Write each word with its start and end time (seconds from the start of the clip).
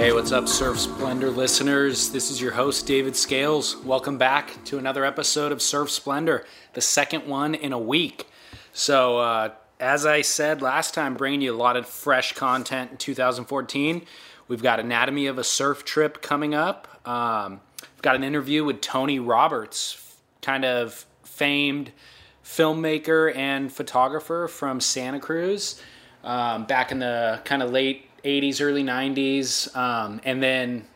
Hey, 0.00 0.14
what's 0.14 0.32
up, 0.32 0.48
Surf 0.48 0.80
Splendor 0.80 1.28
listeners? 1.28 2.08
This 2.08 2.30
is 2.30 2.40
your 2.40 2.52
host, 2.52 2.86
David 2.86 3.14
Scales. 3.14 3.76
Welcome 3.76 4.16
back 4.16 4.64
to 4.64 4.78
another 4.78 5.04
episode 5.04 5.52
of 5.52 5.60
Surf 5.60 5.90
Splendor, 5.90 6.46
the 6.72 6.80
second 6.80 7.26
one 7.26 7.54
in 7.54 7.74
a 7.74 7.78
week. 7.78 8.26
So, 8.72 9.18
uh, 9.18 9.50
as 9.78 10.06
I 10.06 10.22
said 10.22 10.62
last 10.62 10.94
time, 10.94 11.16
bringing 11.16 11.42
you 11.42 11.54
a 11.54 11.54
lot 11.54 11.76
of 11.76 11.86
fresh 11.86 12.32
content 12.32 12.92
in 12.92 12.96
2014. 12.96 14.06
We've 14.48 14.62
got 14.62 14.80
Anatomy 14.80 15.26
of 15.26 15.36
a 15.36 15.44
Surf 15.44 15.84
Trip 15.84 16.22
coming 16.22 16.54
up. 16.54 17.06
Um, 17.06 17.60
we've 17.82 18.00
got 18.00 18.16
an 18.16 18.24
interview 18.24 18.64
with 18.64 18.80
Tony 18.80 19.18
Roberts, 19.18 20.16
kind 20.40 20.64
of 20.64 21.04
famed 21.24 21.92
filmmaker 22.42 23.36
and 23.36 23.70
photographer 23.70 24.48
from 24.48 24.80
Santa 24.80 25.20
Cruz 25.20 25.78
um, 26.24 26.64
back 26.64 26.92
in 26.92 27.00
the 27.00 27.40
kind 27.44 27.62
of 27.62 27.70
late 27.70 28.09
80s, 28.24 28.60
early 28.60 28.84
90s, 28.84 29.74
um, 29.76 30.20
and 30.24 30.42
then 30.42 30.86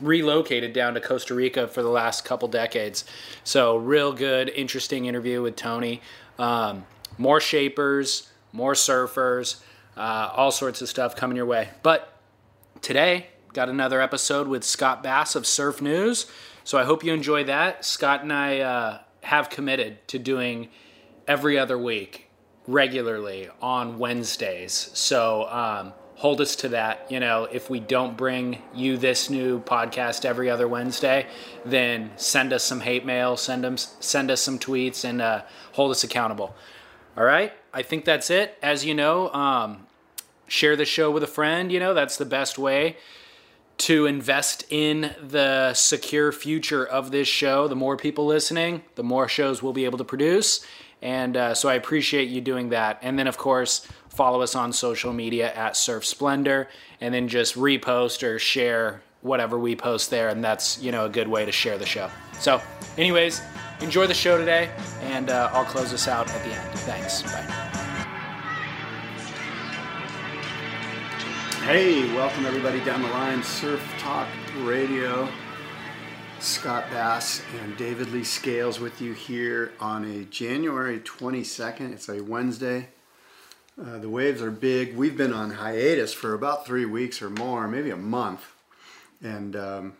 relocated 0.00 0.72
down 0.72 0.94
to 0.94 1.00
Costa 1.00 1.34
Rica 1.34 1.68
for 1.68 1.82
the 1.82 1.88
last 1.88 2.24
couple 2.24 2.48
decades. 2.48 3.04
So, 3.44 3.76
real 3.76 4.12
good, 4.12 4.48
interesting 4.50 5.06
interview 5.06 5.42
with 5.42 5.56
Tony. 5.56 6.00
Um, 6.38 6.86
more 7.18 7.40
shapers, 7.40 8.28
more 8.52 8.72
surfers, 8.72 9.60
uh, 9.96 10.30
all 10.34 10.50
sorts 10.50 10.80
of 10.80 10.88
stuff 10.88 11.16
coming 11.16 11.36
your 11.36 11.46
way. 11.46 11.70
But 11.82 12.16
today, 12.80 13.28
got 13.52 13.68
another 13.68 14.00
episode 14.00 14.48
with 14.48 14.64
Scott 14.64 15.02
Bass 15.02 15.34
of 15.34 15.46
Surf 15.46 15.82
News. 15.82 16.26
So, 16.64 16.78
I 16.78 16.84
hope 16.84 17.04
you 17.04 17.12
enjoy 17.12 17.44
that. 17.44 17.84
Scott 17.84 18.22
and 18.22 18.32
I 18.32 18.60
uh, 18.60 18.98
have 19.22 19.50
committed 19.50 20.06
to 20.08 20.18
doing 20.18 20.68
every 21.26 21.58
other 21.58 21.78
week 21.78 22.28
regularly 22.66 23.48
on 23.60 23.98
Wednesdays. 23.98 24.90
So, 24.94 25.48
um, 25.48 25.92
hold 26.20 26.38
us 26.38 26.54
to 26.54 26.68
that. 26.68 27.06
You 27.10 27.18
know, 27.18 27.48
if 27.50 27.70
we 27.70 27.80
don't 27.80 28.14
bring 28.14 28.60
you 28.74 28.98
this 28.98 29.30
new 29.30 29.58
podcast 29.60 30.26
every 30.26 30.50
other 30.50 30.68
Wednesday, 30.68 31.26
then 31.64 32.10
send 32.16 32.52
us 32.52 32.62
some 32.62 32.80
hate 32.80 33.06
mail, 33.06 33.38
send 33.38 33.64
them, 33.64 33.78
send 33.78 34.30
us 34.30 34.42
some 34.42 34.58
tweets, 34.58 35.02
and 35.02 35.22
uh, 35.22 35.42
hold 35.72 35.90
us 35.90 36.04
accountable. 36.04 36.54
All 37.16 37.24
right, 37.24 37.54
I 37.72 37.80
think 37.80 38.04
that's 38.04 38.28
it. 38.28 38.58
As 38.62 38.84
you 38.84 38.92
know, 38.94 39.32
um, 39.32 39.86
share 40.46 40.76
the 40.76 40.84
show 40.84 41.10
with 41.10 41.22
a 41.22 41.26
friend. 41.26 41.72
You 41.72 41.80
know, 41.80 41.94
that's 41.94 42.18
the 42.18 42.26
best 42.26 42.58
way 42.58 42.98
to 43.78 44.04
invest 44.04 44.66
in 44.68 45.14
the 45.26 45.72
secure 45.72 46.32
future 46.32 46.84
of 46.84 47.12
this 47.12 47.28
show. 47.28 47.66
The 47.66 47.76
more 47.76 47.96
people 47.96 48.26
listening, 48.26 48.82
the 48.94 49.02
more 49.02 49.26
shows 49.26 49.62
we'll 49.62 49.72
be 49.72 49.86
able 49.86 49.96
to 49.96 50.04
produce. 50.04 50.60
And 51.00 51.34
uh, 51.34 51.54
so 51.54 51.70
I 51.70 51.74
appreciate 51.74 52.28
you 52.28 52.42
doing 52.42 52.68
that. 52.70 52.98
And 53.00 53.18
then, 53.18 53.26
of 53.26 53.38
course, 53.38 53.88
follow 54.20 54.42
us 54.42 54.54
on 54.54 54.70
social 54.70 55.14
media 55.14 55.50
at 55.54 55.74
Surf 55.74 56.04
Splendor, 56.04 56.68
and 57.00 57.14
then 57.14 57.26
just 57.26 57.54
repost 57.54 58.22
or 58.22 58.38
share 58.38 59.00
whatever 59.22 59.58
we 59.58 59.74
post 59.74 60.10
there. 60.10 60.28
And 60.28 60.44
that's, 60.44 60.78
you 60.82 60.92
know, 60.92 61.06
a 61.06 61.08
good 61.08 61.26
way 61.26 61.46
to 61.46 61.52
share 61.52 61.78
the 61.78 61.86
show. 61.86 62.10
So, 62.38 62.60
anyways, 62.98 63.40
enjoy 63.80 64.06
the 64.06 64.12
show 64.12 64.36
today, 64.36 64.68
and 65.04 65.30
uh, 65.30 65.48
I'll 65.54 65.64
close 65.64 65.90
this 65.90 66.06
out 66.06 66.28
at 66.28 66.44
the 66.44 66.52
end. 66.52 66.78
Thanks. 66.80 67.22
Bye. 67.22 67.40
Hey, 71.64 72.14
welcome 72.14 72.44
everybody 72.44 72.84
down 72.84 73.00
the 73.00 73.08
line, 73.08 73.42
Surf 73.42 73.82
Talk 74.00 74.28
Radio. 74.58 75.30
Scott 76.40 76.90
Bass 76.90 77.42
and 77.62 77.74
David 77.78 78.10
Lee 78.10 78.24
Scales 78.24 78.80
with 78.80 79.00
you 79.00 79.14
here 79.14 79.72
on 79.80 80.04
a 80.04 80.24
January 80.24 81.00
22nd. 81.00 81.94
It's 81.94 82.10
a 82.10 82.22
Wednesday. 82.22 82.88
Uh, 83.80 83.98
the 83.98 84.08
waves 84.08 84.42
are 84.42 84.50
big. 84.50 84.94
We've 84.94 85.16
been 85.16 85.32
on 85.32 85.52
hiatus 85.52 86.12
for 86.12 86.34
about 86.34 86.66
three 86.66 86.84
weeks 86.84 87.22
or 87.22 87.30
more, 87.30 87.66
maybe 87.66 87.90
a 87.90 87.96
month. 87.96 88.44
And 89.22 89.56
um, 89.56 89.92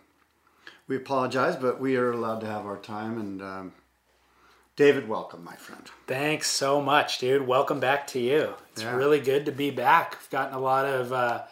we 0.87 0.97
apologize, 0.97 1.57
but 1.57 1.81
we 1.81 1.97
are 1.97 2.11
allowed 2.13 2.41
to 2.41 2.47
have 2.47 2.67
our 2.67 2.77
time. 2.77 3.19
And 3.19 3.41
um, 3.41 3.73
David, 4.77 5.09
welcome, 5.09 5.43
my 5.43 5.55
friend. 5.57 5.83
Thanks 6.07 6.49
so 6.51 6.83
much, 6.83 7.19
dude. 7.19 7.47
Welcome 7.47 7.81
back 7.81 8.07
to 8.09 8.19
you. 8.21 8.55
It's 8.73 8.83
Yeah. 8.83 8.95
really 8.95 9.21
good 9.21 9.47
to 9.47 9.53
be 9.53 9.71
back. 9.71 10.19
I've 10.21 10.31
gotten 10.31 10.55
a 10.55 10.61
lot 10.61 10.85
of 10.85 11.13
uh, 11.13 11.43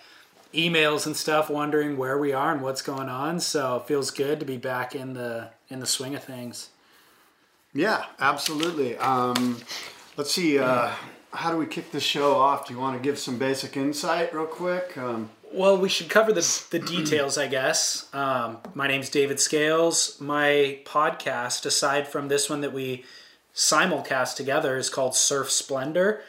emails 0.53 1.07
and 1.07 1.17
stuff 1.17 1.49
wondering 1.49 1.97
where 1.97 2.19
we 2.19 2.35
are 2.35 2.53
and 2.53 2.61
what's 2.61 2.83
going 2.83 3.09
on. 3.09 3.41
So 3.41 3.77
it 3.77 3.87
feels 3.87 4.11
good 4.11 4.39
to 4.41 4.47
be 4.47 4.59
back 4.59 4.95
in 4.95 5.15
the 5.15 5.49
in 5.71 5.81
the 5.81 5.87
swing 5.87 6.15
of 6.15 6.25
things. 6.25 6.71
Yeah, 7.75 8.05
absolutely. 8.21 8.97
Um, 8.99 9.59
let's 10.17 10.33
see. 10.33 10.59
Uh, 10.59 10.91
how 11.33 11.51
do 11.51 11.57
we 11.59 11.67
kick 11.67 11.93
the 11.93 12.01
show 12.01 12.37
off? 12.37 12.67
Do 12.67 12.75
you 12.75 12.81
want 12.81 12.97
to 12.97 13.03
give 13.03 13.19
some 13.19 13.39
basic 13.39 13.77
insight 13.77 14.35
real 14.35 14.47
quick? 14.47 14.97
Um, 14.97 15.31
Well, 15.53 15.79
we 15.79 15.89
should 15.89 16.09
cover 16.09 16.33
the, 16.33 16.65
the 16.71 16.79
details, 16.79 17.39
I 17.39 17.47
guess. 17.47 18.09
Um, 18.15 18.59
my 18.75 18.87
name's 18.87 19.09
David 19.09 19.41
Scales. 19.41 20.21
My 20.21 20.81
podcast, 20.85 21.65
aside 21.67 22.09
from 22.09 22.29
this 22.29 22.51
one 22.51 22.61
that 22.61 22.73
we 22.73 23.05
simulcast 23.55 24.37
together, 24.37 24.77
is 24.77 24.91
called 24.91 25.15
Surf 25.15 25.51
Splendor. 25.51 26.21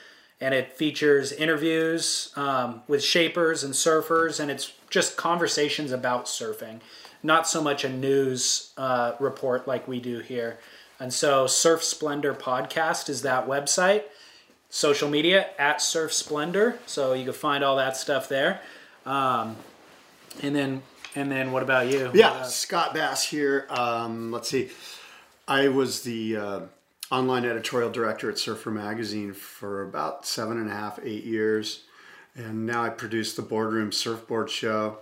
And 0.42 0.54
it 0.54 0.72
features 0.78 1.34
interviews 1.34 2.32
um, 2.38 2.82
with 2.88 3.04
shapers 3.04 3.62
and 3.62 3.74
surfers, 3.74 4.40
and 4.40 4.50
it's 4.50 4.72
just 4.90 5.18
conversations 5.18 5.92
about 5.92 6.28
surfing, 6.28 6.80
not 7.22 7.46
so 7.46 7.62
much 7.62 7.84
a 7.84 7.90
news 7.90 8.72
uh, 8.78 9.16
report 9.20 9.68
like 9.68 9.86
we 9.86 10.00
do 10.00 10.20
here. 10.20 10.58
And 10.98 11.14
so, 11.14 11.46
Surf 11.46 11.84
Splendor 11.84 12.34
Podcast 12.34 13.10
is 13.10 13.22
that 13.24 13.48
website 13.50 14.04
social 14.70 15.10
media 15.10 15.50
at 15.58 15.82
Surf 15.82 16.14
Splendor, 16.14 16.80
so 16.86 17.14
you 17.14 17.26
can 17.26 17.34
find 17.34 17.64
all 17.64 17.76
that 17.78 17.98
stuff 17.98 18.30
there. 18.30 18.62
Um, 19.06 19.56
and 20.42 20.56
then, 20.56 20.84
and 21.16 21.32
then, 21.32 21.52
what 21.52 21.64
about 21.64 21.88
you? 21.88 22.12
Yeah, 22.14 22.30
uh, 22.30 22.44
Scott 22.44 22.94
Bass 22.94 23.24
here. 23.24 23.68
Um, 23.70 24.32
let's 24.32 24.50
see. 24.50 24.70
I 25.48 25.68
was 25.68 26.04
the 26.04 26.38
uh, 26.38 26.60
online 27.12 27.46
editorial 27.46 27.90
director 27.90 28.30
at 28.30 28.38
Surfer 28.38 28.72
Magazine 28.72 29.34
for 29.34 29.82
about 29.82 30.26
seven 30.26 30.58
and 30.60 30.70
a 30.70 30.74
half, 30.74 31.00
eight 31.04 31.24
years. 31.24 31.84
And 32.36 32.66
now 32.66 32.84
I 32.84 32.90
produce 32.90 33.34
the 33.34 33.42
Boardroom 33.42 33.92
Surfboard 33.92 34.50
Show. 34.50 35.00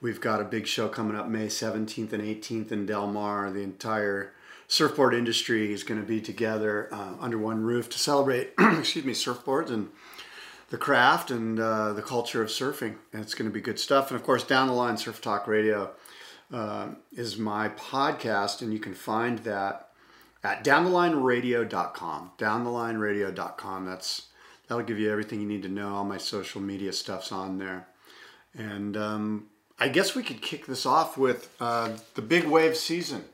We've 0.00 0.20
got 0.20 0.40
a 0.40 0.44
big 0.44 0.66
show 0.66 0.88
coming 0.88 1.16
up 1.16 1.28
May 1.28 1.46
17th 1.46 2.12
and 2.12 2.22
18th 2.22 2.72
in 2.72 2.86
Del 2.86 3.06
Mar. 3.06 3.50
The 3.50 3.60
entire 3.60 4.32
surfboard 4.72 5.12
industry 5.12 5.70
is 5.70 5.84
going 5.84 6.00
to 6.00 6.06
be 6.06 6.18
together 6.18 6.88
uh, 6.90 7.12
under 7.20 7.36
one 7.36 7.62
roof 7.62 7.90
to 7.90 7.98
celebrate, 7.98 8.54
excuse 8.58 9.04
me, 9.04 9.12
surfboards 9.12 9.68
and 9.68 9.90
the 10.70 10.78
craft 10.78 11.30
and 11.30 11.60
uh, 11.60 11.92
the 11.92 12.00
culture 12.00 12.40
of 12.40 12.48
surfing. 12.48 12.96
And 13.12 13.20
it's 13.20 13.34
going 13.34 13.50
to 13.50 13.52
be 13.52 13.60
good 13.60 13.78
stuff. 13.78 14.10
And 14.10 14.18
of 14.18 14.24
course, 14.24 14.44
down 14.44 14.68
the 14.68 14.72
line, 14.72 14.96
Surf 14.96 15.20
Talk 15.20 15.46
Radio 15.46 15.90
uh, 16.50 16.88
is 17.12 17.36
my 17.36 17.68
podcast, 17.68 18.62
and 18.62 18.72
you 18.72 18.78
can 18.78 18.94
find 18.94 19.40
that 19.40 19.90
at 20.42 20.64
downthelineradio.com. 20.64 22.30
Downthelineradio.com. 22.38 23.84
That's 23.84 24.28
that'll 24.68 24.84
give 24.84 24.98
you 24.98 25.12
everything 25.12 25.42
you 25.42 25.46
need 25.46 25.64
to 25.64 25.68
know. 25.68 25.96
All 25.96 26.04
my 26.04 26.16
social 26.16 26.62
media 26.62 26.94
stuff's 26.94 27.30
on 27.30 27.58
there. 27.58 27.88
And 28.54 28.96
um, 28.96 29.48
I 29.78 29.88
guess 29.88 30.14
we 30.14 30.22
could 30.22 30.40
kick 30.40 30.64
this 30.64 30.86
off 30.86 31.18
with 31.18 31.54
uh, 31.60 31.90
the 32.14 32.22
big 32.22 32.44
wave 32.44 32.74
season, 32.74 33.26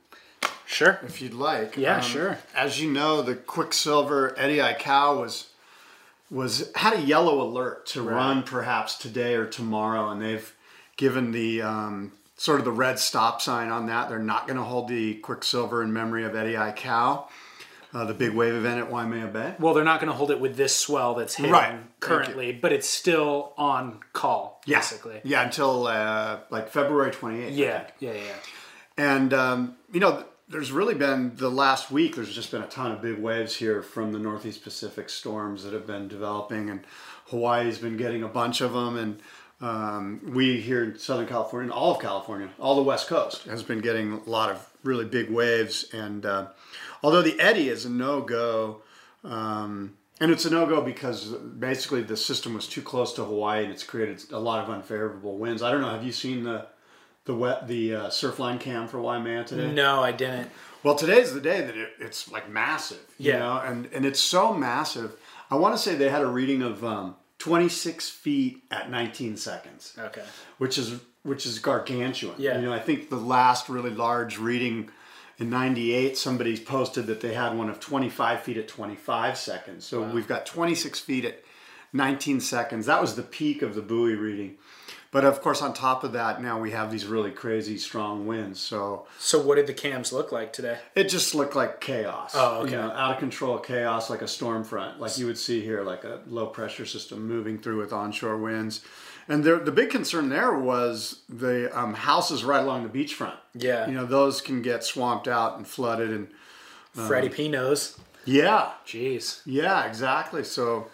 sure. 0.69 1.01
if 1.03 1.21
you'd 1.21 1.35
like. 1.35 1.77
Yeah, 1.77 1.97
Um, 1.97 2.03
sure. 2.03 2.39
As 2.55 2.81
you 2.81 2.91
know, 2.91 3.23
the 3.23 3.35
Quiksilver 3.35 4.39
Eddie 4.39 4.59
Aikau 4.59 5.21
was 5.21 5.49
was 6.31 6.71
had 6.75 6.93
a 6.93 7.01
yellow 7.01 7.41
alert 7.41 7.87
to 7.87 8.03
run 8.03 8.43
perhaps 8.43 8.97
today 8.97 9.35
or 9.35 9.47
tomorrow, 9.47 10.11
and 10.11 10.21
they've 10.21 10.55
given 10.97 11.33
the 11.33 11.63
um, 11.63 12.13
sort 12.37 12.59
of 12.59 12.65
the 12.65 12.73
red 12.73 12.99
stop 12.99 13.41
sign 13.41 13.71
on 13.71 13.87
that. 13.87 14.09
They're 14.09 14.19
not 14.19 14.47
going 14.47 14.59
to 14.59 14.63
hold 14.63 14.89
the 14.89 15.15
Quiksilver 15.15 15.83
in 15.83 15.93
memory 15.93 16.25
of 16.25 16.37
Eddie 16.37 16.53
Aikau, 16.53 17.25
uh, 17.95 18.05
the 18.05 18.13
big 18.13 18.33
wave 18.33 18.55
event 18.55 18.79
at 18.79 18.91
Waimea 18.91 19.29
Bay. 19.29 19.55
Well, 19.59 19.73
they're 19.73 19.85
not 19.85 20.01
going 20.01 20.11
to 20.11 20.17
hold 20.17 20.31
it 20.31 20.39
with 20.39 20.57
this 20.57 20.77
swell 20.77 21.15
that's 21.15 21.35
hitting 21.35 21.53
Right. 21.53 21.81
Currently, 22.01 22.53
but 22.53 22.73
it's 22.73 22.89
still 22.89 23.55
on 23.57 24.01
call, 24.13 24.61
basically. 24.67 25.21
Yeah, 25.25 25.43
until 25.43 25.87
uh, 25.87 26.41
like 26.51 26.69
February 26.69 27.11
28th. 27.11 27.47
I 27.47 27.49
Yeah, 27.49 27.87
yeah, 28.01 28.13
yeah. 28.13 28.35
And 28.99 29.33
um, 29.33 29.77
you 29.93 30.01
know, 30.01 30.25
there's 30.49 30.73
really 30.73 30.95
been 30.95 31.33
the 31.37 31.51
last 31.51 31.91
week. 31.91 32.17
There's 32.17 32.35
just 32.35 32.51
been 32.51 32.63
a 32.63 32.69
ton 32.69 32.93
of 32.93 33.03
big 33.03 33.19
waves 33.19 33.57
here 33.57 33.83
from 33.83 34.13
the 34.13 34.19
Northeast 34.19 34.63
Pacific 34.65 35.11
storms 35.11 35.63
that 35.65 35.73
have 35.73 35.87
been 35.87 36.09
developing, 36.09 36.71
and 36.71 36.81
Hawaii's 37.27 37.79
been 37.79 37.97
getting 37.97 38.23
a 38.23 38.29
bunch 38.29 38.61
of 38.61 38.73
them, 38.73 38.97
and 38.97 39.21
um, 39.61 40.21
we 40.35 40.61
here 40.61 40.85
in 40.85 40.99
Southern 40.99 41.27
California, 41.27 41.73
all 41.73 41.95
of 41.95 42.01
California, 42.01 42.49
all 42.59 42.77
the 42.77 42.83
West 42.83 43.09
Coast 43.09 43.45
has 43.45 43.63
been 43.63 43.81
getting 43.81 44.13
a 44.13 44.31
lot 44.31 44.51
of 44.51 44.71
really 44.85 45.05
big 45.05 45.31
waves. 45.31 45.87
And 45.93 46.25
uh, 46.25 46.49
although 47.03 47.23
the 47.23 47.39
eddy 47.41 47.69
is 47.69 47.85
a 47.85 47.91
no 47.91 48.21
go. 48.21 48.83
Um, 49.25 49.95
and 50.21 50.33
it's 50.33 50.45
a 50.45 50.51
no 50.51 50.67
go 50.67 50.81
because 50.81 51.27
basically 51.27 52.03
the 52.03 52.17
system 52.17 52.55
was 52.55 52.67
too 52.67 52.83
close 52.83 53.13
to 53.15 53.25
Hawaii 53.25 53.63
and 53.63 53.73
it's 53.73 53.85
created 53.85 54.21
a 54.33 54.39
lot 54.39 54.65
of 54.65 54.71
unfavorable 54.71 55.39
winds. 55.39 55.63
I 55.63 55.71
don't 55.71 55.81
know. 55.81 55.91
Have 55.91 56.05
you 56.05 56.13
seen 56.13 56.43
the 56.43 56.67
the 57.29 57.35
wet 57.35 57.69
the 57.69 57.95
uh, 57.95 58.07
surfline 58.09 58.59
cam 58.59 58.89
for 58.89 58.99
Waimea 59.01 59.45
today? 59.45 59.71
No, 59.71 60.03
I 60.03 60.13
didn't. 60.13 60.51
Well, 60.83 60.95
today's 60.95 61.35
the 61.35 61.43
day 61.43 61.61
that 61.61 61.77
it, 61.77 61.91
it's 62.01 62.33
like 62.33 62.49
massive. 62.49 63.01
You 63.19 63.33
Yeah. 63.33 63.39
know, 63.41 63.61
and 63.65 63.87
and 63.93 64.07
it's 64.07 64.19
so 64.19 64.55
massive. 64.55 65.13
I 65.51 65.57
want 65.57 65.75
to 65.75 65.79
say 65.79 65.95
they 65.95 66.09
had 66.09 66.23
a 66.23 66.27
reading 66.27 66.63
of 66.63 66.83
um, 66.83 67.17
26 67.39 68.09
feet 68.09 68.63
at 68.71 68.91
19 68.91 69.37
seconds, 69.37 69.95
Okay. 69.99 70.25
which 70.57 70.79
is 70.79 71.01
which 71.23 71.45
is 71.45 71.59
gargantuan. 71.59 72.35
Yeah. 72.39 72.57
You 72.59 72.67
know, 72.67 72.73
I 72.73 72.79
think 72.81 73.11
the 73.11 73.17
last 73.17 73.69
really 73.69 73.91
large 73.91 74.39
reading 74.39 74.89
in 75.39 75.51
98, 75.51 76.17
somebody 76.17 76.57
posted 76.57 77.07
that 77.09 77.21
they 77.21 77.35
had 77.35 77.55
one 77.59 77.69
of 77.69 77.79
25 77.79 78.41
feet 78.41 78.57
at 78.57 78.69
25 78.69 79.37
seconds. 79.37 79.85
So 79.85 80.03
we've 80.03 80.27
got 80.27 80.47
26 80.47 80.99
feet 81.01 81.27
at 81.27 81.45
19 81.93 82.41
seconds. 82.41 82.87
That 82.87 83.03
was 83.03 83.17
the 83.17 83.23
peak 83.23 83.61
of 83.61 83.75
the 83.75 83.83
buoy 83.83 84.15
reading. 84.15 84.57
But 85.11 85.25
of 85.25 85.41
course, 85.41 85.63
on 85.63 85.73
top 85.73 86.05
of 86.05 86.13
that, 86.13 86.43
now 86.43 86.61
we 86.61 86.71
have 86.73 86.91
these 86.91 87.07
really 87.07 87.31
crazy 87.31 87.79
strong 87.79 88.27
winds. 88.27 88.61
So 88.61 89.07
So 89.19 89.41
what 89.41 89.55
did 89.57 89.67
the 89.67 89.73
cams 89.73 90.13
look 90.13 90.33
like 90.33 90.53
today? 90.53 90.79
it 90.95 91.09
just 91.09 91.35
looked 91.35 91.57
like 91.57 91.81
chaos. 91.81 92.33
Oh, 92.35 92.61
okay. 92.63 92.73
You 92.73 92.77
know, 92.77 92.91
out 92.91 93.13
of 93.15 93.19
control 93.19 93.59
chaos, 93.59 94.11
like 94.11 94.21
a 94.21 94.29
storm 94.29 94.65
front, 94.65 95.01
like 95.01 95.17
you 95.17 95.25
would 95.27 95.39
see 95.39 95.63
here, 95.63 95.83
like 95.83 96.05
a 96.05 96.21
low 96.27 96.47
pressure 96.47 96.85
system 96.85 97.27
moving 97.27 97.59
through 97.59 97.79
with 97.79 97.93
onshore 97.93 98.37
winds. 98.37 98.83
And 99.31 99.45
there, 99.45 99.59
the 99.59 99.73
big 99.73 99.91
concern 99.91 100.29
there 100.29 100.53
was 100.59 101.21
the 101.29 101.71
um, 101.79 101.95
houses 101.95 102.45
right 102.45 102.63
along 102.63 102.91
the 102.91 103.05
beachfront. 103.05 103.37
Yeah. 103.55 103.87
You 103.87 103.95
know, 103.95 104.05
those 104.07 104.41
can 104.43 104.61
get 104.63 104.85
swamped 104.85 105.27
out 105.29 105.57
and 105.57 105.67
flooded. 105.67 106.11
And 106.11 106.29
Freddie 106.93 107.29
P 107.29 107.49
knows. 107.49 107.99
yeah, 108.25 108.73
Jeez. 108.87 109.41
yeah, 109.47 109.85
exactly. 109.87 110.45
So 110.45 110.89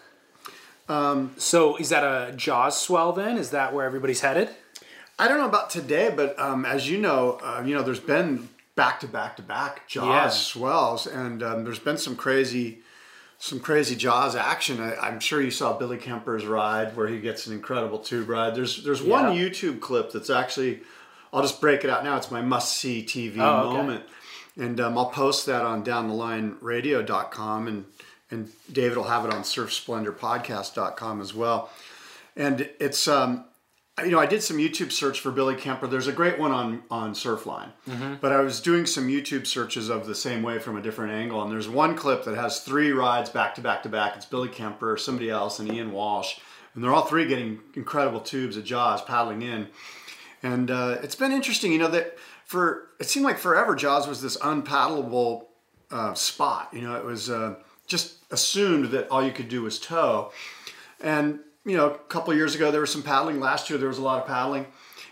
So 0.88 1.76
is 1.76 1.88
that 1.90 2.02
a 2.04 2.32
Jaws 2.36 2.80
swell 2.80 3.12
then? 3.12 3.36
Is 3.38 3.50
that 3.50 3.72
where 3.74 3.84
everybody's 3.84 4.20
headed? 4.20 4.50
I 5.18 5.28
don't 5.28 5.38
know 5.38 5.46
about 5.48 5.70
today, 5.70 6.12
but 6.14 6.38
um, 6.40 6.64
as 6.64 6.90
you 6.90 6.98
know, 6.98 7.38
uh, 7.42 7.62
you 7.64 7.74
know, 7.74 7.82
there's 7.82 8.00
been 8.00 8.48
back 8.74 8.98
to 9.00 9.06
back 9.06 9.36
to 9.36 9.42
back 9.42 9.86
Jaws 9.88 10.06
Yeah. 10.08 10.28
swells, 10.28 11.06
and 11.06 11.42
um, 11.42 11.62
there's 11.64 11.78
been 11.78 11.96
some 11.98 12.16
crazy, 12.16 12.80
some 13.38 13.60
crazy 13.60 13.94
Jaws 13.94 14.34
action. 14.34 14.80
I, 14.80 14.96
I'm 14.96 15.20
sure 15.20 15.40
you 15.40 15.52
saw 15.52 15.78
Billy 15.78 15.98
Kemper's 15.98 16.44
ride 16.44 16.96
where 16.96 17.06
he 17.06 17.20
gets 17.20 17.46
an 17.46 17.52
incredible 17.52 18.00
tube 18.00 18.28
ride. 18.28 18.56
There's 18.56 18.82
there's 18.82 19.02
one 19.02 19.26
YouTube 19.36 19.78
clip 19.80 20.10
that's 20.10 20.30
actually, 20.30 20.80
I'll 21.32 21.42
just 21.42 21.60
break 21.60 21.84
it 21.84 21.90
out 21.90 22.02
now. 22.02 22.16
It's 22.16 22.32
my 22.32 22.42
must 22.42 22.76
see 22.76 23.04
TV 23.04 23.38
Oh, 23.38 23.68
okay. 23.68 23.76
moment, 23.76 24.02
and 24.58 24.80
um, 24.80 24.98
I'll 24.98 25.10
post 25.10 25.46
that 25.46 25.62
on 25.62 25.84
downthelineradio.com, 25.84 27.68
and 27.68 27.84
and 28.30 28.50
David 28.72 28.96
will 28.96 29.04
have 29.04 29.24
it 29.24 29.32
on 29.32 29.42
surfsplendorpodcast.com 29.42 31.20
as 31.20 31.34
well. 31.34 31.70
And 32.36 32.68
it's 32.80 33.06
um, 33.06 33.44
you 34.02 34.10
know, 34.10 34.18
I 34.18 34.26
did 34.26 34.42
some 34.42 34.56
YouTube 34.56 34.90
search 34.90 35.20
for 35.20 35.30
Billy 35.30 35.54
Kemper. 35.54 35.86
There's 35.86 36.08
a 36.08 36.12
great 36.12 36.36
one 36.36 36.50
on 36.50 36.82
on 36.90 37.14
Surfline, 37.14 37.70
but 38.20 38.32
I 38.32 38.40
was 38.40 38.60
doing 38.60 38.86
some 38.86 39.06
YouTube 39.06 39.46
searches 39.46 39.88
of 39.88 40.06
the 40.06 40.16
same 40.16 40.42
way 40.42 40.58
from 40.58 40.76
a 40.76 40.82
different 40.82 41.12
angle, 41.12 41.40
and 41.42 41.52
there's 41.52 41.68
one 41.68 41.94
clip 41.94 42.24
that 42.24 42.34
has 42.34 42.60
three 42.60 42.90
rides 42.90 43.30
back 43.30 43.54
to 43.54 43.60
back 43.60 43.84
to 43.84 43.88
back. 43.88 44.16
It's 44.16 44.26
Billy 44.26 44.48
Kemper, 44.48 44.96
somebody 44.96 45.30
else, 45.30 45.60
and 45.60 45.72
Ian 45.72 45.92
Walsh, 45.92 46.38
and 46.74 46.82
they're 46.82 46.92
all 46.92 47.04
three 47.04 47.26
getting 47.26 47.60
incredible 47.74 48.20
tubes 48.20 48.56
of 48.56 48.64
Jaws 48.64 49.00
paddling 49.00 49.42
in, 49.42 49.68
and 50.42 50.72
uh, 50.72 50.98
it's 51.04 51.14
been 51.14 51.30
interesting. 51.30 51.72
You 51.72 51.78
know 51.78 51.88
that 51.88 52.18
for 52.44 52.88
it 52.98 53.08
seemed 53.08 53.24
like 53.24 53.38
forever 53.38 53.76
Jaws 53.76 54.08
was 54.08 54.20
this 54.20 54.36
unpaddleable 54.38 55.44
uh, 55.92 56.14
spot. 56.14 56.70
You 56.72 56.80
know, 56.80 56.96
it 56.96 57.04
was 57.04 57.30
uh, 57.30 57.54
just 57.86 58.16
assumed 58.30 58.86
that 58.86 59.08
all 59.08 59.24
you 59.24 59.32
could 59.32 59.48
do 59.48 59.62
was 59.62 59.78
tow. 59.78 60.32
And 61.00 61.40
you 61.64 61.76
know, 61.76 61.90
a 61.90 61.98
couple 61.98 62.30
of 62.30 62.36
years 62.36 62.54
ago 62.54 62.70
there 62.70 62.80
was 62.80 62.92
some 62.92 63.02
paddling. 63.02 63.40
Last 63.40 63.70
year 63.70 63.78
there 63.78 63.88
was 63.88 63.98
a 63.98 64.02
lot 64.02 64.20
of 64.20 64.26
paddling, 64.26 64.66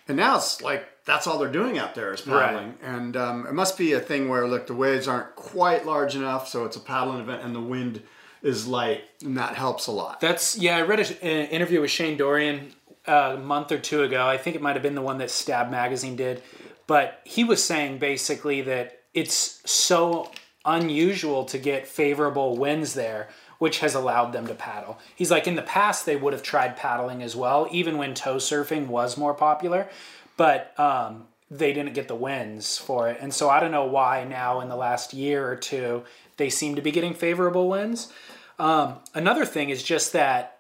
and 0.09 0.17
now 0.17 0.37
it's 0.37 0.61
like 0.63 0.87
that's 1.05 1.27
all 1.27 1.39
they're 1.39 1.51
doing 1.51 1.79
out 1.79 1.95
there 1.95 2.13
is 2.13 2.21
paddling. 2.21 2.75
And 2.83 3.17
um, 3.17 3.47
it 3.47 3.53
must 3.53 3.77
be 3.77 3.93
a 3.93 4.01
thing 4.01 4.29
where 4.29 4.47
look 4.47 4.67
the 4.67 4.75
waves 4.75 5.09
aren't 5.09 5.35
quite 5.35 5.85
large 5.87 6.15
enough, 6.15 6.49
so 6.49 6.65
it's 6.65 6.77
a 6.77 6.81
paddling 6.81 7.21
event, 7.21 7.43
and 7.43 7.55
the 7.55 7.61
wind 7.61 8.03
is 8.43 8.67
light, 8.67 9.03
and 9.25 9.37
that 9.39 9.55
helps 9.55 9.87
a 9.87 9.93
lot. 9.93 10.21
That's 10.21 10.59
yeah. 10.59 10.77
I 10.77 10.83
read 10.83 11.01
a- 11.01 11.25
an 11.25 11.49
interview 11.49 11.81
with 11.81 11.91
Shane 11.91 12.17
Dorian 12.17 12.73
uh, 13.07 13.37
a 13.37 13.41
month 13.41 13.73
or 13.73 13.79
two 13.79 14.03
ago. 14.03 14.27
I 14.27 14.37
think 14.37 14.57
it 14.57 14.63
might 14.63 14.75
have 14.75 14.83
been 14.83 14.95
the 14.95 15.03
one 15.03 15.19
that 15.19 15.31
Stab 15.31 15.71
Magazine 15.71 16.17
did, 16.17 16.43
but 16.87 17.21
he 17.25 17.45
was 17.45 17.63
saying 17.63 17.99
basically 17.99 18.63
that 18.63 19.01
it's 19.15 19.61
so 19.71 20.31
unusual 20.65 21.45
to 21.47 21.59
get 21.59 21.87
favorable 21.87 22.57
winds 22.57 22.95
there, 22.95 23.29
which 23.59 23.81
has 23.81 23.95
allowed 23.95 24.33
them 24.33 24.47
to 24.47 24.55
paddle. 24.55 24.99
He's 25.15 25.31
like 25.31 25.47
in 25.47 25.57
the 25.57 25.63
past 25.63 26.07
they 26.07 26.17
would 26.17 26.33
have 26.33 26.43
tried 26.43 26.77
paddling 26.77 27.23
as 27.23 27.37
well, 27.37 27.69
even 27.71 27.99
when 27.99 28.15
tow 28.15 28.37
surfing 28.37 28.87
was 28.87 29.17
more 29.17 29.35
popular, 29.35 29.89
but 30.37 30.79
um, 30.79 31.27
they 31.51 31.73
didn't 31.73 31.95
get 31.95 32.09
the 32.09 32.15
winds 32.15 32.79
for 32.79 33.09
it. 33.09 33.19
And 33.21 33.33
so 33.33 33.51
I 33.51 33.61
don't 33.61 33.71
know 33.71 33.85
why 33.85 34.25
now 34.25 34.61
in 34.61 34.69
the 34.69 34.77
last 34.77 35.13
year 35.13 35.47
or 35.47 35.57
two 35.57 36.05
they 36.39 36.49
seem 36.51 36.77
to 36.77 36.83
be 36.83 36.91
getting 36.91 37.15
favorable 37.15 37.69
winds. 37.69 38.13
Um, 38.59 38.97
another 39.15 39.45
thing 39.45 39.71
is 39.71 39.83
just 39.83 40.13
that, 40.13 40.59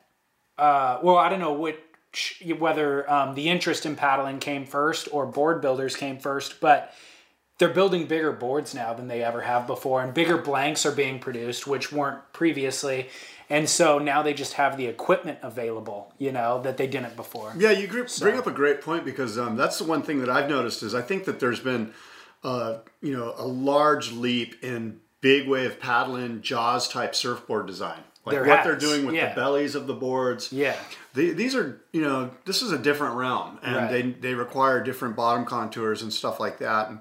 uh, 0.59 0.99
well, 1.03 1.17
I 1.17 1.29
don't 1.29 1.41
know 1.41 1.55
which, 1.55 2.43
whether 2.59 3.11
um, 3.11 3.35
the 3.35 3.49
interest 3.49 3.87
in 3.87 3.97
paddling 3.97 4.39
came 4.39 4.67
first 4.67 5.09
or 5.13 5.25
board 5.25 5.63
builders 5.63 5.97
came 5.97 6.19
first, 6.19 6.61
but 6.61 6.93
they're 7.63 7.69
building 7.69 8.07
bigger 8.07 8.33
boards 8.33 8.75
now 8.75 8.93
than 8.93 9.07
they 9.07 9.23
ever 9.23 9.43
have 9.43 9.69
before, 9.69 10.03
and 10.03 10.13
bigger 10.13 10.37
blanks 10.37 10.85
are 10.85 10.91
being 10.91 11.21
produced, 11.21 11.65
which 11.65 11.93
weren't 11.93 12.21
previously. 12.33 13.09
And 13.49 13.69
so 13.69 14.01
now 14.01 14.21
they 14.21 14.35
just 14.35 14.55
have 14.55 14.77
the 14.77 14.87
equipment 14.87 15.39
available, 15.43 16.13
you 16.19 16.33
know, 16.33 16.61
that 16.63 16.77
they 16.77 16.89
didn't 16.89 17.15
before. 17.15 17.53
Yeah, 17.57 17.71
you 17.71 17.87
bring 18.19 18.37
up 18.37 18.49
a 18.49 18.51
great 18.51 18.81
point 18.81 19.05
because 19.05 19.39
um, 19.39 19.57
that's 19.57 19.79
the 19.79 19.85
one 19.85 20.03
thing 20.03 20.19
that 20.19 20.29
I've 20.29 20.51
noticed 20.51 20.83
is 20.83 20.93
I 20.93 21.03
think 21.03 21.25
that 21.27 21.39
there's 21.39 21.61
been, 21.61 21.93
uh, 22.43 22.79
you 23.01 23.17
know, 23.17 23.33
a 23.37 23.47
large 23.47 24.11
leap 24.11 24.57
in 24.65 24.99
big 25.21 25.47
wave 25.47 25.79
paddling 25.79 26.43
Jaws 26.43 26.89
type 26.89 27.15
surfboard 27.15 27.69
design. 27.69 28.01
Like 28.25 28.35
There 28.35 28.45
what 28.45 28.59
has, 28.59 28.67
they're 28.67 28.77
doing 28.77 29.07
with 29.07 29.15
yeah. 29.15 29.29
the 29.29 29.41
bellies 29.41 29.77
of 29.77 29.87
the 29.87 29.95
boards. 29.95 30.53
Yeah. 30.53 30.77
The- 31.15 31.33
these 31.33 31.55
are, 31.55 31.81
you 31.93 32.03
know, 32.03 32.31
this 32.45 32.61
is 32.63 32.73
a 32.73 32.79
different 32.79 33.15
realm, 33.17 33.59
and 33.63 33.77
Right. 33.77 33.91
they 33.91 34.03
they 34.03 34.35
require 34.35 34.83
different 34.83 35.15
bottom 35.15 35.45
contours 35.45 36.03
and 36.03 36.13
stuff 36.13 36.41
like 36.41 36.59
that, 36.59 36.89
and 36.89 37.01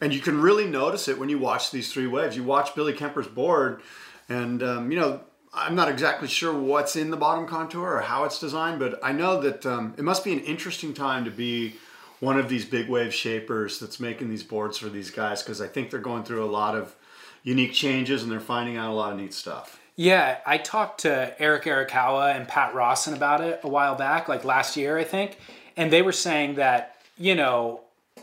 and 0.00 0.14
you 0.14 0.20
can 0.20 0.40
really 0.40 0.66
notice 0.66 1.08
it 1.08 1.18
when 1.18 1.28
you 1.28 1.38
watch 1.38 1.70
these 1.70 1.92
three 1.92 2.06
waves. 2.06 2.36
You 2.36 2.44
watch 2.44 2.74
Billy 2.74 2.92
Kemper's 2.92 3.28
board, 3.28 3.82
and 4.28 4.62
um, 4.62 4.90
you 4.90 4.98
know, 4.98 5.20
I'm 5.52 5.74
not 5.74 5.88
exactly 5.88 6.28
sure 6.28 6.54
what's 6.54 6.96
in 6.96 7.10
the 7.10 7.16
bottom 7.16 7.46
contour 7.46 7.96
or 7.96 8.00
how 8.00 8.24
it's 8.24 8.38
designed, 8.38 8.78
but 8.78 9.00
I 9.02 9.12
know 9.12 9.40
that 9.40 9.66
um, 9.66 9.94
it 9.98 10.04
must 10.04 10.24
be 10.24 10.32
an 10.32 10.40
interesting 10.40 10.94
time 10.94 11.24
to 11.24 11.30
be 11.30 11.74
one 12.20 12.38
of 12.38 12.48
these 12.48 12.64
big 12.64 12.88
wave 12.88 13.12
shapers 13.12 13.80
that's 13.80 13.98
making 13.98 14.28
these 14.28 14.44
boards 14.44 14.78
for 14.78 14.88
these 14.88 15.10
guys 15.10 15.42
because 15.42 15.60
I 15.60 15.66
think 15.66 15.90
they're 15.90 16.00
going 16.00 16.22
through 16.22 16.44
a 16.44 16.46
lot 16.50 16.76
of 16.76 16.94
unique 17.42 17.72
changes 17.72 18.22
and 18.22 18.30
they're 18.30 18.40
finding 18.40 18.76
out 18.76 18.90
a 18.90 18.94
lot 18.94 19.12
of 19.12 19.18
neat 19.18 19.34
stuff. 19.34 19.80
Yeah, 19.96 20.38
I 20.46 20.58
talked 20.58 21.00
to 21.00 21.34
Eric 21.40 21.64
Arakawa 21.64 22.34
and 22.34 22.46
Pat 22.46 22.74
Rawson 22.74 23.14
about 23.14 23.40
it 23.40 23.60
a 23.62 23.68
while 23.68 23.96
back, 23.96 24.28
like 24.28 24.44
last 24.44 24.76
year, 24.76 24.96
I 24.96 25.04
think. 25.04 25.38
And 25.76 25.92
they 25.92 26.02
were 26.02 26.12
saying 26.12 26.54
that, 26.54 26.96
you 27.18 27.34
know, 27.34 27.80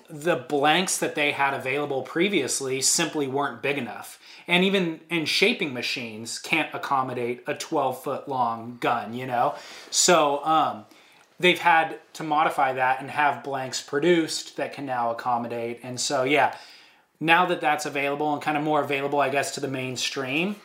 the 0.10 0.36
blanks 0.36 0.98
that 0.98 1.16
they 1.16 1.32
had 1.32 1.54
available 1.54 2.02
previously 2.02 2.82
simply 2.82 3.28
weren't 3.28 3.62
big 3.62 3.78
enough. 3.78 4.20
And 4.48 4.64
even 4.64 5.02
in 5.10 5.26
shaping 5.26 5.74
machines 5.74 6.40
can't 6.40 6.74
accommodate 6.74 7.44
a 7.48 7.54
12 7.54 8.04
foot 8.04 8.30
long 8.30 8.78
gun, 8.80 9.14
you 9.14 9.26
know? 9.26 9.56
So 9.92 10.44
um, 10.46 10.86
they've 11.40 11.60
had 11.60 12.00
to 12.14 12.24
modify 12.24 12.74
that 12.74 13.02
and 13.02 13.12
have 13.12 13.44
blanks 13.44 13.82
produced 13.82 14.56
that 14.58 14.74
can 14.74 14.86
now 14.86 15.12
accommodate. 15.12 15.82
And 15.84 16.00
so, 16.00 16.24
yeah, 16.24 16.56
now 17.20 17.46
that 17.48 17.60
that's 17.60 17.86
available 17.86 18.34
and 18.34 18.42
kind 18.42 18.58
of 18.58 18.64
more 18.64 18.82
available, 18.82 19.20
I 19.20 19.30
guess, 19.30 19.52
to 19.56 19.60
the 19.60 19.68
mainstream, 19.68 20.56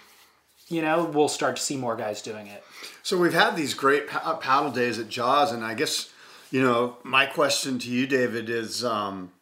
you 0.68 0.82
know, 0.82 1.04
we'll 1.04 1.28
start 1.28 1.56
to 1.56 1.62
see 1.62 1.76
more 1.76 1.96
guys 1.96 2.22
doing 2.22 2.46
it. 2.46 2.62
So 3.02 3.18
we've 3.18 3.34
had 3.34 3.56
these 3.56 3.74
great 3.74 4.06
paddle 4.06 4.70
days 4.70 4.98
at 4.98 5.08
Jaws, 5.08 5.50
and 5.50 5.64
I 5.64 5.74
guess 5.74 6.10
you 6.52 6.62
know 6.62 6.98
my 7.02 7.26
question 7.26 7.78
to 7.80 7.90
you, 7.90 8.06
David, 8.06 8.48
is 8.48 8.84
um, 8.84 9.32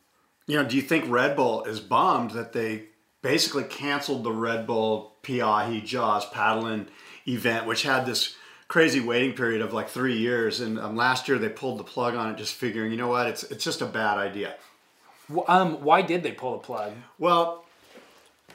you 0.47 0.57
know, 0.57 0.67
do 0.69 0.75
you 0.77 0.83
think 0.83 1.05
Red 1.09 1.37
Bull 1.37 1.65
is 1.65 1.79
bummed 1.81 2.31
that 2.33 2.53
they 2.55 2.85
basically 3.23 3.65
canceled 3.65 4.25
the 4.25 4.33
Red 4.33 4.67
Bull 4.67 5.13
Pe'ahi 5.23 5.85
Jaws 5.85 6.25
paddling 6.31 6.87
event, 7.29 7.67
which 7.67 7.83
had 7.83 8.07
this 8.07 8.35
crazy 8.69 9.01
waiting 9.01 9.35
period 9.35 9.61
of 9.61 9.73
like 9.75 9.89
three 9.89 10.17
years, 10.17 10.61
and 10.61 10.79
um, 10.79 10.97
last 10.97 11.29
year 11.29 11.39
they 11.39 11.49
pulled 11.51 11.79
the 11.79 11.85
plug 11.85 12.15
on 12.15 12.31
it, 12.31 12.39
just 12.39 12.55
figuring, 12.55 12.91
you 12.91 12.97
know 12.97 13.09
what, 13.09 13.27
it's 13.27 13.43
it's 13.45 13.65
just 13.65 13.83
a 13.83 13.87
bad 13.87 14.17
idea. 14.19 14.55
Wh- 15.33 15.49
Um, 15.49 15.83
why 15.85 16.03
did 16.03 16.23
they 16.23 16.33
pull 16.33 16.53
the 16.53 16.59
plug? 16.65 16.93
Well, 17.19 17.65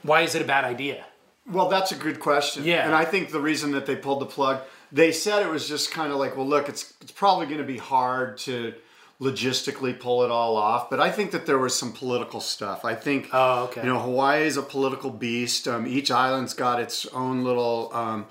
Why 0.02 0.22
is 0.22 0.34
it 0.34 0.42
a 0.42 0.44
bad 0.44 0.64
idea? 0.64 1.04
Well, 1.50 1.68
that's 1.68 1.92
a 1.92 1.96
good 1.96 2.18
question. 2.20 2.64
Yeah. 2.64 2.84
And 2.86 2.94
I 2.94 3.04
think 3.04 3.30
the 3.30 3.40
reason 3.40 3.72
that 3.72 3.86
they 3.86 3.96
pulled 3.96 4.20
the 4.20 4.26
plug, 4.26 4.60
they 4.92 5.12
said 5.12 5.42
it 5.44 5.50
was 5.50 5.68
just 5.68 5.90
kind 5.90 6.12
of 6.12 6.18
like, 6.18 6.36
well, 6.36 6.46
look, 6.46 6.68
it's 6.68 6.94
it's 7.00 7.12
probably 7.12 7.46
going 7.46 7.58
to 7.58 7.64
be 7.64 7.78
hard 7.78 8.38
to 8.38 8.74
logistically 9.20 9.98
pull 9.98 10.22
it 10.24 10.30
all 10.30 10.56
off. 10.56 10.90
But 10.90 11.00
I 11.00 11.10
think 11.10 11.30
that 11.30 11.46
there 11.46 11.58
was 11.58 11.74
some 11.74 11.92
political 11.92 12.40
stuff. 12.40 12.84
I 12.84 12.94
think, 12.94 13.28
Oh, 13.32 13.64
okay. 13.64 13.80
you 13.82 13.88
know, 13.88 13.98
Hawaii 13.98 14.42
is 14.42 14.56
a 14.56 14.62
political 14.62 15.10
beast. 15.10 15.66
Um, 15.66 15.86
each 15.86 16.10
island's 16.10 16.52
got 16.54 16.80
its 16.80 17.06
own 17.06 17.42
little 17.42 17.90
um, 17.94 18.26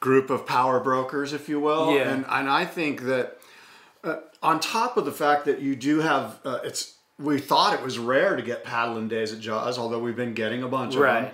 group 0.00 0.30
of 0.30 0.46
power 0.46 0.80
brokers, 0.80 1.32
if 1.32 1.48
you 1.48 1.60
will. 1.60 1.94
Yeah. 1.94 2.10
And 2.12 2.24
and 2.28 2.48
I 2.48 2.64
think 2.64 3.02
that 3.02 3.38
uh, 4.02 4.16
on 4.42 4.58
top 4.60 4.96
of 4.96 5.04
the 5.04 5.12
fact 5.12 5.44
that 5.44 5.60
you 5.60 5.76
do 5.76 6.00
have, 6.00 6.40
uh, 6.44 6.60
it's 6.64 6.94
we 7.18 7.38
thought 7.38 7.74
it 7.74 7.82
was 7.82 7.98
rare 7.98 8.34
to 8.34 8.42
get 8.42 8.64
paddling 8.64 9.06
days 9.08 9.32
at 9.32 9.38
Jaws, 9.38 9.78
although 9.78 10.00
we've 10.00 10.16
been 10.16 10.34
getting 10.34 10.62
a 10.62 10.68
bunch 10.68 10.94
of 10.94 11.00
them. 11.02 11.32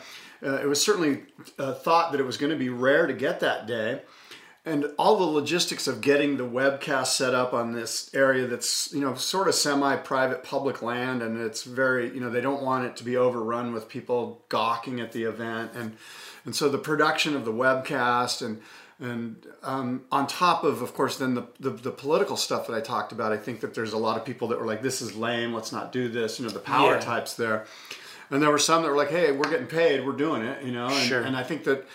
Uh, 0.53 0.57
it 0.63 0.67
was 0.67 0.81
certainly 0.83 1.23
uh, 1.59 1.73
thought 1.73 2.13
that 2.13 2.21
it 2.21 2.25
was 2.25 2.37
going 2.37 2.51
to 2.51 2.59
be 2.59 2.69
rare 2.69 3.07
to 3.07 3.13
get 3.15 3.41
that 3.41 3.67
day. 3.67 4.03
And 4.69 4.87
all 4.99 5.17
the 5.17 5.25
logistics 5.25 5.87
of 5.87 6.01
getting 6.01 6.37
the 6.37 6.45
webcast 6.45 7.09
set 7.09 7.35
up 7.35 7.53
on 7.55 7.73
this 7.73 8.11
area 8.15 8.47
that's 8.47 8.93
you 8.93 9.01
know 9.01 9.15
sort 9.15 9.49
of 9.49 9.55
semi-private 9.55 10.45
public 10.45 10.83
land 10.83 11.23
and 11.23 11.41
it's 11.41 11.63
very 11.65 12.13
you 12.15 12.21
know 12.21 12.31
they 12.31 12.41
don't 12.41 12.63
want 12.63 12.85
it 12.85 12.97
to 12.97 13.05
be 13.05 13.17
overrun 13.17 13.73
with 13.73 13.89
people 13.89 14.43
gawking 14.49 15.01
at 15.01 15.13
the 15.13 15.25
event 15.25 15.71
and 15.75 15.97
and 16.45 16.55
so 16.55 16.69
the 16.69 16.79
production 16.79 17.35
of 17.35 17.45
the 17.45 17.53
webcast 17.53 18.45
and 18.45 18.61
and 19.01 19.47
um, 19.63 20.03
on 20.11 20.27
top 20.27 20.65
of 20.65 20.83
of 20.83 20.93
course 20.95 21.17
then 21.19 21.35
the, 21.35 21.47
the, 21.61 21.71
the 21.71 21.91
political 21.91 22.37
stuff 22.37 22.67
that 22.67 22.75
i 22.75 22.81
talked 22.81 23.13
about 23.13 23.33
i 23.33 23.37
think 23.37 23.61
that 23.61 23.73
there's 23.75 23.93
a 23.93 23.99
lot 23.99 24.17
of 24.17 24.25
people 24.25 24.49
that 24.49 24.59
were 24.59 24.67
like 24.67 24.83
this 24.83 25.01
is 25.01 25.15
lame 25.17 25.53
let's 25.55 25.73
not 25.73 25.93
do 25.93 26.09
this 26.09 26.39
you 26.39 26.45
know 26.47 26.51
the 26.53 26.59
power 26.59 26.95
Yeah. 26.95 27.01
types 27.01 27.35
there 27.35 27.67
and 28.31 28.43
there 28.43 28.51
were 28.51 28.59
some 28.59 28.83
that 28.83 28.91
were 28.91 28.97
like 28.97 29.11
hey 29.11 29.31
we're 29.33 29.49
getting 29.51 29.67
paid 29.69 30.05
we're 30.05 30.13
doing 30.13 30.43
it 30.43 30.63
you 30.65 30.73
know 30.73 30.89
and, 30.89 31.09
Sure. 31.09 31.23
and 31.23 31.37
i 31.37 31.43
think 31.43 31.65
that 31.65 31.87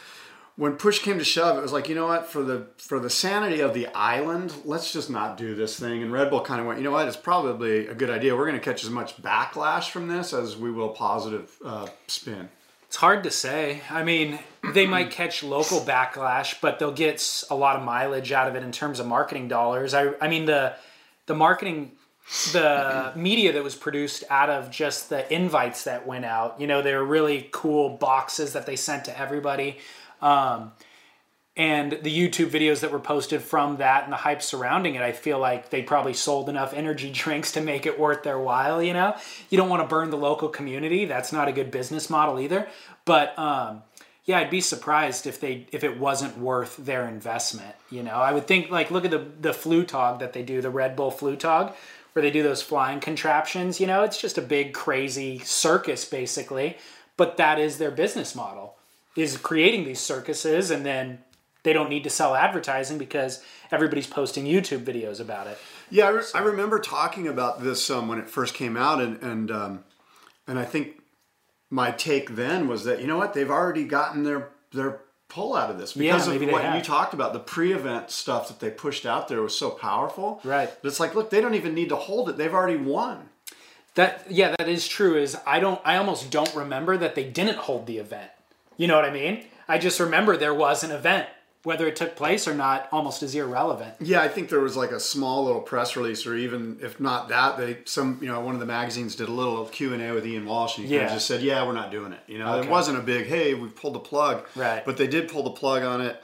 when 0.55 0.73
push 0.73 0.99
came 0.99 1.17
to 1.17 1.23
shove, 1.23 1.57
it 1.57 1.61
was 1.61 1.73
like, 1.73 1.89
you 1.89 1.95
know 1.95 2.05
what, 2.05 2.27
for 2.27 2.43
the 2.43 2.67
for 2.77 2.99
the 2.99 3.09
sanity 3.09 3.59
of 3.59 3.73
the 3.73 3.87
island, 3.87 4.53
let's 4.65 4.93
just 4.93 5.09
not 5.09 5.35
do 5.35 5.55
this 5.55 5.79
thing. 5.79 6.03
And 6.03 6.11
Red 6.11 6.29
Bull 6.29 6.41
kind 6.41 6.61
of 6.61 6.67
went, 6.67 6.79
you 6.79 6.83
know 6.83 6.91
what, 6.91 7.07
it's 7.07 7.17
probably 7.17 7.87
a 7.87 7.95
good 7.95 8.09
idea. 8.09 8.35
We're 8.35 8.45
going 8.45 8.59
to 8.59 8.63
catch 8.63 8.83
as 8.83 8.89
much 8.89 9.21
backlash 9.21 9.89
from 9.89 10.07
this 10.07 10.33
as 10.33 10.55
we 10.55 10.71
will 10.71 10.89
positive 10.89 11.51
uh, 11.65 11.87
spin. 12.07 12.49
It's 12.87 12.97
hard 12.97 13.23
to 13.23 13.31
say. 13.31 13.81
I 13.89 14.03
mean, 14.03 14.37
they 14.73 14.85
might 14.85 15.09
catch 15.09 15.41
local 15.41 15.79
backlash, 15.79 16.61
but 16.61 16.77
they'll 16.77 16.91
get 16.91 17.43
a 17.49 17.55
lot 17.55 17.75
of 17.75 17.81
mileage 17.81 18.31
out 18.31 18.47
of 18.47 18.55
it 18.55 18.61
in 18.61 18.71
terms 18.71 18.99
of 18.99 19.07
marketing 19.07 19.47
dollars. 19.47 19.95
I, 19.95 20.13
I 20.21 20.27
mean, 20.27 20.45
the 20.45 20.75
the 21.25 21.33
marketing, 21.33 21.93
the 22.51 23.11
media 23.15 23.53
that 23.53 23.63
was 23.63 23.73
produced 23.73 24.23
out 24.29 24.51
of 24.51 24.69
just 24.69 25.09
the 25.09 25.33
invites 25.33 25.85
that 25.85 26.05
went 26.05 26.25
out. 26.25 26.61
You 26.61 26.67
know, 26.67 26.83
they 26.83 26.93
were 26.93 27.03
really 27.03 27.49
cool 27.51 27.97
boxes 27.97 28.53
that 28.53 28.67
they 28.67 28.75
sent 28.75 29.05
to 29.05 29.19
everybody. 29.19 29.79
Um, 30.23 30.71
and 31.55 31.91
the 32.01 32.11
YouTube 32.11 32.49
videos 32.49 32.79
that 32.79 32.91
were 32.91 32.99
posted 32.99 33.43
from 33.43 33.77
that 33.77 34.05
and 34.05 34.11
the 34.11 34.17
hype 34.17 34.41
surrounding 34.41 34.95
it, 34.95 35.03
I 35.03 35.11
feel 35.11 35.37
like 35.37 35.69
they 35.69 35.83
probably 35.83 36.15
sold 36.15 36.49
enough 36.49 36.73
energy 36.73 37.11
drinks 37.13 37.51
to 37.51 37.61
make 37.61 37.85
it 37.85 37.99
worth 37.99 38.23
their 38.23 38.39
while. 38.39 38.81
You 38.81 38.93
know, 38.93 39.15
you 39.49 39.57
don't 39.57 39.69
want 39.69 39.83
to 39.83 39.87
burn 39.87 40.09
the 40.09 40.17
local 40.17 40.49
community. 40.49 41.05
That's 41.05 41.31
not 41.31 41.47
a 41.47 41.51
good 41.51 41.69
business 41.69 42.09
model 42.09 42.39
either. 42.39 42.67
But 43.05 43.37
um, 43.37 43.83
yeah, 44.25 44.39
I'd 44.39 44.49
be 44.49 44.61
surprised 44.61 45.27
if 45.27 45.39
they 45.39 45.67
if 45.71 45.83
it 45.83 45.99
wasn't 45.99 46.39
worth 46.39 46.77
their 46.77 47.07
investment. 47.07 47.75
You 47.91 48.01
know, 48.01 48.15
I 48.15 48.31
would 48.31 48.47
think 48.47 48.71
like 48.71 48.89
look 48.89 49.05
at 49.05 49.11
the 49.11 49.27
the 49.39 49.51
Flugtag 49.51 50.19
that 50.19 50.33
they 50.33 50.41
do, 50.41 50.59
the 50.59 50.71
Red 50.71 50.95
Bull 50.95 51.11
Flugtag, 51.11 51.75
where 52.13 52.23
they 52.23 52.31
do 52.31 52.41
those 52.41 52.63
flying 52.63 52.99
contraptions. 52.99 53.79
You 53.79 53.85
know, 53.85 54.03
it's 54.03 54.19
just 54.19 54.39
a 54.39 54.41
big 54.41 54.73
crazy 54.73 55.37
circus 55.39 56.03
basically. 56.03 56.77
But 57.15 57.37
that 57.37 57.59
is 57.59 57.77
their 57.77 57.91
business 57.91 58.33
model 58.33 58.72
is 59.15 59.37
creating 59.37 59.83
these 59.83 59.99
circuses 59.99 60.71
and 60.71 60.85
then 60.85 61.19
they 61.63 61.73
don't 61.73 61.89
need 61.89 62.03
to 62.03 62.09
sell 62.09 62.35
advertising 62.35 62.97
because 62.97 63.43
everybody's 63.71 64.07
posting 64.07 64.45
YouTube 64.45 64.83
videos 64.83 65.19
about 65.19 65.47
it. 65.47 65.57
Yeah, 65.89 66.07
I, 66.07 66.09
re- 66.09 66.23
I 66.35 66.39
remember 66.39 66.79
talking 66.79 67.27
about 67.27 67.63
this 67.63 67.89
um, 67.89 68.07
when 68.07 68.19
it 68.19 68.29
first 68.29 68.53
came 68.53 68.75
out, 68.75 69.01
and 69.01 69.21
and 69.23 69.49
um, 69.49 69.83
and 70.47 70.59
I 70.59 70.65
think 70.65 71.01
my 71.69 71.91
take 71.91 72.35
then 72.35 72.67
was 72.67 72.83
that 72.83 72.99
you 72.99 73.07
know 73.07 73.17
what 73.17 73.33
they've 73.33 73.49
already 73.49 73.85
gotten 73.85 74.23
their 74.23 74.49
their 74.73 75.01
pull 75.29 75.55
out 75.55 75.71
of 75.71 75.79
this 75.79 75.93
because 75.93 76.27
maybe 76.27 76.45
of 76.45 76.51
what 76.51 76.61
have. 76.63 76.75
you 76.75 76.81
talked 76.81 77.13
about. 77.13 77.33
The 77.33 77.39
pre-event 77.39 78.11
stuff 78.11 78.49
that 78.49 78.59
they 78.59 78.69
pushed 78.69 79.05
out 79.05 79.27
there 79.27 79.41
was 79.41 79.57
so 79.57 79.71
powerful. 79.71 80.39
Right. 80.43 80.69
But 80.81 80.87
It's 80.87 80.99
like, 80.99 81.15
look, 81.15 81.31
they 81.31 81.41
don't 81.41 81.55
even 81.55 81.73
need 81.73 81.89
to 81.89 81.95
hold 81.95 82.29
it. 82.29 82.37
They've 82.37 82.53
already 82.53 82.77
won. 82.77 83.29
That 83.95 84.25
yeah, 84.29 84.55
that 84.57 84.67
is 84.67 84.87
true. 84.87 85.15
Is 85.15 85.37
I 85.45 85.59
don't 85.59 85.81
I 85.85 85.97
almost 85.97 86.31
don't 86.31 86.53
remember 86.55 86.97
that 86.97 87.15
they 87.15 87.23
didn't 87.23 87.57
hold 87.57 87.85
the 87.85 87.99
event. 87.99 88.31
You 88.77 88.87
know 88.87 88.95
what 88.95 89.05
I 89.05 89.11
mean? 89.11 89.45
I 89.67 89.77
just 89.77 89.99
remember 89.99 90.35
there 90.37 90.53
was 90.53 90.83
an 90.83 90.91
event. 90.91 91.27
Whether 91.63 91.87
it 91.87 91.95
took 91.95 92.17
place 92.17 92.45
or 92.45 92.53
not 92.53 92.89
almost 92.91 93.23
is 93.23 93.33
irrelevant. 93.35 93.93
Yeah, 94.01 94.21
I 94.21 94.27
think 94.27 94.49
there 94.49 94.59
was 94.59 94.75
like 94.75 94.91
a 94.91 94.99
small 94.99 95.45
little 95.45 95.61
press 95.61 95.95
release, 95.95 96.25
or 96.27 96.35
even 96.35 96.77
if 96.81 96.99
not 96.99 97.29
that, 97.29 97.57
they 97.57 97.77
some 97.85 98.17
you 98.21 98.27
know 98.27 98.41
one 98.41 98.53
of 98.53 98.59
the 98.59 98.65
magazines 98.65 99.15
did 99.15 99.29
a 99.29 99.31
little 99.31 99.63
Q 99.67 99.93
and 99.93 100.03
A 100.03 100.11
with 100.13 100.27
Ian 100.27 100.45
Walsh, 100.45 100.77
and 100.77 100.85
he 100.85 100.93
kind 100.93 101.05
of 101.07 101.13
just 101.13 101.25
said, 101.25 101.41
"Yeah, 101.41 101.65
we're 101.65 101.71
not 101.71 101.89
doing 101.89 102.11
it." 102.11 102.19
You 102.27 102.39
know, 102.39 102.55
Okay. 102.55 102.67
it 102.67 102.69
wasn't 102.69 102.97
a 102.97 103.01
big, 103.01 103.27
"Hey, 103.27 103.53
we 103.53 103.69
pulled 103.69 103.95
the 103.95 103.99
plug," 103.99 104.45
Right. 104.57 104.83
But 104.83 104.97
they 104.97 105.07
did 105.07 105.29
pull 105.31 105.43
the 105.43 105.51
plug 105.51 105.83
on 105.83 106.01
it, 106.01 106.21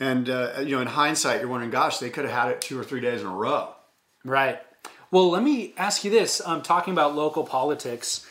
and 0.00 0.30
uh, 0.30 0.52
you 0.60 0.76
know, 0.76 0.80
in 0.80 0.88
hindsight, 0.88 1.40
you're 1.40 1.50
wondering, 1.50 1.70
"Gosh, 1.70 1.98
they 1.98 2.08
could 2.08 2.24
have 2.24 2.32
had 2.32 2.50
it 2.52 2.62
two 2.62 2.80
or 2.80 2.82
three 2.84 3.00
days 3.00 3.20
in 3.20 3.26
a 3.26 3.34
row." 3.34 3.74
Right. 4.24 4.58
Well, 5.10 5.28
let 5.28 5.42
me 5.42 5.74
ask 5.76 6.02
you 6.02 6.10
this. 6.10 6.40
Um, 6.46 6.62
talking 6.62 6.94
about 6.94 7.14
local 7.14 7.44
politics, 7.44 8.26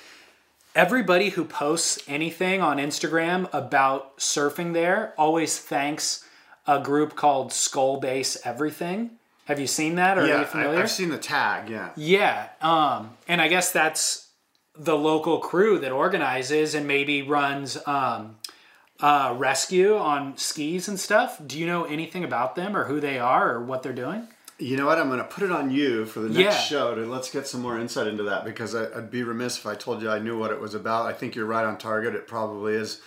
everybody 0.78 1.30
who 1.30 1.44
posts 1.44 1.98
anything 2.08 2.62
on 2.62 2.78
Instagram 2.78 3.50
about 3.52 4.16
surfing 4.20 4.74
there 4.74 5.12
always 5.18 5.58
thanks 5.58 6.24
a 6.68 6.80
group 6.80 7.16
called 7.16 7.52
Skull 7.52 8.00
Base 8.00 8.38
Everything. 8.46 9.10
Have 9.46 9.60
you 9.60 9.66
seen 9.66 9.96
that 9.96 10.20
or 10.20 10.22
are 10.22 10.28
you 10.28 10.34
Yeah, 10.34 10.42
I, 10.42 10.46
familiar? 10.46 10.80
I've 10.80 10.92
seen 10.92 11.10
the 11.10 11.18
tag. 11.18 11.68
Yeah, 11.70 11.90
Yeah, 11.96 12.50
um, 12.62 13.18
and 13.28 13.42
I 13.42 13.48
guess 13.48 13.72
that's 13.72 14.28
the 14.78 14.96
local 14.96 15.40
crew 15.40 15.80
that 15.80 15.92
organizes 15.92 16.76
and 16.76 16.86
maybe 16.86 17.24
runs 17.24 17.80
um, 17.88 18.36
uh, 19.00 19.34
rescue 19.36 19.98
on 19.98 20.38
skis 20.38 20.88
and 20.88 21.00
stuff. 21.00 21.42
Do 21.46 21.58
you 21.58 21.66
know 21.66 21.86
anything 21.86 22.24
about 22.24 22.56
them 22.56 22.78
or 22.78 22.84
who 22.84 23.00
they 23.00 23.18
are 23.18 23.52
or 23.52 23.64
what 23.64 23.82
they're 23.82 23.94
doing? 23.94 24.28
You 24.60 24.76
know 24.76 24.88
what? 24.88 24.98
I'm 24.98 25.08
going 25.08 25.20
to 25.20 25.24
put 25.26 25.44
it 25.44 25.52
on 25.52 25.70
you 25.70 26.06
for 26.06 26.20
the 26.20 26.30
next 26.30 26.40
Yeah. 26.40 26.58
show 26.60 26.96
to 26.96 27.06
let's 27.06 27.30
get 27.30 27.46
some 27.48 27.62
more 27.62 27.78
insight 27.80 28.08
into 28.08 28.24
that 28.24 28.44
because 28.44 28.74
I, 28.74 28.86
I'd 28.98 29.12
be 29.12 29.22
remiss 29.24 29.58
if 29.58 29.68
I 29.68 29.76
told 29.76 30.02
you 30.02 30.10
I 30.10 30.18
knew 30.20 30.38
what 30.38 30.52
it 30.52 30.60
was 30.60 30.74
about. 30.74 31.06
I 31.06 31.14
think 31.14 31.36
you're 31.36 31.46
right 31.46 31.64
on 31.66 31.78
target. 31.78 32.16
It 32.16 32.28
probably 32.28 32.74
is 32.74 33.00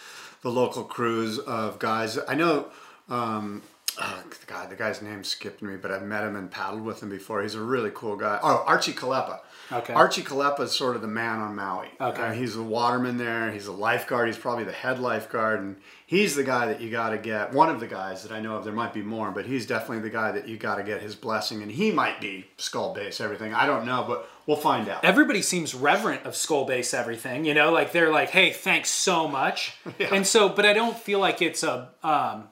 the 0.43 0.51
local 0.51 0.85
crews 0.85 1.39
of 1.41 1.79
guys. 1.81 2.19
I 2.29 2.35
know. 2.37 2.69
Um, 3.09 3.63
oh, 4.01 4.23
God, 4.47 4.71
the 4.71 4.77
guy's 4.77 5.03
name 5.03 5.25
skipped 5.25 5.61
me, 5.61 5.77
but 5.77 5.91
I've 5.91 6.05
met 6.05 6.23
him 6.23 6.37
and 6.37 6.49
paddled 6.51 6.83
with 6.83 7.03
him 7.03 7.09
before. 7.11 7.43
He's 7.43 7.57
a 7.57 7.61
really 7.61 7.91
cool 7.93 8.15
guy. 8.17 8.39
Oh, 8.43 8.63
Archie 8.67 8.93
Kalepa. 8.93 9.41
Okay. 9.73 9.93
Archie 9.93 10.23
Kalepa 10.23 10.61
is 10.61 10.73
sort 10.73 10.97
of 10.97 11.03
the 11.03 11.09
man 11.09 11.39
on 11.39 11.55
Maui. 11.55 11.89
Okay. 12.01 12.23
Uh, 12.23 12.33
he's 12.33 12.57
a 12.57 12.63
waterman 12.63 13.17
there. 13.17 13.51
He's 13.51 13.67
a 13.67 13.73
lifeguard. 13.73 14.29
He's 14.29 14.39
probably 14.39 14.65
the 14.65 14.73
head 14.73 14.99
lifeguard, 14.99 15.61
and 15.61 15.77
he's 16.07 16.35
the 16.35 16.45
guy 16.45 16.67
that 16.67 16.81
you 16.81 16.91
got 16.91 17.11
to 17.11 17.19
get. 17.19 17.53
One 17.53 17.69
of 17.69 17.81
the 17.81 17.87
guys 17.87 18.23
that 18.25 18.33
I 18.33 18.41
know 18.41 18.57
of. 18.57 18.65
There 18.65 18.73
might 18.73 18.93
be 18.93 19.03
more, 19.03 19.31
but 19.31 19.47
he's 19.47 19.67
definitely 19.67 20.01
the 20.01 20.11
guy 20.11 20.33
that 20.33 20.49
you 20.49 20.57
got 20.57 20.77
to 20.77 20.83
get 20.83 21.01
his 21.01 21.15
blessing, 21.15 21.63
and 21.63 21.71
he 21.71 21.91
might 21.91 22.21
be 22.21 22.47
skull 22.57 22.95
base 22.95 23.21
everything. 23.21 23.55
I 23.55 23.67
don't 23.67 23.87
know, 23.87 24.05
but 24.07 24.29
we'll 24.47 24.57
find 24.57 24.89
out. 24.89 25.05
everybody 25.05 25.43
seems 25.43 25.75
reverent 25.75 26.27
of 26.27 26.35
skull 26.35 26.65
base 26.65 26.93
everything 26.93 27.45
you 27.45 27.55
know 27.55 27.71
like 27.71 27.93
they're 27.93 28.11
like 28.11 28.31
hey 28.31 28.51
thanks 28.51 28.91
so 28.91 29.29
much 29.29 29.77
yeah. 29.99 30.13
and 30.13 30.27
so 30.27 30.49
but 30.49 30.67
i 30.67 30.73
don't 30.73 30.99
feel 30.99 31.21
like 31.21 31.41
it's 31.41 31.63
a 31.63 31.89
um 32.03 32.49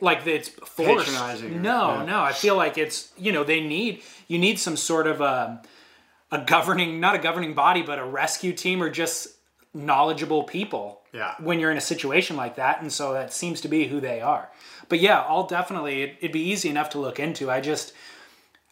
like 0.00 0.26
it's 0.26 0.48
forced 0.48 1.06
Patronizing 1.06 1.62
no 1.62 1.98
yeah. 1.98 2.04
no 2.04 2.20
i 2.20 2.32
feel 2.32 2.56
like 2.56 2.76
it's 2.76 3.12
you 3.16 3.30
know 3.30 3.44
they 3.44 3.60
need 3.60 4.02
you 4.26 4.38
need 4.38 4.58
some 4.58 4.76
sort 4.76 5.06
of 5.06 5.20
a, 5.20 5.62
a 6.40 6.44
governing 6.44 7.00
not 7.00 7.14
a 7.14 7.18
governing 7.18 7.54
body 7.54 7.82
but 7.82 7.98
a 7.98 8.04
rescue 8.04 8.52
team 8.52 8.82
or 8.82 8.90
just 8.90 9.28
knowledgeable 9.74 10.42
people 10.44 11.02
Yeah. 11.12 11.34
when 11.38 11.60
you're 11.60 11.70
in 11.70 11.76
a 11.76 11.82
situation 11.82 12.36
like 12.36 12.56
that 12.56 12.80
and 12.80 12.90
so 12.92 13.12
that 13.12 13.32
seems 13.32 13.60
to 13.62 13.68
be 13.68 13.86
who 13.88 14.00
they 14.00 14.20
are 14.20 14.48
but 14.88 15.00
yeah 15.00 15.20
i'll 15.28 15.46
definitely 15.46 16.02
it, 16.02 16.16
it'd 16.20 16.32
be 16.32 16.40
easy 16.40 16.68
enough 16.70 16.90
to 16.90 16.98
look 16.98 17.18
into 17.20 17.50
i 17.50 17.60
just 17.60 17.92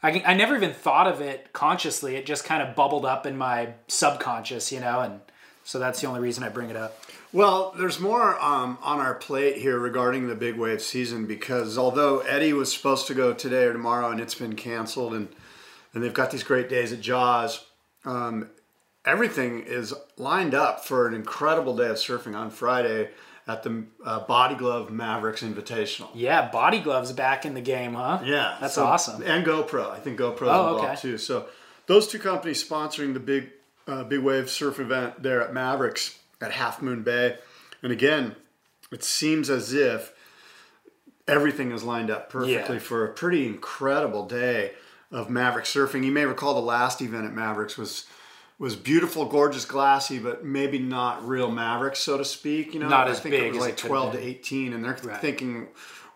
I, 0.03 0.23
I 0.27 0.35
never 0.35 0.55
even 0.55 0.75
thought 0.75 1.07
of 1.07 1.23
it 1.23 1.55
consciously. 1.55 2.17
It 2.17 2.27
just 2.27 2.45
kind 2.45 2.63
of 2.63 2.77
bubbled 2.77 3.07
up 3.07 3.25
in 3.25 3.39
my 3.39 3.73
subconscious, 3.89 4.71
you 4.71 4.79
know, 4.81 5.01
and 5.01 5.21
so 5.65 5.79
that's 5.79 5.99
the 6.03 6.07
only 6.09 6.21
reason 6.21 6.45
I 6.45 6.51
bring 6.51 6.69
it 6.69 6.77
up. 6.77 7.01
Well, 7.33 7.73
there's 7.79 7.99
more 7.99 8.39
um, 8.39 8.77
on 8.83 9.01
our 9.01 9.15
plate 9.15 9.57
here 9.57 9.79
regarding 9.79 10.29
the 10.29 10.35
big 10.35 10.59
wave 10.59 10.83
season 10.83 11.25
because 11.25 11.79
although 11.79 12.19
Eddie 12.19 12.53
was 12.53 12.71
supposed 12.71 13.07
to 13.07 13.15
go 13.15 13.33
today 13.33 13.65
or 13.65 13.73
tomorrow 13.73 14.11
and 14.11 14.21
it's 14.21 14.35
been 14.35 14.57
canceled 14.57 15.15
and 15.15 15.29
and 15.95 16.03
they've 16.03 16.13
got 16.15 16.31
these 16.31 16.43
great 16.43 16.69
days 16.69 16.93
at 16.93 17.01
Jaws, 17.01 17.65
um, 18.05 18.51
everything 19.05 19.61
is 19.61 19.95
lined 20.17 20.55
up 20.55 20.85
for 20.85 21.07
an 21.07 21.15
incredible 21.15 21.77
day 21.77 21.89
of 21.89 21.97
surfing 21.97 22.35
on 22.37 22.51
Friday 22.51 23.11
at 23.47 23.63
the 23.63 23.85
uh, 24.05 24.21
Body 24.21 24.55
Glove 24.55 24.91
Mavericks 24.91 25.43
Invitational. 25.43 26.09
Yeah, 26.15 26.49
body 26.51 26.81
gloves 26.81 27.13
back 27.13 27.45
in 27.45 27.53
the 27.55 27.61
game, 27.61 27.95
huh? 27.95 28.21
Yeah, 28.25 28.57
that's 28.61 28.75
so- 28.75 28.85
awesome. 28.85 29.23
And 29.23 29.45
GoPro, 29.47 29.91
I 29.91 29.99
think 30.01 30.19
GoPro's 30.19 30.43
Oh, 30.49 30.75
involved 30.77 30.85
okay. 30.85 30.97
too. 30.97 31.19
So 31.19 31.47
those 31.87 32.09
two 32.09 32.19
companies 32.19 32.67
sponsoring 32.67 33.13
the 33.13 33.21
big, 33.21 33.51
uh, 33.87 34.05
big 34.05 34.21
wave 34.21 34.49
surf 34.51 34.81
event 34.81 35.23
there 35.23 35.43
at 35.43 35.53
Mavericks 35.53 36.19
at 36.41 36.53
Half 36.53 36.81
Moon 36.83 37.03
Bay, 37.03 37.37
and 37.83 37.93
again, 37.93 38.35
it 38.91 39.05
seems 39.05 39.51
as 39.51 39.73
if 39.75 40.13
everything 41.29 41.73
is 41.73 41.83
lined 41.83 42.11
up 42.11 42.29
perfectly 42.31 42.77
Yeah. 42.77 42.79
for 42.81 43.05
a 43.05 43.13
pretty 43.13 43.47
incredible 43.47 44.27
day 44.27 44.73
of 45.15 45.31
Maverick 45.31 45.65
surfing. 45.65 46.05
You 46.05 46.13
may 46.13 46.27
recall 46.27 46.55
the 46.55 46.61
last 46.61 47.01
event 47.01 47.25
at 47.27 47.33
Mavericks 47.33 47.79
was 47.79 48.05
was 48.59 48.77
beautiful, 48.77 49.25
gorgeous, 49.27 49.65
glassy, 49.65 50.19
but 50.19 50.45
maybe 50.45 50.79
not 50.79 51.27
real 51.27 51.51
Mavericks, 51.51 51.99
so 52.01 52.17
to 52.19 52.25
speak. 52.25 52.73
You 52.75 52.81
know, 52.81 52.89
Not 52.89 53.09
I 53.09 53.11
as 53.13 53.21
think 53.21 53.33
big 53.33 53.43
it 53.43 53.49
was 53.49 53.57
as 53.57 53.63
it 53.63 53.67
like 53.67 53.77
could've 53.77 53.89
twelve 53.89 54.13
to 54.13 54.19
eighteen, 54.21 54.73
and 54.73 54.85
they're 54.85 54.99
Right. 55.03 55.21
thinking 55.21 55.69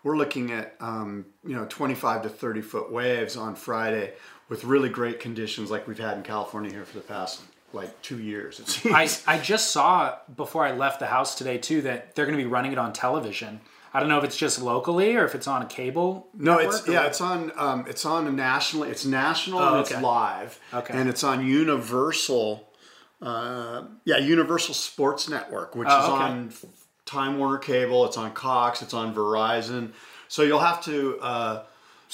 we're 0.03 0.15
looking 0.17 0.51
at 0.51 0.75
um, 0.79 1.25
you 1.45 1.55
know 1.55 1.65
25 1.67 2.23
to 2.23 2.29
30 2.29 2.61
foot 2.61 2.91
waves 2.91 3.35
on 3.35 3.55
Friday 3.55 4.13
with 4.47 4.63
really 4.63 4.89
great 4.89 5.19
conditions 5.19 5.69
like 5.69 5.87
we've 5.87 5.99
had 5.99 6.15
in 6.17 6.23
California 6.23 6.71
here 6.71 6.85
for 6.85 6.97
the 6.97 7.03
past 7.03 7.41
like 7.73 8.01
two 8.01 8.19
years. 8.19 8.59
It 8.59 8.67
seems. 8.67 9.23
I, 9.27 9.35
I 9.35 9.37
just 9.39 9.71
saw 9.71 10.15
before 10.35 10.65
I 10.65 10.71
left 10.71 10.99
the 10.99 11.05
house 11.07 11.35
today 11.35 11.57
too 11.57 11.81
that 11.83 12.15
they're 12.15 12.25
going 12.25 12.37
to 12.37 12.43
be 12.43 12.49
running 12.49 12.71
it 12.71 12.77
on 12.77 12.93
television. 12.93 13.59
I 13.93 13.99
don't 13.99 14.09
know 14.09 14.17
if 14.19 14.23
it's 14.23 14.37
just 14.37 14.61
locally 14.61 15.15
or 15.15 15.25
if 15.25 15.33
it's 15.35 15.47
on 15.47 15.61
a 15.61 15.65
cable. 15.65 16.27
No, 16.33 16.57
it's 16.59 16.87
yeah, 16.87 16.99
what. 16.99 17.07
it's 17.07 17.21
on 17.21 17.51
um, 17.55 17.85
it's 17.87 18.05
on 18.05 18.27
a 18.27 18.31
national. 18.31 18.83
It's 18.83 19.05
national 19.05 19.59
Oh, 19.59 19.69
and 19.77 19.79
it's 19.81 20.01
live. 20.01 20.59
Okay. 20.73 20.93
And 20.93 21.09
it's 21.09 21.23
on 21.23 21.45
Universal. 21.45 22.67
Uh, 23.21 23.83
yeah, 24.05 24.17
Universal 24.17 24.75
Sports 24.75 25.27
Network, 25.27 25.75
which 25.75 25.87
Oh, 25.91 25.99
is 26.03 26.09
okay. 26.09 26.23
on 26.23 26.53
Time 27.05 27.37
Warner 27.37 27.57
Cable. 27.57 28.05
It's 28.05 28.15
on 28.17 28.31
Cox. 28.31 28.81
It's 28.81 28.93
on 28.93 29.13
Verizon. 29.13 29.91
So 30.27 30.43
you'll 30.43 30.59
have 30.59 30.83
to 30.85 31.17
uh, 31.19 31.63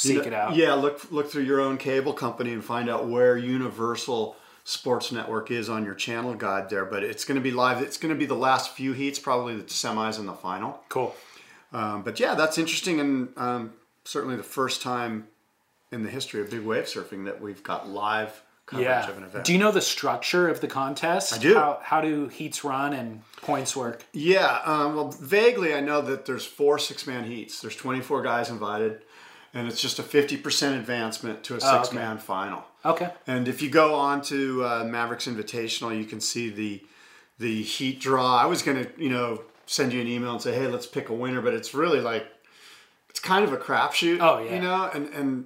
you 0.01 0.15
know- 0.15 0.21
it 0.21 0.33
out. 0.33 0.55
Yeah, 0.55 0.73
look 0.73 1.11
look 1.11 1.29
through 1.29 1.43
your 1.43 1.59
own 1.61 1.77
cable 1.77 2.13
company 2.13 2.53
and 2.53 2.63
find 2.63 2.89
out 2.89 3.07
where 3.07 3.37
Universal 3.37 4.35
Sports 4.63 5.11
Network 5.11 5.51
is 5.51 5.69
on 5.69 5.85
your 5.85 5.93
channel 5.93 6.33
guide 6.33 6.69
there. 6.69 6.85
But 6.85 7.03
it's 7.03 7.23
going 7.25 7.35
to 7.35 7.41
be 7.43 7.51
live. 7.51 7.81
It's 7.81 7.97
going 7.97 8.13
to 8.13 8.17
be 8.17 8.25
the 8.25 8.33
last 8.35 8.71
few 8.71 8.93
heats, 8.93 9.19
probably 9.19 9.55
the 9.57 9.63
semis 9.63 10.17
and 10.17 10.27
the 10.27 10.33
final. 10.33 10.81
Cool. 10.89 11.13
Um, 11.75 12.03
but 12.03 12.19
yeah, 12.19 12.35
that's 12.35 12.57
interesting, 12.57 12.99
and 12.99 13.29
um, 13.37 13.73
certainly 14.05 14.35
the 14.37 14.43
first 14.43 14.81
time 14.81 15.27
in 15.91 16.03
the 16.03 16.09
history 16.09 16.41
of 16.41 16.49
big 16.49 16.61
wave 16.61 16.85
surfing 16.85 17.25
that 17.25 17.41
we've 17.41 17.61
got 17.63 17.87
live 17.89 18.41
coverage 18.65 18.85
Yeah. 18.87 19.09
of 19.09 19.17
an 19.17 19.23
event. 19.23 19.45
Do 19.45 19.53
you 19.53 19.59
know 19.59 19.71
the 19.71 19.81
structure 19.81 20.47
of 20.49 20.59
the 20.61 20.67
contest? 20.67 21.33
I 21.33 21.37
do. 21.37 21.53
How, 21.55 21.79
how 21.83 22.01
do 22.01 22.27
heats 22.29 22.63
run 22.63 22.93
and 22.93 23.21
points 23.41 23.75
work? 23.75 24.05
yeah, 24.13 24.61
um, 24.65 24.95
well, 24.95 25.11
vaguely 25.11 25.73
I 25.73 25.81
know 25.81 26.01
that 26.01 26.25
there's 26.25 26.45
four 26.45 26.79
six-man 26.79 27.25
heats. 27.25 27.61
There's 27.61 27.75
24 27.75 28.21
guys 28.23 28.49
invited, 28.49 29.01
and 29.53 29.67
it's 29.67 29.81
just 29.81 29.99
a 29.99 30.03
50% 30.03 30.77
advancement 30.79 31.43
to 31.43 31.55
a 31.55 31.59
Oh, 31.61 31.67
okay. 31.67 31.83
six-man 31.83 32.17
final. 32.19 32.63
Okay. 32.85 33.09
And 33.27 33.47
if 33.47 33.61
you 33.61 33.69
go 33.69 33.95
on 33.95 34.21
to 34.23 34.63
uh, 34.65 34.83
Mavericks 34.85 35.27
Invitational, 35.27 35.95
you 35.97 36.05
can 36.05 36.21
see 36.21 36.49
the 36.49 36.83
the 37.37 37.61
heat 37.63 37.99
draw. 37.99 38.37
I 38.37 38.45
was 38.45 38.61
gonna, 38.61 38.87
you 38.97 39.09
know, 39.09 39.41
send 39.65 39.93
you 39.93 40.01
an 40.01 40.07
email 40.07 40.31
and 40.31 40.41
say, 40.41 40.53
hey, 40.53 40.67
let's 40.67 40.85
pick 40.87 41.09
a 41.09 41.13
winner, 41.13 41.41
but 41.41 41.53
it's 41.53 41.73
really 41.73 42.01
like 42.01 42.27
it's 43.09 43.19
kind 43.19 43.43
of 43.45 43.53
a 43.53 43.57
crapshoot. 43.57 44.19
Oh, 44.21 44.39
yeah. 44.43 44.55
You 44.55 44.61
know, 44.61 44.89
and 44.93 45.07
and 45.13 45.45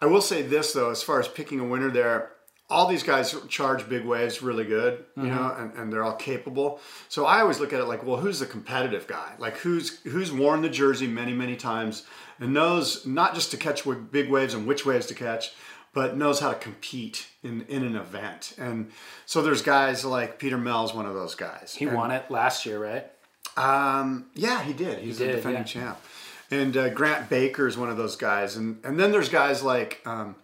I 0.00 0.06
will 0.06 0.20
say 0.20 0.42
this 0.42 0.72
though, 0.72 0.90
as 0.90 1.02
far 1.02 1.20
as 1.20 1.28
picking 1.28 1.60
a 1.60 1.64
winner 1.64 1.90
there, 1.90 2.32
all 2.68 2.86
these 2.88 3.02
guys 3.02 3.34
charge 3.48 3.88
big 3.88 4.04
waves 4.04 4.42
really 4.42 4.64
good, 4.64 5.04
you 5.16 5.22
Mm-hmm. 5.22 5.34
know, 5.34 5.54
and, 5.58 5.72
and 5.74 5.92
they're 5.92 6.02
all 6.04 6.16
capable. 6.16 6.80
So 7.08 7.24
I 7.24 7.40
always 7.40 7.60
look 7.60 7.72
at 7.72 7.80
it 7.80 7.84
like, 7.86 8.04
well, 8.04 8.16
who's 8.16 8.40
the 8.40 8.46
competitive 8.46 9.06
guy? 9.06 9.34
Like 9.38 9.56
who's 9.58 10.00
who's 10.00 10.30
worn 10.32 10.62
the 10.62 10.68
jersey 10.68 11.06
many, 11.06 11.32
many 11.32 11.56
times 11.56 12.04
and 12.40 12.52
knows 12.52 13.06
not 13.06 13.34
just 13.34 13.50
to 13.52 13.56
catch 13.56 13.84
big 14.10 14.28
waves 14.28 14.52
and 14.52 14.66
which 14.66 14.84
waves 14.84 15.06
to 15.06 15.14
catch, 15.14 15.52
but 15.94 16.16
knows 16.18 16.40
how 16.40 16.50
to 16.50 16.56
compete 16.58 17.26
in, 17.42 17.62
in 17.70 17.82
an 17.82 17.96
event. 17.96 18.52
And 18.58 18.90
so 19.24 19.40
there's 19.40 19.62
guys 19.62 20.04
like 20.04 20.38
Peter 20.38 20.58
Mel's 20.58 20.92
one 20.92 21.06
of 21.06 21.14
those 21.14 21.34
guys. 21.34 21.74
He 21.78 21.86
And- 21.86 21.96
won 21.96 22.10
it 22.10 22.30
last 22.30 22.66
year, 22.66 22.78
right? 22.82 23.06
Um, 23.56 24.26
yeah, 24.34 24.62
he 24.62 24.72
did. 24.72 25.00
He's 25.00 25.18
did, 25.18 25.30
a 25.30 25.32
defending 25.36 25.62
yeah. 25.62 25.64
champ. 25.64 25.98
And 26.50 26.76
uh, 26.76 26.90
Grant 26.90 27.28
Baker 27.28 27.66
is 27.66 27.76
one 27.76 27.88
of 27.88 27.96
those 27.96 28.16
guys. 28.16 28.56
And 28.56 28.78
and 28.84 28.98
then 28.98 29.10
there's 29.10 29.28
guys 29.28 29.62
like 29.62 30.00
um, 30.06 30.36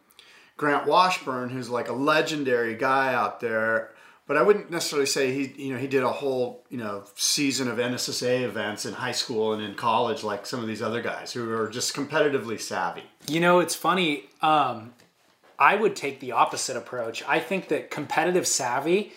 Grant 0.56 0.86
Washburn, 0.86 1.50
who's 1.50 1.70
like 1.70 1.88
a 1.88 1.92
legendary 1.92 2.74
guy 2.74 3.14
out 3.14 3.40
there. 3.40 3.90
But 4.26 4.36
I 4.36 4.42
wouldn't 4.42 4.70
necessarily 4.70 5.06
say 5.06 5.34
he, 5.34 5.64
you 5.64 5.74
know, 5.74 5.78
he 5.78 5.88
did 5.88 6.04
a 6.04 6.08
whole, 6.08 6.64
you 6.70 6.78
know, 6.78 7.04
season 7.16 7.68
of 7.68 7.78
NSSA 7.78 8.42
events 8.42 8.86
in 8.86 8.94
high 8.94 9.12
school 9.12 9.52
and 9.52 9.62
in 9.62 9.74
college, 9.74 10.22
like 10.22 10.46
some 10.46 10.60
of 10.60 10.68
these 10.68 10.80
other 10.80 11.02
guys 11.02 11.32
who 11.32 11.50
are 11.52 11.68
just 11.68 11.94
competitively 11.94 12.60
savvy. 12.60 13.02
You 13.26 13.40
know, 13.40 13.58
it's 13.58 13.74
funny. 13.74 14.24
Um, 14.40 14.94
I 15.58 15.74
would 15.74 15.96
take 15.96 16.20
the 16.20 16.32
opposite 16.32 16.76
approach. 16.76 17.22
I 17.26 17.40
think 17.40 17.68
that 17.68 17.90
competitive 17.90 18.46
savvy 18.46 19.12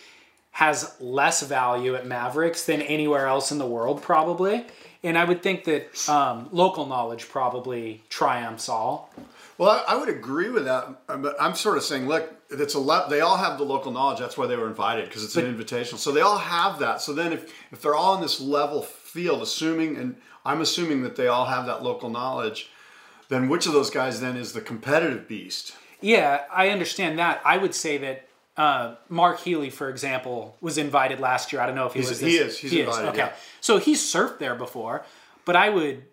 has 0.56 0.96
less 1.02 1.42
value 1.42 1.96
at 1.96 2.08
Mavericks 2.08 2.64
than 2.64 2.82
anywhere 2.82 3.28
else 3.28 3.52
in 3.52 3.58
the 3.58 3.66
world, 3.66 4.02
probably. 4.02 4.66
And 5.04 5.18
I 5.18 5.26
would 5.26 5.44
think 5.44 5.66
that 5.66 6.08
um, 6.08 6.48
local 6.54 6.86
knowledge 6.86 7.28
probably 7.28 8.06
triumphs 8.08 8.70
all. 8.70 9.14
Well, 9.58 9.70
I, 9.70 9.96
I 9.96 9.98
would 9.98 10.08
agree 10.08 10.50
with 10.50 10.64
that, 10.64 10.88
uh, 11.10 11.18
but 11.18 11.36
I'm 11.42 11.56
sort 11.56 11.76
of 11.76 11.84
saying, 11.84 12.08
look, 12.08 12.34
it's 12.50 12.74
a 12.74 12.80
le- 12.80 13.06
they 13.10 13.20
all 13.20 13.36
have 13.36 13.58
the 13.58 13.66
local 13.66 13.92
knowledge. 13.92 14.20
That's 14.20 14.38
why 14.38 14.48
they 14.48 14.56
were 14.56 14.68
invited 14.68 15.10
because 15.10 15.26
it's 15.26 15.36
an 15.36 15.44
invitational. 15.44 15.98
So 15.98 16.14
they 16.14 16.22
all 16.22 16.38
have 16.38 16.80
that. 16.80 17.02
So 17.02 17.12
then, 17.12 17.34
if 17.34 17.54
if 17.74 17.82
they're 17.82 17.94
all 17.94 18.16
in 18.16 18.22
this 18.22 18.40
level 18.40 18.82
field, 18.82 19.42
assuming, 19.42 19.98
and 19.98 20.16
I'm 20.46 20.62
assuming 20.62 21.04
that 21.04 21.18
they 21.18 21.28
all 21.28 21.48
have 21.48 21.66
that 21.66 21.84
local 21.84 22.10
knowledge, 22.10 22.70
then 23.28 23.50
which 23.50 23.66
of 23.66 23.74
those 23.74 23.90
guys 23.90 24.22
then 24.22 24.38
is 24.38 24.54
the 24.54 24.62
competitive 24.62 25.28
beast? 25.28 25.76
Yeah, 26.00 26.44
I 26.50 26.70
understand 26.70 27.20
that. 27.20 27.42
I 27.44 27.58
would 27.58 27.76
say 27.76 27.98
that 27.98 28.30
uh, 28.58 28.96
Mark 29.10 29.40
Healy, 29.42 29.70
for 29.70 29.90
example, 29.90 30.56
was 30.62 30.78
invited 30.78 31.20
last 31.20 31.52
year. 31.52 31.62
I 31.62 31.66
don't 31.66 31.76
know 31.76 31.88
if 31.88 31.94
he 31.94 32.00
He's- 32.00 32.10
was. 32.10 32.20
he 32.20 32.38
is. 32.38 32.58
He's 32.58 32.74
invited, 32.74 33.10
Okay, 33.10 33.18
yeah. 33.18 33.32
so 33.62 33.78
he's 33.78 34.02
surfed 34.02 34.40
there 34.40 34.56
before, 34.56 35.04
but 35.44 35.56
I 35.56 35.70
would, 35.70 36.04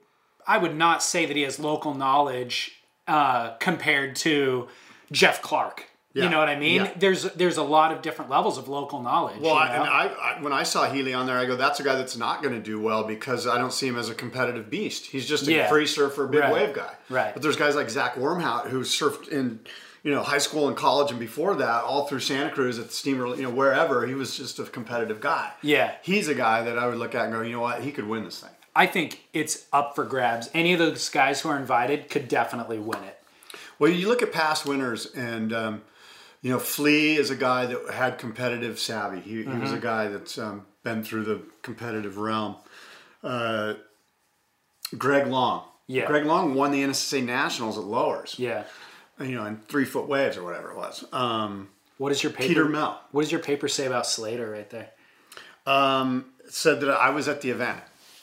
I 0.47 0.59
would 0.59 0.75
not 0.75 1.03
say 1.03 1.25
that 1.27 1.37
he 1.37 1.43
has 1.43 1.59
local 1.61 1.95
knowledge 1.95 2.73
uh, 3.07 3.51
compared 3.59 4.17
to 4.17 4.69
Jeff 5.13 5.41
Clark. 5.43 5.85
Yeah, 6.15 6.25
You 6.25 6.29
know 6.31 6.39
what 6.41 6.49
I 6.51 6.59
mean? 6.59 6.83
yeah. 6.83 6.93
There's 6.95 7.23
there's 7.33 7.57
a 7.57 7.63
lot 7.63 7.91
of 7.91 8.03
different 8.03 8.31
levels 8.31 8.59
of 8.59 8.69
local 8.69 9.01
knowledge. 9.01 9.41
Well, 9.41 9.55
you 9.55 9.61
I, 9.61 9.67
and? 9.75 9.83
I, 9.85 10.07
I, 10.37 10.43
when 10.43 10.53
I 10.53 10.63
saw 10.63 10.85
Healy 10.93 11.15
on 11.15 11.27
there, 11.27 11.39
I 11.39 11.47
go, 11.47 11.57
that's 11.57 11.81
a 11.81 11.83
guy 11.83 11.95
that's 11.95 12.19
not 12.19 12.43
going 12.43 12.53
to 12.55 12.61
do 12.61 12.79
well 12.79 13.05
because 13.05 13.47
I 13.47 13.57
don't 13.57 13.73
see 13.73 13.89
him 13.89 13.97
as 13.97 14.11
a 14.11 14.15
competitive 14.15 14.69
beast. 14.69 15.07
He's 15.07 15.27
just 15.27 15.49
a 15.49 15.53
Yeah. 15.53 15.69
free 15.71 15.87
surfer, 15.87 16.27
big 16.27 16.41
Right. 16.41 16.53
wave 16.53 16.75
guy. 16.75 16.93
Right. 17.09 17.33
But 17.33 17.41
there's 17.43 17.57
guys 17.57 17.75
like 17.77 17.89
Zach 17.89 18.17
Wormhoudt 18.17 18.69
who 18.69 18.81
surfed 18.83 19.29
in, 19.29 19.61
you 20.03 20.11
know, 20.13 20.23
high 20.23 20.39
school 20.39 20.69
and 20.69 20.77
college 20.77 21.11
and 21.11 21.21
before 21.21 21.55
that, 21.57 21.85
all 21.85 22.07
through 22.07 22.21
Santa 22.21 22.51
Cruz 22.51 22.79
at 22.79 22.87
the 22.89 22.93
steamer, 22.93 23.27
you 23.37 23.43
know, 23.43 23.51
wherever. 23.51 24.07
He 24.07 24.15
was 24.15 24.37
just 24.37 24.59
a 24.59 24.65
competitive 24.65 25.21
guy. 25.21 25.53
Yeah. 25.63 25.95
He's 26.03 26.29
a 26.29 26.35
guy 26.35 26.63
that 26.63 26.79
I 26.79 26.87
would 26.89 26.99
look 26.99 27.15
at 27.15 27.25
and 27.27 27.33
go, 27.33 27.43
you 27.43 27.53
know 27.53 27.61
what, 27.61 27.83
he 27.83 27.93
could 27.93 28.07
win 28.09 28.25
this 28.25 28.41
thing. 28.41 28.51
I 28.75 28.87
think 28.87 29.23
it's 29.33 29.67
up 29.73 29.95
for 29.95 30.05
grabs. 30.05 30.49
Any 30.55 30.73
of 30.73 30.79
those 30.79 31.09
guys 31.09 31.41
who 31.43 31.51
are 31.51 31.57
invited 31.59 32.09
could 32.09 32.27
definitely 32.27 32.79
win 32.79 33.03
it. 33.05 33.19
Well, 33.79 33.91
you 33.91 34.09
look 34.09 34.23
at 34.23 34.33
past 34.33 34.65
winners, 34.67 35.07
and 35.15 35.53
um, 35.53 35.83
you 36.41 36.51
know, 36.51 36.59
Flea 36.59 37.17
is 37.17 37.31
a 37.31 37.37
guy 37.37 37.67
that 37.67 37.91
had 37.93 38.19
competitive 38.19 38.79
savvy. 38.79 39.21
He, 39.21 39.31
he 39.39 39.43
Mm-hmm. 39.45 39.61
was 39.61 39.73
a 39.73 39.79
guy 39.79 40.09
that's 40.09 40.39
um, 40.39 40.65
been 40.85 41.05
through 41.05 41.25
the 41.25 41.43
competitive 41.63 42.17
realm. 42.19 42.57
Uh, 43.23 43.75
Greg 44.97 45.27
Long. 45.27 45.65
Yeah. 45.87 46.07
Greg 46.07 46.25
Long 46.25 46.55
won 46.55 46.71
the 46.71 46.83
NSSA 46.83 47.25
Nationals 47.25 47.77
at 47.79 47.85
lowers. 47.85 48.37
Yeah. 48.39 48.65
You 49.23 49.37
know, 49.37 49.47
in 49.47 49.57
three 49.69 49.85
foot 49.85 50.09
waves 50.09 50.37
or 50.37 50.43
whatever 50.45 50.71
it 50.71 50.77
was. 50.77 51.05
Um, 51.13 51.69
What 51.99 52.13
is 52.13 52.23
your 52.23 52.33
paper? 52.33 52.49
Peter 52.49 52.65
Mel 52.67 53.01
What 53.13 53.23
does 53.23 53.33
your 53.33 53.41
paper 53.41 53.69
say 53.69 53.87
about 53.87 54.07
Slater 54.07 54.51
right 54.51 54.69
there? 54.71 54.91
um, 55.67 56.27
said 56.49 56.81
that 56.81 56.91
I 56.91 57.11
was 57.11 57.29
at 57.29 57.41
the 57.41 57.51
event. 57.51 57.81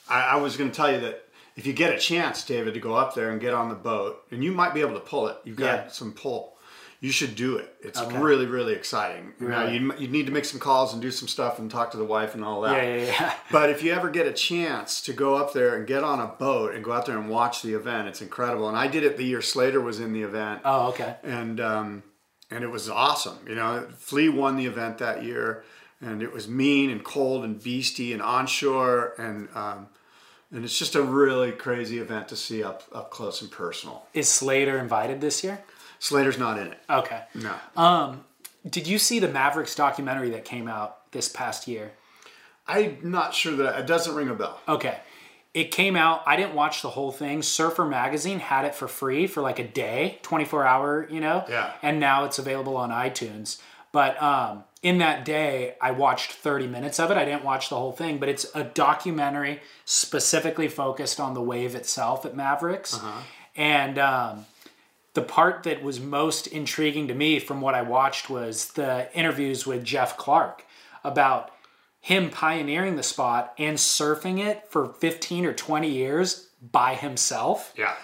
I, 0.10 0.22
I 0.22 0.36
was 0.38 0.58
going 0.58 0.70
to 0.72 0.76
tell 0.76 0.92
you 0.92 1.00
that 1.02 1.24
if 1.56 1.66
you 1.66 1.74
get 1.74 1.94
a 1.94 1.98
chance, 1.98 2.44
David, 2.46 2.74
to 2.74 2.80
go 2.80 2.96
up 2.96 3.16
there 3.16 3.32
and 3.32 3.40
get 3.42 3.54
on 3.54 3.70
the 3.70 3.76
boat, 3.76 4.24
and 4.32 4.44
you 4.44 4.52
might 4.52 4.74
be 4.74 4.82
able 4.82 4.94
to 4.94 5.00
pull 5.00 5.28
it. 5.28 5.38
You've 5.44 5.58
got 5.58 5.66
Yeah. 5.86 5.88
some 5.88 6.14
pull. 6.14 6.58
You 7.02 7.12
should 7.12 7.36
do 7.38 7.56
it. 7.56 7.74
It's 7.82 7.98
Okay. 8.02 8.18
really, 8.18 8.46
really 8.46 8.74
exciting. 8.74 9.32
You 9.40 9.48
know, 9.48 9.66
you, 9.68 9.94
you 9.98 10.10
need 10.10 10.26
to 10.26 10.34
make 10.34 10.44
some 10.44 10.60
calls 10.60 10.92
and 10.92 11.02
do 11.02 11.12
some 11.12 11.30
stuff 11.30 11.58
and 11.58 11.72
talk 11.72 11.92
to 11.92 11.98
the 11.98 12.04
wife 12.04 12.36
and 12.36 12.44
all 12.44 12.60
that. 12.62 12.76
Yeah, 12.76 12.96
yeah, 12.96 13.06
yeah. 13.06 13.34
But 13.52 13.70
if 13.70 13.82
you 13.84 13.94
ever 13.94 14.10
get 14.10 14.28
a 14.28 14.34
chance 14.34 15.00
to 15.04 15.14
go 15.14 15.36
up 15.36 15.54
there 15.54 15.78
and 15.78 15.88
get 15.88 16.04
on 16.04 16.20
a 16.20 16.28
boat 16.28 16.76
and 16.76 16.84
go 16.84 16.92
out 16.92 17.06
there 17.06 17.18
and 17.18 17.30
watch 17.30 17.62
the 17.62 17.74
event, 17.74 18.10
it's 18.10 18.22
incredible. 18.22 18.68
And 18.68 18.78
I 18.78 18.88
did 18.88 19.04
it 19.04 19.16
the 19.16 19.24
year 19.24 19.42
Slater 19.42 19.80
was 19.80 20.02
in 20.02 20.12
the 20.12 20.24
event 20.24 20.62
Oh, 20.66 20.90
okay. 20.90 21.16
and 21.24 21.62
um, 21.62 22.04
and 22.52 22.66
it 22.66 22.70
was 22.70 22.90
awesome. 22.90 23.38
You 23.48 23.56
know, 23.56 23.88
Flea 23.98 24.28
won 24.28 24.58
the 24.58 24.66
event 24.66 24.98
that 24.98 25.24
year, 25.24 25.64
and 26.02 26.22
it 26.22 26.34
was 26.34 26.50
mean 26.50 26.90
and 26.90 27.02
cold 27.02 27.46
and 27.46 27.64
beastie 27.64 28.12
and 28.12 28.22
onshore, 28.22 29.14
and 29.18 29.48
um, 29.56 29.88
and 30.52 30.66
it's 30.66 30.78
just 30.78 30.96
a 30.96 31.02
really 31.02 31.54
crazy 31.54 32.00
event 32.00 32.28
to 32.28 32.36
see 32.36 32.62
up 32.62 32.84
up 32.92 33.10
close 33.10 33.42
and 33.42 33.50
personal. 33.50 34.06
Is 34.14 34.28
Slater 34.28 34.78
invited 34.80 35.22
this 35.22 35.46
year? 35.46 35.64
Slater's 36.00 36.38
not 36.38 36.58
in 36.58 36.68
it. 36.68 36.80
Okay. 36.90 37.22
No, 37.36 38.20
Did 38.70 38.88
you 38.88 38.98
see 38.98 39.20
the 39.20 39.28
Mavericks 39.28 39.76
documentary 39.76 40.30
that 40.32 40.46
came 40.46 40.68
out 40.68 41.12
this 41.12 41.30
past 41.30 41.68
year? 41.68 41.92
I'm 42.68 43.00
not 43.04 43.34
sure 43.34 43.56
that 43.58 43.80
it 43.80 43.88
doesn't 43.88 44.16
ring 44.16 44.30
a 44.30 44.34
bell. 44.34 44.60
Okay. 44.68 44.98
It 45.54 45.72
came 45.72 45.96
out. 45.96 46.22
I 46.28 46.36
didn't 46.36 46.54
watch 46.54 46.82
the 46.82 46.90
whole 46.92 47.12
thing. 47.12 47.42
Surfer 47.42 47.84
Magazine 47.86 48.40
had 48.40 48.66
it 48.66 48.76
for 48.76 48.88
free 48.88 49.26
for 49.26 49.42
like 49.42 49.58
a 49.58 49.68
day, 49.68 50.20
24 50.22 50.66
hour, 50.66 51.08
you 51.10 51.20
know? 51.20 51.44
Yeah. 51.50 51.74
And 51.82 52.00
now 52.00 52.26
it's 52.26 52.38
available 52.38 52.78
on 52.78 52.92
iTunes. 52.92 53.60
But 53.92 54.22
um, 54.22 54.64
in 54.84 55.00
that 55.00 55.26
day, 55.26 55.76
I 55.82 55.90
watched 55.92 56.34
30 56.34 56.68
minutes 56.68 57.00
of 57.00 57.10
it. 57.10 57.18
I 57.18 57.26
didn't 57.26 57.44
watch 57.44 57.70
the 57.70 57.76
whole 57.78 57.92
thing, 57.92 58.20
but 58.20 58.30
it's 58.30 58.46
a 58.54 58.64
documentary 58.64 59.62
specifically 59.86 60.68
focused 60.68 61.20
on 61.20 61.34
the 61.34 61.42
wave 61.42 61.74
itself 61.74 62.24
at 62.26 62.36
Mavericks. 62.36 63.00
And 63.56 63.98
um, 63.98 64.46
the 65.20 65.26
part 65.26 65.64
that 65.64 65.84
was 65.84 66.00
most 66.00 66.48
intriguing 66.48 67.10
to 67.10 67.14
me 67.14 67.40
from 67.40 67.60
what 67.60 67.76
I 67.76 67.82
watched 67.82 68.30
was 68.30 68.72
the 68.72 69.10
interviews 69.14 69.68
with 69.68 69.84
Jeff 69.84 70.16
Clark 70.16 70.64
about 71.04 71.52
him 72.00 72.30
pioneering 72.30 72.96
the 72.96 73.04
spot 73.04 73.54
and 73.58 73.78
surfing 73.78 74.40
it 74.40 74.66
for 74.70 74.88
15 74.88 75.46
or 75.46 75.52
20 75.52 75.90
years 75.90 76.48
by 76.72 76.96
himself, 76.96 77.74
Yeah, 77.76 77.96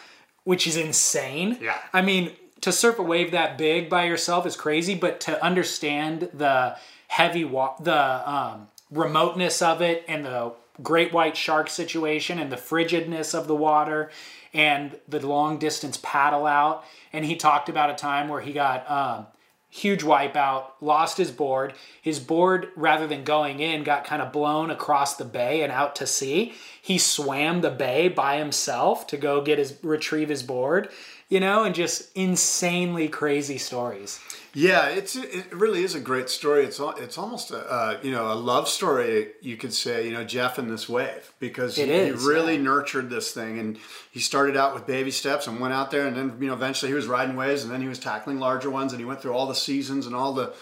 which 0.43 0.67
is 0.67 0.75
insane. 0.75 1.58
Yeah. 1.62 1.78
I 1.93 2.01
mean, 2.01 2.34
to 2.60 2.73
surf 2.73 2.99
a 2.99 3.01
wave 3.01 3.32
that 3.32 3.58
big 3.58 3.89
by 3.89 4.04
yourself 4.04 4.45
is 4.45 4.58
crazy, 4.58 4.93
but 4.93 5.21
to 5.21 5.41
understand 5.41 6.28
the 6.34 6.75
heavy 7.08 7.45
wa- 7.45 7.78
the 7.80 8.30
um, 8.30 8.67
remoteness 8.91 9.62
of 9.62 9.82
it 9.82 10.04
and 10.10 10.25
the 10.25 10.51
great 10.84 11.13
white 11.13 11.38
shark 11.38 11.69
situation 11.69 12.39
and 12.39 12.51
the 12.51 12.58
frigidness 12.58 13.34
of 13.34 13.47
the 13.47 13.56
water 13.56 14.12
and 14.55 14.97
the 15.07 15.25
long 15.25 15.59
distance 15.59 15.99
paddle 16.01 16.47
out. 16.47 16.85
And 17.13 17.25
he 17.25 17.35
talked 17.35 17.69
about 17.69 17.91
a 17.91 17.95
time 17.95 18.29
where 18.29 18.41
he 18.41 18.53
got 18.53 18.89
um, 18.89 19.27
huge 19.69 20.01
wipeout, 20.01 20.67
lost 20.79 21.17
his 21.17 21.29
board. 21.29 21.73
His 22.01 22.19
board, 22.19 22.69
rather 22.77 23.05
than 23.05 23.25
going 23.25 23.59
in, 23.59 23.83
got 23.83 24.05
kind 24.05 24.21
of 24.21 24.31
blown 24.31 24.71
across 24.71 25.17
the 25.17 25.25
bay 25.25 25.61
and 25.61 25.71
out 25.71 25.95
to 25.97 26.07
sea. 26.07 26.53
He 26.81 26.97
swam 26.97 27.59
the 27.59 27.69
bay 27.69 28.07
by 28.07 28.37
himself 28.37 29.05
to 29.07 29.17
go 29.17 29.41
get 29.41 29.59
his 29.59 29.77
retrieve 29.83 30.29
his 30.29 30.43
board, 30.43 30.89
you 31.27 31.41
know, 31.41 31.65
and 31.65 31.75
just 31.75 32.15
insanely 32.15 33.09
crazy 33.09 33.57
stories. 33.57 34.21
Yeah, 34.55 34.87
it's 34.87 35.17
it 35.17 35.53
really 35.53 35.83
is 35.83 35.95
a 35.95 35.99
great 35.99 36.29
story. 36.29 36.63
It's 36.63 36.79
it's 36.97 37.17
almost 37.17 37.51
a 37.51 37.57
uh, 37.57 37.99
you 38.01 38.11
know 38.11 38.31
a 38.31 38.35
love 38.35 38.69
story 38.69 39.33
you 39.41 39.57
could 39.57 39.73
say. 39.73 40.07
You 40.07 40.13
know 40.13 40.23
Jeff 40.23 40.57
and 40.57 40.71
this 40.71 40.87
wave 40.87 41.33
because 41.39 41.77
It 41.77 41.89
he, 41.89 41.93
is, 41.93 42.21
he 42.21 42.27
really 42.27 42.57
nurtured 42.57 43.09
this 43.09 43.33
thing 43.33 43.59
and 43.59 43.77
he 44.11 44.21
started 44.21 44.55
out 44.55 44.73
with 44.73 44.87
baby 44.87 45.11
steps 45.11 45.45
and 45.47 45.59
went 45.59 45.73
out 45.73 45.91
there 45.91 46.07
and 46.07 46.15
then 46.15 46.37
you 46.39 46.47
know 46.47 46.53
eventually 46.53 46.89
he 46.89 46.95
was 46.95 47.05
riding 47.05 47.35
waves 47.35 47.63
and 47.63 47.71
then 47.71 47.81
he 47.81 47.89
was 47.89 47.99
tackling 47.99 48.39
larger 48.39 48.69
ones 48.69 48.93
and 48.93 49.01
he 49.01 49.05
went 49.05 49.21
through 49.21 49.33
all 49.33 49.45
the 49.45 49.53
seasons 49.55 50.05
and 50.05 50.15
all 50.15 50.31
the 50.31 50.53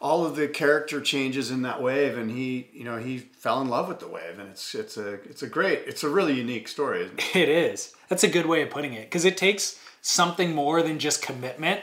all 0.00 0.26
of 0.26 0.34
the 0.34 0.48
character 0.48 1.00
changes 1.00 1.52
in 1.52 1.62
that 1.62 1.80
wave 1.80 2.18
and 2.18 2.32
he 2.32 2.68
you 2.72 2.82
know 2.82 2.96
he 2.96 3.18
fell 3.18 3.60
in 3.60 3.68
love 3.68 3.86
with 3.86 4.00
the 4.00 4.08
wave 4.08 4.40
and 4.40 4.50
it's 4.50 4.74
it's 4.74 4.96
a 4.96 5.14
it's 5.30 5.44
a 5.44 5.48
great 5.48 5.82
it's 5.86 6.02
a 6.02 6.08
really 6.08 6.34
unique 6.34 6.66
story. 6.66 7.04
Isn't 7.04 7.20
it? 7.20 7.36
It 7.36 7.48
is. 7.48 7.94
That's 8.08 8.24
a 8.24 8.28
good 8.28 8.46
way 8.46 8.62
of 8.62 8.70
putting 8.70 8.92
it 8.94 9.04
because 9.04 9.24
it 9.24 9.36
takes 9.36 9.78
something 10.02 10.52
more 10.52 10.82
than 10.82 10.98
just 10.98 11.22
commitment 11.22 11.82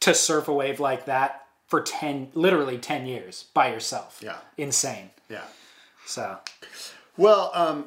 to 0.00 0.14
surf 0.14 0.48
a 0.48 0.52
wave 0.52 0.80
like 0.80 1.04
that 1.06 1.46
for 1.66 1.80
10, 1.80 2.30
literally 2.34 2.78
10 2.78 3.06
years 3.06 3.44
by 3.54 3.70
yourself. 3.70 4.20
Yeah. 4.22 4.36
Insane. 4.56 5.10
Yeah. 5.28 5.44
So, 6.06 6.38
Well, 7.16 7.50
um, 7.54 7.86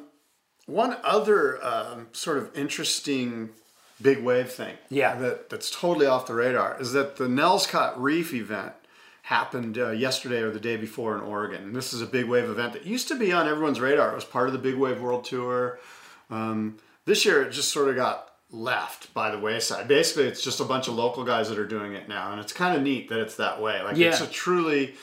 one 0.66 0.96
other 1.04 1.62
um, 1.64 2.06
sort 2.12 2.38
of 2.38 2.56
interesting 2.56 3.50
big 4.00 4.22
wave 4.22 4.50
thing 4.50 4.76
Yeah. 4.88 5.14
that, 5.16 5.50
that's 5.50 5.70
totally 5.70 6.06
off 6.06 6.26
the 6.26 6.34
radar 6.34 6.80
is 6.80 6.92
that 6.92 7.16
the 7.16 7.28
Nelscott 7.28 7.94
Reef 8.00 8.32
event 8.32 8.72
happened 9.22 9.78
uh, 9.78 9.90
yesterday 9.90 10.40
or 10.40 10.50
the 10.50 10.60
day 10.60 10.76
before 10.76 11.14
in 11.16 11.22
Oregon. 11.22 11.62
And 11.64 11.76
this 11.76 11.92
is 11.92 12.00
a 12.02 12.06
big 12.06 12.26
wave 12.26 12.44
event 12.48 12.72
that 12.74 12.86
used 12.86 13.08
to 13.08 13.14
be 13.18 13.32
on 13.32 13.48
everyone's 13.48 13.80
radar. 13.80 14.12
It 14.12 14.14
was 14.14 14.24
part 14.24 14.46
of 14.48 14.52
the 14.52 14.58
Big 14.58 14.74
Wave 14.76 15.00
World 15.00 15.24
Tour. 15.24 15.78
Um, 16.30 16.76
this 17.06 17.24
year 17.24 17.42
it 17.42 17.50
just 17.50 17.70
sort 17.72 17.88
of 17.88 17.96
got 17.96 18.33
left 18.54 19.12
by 19.12 19.30
the 19.30 19.38
wayside. 19.38 19.88
Basically, 19.88 20.24
it's 20.24 20.42
just 20.42 20.60
a 20.60 20.64
bunch 20.64 20.88
of 20.88 20.94
local 20.94 21.24
guys 21.24 21.48
that 21.48 21.58
are 21.58 21.66
doing 21.66 21.94
it 21.94 22.08
now, 22.08 22.30
and 22.30 22.40
it's 22.40 22.52
kind 22.52 22.76
of 22.76 22.82
neat 22.82 23.08
that 23.08 23.20
it's 23.20 23.36
that 23.36 23.60
way. 23.60 23.82
Like 23.82 23.98
it's 23.98 24.20
a 24.20 24.26
truly 24.26 24.94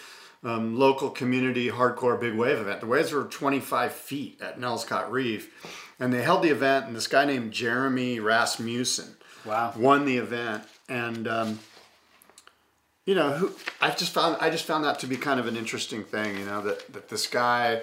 um, 0.43 0.79
local 0.79 1.09
community 1.09 1.69
hardcore 1.69 2.19
big 2.19 2.35
wave 2.35 2.57
event. 2.57 2.79
The 2.79 2.87
waves 2.87 3.11
were 3.11 3.25
25 3.25 3.91
feet 3.91 4.41
at 4.41 4.59
Nelscott 4.59 5.11
Reef, 5.11 5.51
and 5.99 6.13
they 6.13 6.21
held 6.21 6.43
the 6.43 6.49
event. 6.49 6.87
And 6.87 6.95
this 6.95 7.07
guy 7.07 7.25
named 7.25 7.51
Jeremy 7.51 8.19
Rasmussen 8.19 9.17
wow. 9.45 9.73
won 9.77 10.05
the 10.05 10.17
event, 10.17 10.63
and 10.87 11.27
um, 11.27 11.59
you 13.05 13.15
know, 13.15 13.31
who 13.31 13.53
I 13.81 13.91
just 13.91 14.13
found 14.13 14.37
I 14.39 14.49
just 14.49 14.65
found 14.65 14.85
that 14.85 14.99
to 14.99 15.07
be 15.07 15.17
kind 15.17 15.39
of 15.39 15.47
an 15.47 15.57
interesting 15.57 16.03
thing. 16.03 16.37
You 16.37 16.45
know, 16.45 16.61
that 16.61 16.93
that 16.93 17.09
this 17.09 17.27
guy, 17.27 17.81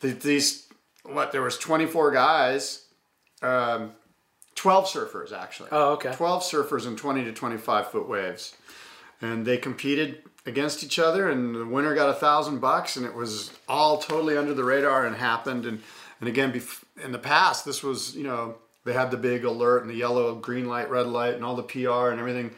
that 0.00 0.20
these 0.20 0.66
what 1.04 1.32
there 1.32 1.42
was 1.42 1.56
24 1.56 2.10
guys. 2.12 2.84
Um, 3.42 3.92
12 4.60 4.84
surfers 4.84 5.32
actually. 5.32 5.70
Oh, 5.72 5.92
okay. 5.92 6.12
12 6.12 6.42
surfers 6.42 6.86
in 6.86 6.94
20 6.94 7.24
to 7.24 7.32
25 7.32 7.90
foot 7.90 8.06
waves. 8.06 8.54
And 9.22 9.46
they 9.46 9.56
competed 9.56 10.22
against 10.44 10.84
each 10.84 10.98
other 10.98 11.30
and 11.30 11.54
the 11.54 11.64
winner 11.64 11.94
got 11.94 12.10
a 12.10 12.12
thousand 12.14 12.58
bucks 12.58 12.94
and 12.96 13.06
it 13.06 13.14
was 13.14 13.52
all 13.66 13.96
totally 13.96 14.36
under 14.36 14.52
the 14.52 14.62
radar 14.62 15.06
and 15.06 15.16
happened. 15.16 15.64
And, 15.64 15.80
and 16.20 16.28
again, 16.28 16.52
bef- 16.52 16.84
in 17.02 17.10
the 17.10 17.18
past, 17.18 17.64
this 17.64 17.82
was, 17.82 18.14
you 18.14 18.22
know, 18.22 18.56
they 18.84 18.92
had 18.92 19.10
the 19.10 19.16
big 19.16 19.44
alert 19.44 19.80
and 19.80 19.90
the 19.90 19.94
yellow, 19.94 20.34
green 20.34 20.68
light, 20.68 20.90
red 20.90 21.06
light 21.06 21.36
and 21.36 21.42
all 21.42 21.56
the 21.56 21.62
PR 21.62 22.10
and 22.10 22.20
everything. 22.20 22.50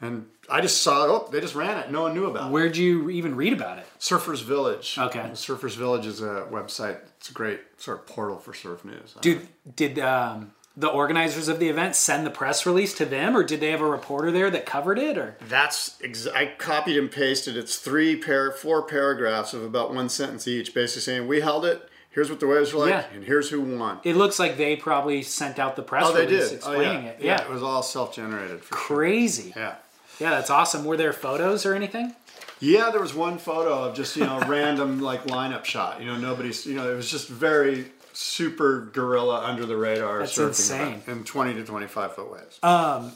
And 0.00 0.26
I 0.50 0.60
just 0.60 0.82
saw, 0.82 1.04
oh, 1.04 1.28
they 1.30 1.40
just 1.40 1.54
ran 1.54 1.78
it. 1.78 1.88
No 1.88 2.02
one 2.02 2.14
knew 2.14 2.26
about 2.26 2.48
it. 2.48 2.52
Where'd 2.52 2.76
you 2.76 3.10
even 3.10 3.36
read 3.36 3.52
about 3.52 3.78
it? 3.78 3.86
Surfers 4.00 4.42
Village. 4.42 4.96
Okay. 4.98 5.20
Surfers 5.34 5.76
Village 5.76 6.04
is 6.04 6.20
a 6.20 6.48
website. 6.50 6.98
It's 7.18 7.30
a 7.30 7.32
great 7.32 7.60
sort 7.76 8.00
of 8.00 8.06
portal 8.08 8.38
for 8.38 8.52
surf 8.54 8.84
news. 8.84 9.14
Dude, 9.20 9.46
did 9.76 10.00
um, 10.00 10.50
the 10.76 10.88
organizers 10.88 11.46
of 11.48 11.60
the 11.60 11.68
event 11.68 11.94
send 11.94 12.26
the 12.26 12.30
press 12.30 12.66
release 12.66 12.94
to 12.94 13.04
them, 13.04 13.36
or 13.36 13.44
did 13.44 13.60
they 13.60 13.70
have 13.70 13.80
a 13.80 13.86
reporter 13.86 14.32
there 14.32 14.50
that 14.50 14.66
covered 14.66 14.98
it? 14.98 15.16
Or 15.16 15.36
That's 15.48 15.96
ex- 16.02 16.26
I 16.26 16.46
copied 16.46 16.96
and 16.96 17.10
pasted. 17.10 17.56
It's 17.56 17.76
three 17.76 18.16
pair, 18.16 18.50
four 18.50 18.82
paragraphs 18.82 19.54
of 19.54 19.62
about 19.62 19.94
one 19.94 20.08
sentence 20.08 20.48
each, 20.48 20.74
basically 20.74 21.02
saying 21.02 21.28
we 21.28 21.40
held 21.40 21.64
it. 21.64 21.88
Here's 22.10 22.30
what 22.30 22.38
the 22.40 22.46
waves 22.46 22.72
were 22.72 22.80
like, 22.80 22.90
Yeah. 22.90 23.04
and 23.12 23.24
here's 23.24 23.50
who 23.50 23.60
won. 23.60 23.98
it 24.04 24.14
looks 24.16 24.38
like 24.38 24.56
they 24.56 24.76
probably 24.76 25.22
sent 25.22 25.58
out 25.58 25.74
the 25.76 25.82
press 25.82 26.04
oh, 26.06 26.12
they 26.12 26.26
release 26.26 26.50
did. 26.50 26.60
Oh, 26.64 26.80
yeah. 26.80 26.98
it. 27.00 27.16
Yeah. 27.20 27.42
it 27.42 27.50
was 27.50 27.62
all 27.62 27.82
self-generated. 27.82 28.60
For 28.62 28.74
sure. 28.76 28.86
crazy. 28.86 29.52
Yeah, 29.56 29.74
Yeah, 30.20 30.30
that's 30.30 30.48
awesome. 30.50 30.84
Were 30.84 30.96
there 30.96 31.12
photos 31.12 31.66
or 31.66 31.74
anything? 31.74 32.14
yeah. 32.60 32.90
There 32.90 33.00
was 33.00 33.14
one 33.14 33.38
photo 33.38 33.84
of 33.84 33.96
just 33.96 34.16
you 34.16 34.24
know 34.24 34.38
random 34.46 35.00
like 35.00 35.24
lineup 35.26 35.64
shot. 35.64 36.00
You 36.00 36.06
know, 36.06 36.16
nobody's. 36.16 36.64
You 36.66 36.74
know, 36.74 36.88
it 36.90 36.94
was 36.94 37.10
just 37.10 37.28
very 37.28 37.86
super 38.14 38.86
guerrilla 38.92 39.44
under 39.44 39.66
the 39.66 39.76
radar 39.76 40.20
That's 40.20 40.36
surfing 40.38 40.48
insane. 40.48 41.02
in 41.06 41.24
20 41.24 41.54
to 41.54 41.64
25 41.64 42.14
foot 42.14 42.32
waves. 42.32 42.58
Um, 42.62 43.12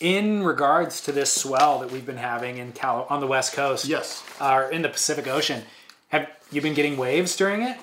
In 0.00 0.42
regards 0.44 1.00
to 1.02 1.12
this 1.12 1.32
swell 1.32 1.80
that 1.80 1.90
we've 1.90 2.06
been 2.06 2.16
having 2.18 2.58
in 2.58 2.72
Cal 2.72 3.06
on 3.10 3.20
the 3.20 3.26
West 3.26 3.52
Coast, 3.54 3.84
yes, 3.86 4.22
or 4.40 4.70
in 4.70 4.82
the 4.82 4.88
Pacific 4.88 5.26
Ocean, 5.26 5.62
have 6.08 6.28
you 6.52 6.60
been 6.60 6.74
getting 6.74 6.96
waves 6.96 7.34
during 7.36 7.62
it? 7.62 7.76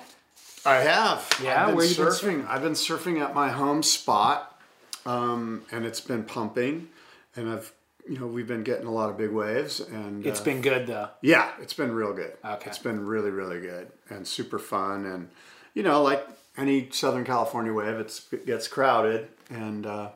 I 0.64 0.76
have. 0.76 1.28
Yeah, 1.42 1.60
I've 1.60 1.66
been 1.68 1.76
where 1.76 1.84
you 1.84 1.94
been 1.94 2.06
surfing. 2.06 2.48
I've 2.48 2.62
been 2.62 2.72
surfing 2.72 3.20
at 3.22 3.34
my 3.34 3.50
home 3.50 3.82
spot, 3.82 4.58
um, 5.04 5.62
and 5.70 5.84
it's 5.84 6.00
been 6.00 6.24
pumping, 6.24 6.88
and 7.36 7.50
I've 7.50 7.72
you 8.08 8.18
know 8.18 8.26
we've 8.26 8.46
been 8.48 8.62
getting 8.64 8.86
a 8.86 8.92
lot 8.92 9.10
of 9.10 9.16
big 9.18 9.30
waves, 9.30 9.80
and 9.80 10.24
It's 10.26 10.40
uh, 10.40 10.44
been 10.44 10.60
good 10.62 10.86
though. 10.86 11.10
yeah, 11.22 11.50
it's 11.60 11.74
been 11.74 11.92
real 11.92 12.12
good. 12.14 12.32
Okay. 12.44 12.68
it's 12.70 12.78
been 12.78 13.04
really 13.04 13.30
really 13.30 13.60
good 13.60 13.88
and 14.10 14.26
super 14.26 14.58
fun, 14.58 15.04
and 15.04 15.28
you 15.76 15.82
know 15.84 16.02
like 16.02 16.26
any 16.56 16.88
Southern 16.90 17.24
California 17.24 17.72
wave, 17.72 18.00
it's 18.00 18.26
it 18.32 18.46
gets 18.46 18.66
crowded, 18.66 19.28
and 19.50 19.86
uh, 19.86 20.08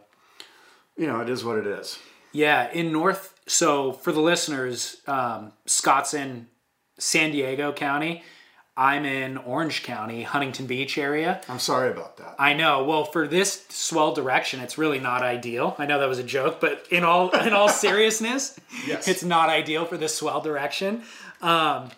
you 0.96 1.06
know 1.06 1.20
it 1.20 1.28
is 1.30 1.44
what 1.44 1.58
it 1.58 1.66
is. 1.68 1.98
Yeah, 2.32 2.70
in 2.72 2.90
North. 2.92 3.34
So 3.46 3.92
for 3.92 4.10
the 4.12 4.20
listeners, 4.20 4.96
um, 5.06 5.52
Scott's 5.66 6.14
in 6.14 6.48
San 6.98 7.30
Diego 7.32 7.72
County. 7.72 8.22
I'm 8.76 9.04
in 9.04 9.36
Orange 9.36 9.82
County, 9.82 10.22
Huntington 10.22 10.66
Beach 10.66 10.96
area. 10.96 11.40
I'm 11.50 11.58
sorry 11.58 11.90
about 11.90 12.16
that. 12.18 12.36
I 12.38 12.54
know. 12.54 12.84
Well, 12.84 13.04
for 13.04 13.26
this 13.28 13.66
swell 13.68 14.14
direction, 14.14 14.60
it's 14.60 14.78
really 14.78 15.00
not 15.00 15.22
ideal. 15.22 15.74
I 15.76 15.84
know 15.86 15.98
that 15.98 16.08
was 16.08 16.20
a 16.20 16.24
joke, 16.24 16.60
but 16.60 16.86
in 16.90 17.04
all 17.04 17.28
in 17.30 17.52
all 17.52 17.68
seriousness, 17.86 18.58
Yes. 18.86 19.06
it's 19.08 19.22
not 19.24 19.50
ideal 19.50 19.84
for 19.84 19.98
this 19.98 20.14
swell 20.14 20.40
direction. 20.40 21.02
Um, 21.42 21.90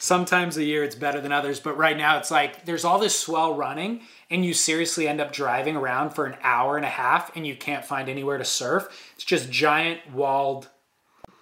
sometimes 0.00 0.56
a 0.56 0.64
year 0.64 0.82
it's 0.82 0.96
better 0.96 1.20
than 1.20 1.30
others, 1.30 1.60
but 1.60 1.76
right 1.76 1.96
now 1.96 2.16
it's 2.18 2.30
like 2.30 2.64
there's 2.64 2.84
all 2.84 2.98
this 2.98 3.16
swell 3.16 3.54
running, 3.54 4.00
and 4.30 4.44
you 4.44 4.54
seriously 4.54 5.06
end 5.06 5.20
up 5.20 5.32
driving 5.32 5.76
around 5.76 6.10
for 6.10 6.26
an 6.26 6.36
hour 6.42 6.76
and 6.76 6.84
a 6.84 6.90
half, 6.90 7.36
and 7.36 7.46
you 7.46 7.54
can't 7.54 7.84
find 7.84 8.08
anywhere 8.08 8.38
to 8.38 8.44
surf. 8.44 8.88
It's 9.14 9.24
just 9.24 9.50
giant 9.50 10.00
walled, 10.12 10.68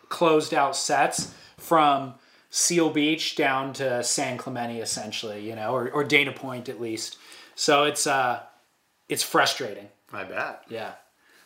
closed 0.08 0.52
out 0.52 0.76
sets 0.76 1.32
from 1.56 2.14
Seal 2.50 2.90
Beach 2.90 3.36
down 3.36 3.72
to 3.74 4.02
San 4.02 4.36
Clemente, 4.36 4.80
essentially, 4.80 5.48
you 5.48 5.54
know, 5.54 5.72
or, 5.72 5.90
or 5.90 6.02
Dana 6.04 6.32
Point 6.32 6.68
at 6.68 6.80
least. 6.80 7.16
So 7.54 7.84
it's 7.84 8.06
uh, 8.06 8.40
it's 9.08 9.22
frustrating. 9.22 9.88
I 10.12 10.24
bet. 10.24 10.64
Yeah. 10.68 10.92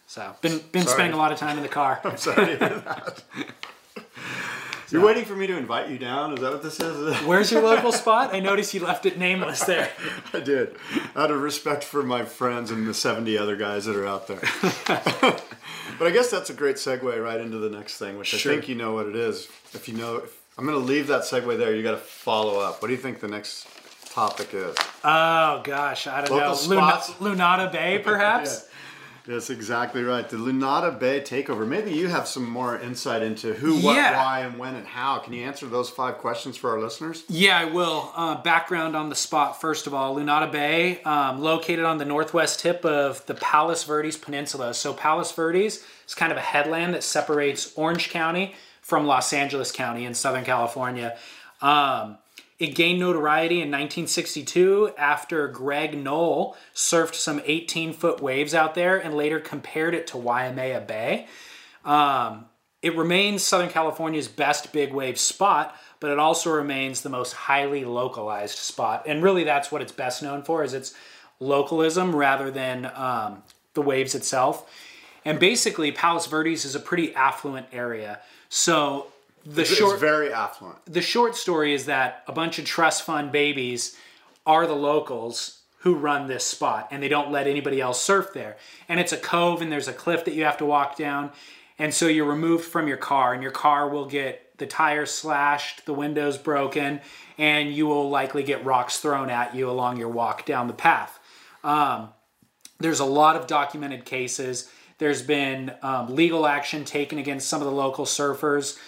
So 0.07 0.35
been 0.41 0.61
been 0.73 0.83
Sorry. 0.83 0.95
spending 0.95 1.15
a 1.15 1.19
lot 1.19 1.31
of 1.31 1.39
time 1.39 1.59
in 1.59 1.63
the 1.63 1.69
car. 1.69 2.01
I'm 2.05 2.17
sorry 2.17 2.57
to 2.57 2.57
hear 2.57 2.79
that. 2.81 3.23
You're 4.93 5.05
waiting 5.05 5.25
for 5.25 5.35
me 5.35 5.47
to 5.47 5.57
invite 5.57 5.89
you 5.89 5.99
down? 5.99 6.35
Is 6.35 6.41
that 6.41 6.53
what 6.53 6.63
this 6.63 6.79
is? 6.79 7.17
Where's 7.27 7.51
your 7.51 7.63
local 7.63 7.93
spot? 7.93 8.35
I 8.35 8.41
noticed 8.41 8.75
you 8.75 8.81
left 8.81 9.07
it 9.07 9.19
nameless 9.19 9.65
there. 9.65 9.91
I 10.33 10.41
did, 10.41 10.77
out 11.17 11.31
of 11.31 11.41
respect 11.41 11.83
for 11.83 12.03
my 12.03 12.25
friends 12.25 12.71
and 12.71 12.87
the 12.87 12.95
70 12.95 13.37
other 13.39 13.57
guys 13.57 13.87
that 13.87 13.97
are 13.97 14.07
out 14.07 14.27
there. 14.27 14.41
but 15.99 16.07
I 16.07 16.11
guess 16.11 16.31
that's 16.31 16.51
a 16.51 16.55
great 16.55 16.77
segue 16.77 17.23
right 17.23 17.41
into 17.41 17.59
the 17.59 17.71
next 17.71 17.99
thing, 17.99 18.19
which 18.19 18.29
Sure. 18.29 18.53
I 18.53 18.57
think 18.57 18.69
you 18.69 18.75
know 18.75 18.93
what 18.93 19.07
it 19.07 19.17
is. 19.17 19.49
If 19.73 19.89
you 19.89 19.97
know, 19.97 20.17
if, 20.17 20.39
I'm 20.59 20.67
going 20.67 20.79
to 20.79 20.85
leave 20.85 21.07
that 21.07 21.23
segue 21.23 21.57
there. 21.59 21.75
You 21.75 21.83
got 21.83 21.93
to 21.93 21.97
follow 21.97 22.61
up. 22.61 22.83
What 22.83 22.89
do 22.89 22.95
you 22.95 23.01
think 23.01 23.21
the 23.21 23.29
next 23.29 23.67
topic 24.11 24.53
is? 24.53 24.77
Oh 25.05 25.63
gosh, 25.65 26.07
I 26.07 26.21
don't 26.23 26.31
Local 26.37 26.49
know. 26.51 26.55
spots? 26.55 27.11
Lunada 27.13 27.73
Bay, 27.73 27.99
perhaps. 27.99 28.69
That's 29.25 29.51
exactly 29.51 30.03
right. 30.03 30.29
The 30.29 30.37
Lunada 30.37 30.99
Bay 30.99 31.21
takeover. 31.21 31.65
Maybe 31.67 31.93
you 31.93 32.09
have 32.09 32.27
some 32.27 32.49
more 32.51 32.79
insight 32.81 33.23
into 33.23 33.55
who, 33.55 33.77
what, 33.79 33.95
Yeah. 33.95 34.17
why, 34.17 34.41
and 34.41 34.59
when, 34.59 34.75
and 34.75 34.85
how. 34.87 35.19
Can 35.21 35.33
you 35.33 35.45
answer 35.45 35.67
those 35.67 35.89
five 35.89 36.19
questions 36.19 36.57
for 36.57 36.71
our 36.71 36.81
listeners? 36.81 37.23
Yeah, 37.29 37.57
I 37.59 37.67
will. 37.67 38.13
Uh, 38.17 38.43
background 38.43 38.97
on 38.97 39.11
the 39.11 39.15
spot, 39.15 39.61
first 39.61 39.87
of 39.87 39.95
all. 39.95 40.17
Lunada 40.17 40.51
Bay, 40.51 41.01
um, 41.05 41.41
located 41.41 41.85
on 41.85 41.99
the 41.99 42.05
northwest 42.05 42.59
tip 42.59 42.85
of 42.85 43.25
the 43.27 43.35
Palos 43.35 43.85
Verdes 43.85 44.17
Peninsula. 44.17 44.75
So, 44.75 44.93
Palos 44.93 45.31
Verdes 45.31 45.85
is 46.07 46.15
kind 46.17 46.33
of 46.33 46.39
a 46.39 46.43
headland 46.43 46.95
that 46.95 47.05
separates 47.05 47.73
Orange 47.77 48.11
County 48.11 48.57
from 48.81 49.07
Los 49.07 49.33
Angeles 49.33 49.71
County 49.71 50.05
in 50.05 50.15
Southern 50.15 50.45
California. 50.45 51.17
Um, 51.61 52.19
it 52.63 52.77
gained 52.77 53.01
notoriety 53.01 53.57
in 53.57 53.73
1962 53.73 54.93
after 54.97 55.49
Greg 55.49 55.99
Noll 55.99 56.57
surfed 56.73 57.17
some 57.17 57.43
18 57.45 57.93
foot 57.93 58.23
waves 58.23 58.55
out 58.55 58.77
there 58.77 58.99
and 58.99 59.17
later 59.17 59.41
compared 59.41 59.97
it 59.97 60.07
to 60.07 60.17
Waimea 60.17 60.81
Bay. 60.83 61.27
Um, 61.85 62.45
it 62.81 62.97
remains 62.97 63.43
Southern 63.43 63.69
California's 63.69 64.29
best 64.29 64.73
big 64.73 64.93
wave 64.93 65.19
spot, 65.19 65.77
but 65.99 66.13
it 66.13 66.21
also 66.21 66.53
remains 66.53 67.01
the 67.01 67.09
most 67.09 67.33
highly 67.33 67.85
localized 67.85 68.59
spot. 68.59 69.03
And 69.07 69.25
really, 69.25 69.43
that's 69.43 69.73
what 69.73 69.83
it's 69.83 69.91
best 69.91 70.23
known 70.23 70.45
for 70.45 70.63
is 70.63 70.73
its 70.73 70.95
localism 71.41 72.15
rather 72.15 72.49
than 72.49 72.89
um, 72.95 73.43
the 73.75 73.83
waves 73.83 74.15
itself. 74.15 74.71
And 75.25 75.41
basically, 75.41 75.91
Palos 75.91 76.29
Verdes 76.29 76.65
is 76.65 76.77
a 76.77 76.81
pretty 76.81 77.13
affluent 77.13 77.67
area. 77.73 78.21
So 78.49 79.09
the 79.45 79.63
It's 79.63 79.75
short 79.75 79.99
very 80.01 80.33
affluent. 80.33 80.79
the 80.87 81.03
short 81.03 81.37
story 81.37 81.75
is 81.75 81.87
that 81.87 82.23
a 82.27 82.33
bunch 82.33 82.59
of 82.59 82.65
trust 82.65 83.03
fund 83.03 83.33
babies 83.33 83.97
are 84.47 84.67
the 84.67 84.75
locals 84.75 85.61
who 85.79 85.95
run 85.97 86.29
this 86.29 86.45
spot 86.45 86.89
and 86.91 87.03
they 87.03 87.09
don't 87.09 87.33
let 87.33 87.47
anybody 87.47 87.81
else 87.81 88.01
surf 88.03 88.31
there. 88.35 88.57
And 88.89 89.01
it's 89.01 89.13
a 89.13 89.17
cove 89.17 89.61
and 89.63 89.71
there's 89.73 89.89
a 89.89 89.93
cliff 89.93 90.25
that 90.25 90.35
you 90.35 90.45
have 90.45 90.59
to 90.59 90.65
walk 90.65 90.97
down. 90.97 91.33
And 91.79 91.93
so 91.93 92.07
you're 92.07 92.25
removed 92.29 92.65
from 92.65 92.87
your 92.87 92.97
car 92.97 93.35
and 93.35 93.43
your 93.43 93.51
car 93.53 93.89
will 93.89 94.07
get 94.07 94.59
the 94.59 94.67
tires 94.67 95.11
slashed, 95.11 95.87
the 95.87 95.95
windows 95.95 96.39
broken, 96.39 97.01
and 97.37 97.73
you 97.73 97.87
will 97.87 98.09
likely 98.09 98.45
get 98.45 98.65
rocks 98.65 99.01
thrown 99.01 99.29
at 99.29 99.57
you 99.57 99.69
along 99.69 99.97
your 99.97 100.09
walk 100.09 100.47
down 100.47 100.69
the 100.69 100.73
path. 100.73 101.19
Um, 101.65 102.11
there's 102.79 103.01
a 103.01 103.05
lot 103.05 103.35
of 103.35 103.49
documented 103.49 104.05
cases. 104.05 104.71
There's 104.99 105.23
been 105.23 105.75
um, 105.83 106.15
legal 106.15 106.47
action 106.47 106.85
taken 106.85 107.19
against 107.19 107.49
some 107.49 107.61
of 107.61 107.67
the 107.67 107.73
local 107.75 108.05
surfers. 108.05 108.79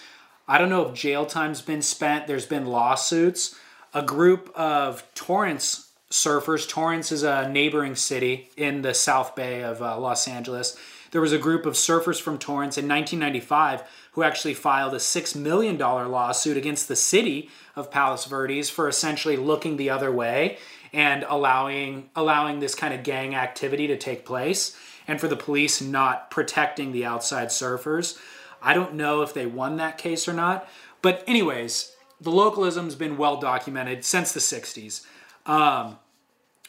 I 0.46 0.58
don't 0.58 0.68
know 0.68 0.86
if 0.86 0.94
jail 0.94 1.24
time's 1.24 1.62
been 1.62 1.82
spent. 1.82 2.26
There's 2.26 2.46
been 2.46 2.66
lawsuits. 2.66 3.56
A 3.94 4.02
group 4.02 4.52
of 4.54 5.02
Torrance 5.14 5.90
surfers, 6.10 6.68
Torrance 6.68 7.10
is 7.10 7.22
a 7.22 7.48
neighboring 7.48 7.96
city 7.96 8.50
in 8.56 8.82
the 8.82 8.94
South 8.94 9.34
Bay 9.34 9.62
of 9.62 9.80
uh, 9.80 9.98
Los 9.98 10.28
Angeles. 10.28 10.76
There 11.12 11.20
was 11.20 11.32
a 11.32 11.38
group 11.38 11.64
of 11.64 11.74
surfers 11.74 12.20
from 12.20 12.38
Torrance 12.38 12.76
in 12.76 12.88
1995 12.88 13.84
who 14.12 14.22
actually 14.22 14.54
filed 14.54 14.94
a 14.94 14.98
$6 14.98 15.36
million 15.36 15.78
lawsuit 15.78 16.56
against 16.56 16.88
the 16.88 16.96
city 16.96 17.50
of 17.74 17.90
Palos 17.90 18.26
Verdes 18.26 18.68
for 18.68 18.88
essentially 18.88 19.36
looking 19.36 19.76
the 19.76 19.90
other 19.90 20.12
way 20.12 20.58
and 20.92 21.24
allowing 21.28 22.10
allowing 22.14 22.60
this 22.60 22.74
kind 22.74 22.94
of 22.94 23.02
gang 23.02 23.34
activity 23.34 23.86
to 23.86 23.96
take 23.96 24.24
place 24.24 24.76
and 25.08 25.20
for 25.20 25.28
the 25.28 25.36
police 25.36 25.80
not 25.80 26.30
protecting 26.30 26.92
the 26.92 27.04
outside 27.04 27.48
surfers. 27.48 28.18
I 28.64 28.74
don't 28.74 28.94
know 28.94 29.22
if 29.22 29.34
they 29.34 29.46
won 29.46 29.76
that 29.76 29.98
case 29.98 30.26
or 30.26 30.32
not, 30.32 30.68
but 31.02 31.22
anyways, 31.26 31.94
the 32.20 32.30
localism's 32.30 32.94
been 32.94 33.16
well 33.16 33.36
documented 33.36 34.04
since 34.04 34.32
the 34.32 34.40
60s. 34.40 35.04
Um, 35.46 35.98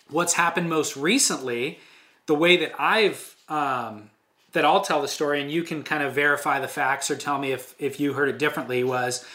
what's 0.10 0.34
happened 0.34 0.69
most 0.69 0.97
recently, 0.97 1.79
the 2.25 2.36
way 2.36 2.58
that 2.58 2.73
I've 2.79 3.36
um, 3.47 4.10
that 4.51 4.65
I'll 4.65 4.81
tell 4.81 5.01
the 5.01 5.08
story, 5.08 5.41
and 5.41 5.51
you 5.51 5.63
can 5.63 5.84
kind 5.84 6.03
of 6.03 6.13
verify 6.13 6.60
the 6.60 6.67
facts 6.67 7.12
or 7.12 7.15
tell 7.15 7.38
me 7.38 7.51
if 7.51 7.75
if 7.79 7.99
you 7.99 8.13
heard 8.13 8.29
it 8.29 8.38
differently, 8.38 8.84
was 8.84 9.25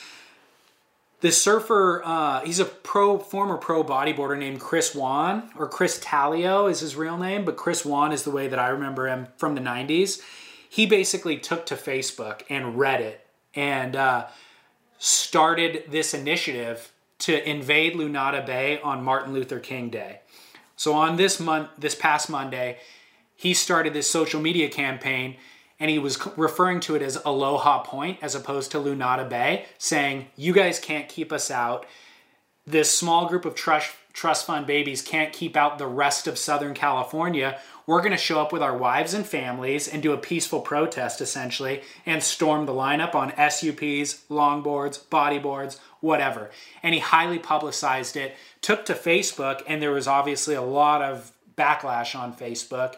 this 1.20 1.40
surfer, 1.40 2.02
uh, 2.04 2.40
he's 2.40 2.58
a 2.58 2.64
pro 2.64 3.18
former 3.18 3.56
pro 3.56 3.84
bodyboarder 3.84 4.38
named 4.38 4.60
Chris 4.60 4.94
Wan 4.94 5.50
or 5.56 5.68
Chris 5.68 6.00
Taloa 6.00 6.70
is 6.70 6.80
his 6.80 6.96
real 6.96 7.18
name, 7.18 7.44
but 7.44 7.56
Chris 7.56 7.84
Wan 7.84 8.12
is 8.12 8.22
the 8.22 8.30
way 8.30 8.48
that 8.48 8.58
I 8.58 8.68
remember 8.68 9.06
him 9.06 9.28
from 9.36 9.54
the 9.54 9.60
'90s. 9.60 10.20
He 10.72 10.86
basically 10.86 11.36
took 11.36 11.66
to 11.66 11.74
Facebook 11.74 12.42
and 12.48 12.76
Reddit 12.76 13.16
and 13.56 13.96
uh, 13.96 14.28
started 14.98 15.82
this 15.90 16.14
initiative 16.14 16.92
to 17.18 17.48
invade 17.48 17.94
Lunada 17.94 18.46
Bay 18.46 18.80
on 18.80 19.02
Martin 19.02 19.34
Luther 19.34 19.58
King 19.58 19.90
Day. 19.90 20.20
So 20.76 20.94
on 20.94 21.16
this 21.16 21.40
month, 21.40 21.70
this 21.76 21.96
past 21.96 22.30
Monday, 22.30 22.78
he 23.34 23.52
started 23.52 23.94
this 23.94 24.08
social 24.08 24.40
media 24.40 24.68
campaign 24.68 25.38
and 25.80 25.90
he 25.90 25.98
was 25.98 26.24
referring 26.36 26.78
to 26.80 26.94
it 26.94 27.02
as 27.02 27.20
Aloha 27.24 27.82
Point 27.82 28.18
as 28.22 28.36
opposed 28.36 28.70
to 28.70 28.78
Lunada 28.78 29.28
Bay, 29.28 29.64
saying, 29.76 30.28
You 30.36 30.52
guys 30.52 30.78
can't 30.78 31.08
keep 31.08 31.32
us 31.32 31.50
out. 31.50 31.84
This 32.64 32.96
small 32.96 33.26
group 33.26 33.44
of 33.44 33.56
trust, 33.56 33.90
trust 34.12 34.46
fund 34.46 34.68
babies 34.68 35.02
can't 35.02 35.32
keep 35.32 35.56
out 35.56 35.78
the 35.78 35.88
rest 35.88 36.28
of 36.28 36.38
Southern 36.38 36.74
California. 36.74 37.58
We're 37.90 38.02
going 38.02 38.12
to 38.12 38.18
show 38.18 38.40
up 38.40 38.52
with 38.52 38.62
our 38.62 38.76
wives 38.76 39.14
and 39.14 39.26
families 39.26 39.88
and 39.88 40.00
do 40.00 40.12
a 40.12 40.16
peaceful 40.16 40.60
protest 40.60 41.20
essentially 41.20 41.82
and 42.06 42.22
storm 42.22 42.64
the 42.64 42.72
lineup 42.72 43.16
on 43.16 43.30
SUPs, 43.30 44.26
longboards, 44.30 45.00
bodyboards, 45.06 45.80
whatever. 45.98 46.52
And 46.84 46.94
he 46.94 47.00
highly 47.00 47.40
publicized 47.40 48.16
it, 48.16 48.36
took 48.60 48.84
to 48.84 48.94
Facebook, 48.94 49.62
and 49.66 49.82
there 49.82 49.90
was 49.90 50.06
obviously 50.06 50.54
a 50.54 50.62
lot 50.62 51.02
of 51.02 51.32
backlash 51.58 52.16
on 52.16 52.32
Facebook 52.32 52.94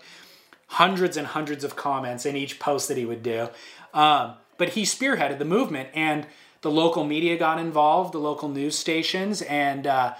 hundreds 0.66 1.16
and 1.16 1.28
hundreds 1.28 1.64
of 1.64 1.74
comments 1.74 2.26
in 2.26 2.36
each 2.36 2.58
post 2.58 2.88
that 2.88 2.98
he 2.98 3.06
would 3.06 3.22
do. 3.22 3.48
Um, 3.94 4.34
but 4.58 4.68
he 4.68 4.82
spearheaded 4.82 5.38
the 5.38 5.46
movement, 5.46 5.88
and 5.94 6.26
the 6.60 6.70
local 6.70 7.04
media 7.04 7.38
got 7.38 7.58
involved, 7.58 8.12
the 8.12 8.18
local 8.18 8.50
news 8.50 8.76
stations, 8.76 9.40
and 9.40 9.86
uh, 9.86 10.12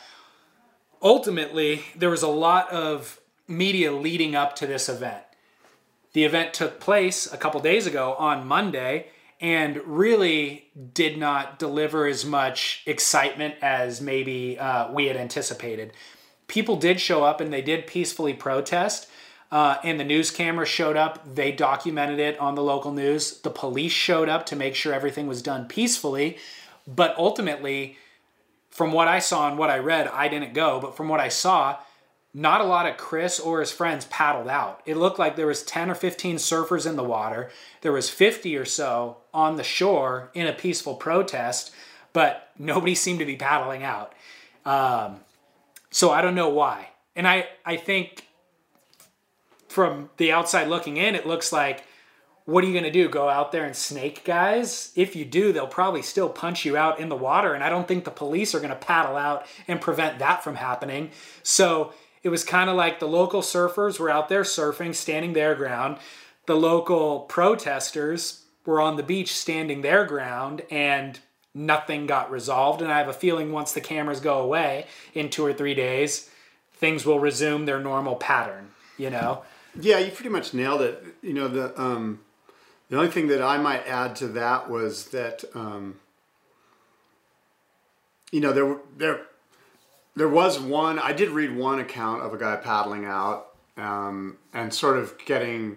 ultimately 1.02 1.82
there 1.94 2.08
was 2.08 2.22
a 2.22 2.28
lot 2.28 2.70
of 2.70 3.18
media 3.56 3.92
leading 3.92 4.34
up 4.34 4.56
to 4.56 4.66
this 4.66 4.88
event. 4.88 5.22
The 6.12 6.24
event 6.24 6.52
took 6.52 6.80
place 6.80 7.32
a 7.32 7.36
couple 7.36 7.60
days 7.60 7.86
ago 7.86 8.14
on 8.18 8.46
Monday 8.46 9.06
and 9.40 9.78
really 9.84 10.70
did 10.94 11.18
not 11.18 11.58
deliver 11.58 12.06
as 12.06 12.24
much 12.24 12.82
excitement 12.86 13.54
as 13.60 14.00
maybe 14.00 14.58
uh, 14.58 14.92
we 14.92 15.06
had 15.06 15.16
anticipated. 15.16 15.92
People 16.46 16.76
did 16.76 17.00
show 17.00 17.24
up 17.24 17.40
and 17.40 17.52
they 17.52 17.62
did 17.62 17.86
peacefully 17.86 18.34
protest, 18.34 19.08
uh, 19.50 19.78
and 19.82 19.98
the 19.98 20.04
news 20.04 20.30
camera 20.30 20.64
showed 20.64 20.96
up. 20.96 21.34
They 21.34 21.50
documented 21.52 22.18
it 22.18 22.38
on 22.38 22.54
the 22.54 22.62
local 22.62 22.92
news. 22.92 23.40
The 23.40 23.50
police 23.50 23.92
showed 23.92 24.28
up 24.28 24.46
to 24.46 24.56
make 24.56 24.74
sure 24.74 24.94
everything 24.94 25.26
was 25.26 25.42
done 25.42 25.66
peacefully. 25.66 26.38
But 26.86 27.14
ultimately, 27.18 27.98
from 28.70 28.92
what 28.92 29.08
I 29.08 29.18
saw 29.18 29.48
and 29.48 29.58
what 29.58 29.70
I 29.70 29.78
read, 29.78 30.08
I 30.08 30.28
didn't 30.28 30.54
go. 30.54 30.80
But 30.80 30.96
from 30.96 31.08
what 31.08 31.20
I 31.20 31.28
saw, 31.28 31.76
not 32.34 32.62
a 32.62 32.64
lot 32.64 32.86
of 32.86 32.96
Chris 32.96 33.38
or 33.38 33.60
his 33.60 33.70
friends 33.70 34.06
paddled 34.06 34.48
out. 34.48 34.80
It 34.86 34.96
looked 34.96 35.18
like 35.18 35.36
there 35.36 35.46
was 35.46 35.62
10 35.62 35.90
or 35.90 35.94
15 35.94 36.36
surfers 36.36 36.86
in 36.86 36.96
the 36.96 37.04
water. 37.04 37.50
There 37.82 37.92
was 37.92 38.08
50 38.08 38.56
or 38.56 38.64
so 38.64 39.18
on 39.34 39.56
the 39.56 39.64
shore 39.64 40.30
in 40.32 40.46
a 40.46 40.52
peaceful 40.52 40.94
protest, 40.94 41.72
but 42.12 42.50
nobody 42.58 42.94
seemed 42.94 43.18
to 43.18 43.26
be 43.26 43.36
paddling 43.36 43.82
out. 43.82 44.14
Um, 44.64 45.20
so 45.90 46.10
I 46.10 46.22
don't 46.22 46.34
know 46.34 46.48
why. 46.48 46.88
And 47.14 47.28
I, 47.28 47.48
I 47.66 47.76
think 47.76 48.26
from 49.68 50.08
the 50.16 50.32
outside 50.32 50.68
looking 50.68 50.96
in, 50.96 51.14
it 51.14 51.26
looks 51.26 51.52
like, 51.52 51.84
what 52.44 52.64
are 52.64 52.66
you 52.66 52.72
going 52.72 52.84
to 52.84 52.90
do? 52.90 53.08
Go 53.08 53.28
out 53.28 53.52
there 53.52 53.64
and 53.64 53.76
snake 53.76 54.24
guys? 54.24 54.90
If 54.96 55.14
you 55.14 55.24
do, 55.24 55.52
they'll 55.52 55.66
probably 55.66 56.02
still 56.02 56.28
punch 56.28 56.64
you 56.64 56.76
out 56.76 56.98
in 56.98 57.08
the 57.08 57.16
water. 57.16 57.54
And 57.54 57.62
I 57.62 57.68
don't 57.68 57.86
think 57.86 58.04
the 58.04 58.10
police 58.10 58.54
are 58.54 58.58
going 58.58 58.70
to 58.70 58.76
paddle 58.76 59.16
out 59.16 59.46
and 59.68 59.80
prevent 59.80 60.18
that 60.18 60.42
from 60.42 60.56
happening. 60.56 61.10
So 61.42 61.92
it 62.22 62.28
was 62.28 62.44
kind 62.44 62.70
of 62.70 62.76
like 62.76 63.00
the 63.00 63.08
local 63.08 63.42
surfers 63.42 63.98
were 63.98 64.10
out 64.10 64.28
there 64.28 64.42
surfing, 64.42 64.94
standing 64.94 65.32
their 65.32 65.54
ground. 65.54 65.98
The 66.46 66.56
local 66.56 67.20
protesters 67.20 68.44
were 68.64 68.80
on 68.80 68.96
the 68.96 69.02
beach 69.02 69.34
standing 69.34 69.82
their 69.82 70.04
ground 70.04 70.62
and 70.70 71.18
nothing 71.54 72.06
got 72.06 72.30
resolved. 72.30 72.80
And 72.80 72.92
I 72.92 72.98
have 72.98 73.08
a 73.08 73.12
feeling 73.12 73.52
once 73.52 73.72
the 73.72 73.80
cameras 73.80 74.20
go 74.20 74.38
away 74.38 74.86
in 75.14 75.30
two 75.30 75.44
or 75.44 75.52
three 75.52 75.74
days, 75.74 76.30
things 76.74 77.04
will 77.04 77.18
resume 77.18 77.66
their 77.66 77.80
normal 77.80 78.16
pattern, 78.16 78.70
you 78.96 79.10
know? 79.10 79.42
Yeah, 79.78 79.98
you 79.98 80.10
pretty 80.10 80.30
much 80.30 80.54
nailed 80.54 80.82
it. 80.82 81.02
You 81.22 81.32
know, 81.32 81.48
the 81.48 81.80
um, 81.80 82.20
the 82.90 82.98
only 82.98 83.10
thing 83.10 83.28
that 83.28 83.40
I 83.40 83.56
might 83.56 83.86
add 83.86 84.16
to 84.16 84.28
that 84.28 84.68
was 84.68 85.06
that 85.06 85.44
um, 85.54 85.98
you 88.30 88.40
know 88.40 88.52
there 88.52 88.66
were 88.66 88.80
there 88.98 89.22
there 90.16 90.28
was 90.28 90.58
one. 90.60 90.98
I 90.98 91.12
did 91.12 91.30
read 91.30 91.54
one 91.56 91.80
account 91.80 92.22
of 92.22 92.32
a 92.34 92.38
guy 92.38 92.56
paddling 92.56 93.04
out 93.04 93.48
um, 93.76 94.36
and 94.52 94.72
sort 94.72 94.98
of 94.98 95.14
getting 95.24 95.76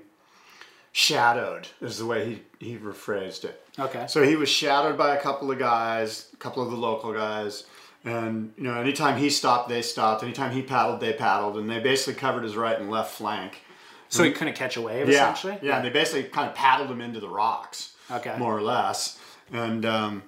shadowed, 0.92 1.68
is 1.82 1.98
the 1.98 2.06
way 2.06 2.42
he 2.60 2.66
he 2.68 2.78
rephrased 2.78 3.44
it. 3.46 3.62
Okay. 3.78 4.06
So 4.08 4.24
he 4.24 4.36
was 4.36 4.50
shadowed 4.50 4.98
by 4.98 5.16
a 5.16 5.22
couple 5.22 5.52
of 5.52 5.60
guys, 5.60 6.30
a 6.34 6.38
couple 6.38 6.64
of 6.64 6.72
the 6.72 6.78
local 6.78 7.14
guys. 7.14 7.66
And 8.04 8.54
you 8.58 8.64
know, 8.64 8.80
anytime 8.80 9.18
he 9.18 9.30
stopped, 9.30 9.68
they 9.68 9.82
stopped. 9.82 10.24
Anytime 10.24 10.52
he 10.52 10.62
paddled, 10.62 11.00
they 11.00 11.14
paddled, 11.14 11.58
and 11.58 11.70
they 11.70 11.80
basically 11.80 12.14
covered 12.14 12.44
his 12.44 12.56
right 12.56 12.80
and 12.80 12.90
left 12.90 13.12
flank. 13.16 13.62
So 14.08 14.24
he 14.24 14.32
couldn't 14.32 14.54
catch 14.56 14.78
a 14.78 14.82
wave, 14.82 15.10
Yeah, 15.10 15.34
essentially? 15.34 15.58
yeah. 15.64 15.78
And 15.78 15.86
they 15.86 15.90
basically 15.90 16.24
kind 16.30 16.48
of 16.48 16.56
paddled 16.56 16.90
him 16.92 17.02
into 17.02 17.20
the 17.20 17.28
rocks, 17.28 17.96
Okay. 18.12 18.38
more 18.38 18.56
or 18.56 18.62
less. 18.62 19.18
And 19.52 19.84
um, 19.86 20.24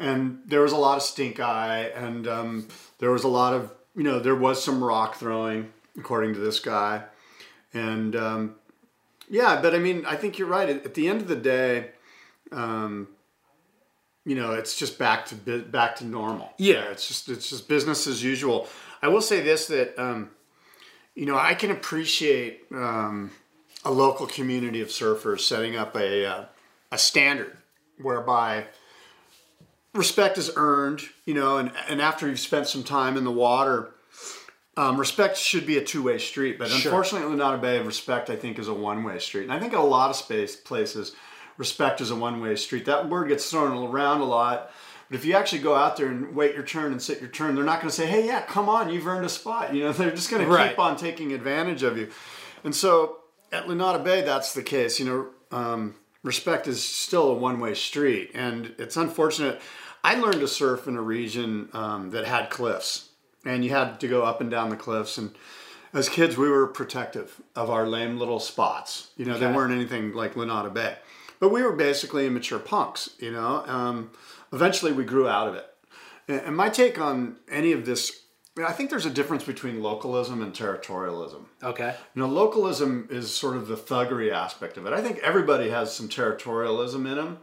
and 0.00 0.40
there 0.46 0.62
was 0.62 0.72
a 0.72 0.76
lot 0.76 0.96
of 0.96 1.02
stink 1.02 1.38
eye, 1.38 1.92
and 1.94 2.26
um, 2.26 2.68
there 2.98 3.10
was 3.10 3.22
a 3.22 3.28
lot 3.28 3.52
of 3.52 3.70
you 3.94 4.02
know 4.02 4.18
there 4.18 4.34
was 4.34 4.64
some 4.64 4.82
rock 4.82 5.16
throwing, 5.16 5.70
according 5.96 6.34
to 6.34 6.40
this 6.40 6.58
guy, 6.58 7.04
and 7.74 8.16
um, 8.16 8.54
yeah. 9.28 9.60
But 9.60 9.74
I 9.74 9.78
mean, 9.78 10.06
I 10.06 10.16
think 10.16 10.38
you're 10.38 10.48
right. 10.48 10.68
At, 10.70 10.94
the 10.94 11.06
end 11.06 11.20
of 11.20 11.28
the 11.28 11.36
day, 11.36 11.90
um, 12.50 13.08
you 14.24 14.34
know, 14.34 14.52
it's 14.52 14.76
just 14.76 14.98
back 14.98 15.26
to 15.26 15.34
back 15.34 15.96
to 15.96 16.06
normal. 16.06 16.54
Yeah. 16.56 16.90
it's 16.90 17.06
just 17.06 17.28
it's 17.28 17.50
just 17.50 17.68
business 17.68 18.06
as 18.06 18.24
usual. 18.24 18.68
I 19.02 19.08
will 19.08 19.22
say 19.22 19.42
this 19.42 19.66
that 19.66 19.98
um, 19.98 20.30
you 21.14 21.26
know 21.26 21.36
I 21.36 21.52
can 21.52 21.70
appreciate 21.70 22.62
um, 22.72 23.32
a 23.84 23.90
local 23.90 24.26
community 24.26 24.80
of 24.80 24.88
surfers 24.88 25.40
setting 25.40 25.76
up 25.76 25.94
a 25.94 26.24
uh, 26.24 26.44
a 26.90 26.96
standard 26.96 27.58
whereby 27.98 28.64
respect 29.94 30.38
is 30.38 30.50
earned. 30.56 31.02
You 31.24 31.34
know, 31.34 31.58
and 31.58 31.72
and 31.88 32.00
after 32.00 32.28
you've 32.28 32.40
spent 32.40 32.66
some 32.66 32.82
time 32.84 33.16
in 33.16 33.24
the 33.24 33.30
water. 33.32 33.94
Um, 34.76 34.98
respect 34.98 35.36
should 35.36 35.66
be 35.66 35.76
a 35.76 35.84
two-way 35.84 36.16
street, 36.18 36.58
but 36.58 36.68
Sure. 36.68 36.76
unfortunately, 36.76 37.36
Lunada 37.36 37.60
Bay, 37.60 37.80
respect 37.82 38.30
I 38.30 38.36
think 38.36 38.58
is 38.58 38.68
a 38.68 38.72
one-way 38.72 39.18
street, 39.18 39.42
and 39.42 39.52
I 39.52 39.58
think 39.58 39.72
in 39.74 39.78
a 39.78 39.84
lot 39.84 40.08
of 40.10 40.16
space 40.16 40.54
places, 40.56 41.12
respect 41.58 42.00
is 42.00 42.10
a 42.10 42.16
one-way 42.16 42.54
street. 42.56 42.86
That 42.86 43.08
word 43.08 43.28
gets 43.28 43.50
thrown 43.50 43.76
around 43.76 44.20
a 44.20 44.24
lot, 44.24 44.70
but 45.10 45.16
if 45.18 45.24
you 45.26 45.34
actually 45.34 45.58
go 45.60 45.74
out 45.74 45.96
there 45.96 46.06
and 46.06 46.34
wait 46.34 46.54
your 46.54 46.62
turn 46.62 46.92
and 46.92 47.02
sit 47.02 47.20
your 47.20 47.28
turn, 47.28 47.56
they're 47.56 47.64
not 47.64 47.80
going 47.80 47.90
to 47.90 47.94
say, 47.94 48.06
"Hey, 48.06 48.26
yeah, 48.26 48.42
come 48.42 48.68
on, 48.70 48.88
you've 48.90 49.06
earned 49.08 49.26
a 49.26 49.28
spot." 49.28 49.74
You 49.74 49.82
know, 49.84 49.92
they're 49.98 50.12
just 50.12 50.30
going 50.30 50.48
to 50.48 50.68
keep 50.68 50.78
on 50.78 50.96
taking 50.96 51.32
advantage 51.32 51.82
of 51.82 51.98
you, 51.98 52.08
and 52.64 52.74
so 52.74 53.18
at 53.52 53.66
Lunada 53.66 54.02
Bay, 54.02 54.22
that's 54.22 54.54
the 54.54 54.62
case. 54.62 54.98
You 55.00 55.04
know, 55.50 55.56
um, 55.58 55.96
respect 56.22 56.68
is 56.68 56.82
still 56.82 57.28
a 57.28 57.34
one-way 57.34 57.74
street, 57.74 58.30
and 58.34 58.72
it's 58.78 58.96
unfortunate. 58.96 59.60
I 60.02 60.14
learned 60.14 60.40
to 60.40 60.48
surf 60.48 60.86
in 60.88 60.96
a 60.96 61.02
region 61.02 61.68
um, 61.72 62.10
that 62.10 62.24
had 62.24 62.50
cliffs, 62.50 63.10
and 63.44 63.64
you 63.64 63.70
had 63.70 64.00
to 64.00 64.08
go 64.08 64.22
up 64.22 64.40
and 64.40 64.50
down 64.50 64.70
the 64.70 64.76
cliffs. 64.76 65.18
And 65.18 65.34
as 65.92 66.08
kids, 66.08 66.36
we 66.36 66.48
were 66.48 66.66
protective 66.66 67.40
of 67.54 67.70
our 67.70 67.86
lame 67.86 68.18
little 68.18 68.40
spots. 68.40 69.10
You 69.16 69.24
know, 69.24 69.38
they 69.38 69.46
weren't 69.46 69.72
anything 69.72 70.12
like 70.12 70.34
Lunada 70.34 70.72
Bay, 70.72 70.96
but 71.38 71.50
we 71.50 71.62
were 71.62 71.72
basically 71.72 72.26
immature 72.26 72.58
punks. 72.58 73.10
You 73.18 73.32
know, 73.32 73.64
um, 73.66 74.10
eventually 74.52 74.92
we 74.92 75.04
grew 75.04 75.28
out 75.28 75.48
of 75.48 75.54
it. 75.54 75.66
And 76.28 76.40
and 76.40 76.56
my 76.56 76.68
take 76.68 76.98
on 76.98 77.36
any 77.50 77.72
of 77.72 77.84
this, 77.84 78.22
I 78.64 78.72
think 78.72 78.90
there's 78.90 79.06
a 79.06 79.10
difference 79.10 79.44
between 79.44 79.82
localism 79.82 80.42
and 80.42 80.54
territorialism. 80.54 81.44
Okay. 81.62 81.94
You 82.14 82.22
know, 82.22 82.28
localism 82.28 83.08
is 83.10 83.34
sort 83.34 83.56
of 83.56 83.68
the 83.68 83.76
thuggery 83.76 84.32
aspect 84.32 84.76
of 84.76 84.86
it. 84.86 84.92
I 84.92 85.02
think 85.02 85.18
everybody 85.18 85.70
has 85.70 85.94
some 85.94 86.08
territorialism 86.08 87.06
in 87.06 87.16
them. 87.16 87.38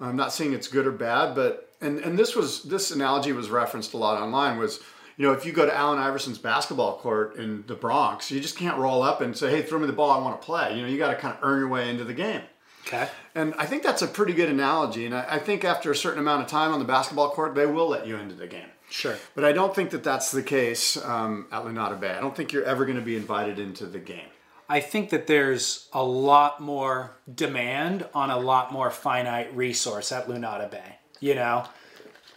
I'm 0.00 0.16
not 0.16 0.32
saying 0.32 0.54
it's 0.54 0.68
good 0.68 0.86
or 0.86 0.92
bad, 0.92 1.34
but 1.34 1.69
and 1.80 1.98
and 1.98 2.18
this 2.18 2.34
was 2.34 2.62
this 2.64 2.90
analogy 2.90 3.32
was 3.32 3.50
referenced 3.50 3.94
a 3.94 3.96
lot 3.96 4.20
online 4.20 4.58
was 4.58 4.80
you 5.16 5.26
know 5.26 5.32
if 5.32 5.44
you 5.44 5.52
go 5.52 5.66
to 5.66 5.74
Allen 5.74 5.98
Iverson's 5.98 6.38
basketball 6.38 6.98
court 6.98 7.36
in 7.36 7.64
the 7.66 7.74
Bronx, 7.74 8.30
you 8.30 8.40
just 8.40 8.56
can't 8.56 8.78
roll 8.78 9.02
up 9.02 9.20
and 9.20 9.36
say, 9.36 9.50
"Hey, 9.50 9.62
throw 9.62 9.78
me 9.78 9.86
the 9.86 9.92
ball, 9.92 10.10
I 10.10 10.18
want 10.18 10.40
to 10.40 10.44
play." 10.44 10.76
You 10.76 10.82
know, 10.82 10.88
you 10.88 10.98
got 10.98 11.10
to 11.10 11.16
kind 11.16 11.34
of 11.34 11.40
earn 11.42 11.60
your 11.60 11.68
way 11.68 11.90
into 11.90 12.04
the 12.04 12.14
game. 12.14 12.42
Okay. 12.86 13.08
And 13.34 13.54
I 13.58 13.66
think 13.66 13.82
that's 13.82 14.02
a 14.02 14.06
pretty 14.06 14.32
good 14.32 14.48
analogy. 14.48 15.06
And 15.06 15.14
I, 15.14 15.26
I 15.32 15.38
think 15.38 15.64
after 15.64 15.90
a 15.90 15.96
certain 15.96 16.18
amount 16.18 16.42
of 16.42 16.48
time 16.48 16.72
on 16.72 16.78
the 16.78 16.84
basketball 16.84 17.30
court, 17.30 17.54
they 17.54 17.66
will 17.66 17.88
let 17.88 18.06
you 18.06 18.16
into 18.16 18.34
the 18.34 18.46
game. 18.46 18.68
Sure. 18.88 19.16
But 19.34 19.44
I 19.44 19.52
don't 19.52 19.74
think 19.74 19.90
that 19.90 20.02
that's 20.02 20.32
the 20.32 20.42
case 20.42 20.96
um, 21.04 21.46
at 21.52 21.64
Lunada 21.64 21.98
Bay. 22.00 22.10
I 22.10 22.20
don't 22.20 22.34
think 22.34 22.52
you're 22.52 22.64
ever 22.64 22.84
going 22.84 22.98
to 22.98 23.04
be 23.04 23.16
invited 23.16 23.58
into 23.58 23.86
the 23.86 24.00
game. 24.00 24.26
I 24.68 24.80
think 24.80 25.10
that 25.10 25.26
there's 25.26 25.88
a 25.92 26.02
lot 26.02 26.60
more 26.60 27.16
demand 27.32 28.06
on 28.14 28.30
a 28.30 28.38
lot 28.38 28.72
more 28.72 28.90
finite 28.90 29.54
resource 29.54 30.12
at 30.12 30.28
Lunada 30.28 30.70
Bay. 30.70 30.99
You 31.20 31.34
know, 31.34 31.66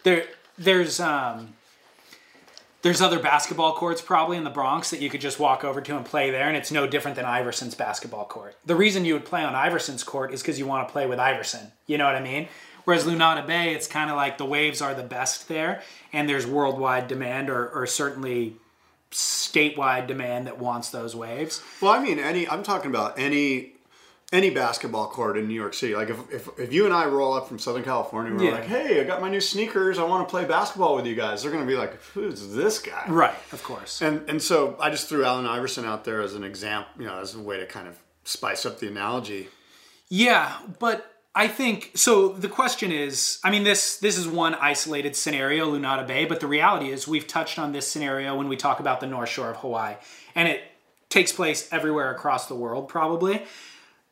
there 0.03 0.25
there's 0.57 0.99
um 0.99 1.53
there's 2.83 3.01
other 3.01 3.17
basketball 3.17 3.73
courts 3.75 4.01
probably 4.01 4.35
in 4.35 4.43
the 4.43 4.49
Bronx 4.49 4.89
that 4.91 4.99
you 4.99 5.09
could 5.09 5.21
just 5.21 5.39
walk 5.39 5.63
over 5.63 5.79
to 5.79 5.95
and 5.95 6.05
play 6.05 6.31
there, 6.31 6.49
and 6.49 6.57
it's 6.57 6.71
no 6.71 6.85
different 6.85 7.15
than 7.15 7.25
Iverson's 7.25 7.75
basketball 7.75 8.25
court. 8.25 8.55
The 8.65 8.75
reason 8.75 9.05
you 9.05 9.13
would 9.13 9.25
play 9.25 9.41
on 9.43 9.55
Iverson's 9.55 10.03
court 10.03 10.33
is 10.33 10.41
because 10.41 10.59
you 10.59 10.67
want 10.67 10.87
to 10.87 10.91
play 10.91 11.07
with 11.07 11.17
Iverson. 11.17 11.71
You 11.87 11.97
know 11.97 12.05
what 12.05 12.15
I 12.15 12.21
mean? 12.21 12.49
Whereas 12.83 13.05
Lunada 13.05 13.47
Bay, 13.47 13.73
it's 13.73 13.87
kind 13.87 14.09
of 14.09 14.17
like 14.17 14.37
the 14.37 14.45
waves 14.45 14.81
are 14.81 14.93
the 14.93 15.03
best 15.03 15.47
there, 15.47 15.81
and 16.11 16.27
there's 16.27 16.45
worldwide 16.45 17.07
demand, 17.07 17.49
or, 17.49 17.69
or 17.69 17.87
certainly 17.87 18.57
statewide 19.11 20.05
demand 20.07 20.47
that 20.47 20.59
wants 20.59 20.89
those 20.89 21.15
waves. 21.15 21.61
Well, 21.79 21.93
I 21.93 22.03
mean, 22.03 22.19
any. 22.19 22.47
I'm 22.49 22.63
talking 22.63 22.91
about 22.91 23.17
any 23.17 23.72
any 24.33 24.49
basketball 24.49 25.07
court 25.07 25.37
in 25.37 25.47
New 25.47 25.53
York 25.53 25.73
City. 25.75 25.95
Like 25.95 26.09
if, 26.09 26.17
if, 26.31 26.49
if 26.59 26.73
you 26.73 26.85
and 26.85 26.93
I 26.93 27.05
roll 27.05 27.33
up 27.33 27.47
from 27.47 27.59
Southern 27.59 27.83
California, 27.83 28.33
we're 28.33 28.43
Yeah. 28.45 28.51
like, 28.55 28.65
"Hey, 28.65 28.99
I 28.99 29.03
got 29.05 29.21
my 29.21 29.29
new 29.29 29.39
sneakers. 29.39 29.99
I 29.99 30.03
want 30.03 30.27
to 30.27 30.29
play 30.31 30.43
basketball 30.43 30.95
with 30.95 31.05
you 31.05 31.15
guys." 31.15 31.43
They're 31.43 31.51
going 31.51 31.63
to 31.63 31.71
be 31.71 31.77
like, 31.77 32.01
"Who's 32.13 32.53
this 32.53 32.79
guy?" 32.79 33.05
Right, 33.07 33.35
of 33.53 33.63
course. 33.63 34.01
And 34.01 34.27
and 34.29 34.41
so 34.41 34.75
I 34.79 34.89
just 34.89 35.07
threw 35.07 35.23
Allen 35.23 35.45
Iverson 35.45 35.85
out 35.85 36.03
there 36.03 36.19
as 36.21 36.33
an 36.33 36.43
example, 36.43 36.91
you 36.99 37.05
know, 37.05 37.19
as 37.19 37.35
a 37.35 37.39
way 37.39 37.59
to 37.59 37.65
kind 37.65 37.87
of 37.87 37.95
spice 38.25 38.65
up 38.65 38.79
the 38.79 38.87
analogy. 38.87 39.49
Yeah, 40.09 40.51
but 40.79 41.09
I 41.35 41.47
think 41.47 41.91
so. 41.95 42.29
The 42.29 42.49
question 42.49 42.91
is, 42.91 43.39
I 43.43 43.51
mean, 43.51 43.63
this 43.63 43.97
this 43.97 44.17
is 44.17 44.27
one 44.27 44.55
isolated 44.55 45.15
scenario, 45.15 45.71
Lunada 45.71 46.05
Bay, 46.07 46.25
but 46.25 46.39
the 46.39 46.47
reality 46.47 46.89
is 46.91 47.07
we've 47.07 47.27
touched 47.27 47.57
on 47.59 47.71
this 47.71 47.87
scenario 47.87 48.35
when 48.35 48.47
we 48.47 48.55
talk 48.57 48.79
about 48.79 48.99
the 48.99 49.07
North 49.07 49.29
Shore 49.29 49.51
of 49.51 49.57
Hawaii, 49.57 49.95
and 50.35 50.47
it 50.47 50.61
takes 51.09 51.31
place 51.31 51.69
everywhere 51.71 52.09
across 52.11 52.47
the 52.47 52.55
world, 52.55 52.87
probably. 52.89 53.43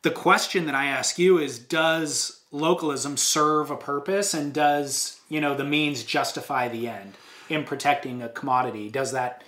The 0.02 0.10
question 0.10 0.66
that 0.66 0.74
I 0.74 0.86
ask 0.86 1.18
you 1.18 1.38
is, 1.38 1.58
does 1.58 2.40
localism 2.50 3.16
serve 3.16 3.70
a 3.70 3.76
purpose, 3.76 4.34
and 4.34 4.52
does 4.52 5.20
you 5.28 5.40
know 5.40 5.54
the 5.54 5.64
means 5.64 6.02
justify 6.04 6.68
the 6.68 6.88
end 6.88 7.14
in 7.48 7.64
protecting 7.64 8.22
a 8.22 8.28
commodity? 8.28 8.90
Does 8.90 9.12
that 9.12 9.42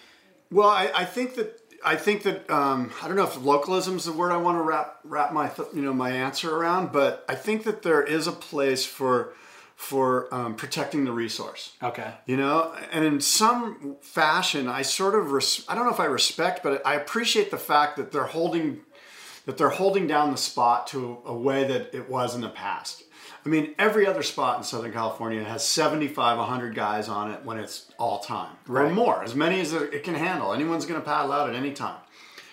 Well, 0.50 0.68
I, 0.68 0.90
I 0.94 1.04
think 1.04 1.34
that 1.36 1.60
I 1.84 1.96
think 1.96 2.22
that 2.22 2.48
um, 2.50 2.92
I 3.02 3.08
don't 3.08 3.16
know 3.16 3.24
if 3.24 3.40
localism 3.42 3.96
is 3.96 4.04
the 4.04 4.12
word 4.12 4.32
I 4.32 4.36
want 4.38 4.58
to 4.58 4.62
wrap 4.62 5.00
wrap 5.04 5.32
my 5.32 5.48
th- 5.48 5.68
you 5.74 5.82
know 5.82 5.92
my 5.92 6.10
answer 6.10 6.56
around, 6.56 6.92
but 6.92 7.24
I 7.28 7.34
think 7.34 7.64
that 7.64 7.82
there 7.82 8.02
is 8.02 8.26
a 8.26 8.32
place 8.32 8.86
for 8.86 9.34
for 9.76 10.32
um, 10.32 10.54
protecting 10.54 11.04
the 11.04 11.12
resource. 11.12 11.72
okay? 11.82 12.14
You 12.26 12.36
know, 12.36 12.72
and 12.92 13.04
in 13.04 13.20
some 13.20 13.96
fashion, 14.00 14.68
I 14.68 14.82
sort 14.82 15.16
of 15.16 15.32
res- 15.32 15.64
I 15.68 15.74
don't 15.74 15.84
know 15.84 15.92
if 15.92 16.00
I 16.00 16.04
respect, 16.04 16.62
but 16.62 16.80
I 16.86 16.94
appreciate 16.94 17.50
the 17.50 17.58
fact 17.58 17.96
that 17.96 18.12
they're 18.12 18.24
holding 18.24 18.82
that 19.46 19.58
they're 19.58 19.68
holding 19.68 20.06
down 20.06 20.30
the 20.30 20.36
spot 20.36 20.86
to 20.88 21.18
a, 21.24 21.34
way 21.34 21.64
that 21.64 21.94
it 21.94 22.08
was 22.08 22.34
in 22.34 22.40
the 22.40 22.48
past. 22.48 23.02
I 23.44 23.48
mean, 23.48 23.74
every 23.78 24.06
other 24.06 24.22
spot 24.22 24.56
in 24.56 24.64
Southern 24.64 24.92
California 24.92 25.44
has 25.44 25.64
75, 25.64 26.38
100 26.38 26.74
guys 26.74 27.08
on 27.08 27.30
it 27.30 27.44
when 27.44 27.58
it's 27.58 27.92
all 27.98 28.20
time, 28.20 28.56
or 28.68 28.88
more, 28.88 29.22
as 29.22 29.34
many 29.34 29.60
as 29.60 29.72
it 29.74 30.02
can 30.02 30.14
handle. 30.14 30.54
Anyone's 30.54 30.86
going 30.86 31.00
to 31.00 31.04
paddle 31.04 31.32
out 31.32 31.50
at 31.50 31.54
any 31.54 31.72
time. 31.72 32.00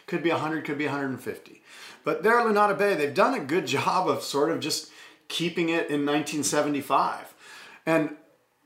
Could 0.06 0.23
be 0.23 0.32
100, 0.32 0.65
could 0.65 0.77
be 0.77 0.86
150. 0.86 1.62
But 2.04 2.23
there 2.23 2.38
at 2.39 2.45
Lunada 2.45 2.77
Bay, 2.77 2.95
they've 2.95 3.13
done 3.13 3.34
a 3.34 3.43
good 3.43 3.65
job 3.77 4.10
of 4.10 4.23
sort 4.23 4.51
of 4.51 4.60
just 4.60 4.91
keeping 5.27 5.69
it 5.69 5.89
in 5.89 6.06
1975. 6.06 7.34
And 7.86 8.17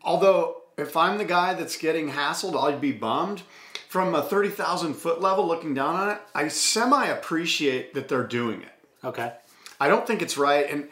although 0.01 0.63
if 0.77 0.97
I'm 0.97 1.17
the 1.17 1.25
guy 1.25 1.53
that's 1.53 1.77
getting 1.77 2.11
hassled, 2.11 2.61
I'd 2.61 2.81
be 2.81 2.91
bummed. 2.91 3.43
From 3.95 4.13
a 4.13 4.21
30,000 4.21 4.93
foot 4.95 5.21
level 5.21 5.47
looking 5.47 5.73
down 5.73 5.95
on 5.95 6.09
it, 6.09 6.17
I 6.35 6.49
semi 6.49 7.05
appreciate 7.05 7.93
that 7.93 8.09
they're 8.09 8.27
doing 8.27 8.61
it. 8.61 8.73
Okay. 9.05 9.31
I 9.79 9.87
don't 9.87 10.05
think 10.05 10.21
it's 10.21 10.37
right, 10.37 10.69
and 10.69 10.89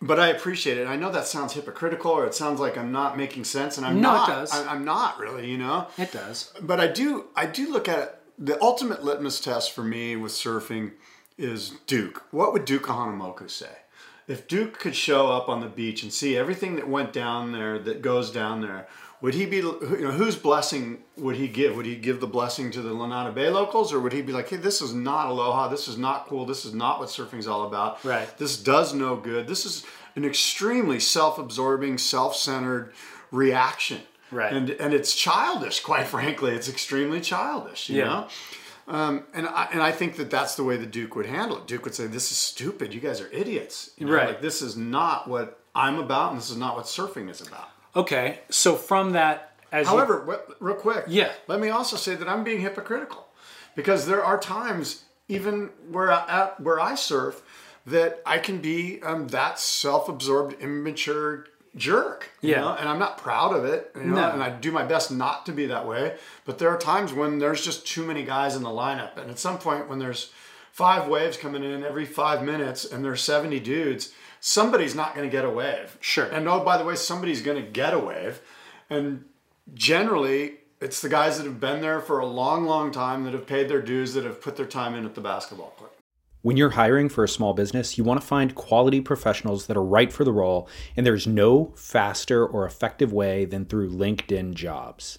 but 0.00 0.20
I 0.20 0.28
appreciate 0.28 0.78
it. 0.78 0.86
I 0.86 0.94
know 0.94 1.10
that 1.10 1.26
sounds 1.26 1.54
hypocritical, 1.54 2.12
or 2.12 2.24
it 2.26 2.34
sounds 2.36 2.60
like 2.60 2.78
I'm 2.78 2.92
not 2.92 3.16
making 3.16 3.42
sense, 3.42 3.78
and 3.78 3.84
I'm 3.84 4.00
No, 4.00 4.10
it 4.10 4.14
not. 4.14 4.28
does. 4.28 4.52
I, 4.52 4.72
I'm 4.72 4.84
not 4.84 5.18
really, 5.18 5.50
you 5.50 5.58
know. 5.58 5.88
It 5.98 6.12
does. 6.12 6.52
But 6.62 6.78
I 6.78 6.86
do, 6.86 7.24
I 7.34 7.46
do 7.46 7.68
look 7.68 7.88
at 7.88 7.98
it. 7.98 8.14
The 8.38 8.62
ultimate 8.62 9.02
litmus 9.02 9.40
test 9.40 9.72
for 9.72 9.82
me 9.82 10.14
with 10.14 10.30
surfing 10.30 10.92
is 11.36 11.70
Duke. 11.88 12.22
What 12.30 12.52
would 12.52 12.64
Duke 12.64 12.84
Kahanamoku 12.84 13.50
say? 13.50 13.78
If 14.28 14.46
Duke 14.46 14.78
could 14.78 14.94
show 14.94 15.32
up 15.32 15.48
on 15.48 15.58
the 15.58 15.66
beach 15.66 16.04
and 16.04 16.12
see 16.12 16.36
everything 16.36 16.76
that 16.76 16.86
went 16.88 17.12
down 17.12 17.50
there, 17.50 17.76
that 17.80 18.02
goes 18.02 18.30
down 18.30 18.60
there, 18.60 18.86
would 19.22 19.34
he 19.34 19.44
be, 19.46 19.56
you 19.56 19.98
know, 20.00 20.12
whose 20.12 20.36
blessing 20.36 20.98
would 21.18 21.36
he 21.36 21.46
give? 21.48 21.76
Would 21.76 21.86
he 21.86 21.96
give 21.96 22.20
the 22.20 22.26
blessing 22.26 22.70
to 22.72 22.80
the 22.82 22.90
Lunada 22.90 23.34
Bay 23.34 23.50
locals, 23.50 23.92
or 23.92 24.00
would 24.00 24.12
he 24.12 24.22
be 24.22 24.32
like, 24.32 24.48
hey, 24.48 24.56
this 24.56 24.80
is 24.80 24.94
not 24.94 25.28
aloha, 25.28 25.68
this 25.68 25.88
is 25.88 25.98
not 25.98 26.26
cool, 26.26 26.46
this 26.46 26.64
is 26.64 26.72
not 26.74 26.98
what 27.00 27.08
surfing's 27.10 27.46
all 27.46 27.66
about. 27.66 28.02
Right. 28.04 28.28
This 28.38 28.56
does 28.56 28.94
no 28.94 29.16
good. 29.16 29.46
This 29.46 29.66
is 29.66 29.84
an 30.16 30.24
extremely 30.24 30.98
self-absorbing, 31.00 31.98
self-centered 31.98 32.92
reaction. 33.30 34.00
Right. 34.32 34.52
And 34.52 34.70
and 34.70 34.94
it's 34.94 35.14
childish, 35.14 35.80
quite 35.80 36.06
frankly. 36.06 36.52
It's 36.54 36.68
extremely 36.68 37.20
childish, 37.20 37.88
you 37.90 37.98
Yeah. 37.98 38.04
know. 38.04 38.28
Um, 38.86 39.24
and 39.34 39.46
I 39.48 39.68
and 39.72 39.82
I 39.82 39.92
think 39.92 40.16
that 40.16 40.30
that's 40.30 40.54
the 40.54 40.62
way 40.64 40.76
the 40.76 40.86
Duke 40.86 41.14
would 41.16 41.26
handle 41.26 41.58
it. 41.58 41.66
Duke 41.66 41.84
would 41.84 41.94
say, 41.94 42.06
"This 42.06 42.30
is 42.30 42.38
stupid. 42.38 42.94
You 42.94 43.00
guys 43.00 43.20
are 43.20 43.28
idiots. 43.32 43.90
You 43.96 44.06
know, 44.06 44.12
Right. 44.14 44.28
Like 44.28 44.40
this 44.42 44.62
is 44.62 44.76
not 44.76 45.28
what 45.28 45.60
I'm 45.74 45.98
about, 45.98 46.30
and 46.32 46.40
this 46.40 46.50
is 46.50 46.56
not 46.56 46.76
what 46.76 46.86
surfing 46.86 47.28
is 47.28 47.40
about." 47.40 47.69
Okay. 47.96 48.40
So 48.50 48.76
from 48.76 49.12
that, 49.12 49.52
as 49.72 49.86
you- 49.86 49.92
However, 49.96 50.24
wh- 50.58 50.62
real 50.62 50.74
quick, 50.76 51.04
Yeah. 51.08 51.32
Let 51.46 51.60
me 51.60 51.68
also 51.70 51.96
say 51.96 52.14
that 52.14 52.28
I'm 52.28 52.44
being 52.44 52.60
hypocritical 52.60 53.28
because 53.76 54.06
there 54.06 54.24
are 54.24 54.38
times, 54.38 55.04
even 55.28 55.70
where 55.90 56.10
I, 56.12 56.24
at 56.28 56.60
where 56.60 56.80
I 56.80 56.94
surf, 56.94 57.42
that 57.86 58.20
I 58.26 58.38
can 58.38 58.58
be 58.58 59.00
um, 59.02 59.28
that 59.28 59.58
self-absorbed, 59.58 60.60
immature 60.60 61.46
jerk. 61.76 62.30
you 62.40 62.50
Yeah. 62.50 62.60
know? 62.62 62.76
and 62.78 62.88
I'm 62.88 62.98
not 62.98 63.16
proud 63.18 63.54
of 63.54 63.64
it. 63.64 63.92
You 63.94 64.02
know, 64.02 64.16
No. 64.16 64.30
and 64.32 64.42
I 64.42 64.50
do 64.50 64.72
my 64.72 64.82
best 64.84 65.10
not 65.12 65.46
to 65.46 65.52
be 65.52 65.66
that 65.66 65.86
way. 65.86 66.16
But 66.44 66.58
there 66.58 66.68
are 66.68 66.76
times 66.78 67.12
when 67.12 67.38
there's 67.38 67.64
just 67.64 67.86
too 67.86 68.04
many 68.04 68.24
guys 68.24 68.56
in 68.56 68.62
the 68.64 68.70
lineup, 68.70 69.16
and 69.16 69.30
at 69.30 69.38
some 69.38 69.56
point 69.58 69.88
when 69.88 69.98
there's 70.00 70.32
five 70.72 71.06
waves 71.08 71.36
coming 71.36 71.62
in 71.62 71.84
every 71.84 72.06
five 72.06 72.42
minutes 72.42 72.84
and 72.84 73.04
there's 73.04 73.22
70 73.22 73.60
dudes, 73.60 74.12
somebody's 74.40 74.94
not 74.94 75.14
going 75.14 75.28
to 75.28 75.30
get 75.30 75.44
a 75.44 75.50
wave. 75.50 75.96
Sure. 76.00 76.26
And 76.26 76.48
oh, 76.48 76.64
by 76.64 76.78
the 76.78 76.84
way, 76.84 76.96
somebody's 76.96 77.42
going 77.42 77.62
to 77.62 77.70
get 77.70 77.94
a 77.94 77.98
wave. 77.98 78.40
And 78.88 79.24
generally, 79.74 80.54
it's 80.80 81.00
the 81.00 81.08
guys 81.08 81.36
that 81.36 81.44
have 81.44 81.60
been 81.60 81.80
there 81.80 82.00
for 82.00 82.18
a 82.18 82.26
long, 82.26 82.64
long 82.64 82.90
time 82.90 83.24
that 83.24 83.34
have 83.34 83.46
paid 83.46 83.68
their 83.68 83.82
dues, 83.82 84.14
that 84.14 84.24
have 84.24 84.40
put 84.40 84.56
their 84.56 84.66
time 84.66 84.94
in 84.94 85.04
at 85.04 85.14
the 85.14 85.20
basketball 85.20 85.74
court. 85.76 85.92
When 86.42 86.56
you're 86.56 86.70
hiring 86.70 87.10
for 87.10 87.22
a 87.22 87.28
small 87.28 87.52
business, 87.52 87.98
you 87.98 88.04
want 88.04 88.18
to 88.18 88.26
find 88.26 88.54
quality 88.54 89.02
professionals 89.02 89.66
that 89.66 89.76
are 89.76 89.84
right 89.84 90.10
for 90.10 90.24
the 90.24 90.32
role, 90.32 90.70
and 90.96 91.04
there's 91.04 91.26
no 91.26 91.74
faster 91.76 92.46
or 92.46 92.64
effective 92.64 93.12
way 93.12 93.44
than 93.44 93.66
through 93.66 93.90
LinkedIn 93.90 94.54
jobs. 94.54 95.18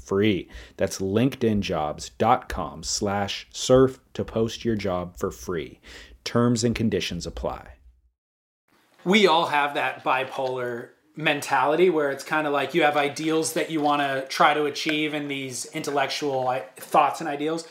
free. 0.11 0.49
That's 0.75 0.99
linkedinjobs.com 0.99 2.83
slash 2.83 3.47
surf 3.49 4.01
to 4.13 4.25
post 4.25 4.65
your 4.65 4.75
job 4.75 5.15
for 5.15 5.31
free. 5.31 5.79
Terms 6.25 6.65
and 6.65 6.75
conditions 6.75 7.25
apply. 7.25 7.75
We 9.05 9.25
all 9.25 9.45
have 9.45 9.75
that 9.75 10.03
bipolar 10.03 10.89
mentality 11.15 11.89
where 11.89 12.11
it's 12.11 12.25
kind 12.25 12.45
of 12.45 12.51
like 12.51 12.73
you 12.73 12.83
have 12.83 12.97
ideals 12.97 13.53
that 13.53 13.71
you 13.71 13.79
want 13.79 14.01
to 14.01 14.27
try 14.27 14.53
to 14.53 14.65
achieve 14.65 15.13
and 15.13 15.31
these 15.31 15.65
intellectual 15.67 16.59
thoughts 16.75 17.21
and 17.21 17.29
ideals. 17.29 17.65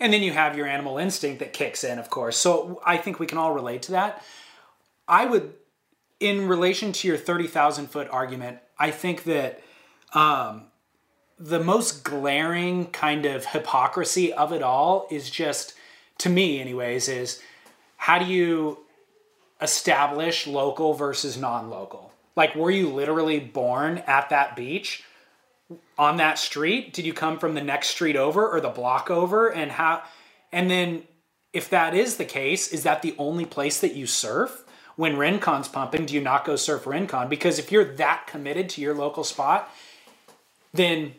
And 0.00 0.14
then 0.14 0.22
you 0.22 0.32
have 0.32 0.56
your 0.56 0.66
animal 0.66 0.96
instinct 0.96 1.40
that 1.40 1.52
kicks 1.52 1.84
in, 1.84 1.98
of 1.98 2.08
course. 2.08 2.38
So 2.38 2.80
I 2.86 2.96
think 2.96 3.20
we 3.20 3.26
can 3.26 3.36
all 3.36 3.52
relate 3.52 3.82
to 3.82 3.92
that. 3.92 4.24
I 5.06 5.26
would, 5.26 5.52
in 6.20 6.48
relation 6.48 6.92
to 6.92 7.08
your 7.08 7.18
30,000 7.18 7.88
foot 7.88 8.08
argument, 8.10 8.60
I 8.78 8.90
think 8.90 9.24
that 9.24 9.60
um, 10.14 10.71
the 11.42 11.58
most 11.58 12.04
glaring 12.04 12.86
kind 12.86 13.26
of 13.26 13.46
hypocrisy 13.46 14.32
of 14.32 14.52
it 14.52 14.62
all 14.62 15.08
is 15.10 15.28
just 15.28 15.74
to 16.18 16.28
me 16.28 16.60
anyways 16.60 17.08
is 17.08 17.42
how 17.96 18.16
do 18.20 18.26
you 18.26 18.78
establish 19.60 20.46
local 20.46 20.94
versus 20.94 21.36
non-local? 21.36 22.12
Like 22.36 22.54
were 22.54 22.70
you 22.70 22.88
literally 22.88 23.40
born 23.40 23.98
at 24.06 24.30
that 24.30 24.54
beach 24.54 25.02
on 25.98 26.18
that 26.18 26.38
street? 26.38 26.92
Did 26.92 27.06
you 27.06 27.12
come 27.12 27.40
from 27.40 27.54
the 27.54 27.60
next 27.60 27.88
street 27.88 28.14
over 28.14 28.48
or 28.48 28.60
the 28.60 28.68
block 28.68 29.10
over? 29.10 29.48
And 29.52 29.72
how 29.72 30.04
and 30.52 30.70
then 30.70 31.02
if 31.52 31.68
that 31.70 31.92
is 31.92 32.18
the 32.18 32.24
case 32.24 32.72
is 32.72 32.84
that 32.84 33.02
the 33.02 33.16
only 33.18 33.46
place 33.46 33.80
that 33.80 33.96
you 33.96 34.06
surf? 34.06 34.64
When 34.94 35.16
Rincon's 35.16 35.66
pumping 35.66 36.06
do 36.06 36.14
you 36.14 36.20
not 36.20 36.44
go 36.44 36.54
surf 36.54 36.86
Rincon? 36.86 37.28
Because 37.28 37.58
if 37.58 37.72
you're 37.72 37.96
that 37.96 38.28
committed 38.28 38.68
to 38.70 38.80
your 38.80 38.94
local 38.94 39.24
spot 39.24 39.68
then 40.72 41.14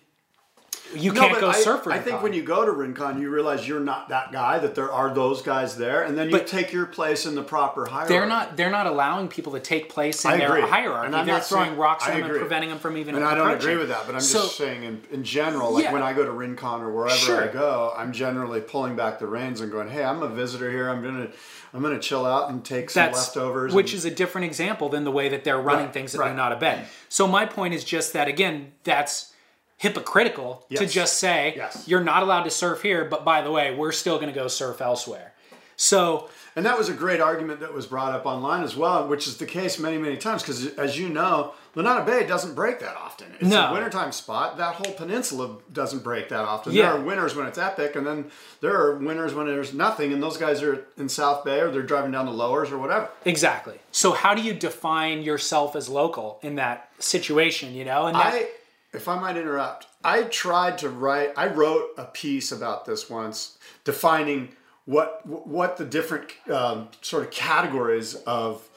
you 0.95 1.11
can't 1.13 1.39
go 1.39 1.49
I, 1.49 1.53
surf 1.53 1.87
I 1.87 1.97
think 1.99 2.21
when 2.21 2.33
you 2.33 2.43
go 2.43 2.65
to 2.65 2.71
Rincon, 2.71 3.21
you 3.21 3.29
realize 3.29 3.67
you're 3.67 3.79
not 3.79 4.09
that 4.09 4.31
guy. 4.31 4.59
That 4.59 4.75
there 4.75 4.91
are 4.91 5.13
those 5.13 5.41
guys 5.41 5.77
there, 5.77 6.03
and 6.03 6.17
then 6.17 6.27
you 6.29 6.37
But- 6.37 6.47
take 6.47 6.71
your 6.73 6.85
place 6.85 7.25
in 7.25 7.35
the 7.35 7.41
proper 7.41 7.85
hierarchy. 7.85 8.13
they're 8.13 8.25
not 8.27 8.57
they're 8.57 8.69
not 8.69 8.85
allowing 8.87 9.27
people 9.27 9.53
to 9.53 9.59
take 9.59 9.89
place 9.89 10.23
in 10.25 10.31
I 10.31 10.37
their 10.37 10.55
agree. 10.55 10.69
hierarchy. 10.69 11.07
And 11.07 11.15
I'm 11.15 11.25
they're 11.25 11.35
not 11.35 11.45
throwing 11.45 11.69
saying- 11.69 11.77
rocks 11.79 12.07
at 12.07 12.13
them 12.15 12.23
and 12.29 12.37
preventing 12.39 12.69
them 12.69 12.79
from 12.79 12.97
even 12.97 13.15
And 13.15 13.23
I 13.25 13.33
don't 13.35 13.51
agree 13.51 13.77
with 13.77 13.89
that, 13.89 14.05
but 14.05 14.15
I'm 14.15 14.21
So- 14.21 14.41
just 14.43 14.57
saying 14.57 14.83
in, 14.83 15.01
in 15.11 15.23
general, 15.23 15.71
like 15.71 15.85
Yeah. 15.85 15.93
when 15.93 16.03
I 16.03 16.13
go 16.13 16.23
to 16.25 16.31
Rincon 16.31 16.81
or 16.81 16.91
wherever 16.91 17.15
Sure. 17.15 17.43
I 17.43 17.47
go, 17.47 17.93
I'm 17.97 18.11
generally 18.11 18.61
pulling 18.61 18.95
back 18.95 19.19
the 19.19 19.27
reins 19.27 19.61
and 19.61 19.71
going, 19.71 19.89
"Hey, 19.89 20.03
I'm 20.03 20.21
a 20.21 20.27
visitor 20.27 20.69
here. 20.69 20.89
I'm 20.89 21.01
gonna 21.03 21.27
I'm 21.75 21.81
gonna 21.81 21.97
chill 21.97 22.23
out 22.25 22.49
and 22.51 22.63
take 22.63 22.91
some 22.91 23.05
that's 23.05 23.17
leftovers." 23.17 23.73
which 23.73 23.91
and- 23.93 23.97
is 23.99 24.05
a 24.05 24.11
different 24.11 24.45
example 24.45 24.89
than 24.89 25.05
the 25.05 25.11
way 25.11 25.27
that 25.29 25.43
they're 25.43 25.57
running 25.59 25.85
Right, 25.85 25.93
things 25.93 26.13
at 26.13 26.19
right. 26.21 26.35
Lunada 26.35 26.59
Bay. 26.59 26.83
So 27.09 27.25
my 27.27 27.45
point 27.47 27.73
is 27.73 27.83
just 27.83 28.13
that 28.13 28.27
again, 28.27 28.73
that's 28.83 29.31
hypocritical 29.77 30.65
to 30.75 30.85
just 30.85 31.17
say 31.17 31.53
Yes. 31.55 31.87
you're 31.87 32.03
not 32.03 32.23
allowed 32.23 32.43
to 32.43 32.49
surf 32.49 32.81
here, 32.81 33.05
but 33.05 33.23
by 33.25 33.41
the 33.41 33.51
way, 33.51 33.73
we're 33.75 33.91
still 33.91 34.15
going 34.17 34.29
to 34.33 34.35
go 34.39 34.47
surf 34.47 34.81
elsewhere. 34.81 35.33
So 35.75 36.29
And 36.55 36.67
that 36.67 36.77
was 36.77 36.87
a 36.87 36.93
great 36.93 37.19
argument 37.19 37.61
that 37.61 37.73
was 37.73 37.87
brought 37.87 38.13
up 38.13 38.27
online 38.27 38.63
as 38.63 38.75
well, 38.75 39.07
which 39.07 39.27
is 39.27 39.37
the 39.37 39.45
case 39.47 39.79
many, 39.79 39.97
many 39.97 40.17
times. 40.17 40.43
Because 40.43 40.67
as 40.75 40.99
you 40.99 41.09
know, 41.09 41.53
Lunada 41.75 42.05
Bay 42.05 42.27
doesn't 42.27 42.53
break 42.53 42.79
that 42.79 42.95
often. 42.95 43.25
It's 43.39 43.49
No. 43.49 43.69
a 43.69 43.73
wintertime 43.73 44.11
spot. 44.11 44.57
That 44.57 44.75
whole 44.75 44.93
peninsula 44.93 45.57
doesn't 45.73 46.03
break 46.03 46.29
that 46.29 46.41
often. 46.45 46.73
Yeah. 46.73 46.91
There 46.91 47.01
are 47.01 47.03
winters 47.03 47.35
when 47.35 47.47
it's 47.47 47.57
epic, 47.57 47.95
and 47.95 48.05
then 48.05 48.29
there 48.61 48.75
are 48.79 48.97
winters 48.97 49.33
when 49.33 49.47
there's 49.47 49.73
nothing, 49.73 50.13
and 50.13 50.21
those 50.21 50.37
guys 50.37 50.61
are 50.61 50.85
in 50.95 51.09
South 51.09 51.43
Bay 51.43 51.59
or 51.59 51.71
they're 51.71 51.81
driving 51.81 52.11
down 52.11 52.27
the 52.27 52.31
lowers 52.31 52.69
or 52.71 52.77
whatever. 52.77 53.09
exactly. 53.25 53.79
So 53.91 54.11
how 54.11 54.35
do 54.35 54.43
you 54.43 54.53
define 54.53 55.23
yourself 55.23 55.75
as 55.75 55.89
local 55.89 56.37
in 56.43 56.53
that 56.57 56.87
situation? 56.99 57.73
You 57.73 57.85
know, 57.85 58.05
and 58.05 58.15
that, 58.15 58.33
I, 58.35 58.47
if 58.93 59.07
I 59.07 59.19
might 59.19 59.37
interrupt, 59.37 59.87
I 60.03 60.23
tried 60.23 60.77
to 60.79 60.89
write. 60.89 61.33
I 61.37 61.47
wrote 61.47 61.89
a 61.97 62.05
piece 62.05 62.51
about 62.51 62.85
this 62.85 63.09
once, 63.09 63.57
defining 63.83 64.49
what 64.85 65.25
what 65.25 65.77
the 65.77 65.85
different 65.85 66.31
um, 66.51 66.89
sort 67.01 67.23
of 67.23 67.31
categories 67.31 68.15
of 68.15 68.67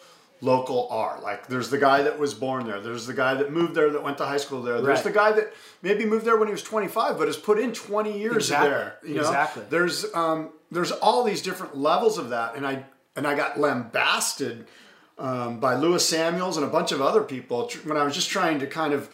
local 0.43 0.87
are. 0.91 1.19
Like, 1.21 1.47
there's 1.49 1.71
the 1.71 1.79
guy 1.79 2.03
that 2.03 2.19
was 2.19 2.35
born 2.35 2.67
there. 2.67 2.81
There's 2.81 3.07
the 3.07 3.14
guy 3.14 3.35
that 3.35 3.51
moved 3.53 3.75
there, 3.75 3.91
that 3.91 4.03
went 4.03 4.19
to 4.19 4.27
high 4.27 4.37
school 4.37 4.62
there. 4.62 4.81
There's 4.83 4.99
Right. 4.99 5.05
the 5.05 5.11
guy 5.12 5.33
that 5.33 5.53
maybe 5.83 6.05
moved 6.05 6.27
there 6.27 6.37
when 6.37 6.47
he 6.49 6.53
was 6.53 6.62
25, 6.62 7.17
but 7.17 7.27
has 7.27 7.39
put 7.39 7.59
in 7.59 7.73
20 7.73 8.19
years 8.19 8.37
Exactly. 8.37 8.69
there. 8.69 8.97
You 9.03 9.14
know, 9.14 9.21
Exactly. 9.23 9.62
there's 9.71 10.14
um, 10.14 10.51
there's 10.71 10.93
all 10.93 11.25
these 11.25 11.43
different 11.43 11.77
levels 11.77 12.19
of 12.19 12.31
that, 12.31 12.55
and 12.55 12.67
I 12.67 12.85
and 13.17 13.27
I 13.27 13.35
got 13.35 13.59
lambasted 13.59 14.67
um, 15.19 15.59
by 15.59 15.75
Lewis 15.75 16.07
Samuels 16.07 16.57
and 16.59 16.67
a 16.67 16.69
bunch 16.69 16.93
of 16.93 17.01
other 17.01 17.23
people 17.23 17.67
tr- 17.67 17.89
when 17.89 17.97
I 17.97 18.03
was 18.05 18.14
just 18.14 18.29
trying 18.29 18.59
to 18.61 18.67
kind 18.67 18.93
of 18.93 19.09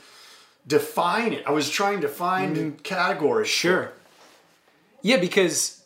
define 0.66 1.32
it. 1.32 1.44
I 1.46 1.50
was 1.52 1.70
trying 1.70 2.00
to 2.02 2.08
find 2.08 2.56
mm-hmm. 2.56 2.76
categories. 2.78 3.48
Sure. 3.48 3.92
Yeah, 5.02 5.16
because 5.16 5.82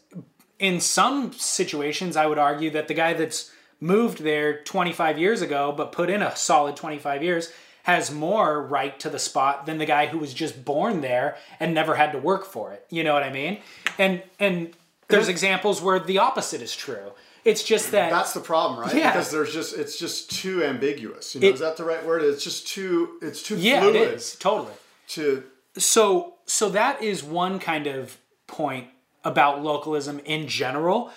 in 0.58 0.80
some 0.80 1.32
situations, 1.32 2.16
I 2.16 2.26
would 2.26 2.38
argue 2.38 2.70
that 2.70 2.88
the 2.88 2.94
guy 2.94 3.14
that's 3.14 3.50
moved 3.80 4.18
there 4.22 4.62
25 4.62 5.18
years 5.18 5.42
ago, 5.42 5.72
but 5.76 5.92
put 5.92 6.10
in 6.10 6.22
a 6.22 6.34
solid 6.36 6.76
25 6.76 7.22
years, 7.22 7.52
has 7.84 8.10
more 8.10 8.62
right 8.62 8.98
to 8.98 9.08
the 9.08 9.18
spot 9.18 9.64
than 9.64 9.78
the 9.78 9.86
guy 9.86 10.06
who 10.06 10.18
was 10.18 10.34
just 10.34 10.64
born 10.64 11.02
there 11.02 11.36
and 11.60 11.72
never 11.72 11.94
had 11.94 12.12
to 12.12 12.18
work 12.18 12.44
for 12.44 12.72
it. 12.72 12.84
You 12.90 13.04
know 13.04 13.14
what 13.14 13.22
I 13.22 13.32
mean? 13.32 13.60
And 13.98 14.22
and 14.40 14.74
there's 15.08 15.28
examples 15.28 15.80
where 15.80 16.00
the 16.00 16.18
opposite 16.18 16.60
is 16.60 16.74
true. 16.74 17.12
It's 17.46 17.62
just 17.62 17.92
that 17.92 18.10
That's 18.10 18.32
the 18.34 18.40
problem, 18.40 18.80
right? 18.80 18.94
Yeah. 18.94 19.12
Because 19.12 19.30
there's 19.30 19.52
just 19.54 19.76
it's 19.78 19.98
just 19.98 20.30
too 20.30 20.62
ambiguous. 20.64 21.34
You 21.34 21.40
know, 21.40 21.46
It- 21.48 21.54
is 21.54 21.60
that 21.60 21.76
the 21.76 21.84
right 21.84 22.04
word? 22.04 22.22
It's 22.22 22.42
just 22.44 22.66
too 22.68 23.18
it's 23.22 23.42
too 23.42 23.56
yeah, 23.56 23.80
fluid 23.80 23.96
it 23.96 24.14
is 24.14 24.34
totally. 24.36 24.72
to 25.10 25.44
so 25.78 26.34
so 26.46 26.68
that 26.70 27.02
is 27.02 27.22
one 27.22 27.58
kind 27.58 27.86
of 27.86 28.16
point 28.46 28.88
about 29.24 29.62
localism 29.62 30.20
in 30.24 30.48
general. 30.48 31.10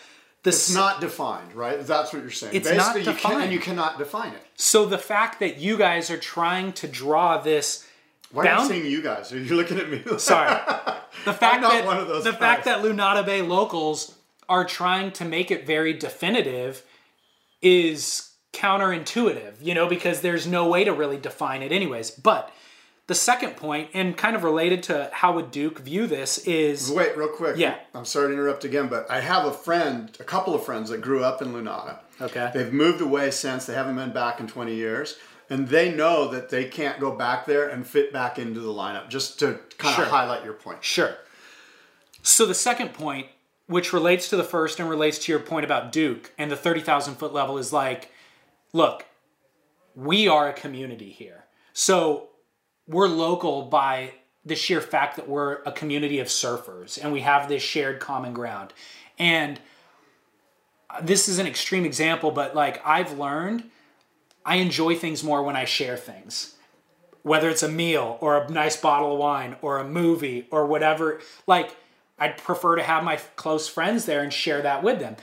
The 0.43 0.51
it's 0.51 0.73
not 0.73 1.01
defined, 1.01 1.53
right? 1.53 1.79
That's 1.85 2.13
what 2.13 2.21
you're 2.21 2.31
saying. 2.31 2.55
It's 2.55 2.71
not 2.71 2.93
Basically, 2.93 3.01
you 3.01 3.05
can 3.05 3.15
defined. 3.31 3.43
and 3.43 3.51
you 3.53 3.59
cannot 3.59 3.97
define 3.97 4.31
it. 4.33 4.41
So 4.55 4.85
the 4.85 4.97
fact 4.97 5.39
that 5.41 5.57
you 5.57 5.77
guys 5.77 6.09
are 6.09 6.17
trying 6.17 6.71
to 6.73 6.87
draw 6.87 7.39
this 7.41 7.85
Why 8.31 8.43
are 8.43 8.45
you 8.45 8.51
bound- 8.55 8.69
saying 8.69 8.85
you 8.85 9.01
guys? 9.01 9.33
Are 9.33 9.39
you 9.39 9.55
looking 9.55 9.77
at 9.79 9.89
me? 9.89 10.01
sorry, 10.17 10.49
the 11.25 11.33
fact 11.33 11.61
not 11.61 11.71
that 11.73 11.85
one 11.85 11.97
of 11.97 12.07
those 12.07 12.23
the 12.23 12.31
guys. 12.31 12.39
fact 12.39 12.65
that 12.65 12.83
Lunada 12.83 13.25
Bay 13.25 13.41
locals 13.41 14.15
are 14.49 14.65
trying 14.65 15.11
to 15.13 15.23
make 15.25 15.51
it 15.51 15.65
very 15.65 15.93
definitive 15.93 16.83
is 17.61 18.31
counterintuitive, 18.51 19.53
you 19.61 19.73
know, 19.73 19.87
because 19.87 20.21
there's 20.21 20.47
no 20.47 20.67
way 20.67 20.83
to 20.83 20.91
really 20.91 21.17
define 21.17 21.61
it 21.61 21.71
anyways. 21.71 22.11
But 22.11 22.51
the 23.07 23.15
second 23.15 23.55
point, 23.57 23.89
and 23.93 24.17
kind 24.17 24.35
of 24.35 24.43
related 24.43 24.83
to 24.83 25.09
how 25.13 25.33
would 25.33 25.51
Duke 25.51 25.79
view 25.79 26.07
this, 26.07 26.39
is 26.39 26.91
Wait, 26.91 27.15
real 27.17 27.27
quick. 27.29 27.57
Yeah. 27.57 27.75
I'm 27.93 28.05
sorry 28.05 28.27
to 28.29 28.33
interrupt 28.33 28.63
again, 28.65 28.87
but 28.87 29.09
I 29.09 29.19
have 29.21 29.45
a 29.45 29.51
friend, 29.53 30.15
a 30.19 30.23
couple 30.23 30.53
of 30.55 30.63
friends 30.63 30.89
that 30.89 31.01
grew 31.01 31.23
up 31.23 31.41
in 31.41 31.53
Lunada. 31.53 31.99
Okay. 32.21 32.51
They've 32.53 32.73
moved 32.73 33.01
away 33.01 33.31
since. 33.31 33.65
They 33.65 33.73
haven't 33.73 33.95
been 33.95 34.11
back 34.13 34.39
in 34.39 34.47
20 34.47 34.73
years. 34.75 35.15
And 35.51 35.67
they 35.67 35.91
know 35.91 36.27
that 36.27 36.49
they 36.49 36.65
can't 36.65 36.99
go 36.99 37.11
back 37.11 37.47
there 37.47 37.67
and 37.69 37.85
fit 37.87 38.13
back 38.13 38.37
into 38.37 38.59
the 38.59 38.69
lineup, 38.69 39.09
just 39.09 39.39
to 39.39 39.59
kind 39.79 39.95
Sure. 39.95 40.05
of 40.05 40.11
highlight 40.11 40.43
your 40.43 40.53
point. 40.53 40.83
Sure. 40.83 41.15
So 42.21 42.45
the 42.45 42.53
second 42.53 42.93
point, 42.93 43.27
which 43.69 43.93
relates 43.93 44.27
to 44.29 44.35
the 44.35 44.43
first 44.43 44.79
and 44.79 44.89
relates 44.89 45.19
to 45.19 45.31
your 45.31 45.39
point 45.39 45.63
about 45.63 45.91
Duke 45.91 46.33
and 46.39 46.49
the 46.49 46.55
30,000 46.55 47.15
foot 47.15 47.31
level, 47.31 47.59
is 47.59 47.71
like, 47.71 48.11
look, 48.73 49.05
we 49.95 50.27
are 50.27 50.49
a 50.49 50.53
community 50.53 51.11
here. 51.11 51.45
So 51.71 52.29
we're 52.87 53.07
local 53.07 53.61
by 53.61 54.13
the 54.43 54.55
sheer 54.55 54.81
fact 54.81 55.17
that 55.17 55.29
we're 55.29 55.61
a 55.67 55.71
community 55.71 56.17
of 56.17 56.29
surfers 56.29 56.97
and 56.99 57.13
we 57.13 57.21
have 57.21 57.47
this 57.47 57.61
shared 57.61 57.99
common 57.99 58.33
ground. 58.33 58.73
And 59.19 59.59
this 61.03 61.29
is 61.29 61.37
an 61.37 61.45
extreme 61.45 61.85
example, 61.85 62.31
but 62.31 62.55
like 62.55 62.81
I've 62.83 63.19
learned, 63.19 63.69
I 64.43 64.55
enjoy 64.55 64.95
things 64.95 65.23
more 65.23 65.43
when 65.43 65.55
I 65.55 65.65
share 65.65 65.95
things 65.95 66.55
whether 67.21 67.49
it's 67.49 67.63
a 67.63 67.69
meal 67.69 68.17
or 68.21 68.37
a 68.37 68.49
nice 68.49 68.77
bottle 68.77 69.13
of 69.13 69.19
wine 69.19 69.55
or 69.61 69.77
a 69.77 69.83
movie 69.83 70.47
or 70.51 70.65
whatever 70.65 71.19
like 71.45 71.75
i'd 72.19 72.37
prefer 72.37 72.75
to 72.75 72.83
have 72.83 73.03
my 73.03 73.17
close 73.35 73.67
friends 73.67 74.05
there 74.05 74.21
and 74.21 74.33
share 74.33 74.61
that 74.61 74.83
with 74.83 74.99
them. 74.99 75.15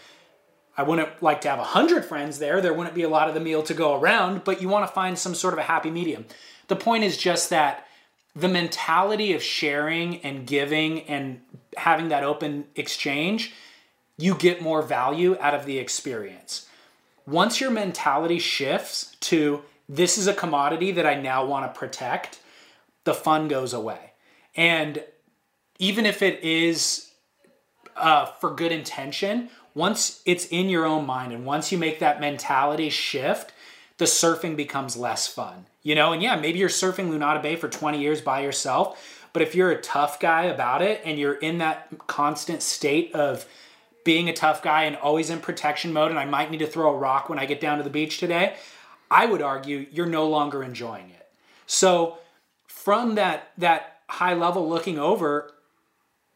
I 0.78 0.82
wouldn't 0.82 1.22
like 1.22 1.40
to 1.42 1.48
have 1.48 1.58
a 1.58 1.64
hundred 1.64 2.04
friends 2.04 2.38
there. 2.38 2.60
There 2.60 2.74
wouldn't 2.74 2.94
be 2.94 3.02
a 3.02 3.08
lot 3.08 3.28
of 3.28 3.34
the 3.34 3.40
meal 3.40 3.62
to 3.64 3.74
go 3.74 3.98
around 3.98 4.44
but 4.44 4.60
you 4.60 4.68
want 4.68 4.86
to 4.86 4.92
find 4.92 5.18
some 5.18 5.34
sort 5.34 5.54
of 5.54 5.58
a 5.58 5.62
happy 5.64 5.90
medium. 5.90 6.26
The 6.68 6.76
point 6.76 7.04
is 7.04 7.16
just 7.16 7.50
that 7.50 7.86
the 8.34 8.48
mentality 8.48 9.32
of 9.32 9.42
sharing 9.42 10.18
and 10.18 10.46
giving 10.46 11.02
and 11.02 11.40
having 11.76 12.08
that 12.08 12.24
open 12.24 12.66
exchange 12.74 13.54
you 14.18 14.34
get 14.34 14.62
more 14.62 14.82
value 14.82 15.36
out 15.40 15.54
of 15.54 15.66
the 15.66 15.78
experience. 15.78 16.66
Once 17.26 17.60
your 17.60 17.70
mentality 17.70 18.38
shifts 18.38 19.16
to 19.20 19.62
this 19.88 20.18
is 20.18 20.26
a 20.26 20.34
commodity 20.34 20.92
that 20.92 21.06
I 21.06 21.14
now 21.14 21.44
want 21.44 21.72
to 21.72 21.78
protect, 21.78 22.40
the 23.04 23.14
fun 23.14 23.48
goes 23.48 23.72
away. 23.72 24.12
And 24.54 25.02
even 25.78 26.06
if 26.06 26.22
it 26.22 26.42
is 26.42 27.10
uh, 27.96 28.26
for 28.26 28.54
good 28.54 28.72
intention, 28.72 29.48
once 29.74 30.22
it's 30.24 30.46
in 30.46 30.68
your 30.68 30.86
own 30.86 31.06
mind 31.06 31.32
and 31.32 31.44
once 31.44 31.70
you 31.70 31.78
make 31.78 31.98
that 31.98 32.20
mentality 32.20 32.90
shift, 32.90 33.52
the 33.98 34.04
surfing 34.04 34.56
becomes 34.56 34.96
less 34.96 35.26
fun. 35.26 35.66
You 35.82 35.94
know, 35.94 36.12
and 36.12 36.22
yeah, 36.22 36.36
maybe 36.36 36.58
you're 36.58 36.68
surfing 36.68 37.10
Lunada 37.10 37.42
Bay 37.42 37.56
for 37.56 37.68
20 37.68 38.00
years 38.00 38.20
by 38.20 38.40
yourself, 38.40 39.28
but 39.32 39.42
if 39.42 39.54
you're 39.54 39.70
a 39.70 39.80
tough 39.80 40.18
guy 40.18 40.44
about 40.44 40.82
it 40.82 41.02
and 41.04 41.18
you're 41.18 41.34
in 41.34 41.58
that 41.58 41.88
constant 42.06 42.62
state 42.62 43.14
of 43.14 43.46
being 44.02 44.28
a 44.28 44.32
tough 44.32 44.62
guy 44.62 44.84
and 44.84 44.96
always 44.96 45.30
in 45.30 45.40
protection 45.40 45.92
mode, 45.92 46.10
and 46.10 46.18
I 46.18 46.24
might 46.24 46.50
need 46.50 46.58
to 46.58 46.66
throw 46.66 46.94
a 46.94 46.96
rock 46.96 47.28
when 47.28 47.38
I 47.38 47.44
get 47.44 47.60
down 47.60 47.78
to 47.78 47.84
the 47.84 47.90
beach 47.90 48.18
today, 48.18 48.56
I 49.10 49.26
would 49.26 49.42
argue 49.42 49.86
you're 49.90 50.06
no 50.06 50.28
longer 50.28 50.62
enjoying 50.62 51.10
it. 51.10 51.28
So 51.66 52.18
from 52.66 53.16
that 53.16 53.50
that 53.58 54.00
high 54.08 54.34
level 54.34 54.68
looking 54.68 54.98
over, 54.98 55.52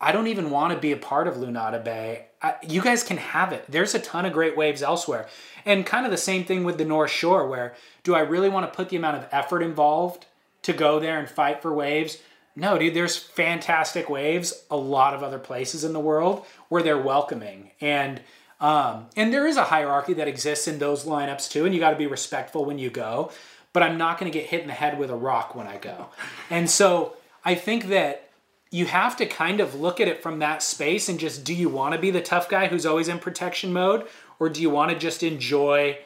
I 0.00 0.12
don't 0.12 0.28
even 0.28 0.50
want 0.50 0.72
to 0.72 0.78
be 0.78 0.92
a 0.92 0.96
part 0.96 1.28
of 1.28 1.34
Lunada 1.34 1.82
Bay. 1.82 2.26
I, 2.40 2.54
you 2.62 2.80
guys 2.80 3.02
can 3.02 3.18
have 3.18 3.52
it. 3.52 3.64
There's 3.68 3.94
a 3.94 3.98
ton 3.98 4.24
of 4.24 4.32
great 4.32 4.56
waves 4.56 4.82
elsewhere. 4.82 5.28
And 5.66 5.84
kind 5.84 6.06
of 6.06 6.10
the 6.10 6.16
same 6.16 6.44
thing 6.44 6.64
with 6.64 6.78
the 6.78 6.86
North 6.86 7.10
Shore, 7.10 7.46
where 7.46 7.74
do 8.02 8.14
I 8.14 8.20
really 8.20 8.48
want 8.48 8.70
to 8.70 8.74
put 8.74 8.88
the 8.88 8.96
amount 8.96 9.18
of 9.18 9.28
effort 9.30 9.62
involved 9.62 10.24
to 10.62 10.72
go 10.72 11.00
there 11.00 11.18
and 11.18 11.28
fight 11.28 11.60
for 11.60 11.72
waves? 11.72 12.18
No, 12.56 12.78
dude, 12.78 12.94
there's 12.94 13.16
fantastic 13.16 14.08
waves 14.08 14.64
a 14.70 14.76
lot 14.76 15.14
of 15.14 15.22
other 15.22 15.38
places 15.38 15.84
in 15.84 15.92
the 15.92 16.00
world 16.00 16.44
where 16.68 16.82
they're 16.82 16.98
welcoming. 16.98 17.70
And 17.80 18.22
um, 18.60 19.06
and 19.16 19.32
there 19.32 19.46
is 19.46 19.56
a 19.56 19.64
hierarchy 19.64 20.12
that 20.14 20.28
exists 20.28 20.68
in 20.68 20.78
those 20.78 21.04
lineups 21.04 21.50
too, 21.50 21.64
and 21.64 21.74
you 21.74 21.80
got 21.80 21.92
to 21.92 21.96
be 21.96 22.06
respectful 22.06 22.66
when 22.66 22.78
you 22.78 22.90
go. 22.90 23.32
But 23.72 23.82
I'm 23.82 23.96
not 23.96 24.18
going 24.18 24.30
to 24.30 24.38
get 24.38 24.48
hit 24.48 24.60
in 24.62 24.66
the 24.66 24.74
head 24.74 24.98
with 24.98 25.10
a 25.10 25.16
rock 25.16 25.54
when 25.54 25.66
I 25.66 25.78
go. 25.78 26.08
And 26.50 26.68
so 26.68 27.16
I 27.44 27.54
think 27.54 27.86
that 27.88 28.29
you 28.70 28.86
have 28.86 29.16
to 29.16 29.26
kind 29.26 29.60
of 29.60 29.74
look 29.74 30.00
at 30.00 30.08
it 30.08 30.22
from 30.22 30.38
that 30.38 30.62
space 30.62 31.08
and 31.08 31.18
just 31.18 31.44
do 31.44 31.52
you 31.52 31.68
want 31.68 31.94
to 31.94 32.00
be 32.00 32.10
the 32.10 32.20
tough 32.22 32.48
guy 32.48 32.68
who's 32.68 32.86
always 32.86 33.08
in 33.08 33.18
protection 33.18 33.72
mode, 33.72 34.06
or 34.38 34.48
do 34.48 34.62
you 34.62 34.70
want 34.70 34.90
to 34.92 34.98
just 34.98 35.22
enjoy 35.22 35.98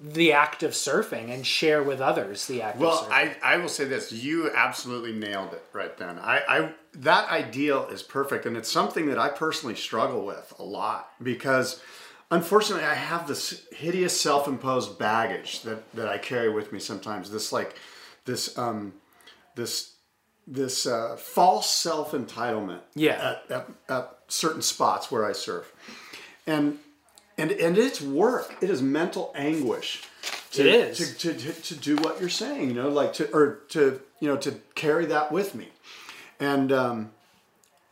the 0.00 0.30
act 0.32 0.62
of 0.62 0.72
surfing 0.72 1.30
and 1.32 1.46
share 1.46 1.82
with 1.82 2.00
others 2.00 2.46
the 2.46 2.60
act 2.62 2.76
of 2.76 2.82
Well, 2.82 3.04
surfing? 3.04 3.10
I, 3.42 3.54
I 3.54 3.56
will 3.56 3.68
say 3.68 3.84
this: 3.84 4.12
you 4.12 4.50
absolutely 4.54 5.12
nailed 5.12 5.52
it 5.52 5.64
right 5.72 5.96
then. 5.96 6.18
I, 6.18 6.42
I 6.48 6.72
that 6.94 7.28
ideal 7.28 7.88
is 7.90 8.02
perfect, 8.02 8.46
and 8.46 8.56
it's 8.56 8.70
something 8.70 9.06
that 9.06 9.18
I 9.18 9.28
personally 9.30 9.74
struggle 9.74 10.24
with 10.24 10.52
a 10.58 10.62
lot 10.62 11.10
because, 11.22 11.82
unfortunately, 12.30 12.84
I 12.84 12.94
have 12.94 13.26
this 13.26 13.66
hideous 13.72 14.18
self-imposed 14.20 14.98
baggage 14.98 15.62
that 15.62 15.90
that 15.94 16.08
I 16.08 16.18
carry 16.18 16.50
with 16.50 16.72
me 16.72 16.78
sometimes. 16.78 17.30
This 17.30 17.50
like 17.50 17.76
this 18.26 18.56
um 18.56 18.94
this 19.56 19.95
this 20.46 20.86
uh, 20.86 21.16
false 21.16 21.68
self 21.70 22.12
entitlement. 22.12 22.80
Yeah. 22.94 23.36
At, 23.50 23.50
at, 23.50 23.68
at 23.88 24.18
certain 24.28 24.62
spots 24.62 25.10
where 25.10 25.24
I 25.24 25.32
surf, 25.32 25.72
and 26.46 26.78
and 27.38 27.50
and 27.50 27.76
it's 27.78 28.00
work. 28.00 28.54
It 28.60 28.70
is 28.70 28.82
mental 28.82 29.32
anguish. 29.34 30.02
To, 30.52 30.62
It 30.62 30.66
is. 30.66 31.16
to, 31.18 31.32
to, 31.34 31.52
to, 31.52 31.62
to 31.62 31.74
do 31.76 31.96
what 31.96 32.20
you're 32.20 32.28
saying. 32.28 32.68
You 32.68 32.74
know, 32.74 32.88
like 32.88 33.12
to 33.14 33.30
or 33.34 33.60
to 33.70 34.00
you 34.20 34.28
know 34.28 34.36
to 34.38 34.52
carry 34.74 35.06
that 35.06 35.32
with 35.32 35.54
me, 35.54 35.68
and 36.40 36.72
um, 36.72 37.10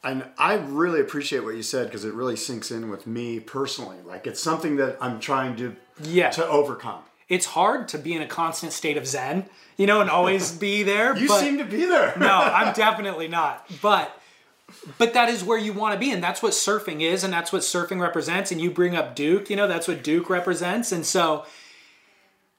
and 0.03 0.25
I 0.39 0.55
really 0.55 1.01
appreciate 1.01 1.45
what 1.45 1.57
you 1.57 1.63
said 1.63 1.87
because 1.89 2.05
it 2.05 2.15
really 2.15 2.37
sinks 2.37 2.71
in 2.71 2.91
with 2.91 3.07
me 3.07 3.41
personally. 3.41 3.99
Like 4.05 4.27
it's 4.27 4.41
something 4.43 4.77
that 4.77 4.97
I'm 5.01 5.19
trying 5.21 5.57
to 5.57 5.77
Yeah. 6.03 6.31
to 6.31 6.47
overcome. 6.47 7.03
It's 7.29 7.47
hard 7.47 7.89
to 7.89 7.99
be 7.99 8.15
in 8.15 8.23
a 8.23 8.27
constant 8.27 8.73
state 8.73 8.97
of 8.97 9.07
zen, 9.07 9.47
you 9.77 9.87
know, 9.87 10.01
and 10.01 10.11
always 10.11 10.53
be 10.53 10.83
there. 10.83 11.17
You 11.19 11.29
seem 11.29 11.59
to 11.59 11.65
be 11.65 11.85
there. 11.87 12.15
no, 12.19 12.27
I'm 12.29 12.75
definitely 12.75 13.29
not. 13.29 13.67
But 13.81 14.19
but 14.99 15.15
that 15.15 15.29
is 15.29 15.45
where 15.45 15.59
you 15.59 15.73
want 15.73 15.95
to 15.95 16.01
be, 16.01 16.11
and 16.11 16.23
that's 16.23 16.43
what 16.43 16.53
surfing 16.53 17.01
is, 17.01 17.23
and 17.25 17.33
that's 17.33 17.53
what 17.53 17.63
surfing 17.63 18.01
represents. 18.01 18.51
And 18.51 18.61
you 18.61 18.71
bring 18.71 18.97
up 18.97 19.15
Duke, 19.15 19.51
you 19.51 19.57
know, 19.57 19.69
that's 19.69 19.87
what 19.87 20.03
Duke 20.03 20.29
represents. 20.31 20.91
And 20.93 21.05
so 21.07 21.45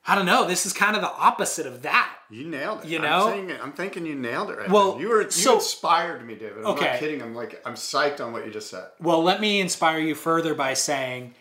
I 0.08 0.14
don't 0.16 0.26
know. 0.28 0.48
This 0.48 0.66
is 0.68 0.74
kind 0.74 0.96
of 0.96 1.02
the 1.02 1.12
opposite 1.12 1.66
of 1.66 1.82
that. 1.82 2.12
You 2.30 2.46
nailed 2.48 2.84
it. 2.86 2.90
You 2.90 3.00
know? 3.00 3.30
I'm, 3.30 3.50
it, 3.50 3.60
I'm 3.62 3.72
thinking 3.74 4.06
you 4.06 4.14
nailed 4.16 4.52
it 4.52 4.58
right 4.58 4.70
Well, 4.70 4.94
then. 4.94 5.02
You 5.02 5.10
were 5.10 5.24
you 5.24 5.32
so- 5.32 5.56
inspired 5.56 6.26
me, 6.26 6.36
David. 6.36 6.60
I'm 6.60 6.68
Okay. 6.68 6.92
not 6.92 7.00
kidding. 7.00 7.22
I'm 7.22 7.34
like 7.36 7.62
I'm 7.66 7.74
psyched 7.76 8.20
on 8.24 8.32
what 8.34 8.46
you 8.46 8.52
just 8.52 8.70
said. 8.70 8.86
Well, 9.00 9.24
let 9.24 9.42
me 9.42 9.60
inspire 9.60 10.00
you 10.00 10.14
further 10.16 10.54
by 10.54 10.74
saying 10.76 11.34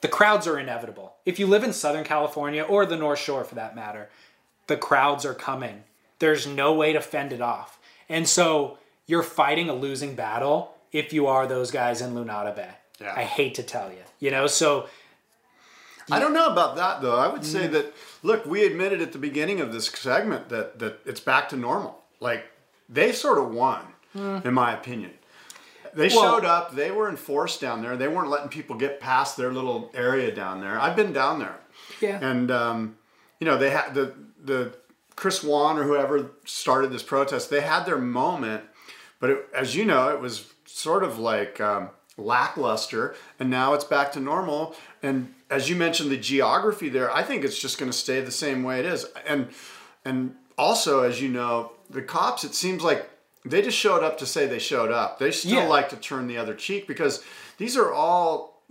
the 0.00 0.08
crowds 0.08 0.46
are 0.46 0.58
inevitable. 0.58 1.14
If 1.26 1.38
you 1.38 1.46
live 1.46 1.62
in 1.64 1.72
Southern 1.72 2.04
California 2.04 2.62
or 2.62 2.86
the 2.86 2.96
North 2.96 3.18
Shore 3.18 3.44
for 3.44 3.54
that 3.56 3.74
matter, 3.76 4.08
the 4.66 4.76
crowds 4.76 5.24
are 5.24 5.34
coming. 5.34 5.84
There's 6.18 6.46
no 6.46 6.72
way 6.74 6.92
to 6.92 7.00
fend 7.00 7.32
it 7.32 7.40
off. 7.40 7.78
And 8.08 8.28
so 8.28 8.78
you're 9.06 9.22
fighting 9.22 9.68
a 9.68 9.74
losing 9.74 10.14
battle 10.14 10.74
if 10.92 11.12
you 11.12 11.26
are 11.26 11.46
those 11.46 11.70
guys 11.70 12.00
in 12.00 12.14
Lunada 12.14 12.54
Bay. 12.54 12.70
Yeah. 13.00 13.14
I 13.16 13.22
hate 13.24 13.54
to 13.54 13.62
tell 13.62 13.90
you. 13.90 14.02
You 14.18 14.30
know, 14.30 14.46
so 14.46 14.88
I 16.10 16.18
don't 16.18 16.32
know 16.34 16.48
about 16.48 16.76
that 16.76 17.00
though. 17.02 17.16
I 17.16 17.28
would 17.28 17.44
say 17.44 17.68
Mm. 17.68 17.72
that 17.72 17.94
look, 18.22 18.44
we 18.46 18.64
admitted 18.64 19.00
at 19.00 19.12
the 19.12 19.18
beginning 19.18 19.60
of 19.60 19.72
this 19.72 19.86
segment 19.86 20.48
that 20.48 20.78
that 20.80 21.00
it's 21.06 21.20
back 21.20 21.48
to 21.50 21.56
normal. 21.56 22.02
Like 22.20 22.44
they 22.88 23.12
sort 23.12 23.38
of 23.38 23.52
won, 23.54 23.82
in 24.14 24.52
my 24.52 24.72
opinion. 24.74 25.12
They. 25.94 26.08
Well- 26.08 26.36
showed 26.36 26.44
up. 26.44 26.74
They 26.74 26.90
were 26.90 27.08
enforced 27.08 27.60
down 27.60 27.82
there. 27.82 27.96
They 27.96 28.08
weren't 28.08 28.28
letting 28.28 28.48
people 28.48 28.76
get 28.76 29.00
past 29.00 29.36
their 29.36 29.52
little 29.52 29.90
area 29.94 30.34
down 30.34 30.60
there. 30.60 30.78
I've 30.78 30.96
been 30.96 31.12
down 31.12 31.38
there. 31.38 31.56
Yeah. 32.00 32.18
And 32.22 32.50
um, 32.50 32.96
you 33.38 33.46
know 33.46 33.56
they 33.58 33.70
had 33.70 33.94
the 33.94 34.14
the 34.42 34.74
Chris 35.16 35.42
Wan 35.42 35.78
or 35.78 35.84
whoever 35.84 36.30
started 36.44 36.92
this 36.92 37.02
protest. 37.02 37.50
They 37.50 37.60
had 37.60 37.84
their 37.84 37.98
moment, 37.98 38.64
but 39.18 39.30
it, 39.30 39.48
as 39.54 39.76
you 39.76 39.84
know, 39.84 40.08
it 40.08 40.20
was 40.20 40.52
sort 40.64 41.04
of 41.04 41.18
like 41.18 41.60
um, 41.60 41.90
lackluster, 42.16 43.14
and 43.38 43.50
now 43.50 43.74
it's 43.74 43.84
back 43.84 44.12
to 44.12 44.20
normal. 44.20 44.74
And 45.02 45.34
as 45.50 45.68
you 45.68 45.76
mentioned, 45.76 46.10
the 46.10 46.16
geography 46.16 46.88
there, 46.88 47.12
I 47.12 47.22
think 47.22 47.44
it's 47.44 47.58
just 47.58 47.78
going 47.78 47.90
to 47.90 47.96
stay 47.96 48.20
the 48.20 48.30
same 48.30 48.62
way 48.62 48.80
it 48.80 48.86
is. 48.86 49.06
And 49.26 49.48
and 50.04 50.36
also, 50.56 51.02
as 51.02 51.20
you 51.20 51.28
know, 51.28 51.72
the 51.88 52.02
cops. 52.02 52.44
It 52.44 52.54
seems 52.54 52.82
like 52.82 53.08
they 53.44 53.62
just 53.62 53.76
showed 53.78 54.02
up 54.04 54.18
to 54.18 54.26
say 54.26 54.46
they 54.46 54.58
showed 54.58 54.90
up. 54.92 55.18
They 55.18 55.30
still 55.30 55.62
Yeah. 55.62 55.66
like 55.68 55.88
to 55.90 55.96
turn 55.96 56.26
the 56.26 56.36
other 56.36 56.54
cheek 56.54 56.86
because 56.86 57.22
these 57.58 57.76
are 57.76 57.92
all 57.92 58.62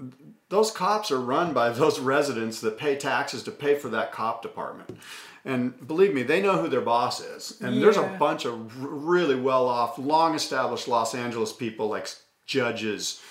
those 0.50 0.72
cops 0.72 1.12
are 1.12 1.20
run 1.20 1.54
by 1.54 1.70
those 1.82 2.00
residents 2.00 2.62
that 2.62 2.78
pay 2.78 2.96
taxes 2.96 3.44
to 3.44 3.52
pay 3.52 3.76
for 3.76 3.90
that 3.90 4.12
cop 4.12 4.42
department. 4.42 4.98
And 5.46 5.88
believe 5.88 6.14
me, 6.14 6.24
they 6.24 6.42
know 6.42 6.62
who 6.62 6.68
their 6.68 6.82
boss 6.82 7.22
is. 7.22 7.60
And 7.62 7.82
there's 7.82 7.98
a 7.98 8.16
bunch 8.20 8.46
of 8.46 8.84
really 8.84 9.36
well 9.36 9.68
off, 9.68 9.98
long 9.98 10.36
established 10.36 10.88
Los 10.88 11.16
Angeles 11.16 11.54
people 11.54 11.88
like 11.88 12.08
judges, 12.46 13.22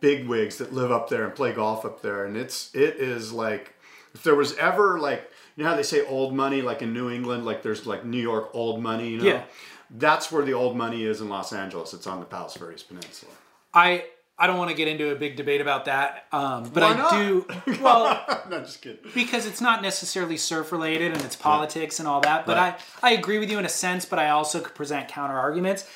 bigwigs 0.00 0.58
that 0.58 0.72
live 0.72 0.90
up 0.92 1.08
there 1.08 1.24
and 1.24 1.34
play 1.34 1.52
golf 1.52 1.84
up 1.84 2.00
there. 2.02 2.24
And 2.24 2.36
it's, 2.36 2.74
it 2.74 2.96
is 2.96 3.32
like, 3.32 3.74
if 4.14 4.22
there 4.22 4.34
was 4.36 4.56
ever 4.56 4.98
like 4.98 5.30
you 5.56 5.64
know 5.64 5.70
how 5.70 5.76
they 5.76 5.82
say 5.82 6.06
old 6.06 6.32
money 6.34 6.62
like 6.62 6.82
in 6.82 6.92
New 6.92 7.10
England, 7.10 7.44
like 7.44 7.62
there's 7.62 7.84
like 7.86 8.04
New 8.04 8.20
York 8.20 8.50
old 8.54 8.80
money, 8.80 9.08
you 9.10 9.18
know. 9.18 9.24
Yeah. 9.24 9.42
That's 9.90 10.30
where 10.30 10.44
the 10.44 10.52
old 10.52 10.76
money 10.76 11.04
is 11.04 11.20
in 11.20 11.28
Los 11.28 11.52
Angeles. 11.52 11.94
It's 11.94 12.06
on 12.06 12.20
the 12.20 12.26
Palos 12.26 12.56
Verdes 12.56 12.82
Peninsula. 12.82 13.32
I 13.72 14.04
I 14.40 14.46
don't 14.46 14.56
want 14.58 14.70
to 14.70 14.76
get 14.76 14.86
into 14.86 15.10
a 15.10 15.16
big 15.16 15.34
debate 15.36 15.60
about 15.60 15.86
that, 15.86 16.26
um, 16.30 16.70
but 16.72 16.82
I 16.84 17.10
do. 17.10 17.46
Well, 17.82 18.24
no, 18.50 18.60
just 18.60 18.80
kidding. 18.82 18.98
because 19.12 19.46
it's 19.46 19.60
not 19.60 19.82
necessarily 19.82 20.36
surf 20.36 20.70
related 20.70 21.12
and 21.12 21.22
it's 21.24 21.34
politics 21.34 21.98
and 21.98 22.06
all 22.06 22.20
that. 22.20 22.46
But 22.46 22.56
Right. 22.56 22.80
I, 23.02 23.10
I 23.10 23.12
agree 23.14 23.38
with 23.38 23.50
you 23.50 23.58
in 23.58 23.64
a 23.64 23.68
sense, 23.70 24.04
but 24.06 24.18
I 24.20 24.28
also 24.30 24.60
could 24.60 24.74
present 24.76 25.08
counter 25.08 25.36
arguments. 25.36 25.88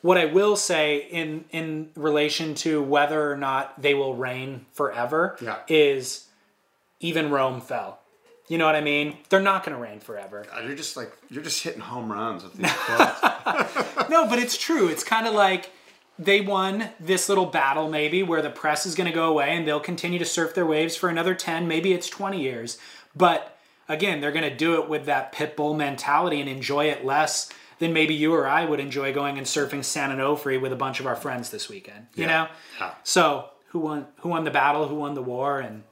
What 0.00 0.16
I 0.18 0.24
will 0.24 0.56
say 0.56 1.06
in 1.10 1.44
in 1.50 1.90
relation 1.94 2.54
to 2.56 2.82
whether 2.82 3.30
or 3.30 3.36
not 3.36 3.80
they 3.82 3.94
will 3.94 4.14
reign 4.14 4.66
forever 4.72 5.36
Yeah. 5.42 5.58
is 5.68 6.28
even 7.00 7.30
Rome 7.30 7.60
fell. 7.60 7.98
You 8.52 8.58
know 8.58 8.66
what 8.66 8.76
I 8.76 8.82
mean? 8.82 9.16
They're 9.30 9.40
not 9.40 9.64
going 9.64 9.74
to 9.74 9.82
reign 9.82 9.98
forever. 9.98 10.44
God, 10.46 10.66
You're 10.66 10.76
just 10.76 10.94
like 10.94 11.10
you're 11.30 11.42
just 11.42 11.62
hitting 11.62 11.80
home 11.80 12.12
runs 12.12 12.42
with 12.42 12.52
these 12.52 12.70
quotes. 12.76 14.10
No, 14.10 14.26
but 14.28 14.38
it's 14.38 14.58
true. 14.58 14.88
It's 14.88 15.02
kind 15.02 15.26
of 15.26 15.32
like 15.32 15.70
they 16.18 16.42
won 16.42 16.90
this 17.00 17.30
little 17.30 17.46
battle, 17.46 17.88
maybe, 17.88 18.22
where 18.22 18.42
the 18.42 18.50
press 18.50 18.84
is 18.84 18.94
going 18.94 19.08
to 19.08 19.14
go 19.14 19.30
away 19.30 19.56
and 19.56 19.66
they'll 19.66 19.80
continue 19.80 20.18
to 20.18 20.26
surf 20.26 20.54
their 20.54 20.66
waves 20.66 20.94
for 20.96 21.08
another 21.08 21.34
10, 21.34 21.66
maybe 21.66 21.94
it's 21.94 22.10
20 22.10 22.42
years. 22.42 22.76
But 23.16 23.58
again, 23.88 24.20
they're 24.20 24.32
going 24.32 24.50
to 24.50 24.54
do 24.54 24.82
it 24.82 24.86
with 24.86 25.06
that 25.06 25.32
pit 25.32 25.56
bull 25.56 25.72
mentality 25.72 26.38
and 26.38 26.50
enjoy 26.50 26.90
it 26.90 27.06
less 27.06 27.48
than 27.78 27.94
maybe 27.94 28.12
you 28.12 28.34
or 28.34 28.46
I 28.46 28.66
would 28.66 28.80
enjoy 28.80 29.14
going 29.14 29.38
and 29.38 29.46
surfing 29.46 29.82
San 29.82 30.14
Onofre 30.14 30.60
with 30.60 30.74
a 30.74 30.76
bunch 30.76 31.00
of 31.00 31.06
our 31.06 31.16
friends 31.16 31.48
this 31.48 31.70
weekend. 31.70 32.08
You 32.14 32.26
know? 32.26 32.48
Yeah. 32.78 32.92
So 33.02 33.48
who 33.68 33.78
won 33.78 34.08
who 34.20 34.28
won 34.28 34.44
the 34.44 34.50
battle, 34.50 34.88
who 34.88 34.96
won 34.96 35.14
the 35.14 35.22
war, 35.22 35.58
and 35.58 35.84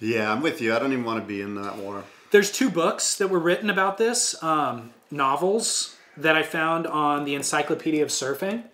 yeah, 0.00 0.32
I'm 0.32 0.42
with 0.42 0.60
you. 0.60 0.74
I 0.74 0.78
don't 0.78 0.92
even 0.92 1.04
want 1.04 1.20
to 1.20 1.26
be 1.26 1.40
in 1.40 1.54
that 1.56 1.76
war. 1.76 2.04
There's 2.30 2.52
two 2.52 2.70
books 2.70 3.16
that 3.16 3.28
were 3.28 3.38
written 3.38 3.70
about 3.70 3.98
this, 3.98 4.40
um, 4.42 4.90
novels 5.10 5.96
that 6.16 6.36
I 6.36 6.42
found 6.42 6.86
on 6.86 7.24
the 7.24 7.34
Encyclopedia 7.34 8.02
of 8.02 8.10
Surfing. 8.10 8.64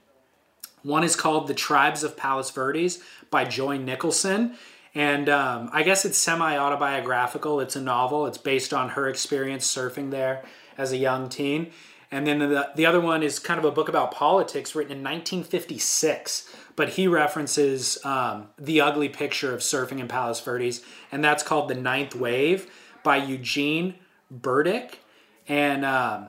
One 0.83 1.05
is 1.05 1.17
called 1.17 1.47
The 1.47 1.55
Tribes 1.55 2.03
of 2.03 2.17
Palos 2.17 2.51
Verdes 2.51 3.01
by 3.31 3.45
Joy 3.45 3.79
Nicholson. 3.79 4.57
And 4.95 5.29
um, 5.29 5.71
I 5.73 5.83
guess 5.83 6.05
it's 6.05 6.19
semi 6.19 6.57
autobiographical. 6.57 7.61
It's 7.61 7.75
a 7.75 7.81
novel. 7.81 8.27
It's 8.27 8.39
based 8.39 8.73
on 8.73 8.91
her 8.91 9.09
experience 9.09 9.67
surfing 9.73 10.11
there 10.11 10.45
as 10.79 10.93
a 10.93 10.97
young 10.97 11.29
teen. 11.29 11.73
And 12.11 12.27
then 12.27 12.39
the, 12.39 12.71
the 12.77 12.87
other 12.87 13.01
one 13.01 13.23
is 13.23 13.39
kind 13.39 13.59
of 13.59 13.65
a 13.65 13.73
book 13.73 13.89
about 13.89 14.13
politics 14.13 14.75
written 14.75 14.93
in 14.93 15.03
1956. 15.03 16.54
But 16.77 16.91
he 16.91 17.07
references 17.07 18.05
um, 18.05 18.49
the 18.59 18.81
ugly 18.81 19.09
picture 19.09 19.55
of 19.55 19.61
surfing 19.61 20.01
in 20.01 20.09
Palos 20.09 20.41
Verdes. 20.41 20.83
And 21.13 21.23
that's 21.23 21.43
called 21.43 21.69
The 21.69 21.75
Ninth 21.75 22.15
Wave 22.15 22.71
by 23.03 23.17
Eugene 23.19 23.95
Burdick. 24.31 25.01
And 25.47 25.85
um, 25.85 26.29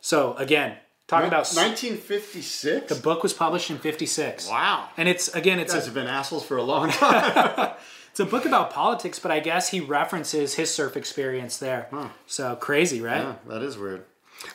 so, 0.00 0.34
again, 0.34 0.76
talking 1.06 1.28
about. 1.28 1.46
1956. 1.46 2.92
The 2.92 3.00
book 3.00 3.22
was 3.22 3.32
published 3.32 3.70
in 3.70 3.78
56. 3.78 4.48
Wow. 4.48 4.88
And 4.96 5.08
it's, 5.08 5.28
again, 5.28 5.58
it's 5.60 5.72
You 5.72 5.80
a 5.80 5.84
have 5.84 5.94
been 5.94 6.06
assholes 6.06 6.44
for 6.44 6.56
a 6.56 6.62
long 6.62 6.90
time. 6.90 7.72
It's 8.14 8.20
a 8.20 8.24
book 8.24 8.44
about 8.44 8.70
politics, 8.70 9.18
but 9.18 9.32
I 9.32 9.40
guess 9.40 9.70
he 9.70 9.80
references 9.80 10.54
his 10.54 10.72
surf 10.72 10.96
experience 10.96 11.58
there. 11.58 11.88
So 12.28 12.54
crazy, 12.54 13.00
right? 13.00 13.22
Yeah, 13.22 13.34
that 13.48 13.60
is 13.60 13.76
weird. 13.76 14.04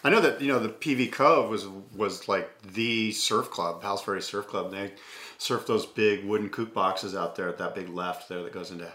I 0.02 0.10
know 0.10 0.22
that 0.22 0.40
you 0.40 0.48
know 0.48 0.60
the 0.60 0.70
PV 0.70 1.12
Cove 1.12 1.50
was 1.50 1.68
was 1.94 2.30
like 2.30 2.50
the 2.62 3.12
surf 3.12 3.52
club, 3.52 3.82
Palos 3.82 4.02
Verdes 4.02 4.26
Surf 4.26 4.48
Club. 4.48 4.72
They 4.72 4.94
surf 5.40 5.66
those 5.66 5.86
big 5.88 6.24
wooden 6.26 6.50
kook 6.50 6.74
boxes 6.74 7.16
out 7.16 7.36
there 7.36 7.50
at 7.50 7.58
that 7.58 7.74
big 7.74 7.90
left 7.90 8.30
there 8.30 8.44
that 8.44 8.54
goes 8.54 8.70
into, 8.70 8.88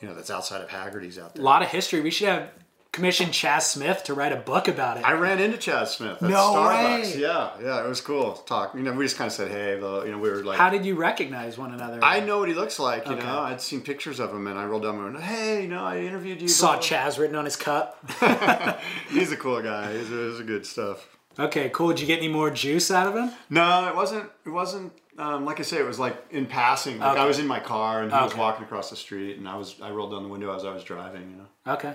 you 0.00 0.06
know, 0.06 0.14
that's 0.14 0.30
outside 0.30 0.60
of 0.62 0.68
Haggerty's 0.68 1.18
out 1.18 1.34
there. 1.34 1.42
A 1.42 1.44
lot 1.44 1.62
of 1.62 1.68
history. 1.68 2.00
We 2.00 2.10
should 2.10 2.28
have 2.28 2.50
commissioned 2.92 3.32
Chaz 3.32 3.62
Smith 3.62 4.04
to 4.04 4.12
write 4.12 4.32
a 4.32 4.36
book 4.36 4.68
about 4.68 4.98
it. 4.98 5.04
I 5.04 5.12
ran 5.12 5.40
into 5.40 5.56
Chaz 5.56 5.86
Smith 5.88 6.22
at 6.22 6.28
No 6.28 6.36
Starbucks. 6.52 7.14
way. 7.14 7.20
Yeah, 7.22 7.50
yeah, 7.62 7.82
it 7.82 7.88
was 7.88 8.02
cool. 8.02 8.34
Talk. 8.34 8.74
You 8.74 8.82
know, 8.82 8.92
we 8.92 9.06
just 9.06 9.16
kind 9.16 9.28
of 9.28 9.32
said, 9.32 9.50
hey, 9.50 9.80
though. 9.80 10.04
You 10.04 10.12
know, 10.12 10.18
we 10.18 10.28
were 10.28 10.44
like, 10.44 10.58
How 10.58 10.68
did 10.68 10.84
you 10.84 10.94
recognize 10.94 11.56
one 11.56 11.72
another? 11.72 12.00
I 12.02 12.20
know 12.20 12.38
what 12.40 12.48
he 12.50 12.54
looks 12.54 12.78
like. 12.78 13.06
You 13.06 13.12
Okay. 13.14 13.24
know, 13.24 13.38
I'd 13.40 13.62
seen 13.62 13.80
pictures 13.80 14.20
of 14.20 14.30
him, 14.30 14.46
and 14.46 14.58
I 14.58 14.66
rolled 14.66 14.82
down 14.82 14.96
and 14.96 15.14
went, 15.14 15.24
hey, 15.24 15.62
you 15.62 15.68
know, 15.68 15.82
I 15.82 16.00
interviewed 16.00 16.42
you. 16.42 16.48
saw 16.48 16.74
blah, 16.74 16.82
Chaz 16.82 17.18
written 17.18 17.34
on 17.34 17.46
his 17.46 17.56
cup. 17.56 17.96
He's 19.10 19.32
a 19.32 19.36
cool 19.38 19.62
guy. 19.62 19.96
He's, 19.96 20.08
he's 20.08 20.40
a 20.40 20.44
good 20.44 20.66
stuff. 20.66 21.16
Okay, 21.38 21.70
cool. 21.70 21.88
Did 21.88 22.00
you 22.00 22.06
get 22.06 22.18
any 22.18 22.28
more 22.28 22.50
juice 22.50 22.90
out 22.90 23.06
of 23.06 23.14
him? 23.14 23.30
No, 23.48 23.88
it 23.88 23.96
wasn't. 23.96 24.28
It 24.44 24.50
wasn't. 24.50 24.92
Um, 25.18 25.44
like 25.44 25.60
I 25.60 25.62
say, 25.62 25.78
it 25.78 25.86
was 25.86 25.98
like 25.98 26.16
in 26.30 26.46
passing. 26.46 26.98
Like 26.98 27.18
I 27.18 27.26
was 27.26 27.38
in 27.38 27.46
my 27.46 27.60
car 27.60 28.02
and 28.02 28.10
he 28.10 28.18
was 28.18 28.34
walking 28.36 28.64
across 28.64 28.90
the 28.90 28.96
street, 28.96 29.36
and 29.38 29.48
I 29.48 29.56
was 29.56 29.76
I 29.82 29.90
rolled 29.90 30.12
down 30.12 30.22
the 30.22 30.28
window 30.28 30.54
as 30.54 30.64
I 30.64 30.72
was 30.72 30.84
driving. 30.84 31.30
You 31.30 31.36
know. 31.36 31.74
Okay, 31.74 31.94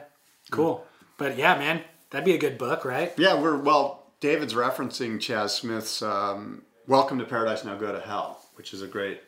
cool. 0.51 0.85
But 1.17 1.37
yeah, 1.37 1.57
man, 1.57 1.81
that'd 2.11 2.25
be 2.25 2.35
a 2.35 2.37
good 2.37 2.57
book, 2.57 2.85
right? 2.85 3.13
Yeah, 3.17 3.39
we're 3.41 3.57
well. 3.57 4.03
David's 4.19 4.53
referencing 4.55 5.17
Chaz 5.17 5.49
Smith's 5.49 6.01
um, 6.01 6.63
"Welcome 6.87 7.19
to 7.19 7.25
Paradise, 7.25 7.63
Now 7.65 7.75
Go 7.75 7.91
to 7.91 7.99
Hell," 7.99 8.39
which 8.55 8.73
is 8.73 8.81
a 8.81 8.87
great, 8.87 9.21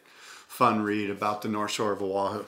fun 0.47 0.81
read 0.83 1.09
about 1.09 1.41
the 1.41 1.47
North 1.47 1.71
Shore 1.71 1.91
of 1.91 2.01
Oahu. 2.01 2.45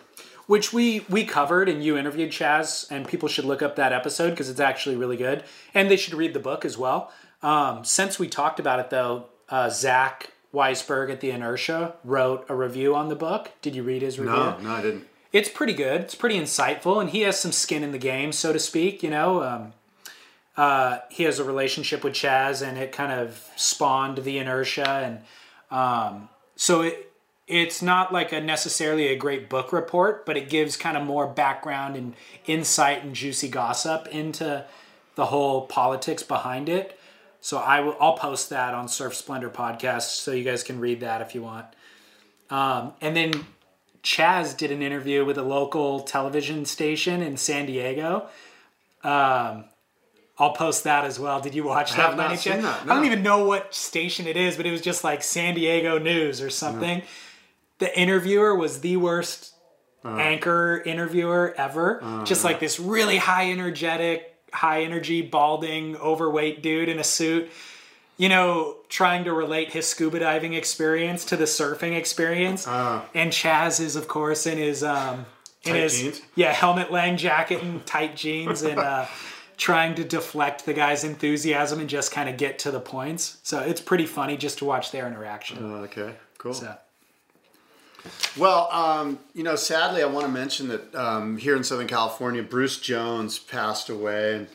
which 0.48 0.72
we 0.74 1.06
we 1.10 1.24
covered 1.26 1.70
and 1.70 1.84
you 1.84 1.98
interviewed 1.98 2.32
Chaz, 2.32 2.90
and 2.92 3.08
people 3.08 3.28
should 3.30 3.46
look 3.46 3.62
up 3.62 3.76
that 3.78 3.94
episode 3.94 4.32
because 4.32 4.50
it's 4.50 4.60
actually 4.60 4.96
really 4.96 5.18
good, 5.18 5.44
and 5.74 5.90
they 5.90 5.98
should 5.98 6.14
read 6.14 6.34
the 6.34 6.40
book 6.40 6.66
as 6.66 6.78
well. 6.78 7.12
Um, 7.42 7.84
since 7.84 8.20
we 8.20 8.28
talked 8.28 8.60
about 8.60 8.80
it 8.80 8.90
though, 8.92 9.26
uh, 9.50 9.70
Zach 9.70 10.32
Weisberg 10.54 11.12
at 11.12 11.22
the 11.22 11.32
Inertia 11.32 11.96
wrote 12.04 12.46
a 12.50 12.56
review 12.56 12.96
on 12.96 13.10
the 13.10 13.16
book. 13.16 13.52
Did 13.62 13.76
you 13.76 13.84
read 13.84 14.02
his 14.02 14.20
review? 14.20 14.36
No, 14.36 14.58
no, 14.60 14.72
I 14.72 14.82
didn't. 14.82 15.08
It's 15.32 15.50
pretty 15.50 15.74
good. 15.74 16.02
It's 16.02 16.16
pretty 16.16 16.38
insightful, 16.38 17.00
and 17.00 17.10
he 17.10 17.22
has 17.22 17.40
some 17.40 17.54
skin 17.54 17.84
in 17.84 17.92
the 17.94 17.98
game, 17.98 18.34
so 18.34 18.52
to 18.52 18.60
speak. 18.60 19.02
You 19.02 19.12
know, 19.12 19.44
um, 19.44 19.74
uh, 20.58 21.00
he 21.10 21.24
has 21.24 21.40
a 21.40 21.44
relationship 21.44 22.04
with 22.04 22.14
Chaz, 22.14 22.66
and 22.66 22.78
it 22.78 22.92
kind 22.92 23.14
of 23.14 23.50
spawned 23.56 24.20
the 24.20 24.38
inertia, 24.38 24.90
and 24.90 25.20
um, 25.72 26.30
so 26.58 26.82
it 26.82 27.12
it's 27.48 27.82
not 27.82 28.14
like 28.14 28.32
a 28.32 28.40
necessarily 28.40 29.08
a 29.08 29.16
great 29.16 29.50
book 29.50 29.74
report, 29.74 30.26
but 30.26 30.38
it 30.38 30.50
gives 30.50 30.78
kind 30.78 30.96
of 30.96 31.04
more 31.04 31.28
background 31.28 31.96
and 31.96 32.14
insight 32.46 33.04
and 33.04 33.14
juicy 33.14 33.50
gossip 33.50 34.08
into 34.08 34.66
the 35.16 35.26
whole 35.26 35.68
politics 35.68 36.24
behind 36.24 36.70
it. 36.70 36.98
So 37.42 37.58
I 37.58 37.80
will 37.82 37.98
I'll 38.00 38.18
post 38.18 38.50
that 38.52 38.74
on 38.74 38.88
Surf 38.88 39.16
Splendor 39.16 39.50
podcast, 39.50 40.16
so 40.22 40.32
you 40.32 40.44
guys 40.44 40.64
can 40.64 40.80
read 40.80 41.00
that 41.02 41.22
if 41.22 41.34
you 41.36 41.42
want. 41.42 41.66
Um, 42.50 42.94
and 43.02 43.16
then 43.16 43.46
Chaz 44.04 44.56
did 44.56 44.72
an 44.72 44.82
interview 44.82 45.26
with 45.26 45.38
a 45.38 45.42
local 45.44 46.02
television 46.02 46.66
station 46.66 47.22
in 47.22 47.38
San 47.38 47.66
Diego. 47.66 48.28
Um, 49.04 49.66
I'll 50.38 50.54
post 50.54 50.84
that 50.86 51.06
as 51.06 51.20
well. 51.20 51.40
Did 51.40 51.54
you 51.56 51.64
watch 51.64 51.92
that? 51.92 51.98
have 52.10 52.18
not 52.18 52.38
seen 52.40 52.62
that, 52.62 52.82
I 52.84 52.96
don't 52.96 53.06
even 53.06 53.22
know 53.24 53.46
what 53.46 53.74
station 53.76 54.28
it 54.28 54.38
is, 54.38 54.58
but 54.58 54.66
it 54.66 54.72
was 54.72 54.82
just 54.82 55.04
like 55.04 55.22
San 55.24 55.56
Diego 55.56 55.98
News 56.00 56.42
or 56.42 56.50
something. 56.50 57.02
The 57.80 57.98
interviewer 58.00 58.56
was 58.56 58.82
the 58.82 58.98
worst 58.98 59.54
Uh. 60.04 60.16
anchor 60.18 60.82
interviewer 60.84 61.54
ever. 61.58 62.24
just 62.26 62.44
like 62.44 62.60
this 62.60 62.80
really 62.80 63.18
high 63.18 63.52
energetic, 63.52 64.31
high 64.52 64.84
energy, 64.84 65.22
balding, 65.22 65.96
overweight 65.98 66.62
dude 66.62 66.90
in 66.90 67.00
a 67.00 67.04
suit 67.04 67.50
you 68.18 68.30
know, 68.30 68.76
trying 68.88 69.24
to 69.24 69.34
relate 69.34 69.72
his 69.72 69.88
scuba 69.88 70.20
diving 70.20 70.54
experience 70.54 71.26
to 71.26 71.36
the 71.36 71.46
surfing 71.46 71.98
experience. 71.98 72.68
and 72.68 73.32
Chaz 73.32 73.80
is, 73.80 73.96
of 73.96 74.08
course, 74.08 74.46
in 74.46 74.60
his 74.60 74.84
um, 74.84 75.26
in 75.64 75.72
Uh. 75.72 75.76
His 75.80 76.00
jeans? 76.00 76.22
yeah 76.36 76.52
Helmut 76.54 76.92
Lang 76.92 77.18
jacket 77.18 77.64
and 77.64 77.84
tight 77.88 78.16
jeans 78.16 78.62
and 78.62 78.78
uh, 78.78 79.08
trying 79.58 79.96
to 79.96 80.04
deflect 80.04 80.66
the 80.68 80.74
guy's 80.74 81.04
enthusiasm 81.04 81.80
and 81.80 81.90
just 81.90 82.12
kind 82.12 82.30
of 82.30 82.38
get 82.38 82.60
to 82.60 82.70
the 82.70 82.80
points. 82.80 83.38
So 83.42 83.60
it's 83.60 83.82
pretty 83.82 84.06
funny 84.06 84.38
just 84.38 84.60
to 84.60 84.66
watch 84.66 84.92
their 84.92 85.08
interaction. 85.08 85.58
Oh, 85.60 85.76
okay, 85.86 86.14
cool. 86.38 86.54
So, 86.54 86.76
Well, 88.38 88.70
um, 88.72 89.20
you 89.34 89.44
know, 89.44 89.56
sadly, 89.56 90.02
I 90.02 90.06
want 90.06 90.26
to 90.26 90.32
mention 90.32 90.70
that 90.70 90.96
um, 90.96 91.38
here 91.38 91.56
in 91.56 91.64
Southern 91.64 91.88
California, 91.88 92.42
Bruce 92.42 92.80
Jones 92.80 93.38
passed 93.38 93.90
away. 93.90 94.36
And 94.36 94.48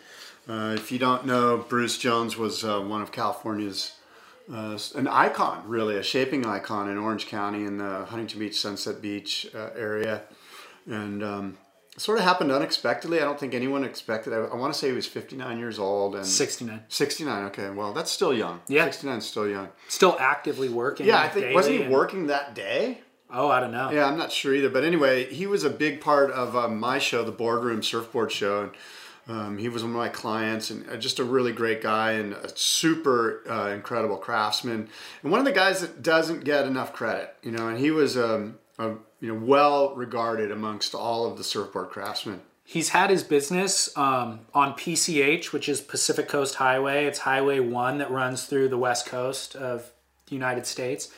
uh, 0.48 0.74
if 0.74 0.90
you 0.90 0.98
don't 0.98 1.26
know, 1.26 1.58
Bruce 1.58 1.98
Jones 1.98 2.36
was 2.36 2.64
uh, 2.64 2.80
one 2.80 3.02
of 3.02 3.12
California's 3.12 3.92
uh, 4.52 4.78
an 4.94 5.08
icon, 5.08 5.62
really, 5.66 5.96
a 5.96 6.02
shaping 6.02 6.46
icon 6.46 6.88
in 6.88 6.96
Orange 6.96 7.26
County 7.26 7.64
in 7.64 7.78
the 7.78 8.04
Huntington 8.04 8.38
Beach, 8.38 8.58
Sunset 8.58 9.02
Beach 9.02 9.48
uh, 9.54 9.70
area, 9.76 10.22
and 10.86 11.22
um, 11.22 11.58
it 11.92 12.00
sort 12.00 12.18
of 12.18 12.24
happened 12.24 12.52
unexpectedly. 12.52 13.18
I 13.20 13.24
don't 13.24 13.40
think 13.40 13.54
anyone 13.54 13.82
expected. 13.82 14.32
I, 14.32 14.36
I 14.36 14.54
want 14.54 14.72
to 14.72 14.78
say 14.78 14.88
he 14.88 14.92
was 14.92 15.06
59 15.06 15.58
years 15.58 15.78
old 15.80 16.14
and 16.14 16.24
69. 16.24 16.84
69. 16.88 17.44
Okay, 17.46 17.70
well, 17.70 17.92
that's 17.92 18.10
still 18.10 18.32
young. 18.32 18.60
Yeah. 18.68 18.84
69 18.84 19.18
is 19.18 19.26
still 19.26 19.48
young. 19.48 19.68
Still 19.88 20.16
actively 20.20 20.68
working. 20.68 21.06
Yeah, 21.06 21.20
I 21.20 21.28
think 21.28 21.54
wasn't 21.54 21.76
he 21.76 21.82
and- 21.82 21.92
working 21.92 22.28
that 22.28 22.54
day? 22.54 23.00
Oh, 23.30 23.48
I 23.48 23.60
don't 23.60 23.72
know. 23.72 23.90
Yeah, 23.90 24.06
I'm 24.06 24.16
not 24.16 24.30
sure 24.30 24.54
either. 24.54 24.70
But 24.70 24.84
anyway, 24.84 25.32
he 25.32 25.46
was 25.46 25.64
a 25.64 25.70
big 25.70 26.00
part 26.00 26.30
of 26.30 26.54
um, 26.54 26.78
my 26.78 26.98
show, 26.98 27.24
the 27.24 27.32
Boardroom 27.32 27.82
Surfboard 27.82 28.30
Show. 28.30 28.62
And 28.62 28.72
um, 29.28 29.58
he 29.58 29.68
was 29.68 29.82
one 29.82 29.90
of 29.90 29.96
my 29.96 30.08
clients 30.08 30.70
and 30.70 30.88
uh, 30.88 30.96
just 30.96 31.18
a 31.18 31.24
really 31.24 31.52
great 31.52 31.82
guy 31.82 32.12
and 32.12 32.32
a 32.32 32.56
super 32.56 33.42
uh, 33.50 33.70
incredible 33.70 34.16
craftsman. 34.16 34.88
And 35.22 35.32
one 35.32 35.40
of 35.40 35.46
the 35.46 35.52
guys 35.52 35.80
that 35.80 36.02
doesn't 36.02 36.44
get 36.44 36.66
enough 36.66 36.92
credit, 36.92 37.34
you 37.42 37.50
know, 37.50 37.68
and 37.68 37.78
he 37.78 37.90
was 37.90 38.16
um, 38.16 38.58
a, 38.78 38.90
you 39.20 39.34
know, 39.34 39.44
well 39.44 39.94
regarded 39.96 40.52
amongst 40.52 40.94
all 40.94 41.26
of 41.26 41.36
the 41.36 41.44
surfboard 41.44 41.90
craftsmen. 41.90 42.40
He's 42.62 42.90
had 42.90 43.10
his 43.10 43.22
business 43.22 43.96
um, 43.96 44.40
on 44.52 44.74
PCH, 44.74 45.52
which 45.52 45.68
is 45.68 45.80
Pacific 45.80 46.28
Coast 46.28 46.56
Highway. 46.56 47.06
It's 47.06 47.20
Highway 47.20 47.60
1 47.60 47.98
that 47.98 48.10
runs 48.10 48.44
through 48.44 48.68
the 48.68 48.78
west 48.78 49.06
coast 49.06 49.54
of 49.54 49.92
the 50.26 50.34
United 50.34 50.66
States. 50.66 51.12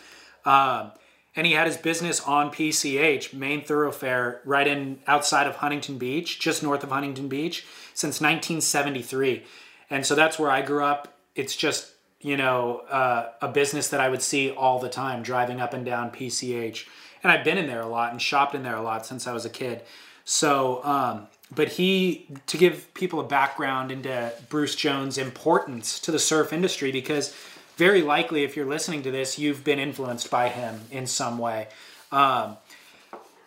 Um, 0.44 0.92
and 1.36 1.46
he 1.46 1.52
had 1.52 1.66
his 1.66 1.76
business 1.76 2.20
on 2.20 2.50
PCH, 2.50 3.32
main 3.32 3.62
thoroughfare, 3.64 4.40
right 4.44 4.66
in 4.66 4.98
outside 5.06 5.46
of 5.46 5.56
Huntington 5.56 5.98
Beach, 5.98 6.38
just 6.40 6.62
north 6.62 6.82
of 6.82 6.90
Huntington 6.90 7.28
Beach, 7.28 7.66
since 7.94 8.20
1973. 8.20 9.44
And 9.90 10.04
so 10.04 10.14
that's 10.14 10.38
where 10.38 10.50
I 10.50 10.62
grew 10.62 10.84
up. 10.84 11.16
It's 11.34 11.54
just, 11.54 11.92
you 12.20 12.36
know, 12.36 12.78
uh, 12.90 13.30
a 13.40 13.48
business 13.48 13.88
that 13.88 14.00
I 14.00 14.08
would 14.08 14.22
see 14.22 14.50
all 14.50 14.80
the 14.80 14.88
time 14.88 15.22
driving 15.22 15.60
up 15.60 15.74
and 15.74 15.84
down 15.84 16.10
PCH. 16.10 16.86
And 17.22 17.32
I've 17.32 17.44
been 17.44 17.58
in 17.58 17.66
there 17.66 17.80
a 17.80 17.86
lot 17.86 18.12
and 18.12 18.20
shopped 18.20 18.54
in 18.54 18.62
there 18.62 18.76
a 18.76 18.82
lot 18.82 19.06
since 19.06 19.26
I 19.26 19.32
was 19.32 19.44
a 19.44 19.50
kid. 19.50 19.82
So, 20.24 20.84
um, 20.84 21.26
but 21.54 21.68
he 21.68 22.28
to 22.46 22.58
give 22.58 22.92
people 22.94 23.20
a 23.20 23.24
background 23.24 23.90
into 23.90 24.32
Bruce 24.50 24.74
Jones' 24.74 25.16
importance 25.16 25.98
to 26.00 26.10
the 26.10 26.18
surf 26.18 26.52
industry 26.52 26.92
because 26.92 27.34
very 27.78 28.02
likely 28.02 28.42
if 28.42 28.56
you're 28.56 28.66
listening 28.66 29.02
to 29.04 29.10
this 29.10 29.38
you've 29.38 29.62
been 29.62 29.78
influenced 29.78 30.30
by 30.30 30.48
him 30.48 30.80
in 30.90 31.06
some 31.06 31.38
way. 31.38 31.68
Um, 32.10 32.56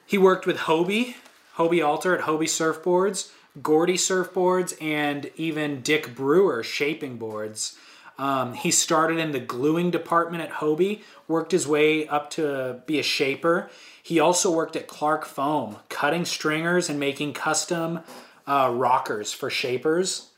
he 0.06 0.18
worked 0.18 0.48
with 0.48 0.58
Hobie, 0.60 1.16
Hobie 1.56 1.86
Alter 1.86 2.18
at 2.18 2.26
Hobie 2.26 2.46
Surfboards, 2.46 3.32
Gordy 3.62 3.98
Surfboards, 3.98 4.82
and 4.82 5.30
even 5.36 5.82
Dick 5.82 6.16
Brewer 6.16 6.64
Shaping 6.64 7.18
Boards. 7.18 7.78
Um, 8.18 8.54
he 8.54 8.72
started 8.72 9.18
in 9.20 9.32
the 9.32 9.40
gluing 9.40 9.92
department 9.92 10.44
at 10.44 10.52
Hobie, 10.52 11.02
worked 11.28 11.52
his 11.52 11.68
way 11.68 12.08
up 12.08 12.30
to 12.32 12.82
be 12.86 13.00
a 13.00 13.04
shaper. 13.04 13.70
He 14.02 14.20
also 14.20 14.52
worked 14.52 14.76
at 14.76 14.88
Clark 14.88 15.26
Foam, 15.26 15.78
cutting 15.90 16.24
stringers 16.24 16.90
and 16.90 17.00
making 17.00 17.34
custom 17.34 18.00
uh, 18.48 18.72
rockers 18.74 19.34
for 19.34 19.50
shapers. 19.50 20.31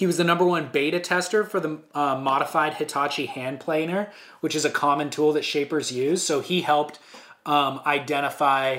He 0.00 0.06
was 0.06 0.16
the 0.16 0.24
number 0.24 0.46
one 0.46 0.70
beta 0.72 0.98
tester 0.98 1.44
for 1.44 1.60
the 1.60 1.78
uh, 1.92 2.18
modified 2.18 2.72
Hitachi 2.72 3.26
hand 3.26 3.60
planer, 3.60 4.10
which 4.40 4.54
is 4.54 4.64
a 4.64 4.70
common 4.70 5.10
tool 5.10 5.34
that 5.34 5.44
shapers 5.44 5.92
use. 5.92 6.22
So 6.22 6.40
he 6.40 6.62
helped 6.62 6.98
um, 7.44 7.82
identify, 7.84 8.78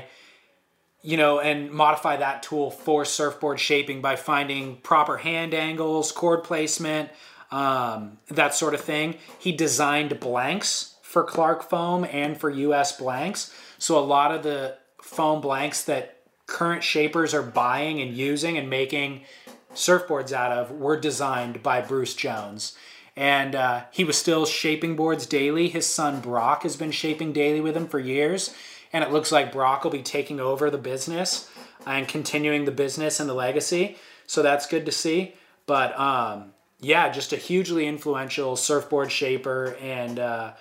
you 1.03 1.17
know, 1.17 1.39
and 1.39 1.69
modify 1.69 2.17
that 2.17 2.41
tool 2.41 2.71
for 2.71 3.05
surfboard 3.05 3.59
shaping 3.59 4.01
by 4.01 4.15
finding 4.15 4.77
proper 4.77 5.17
hand 5.17 5.53
angles, 5.53 6.11
cord 6.11 6.43
placement, 6.43 7.11
um, 7.51 8.17
that 8.29 8.55
sort 8.55 8.73
of 8.73 8.81
thing. 8.81 9.13
He 9.37 9.51
designed 9.51 10.19
blanks 10.19 10.95
for 11.03 11.23
Clark 11.23 11.69
foam 11.69 12.03
and 12.03 12.35
for 12.35 12.49
US 12.49 12.97
blanks. 12.97 13.53
So 13.77 13.99
a 13.99 14.01
lot 14.01 14.33
of 14.33 14.41
the 14.41 14.75
foam 15.03 15.39
blanks 15.39 15.83
that 15.83 16.17
current 16.47 16.83
shapers 16.83 17.35
are 17.35 17.43
buying 17.43 18.01
and 18.01 18.17
using 18.17 18.57
and 18.57 18.71
making 18.71 19.21
surfboards 19.73 20.31
out 20.31 20.51
of 20.51 20.71
were 20.71 20.99
designed 20.99 21.63
by 21.63 21.81
Bruce 21.81 22.15
Jones. 22.15 22.75
And 23.15 23.55
uh, 23.55 23.83
he 23.91 24.03
was 24.03 24.17
still 24.17 24.45
shaping 24.45 24.95
boards 24.95 25.25
daily. 25.25 25.69
His 25.69 25.85
son 25.85 26.21
Brock 26.21 26.63
has 26.63 26.75
been 26.75 26.91
shaping 26.91 27.33
daily 27.33 27.59
with 27.61 27.75
him 27.75 27.87
for 27.87 27.99
years. 27.99 28.53
And 28.93 29.03
it 29.03 29.11
looks 29.11 29.31
like 29.31 29.51
Brock 29.51 29.83
will 29.83 29.91
be 29.91 30.01
taking 30.01 30.39
over 30.39 30.69
the 30.69 30.77
business 30.77 31.49
and 31.85 32.07
continuing 32.07 32.65
the 32.65 32.71
business 32.71 33.19
and 33.19 33.29
the 33.29 33.33
legacy. 33.33 33.97
So 34.27 34.41
that's 34.41 34.65
good 34.65 34.85
to 34.85 34.91
see. 34.91 35.35
But 35.65 35.97
um, 35.99 36.53
yeah, 36.79 37.09
just 37.09 37.33
a 37.33 37.37
hugely 37.37 37.87
influential 37.87 38.55
surfboard 38.55 39.11
shaper 39.11 39.75
and 39.79 40.19
uh, 40.19 40.53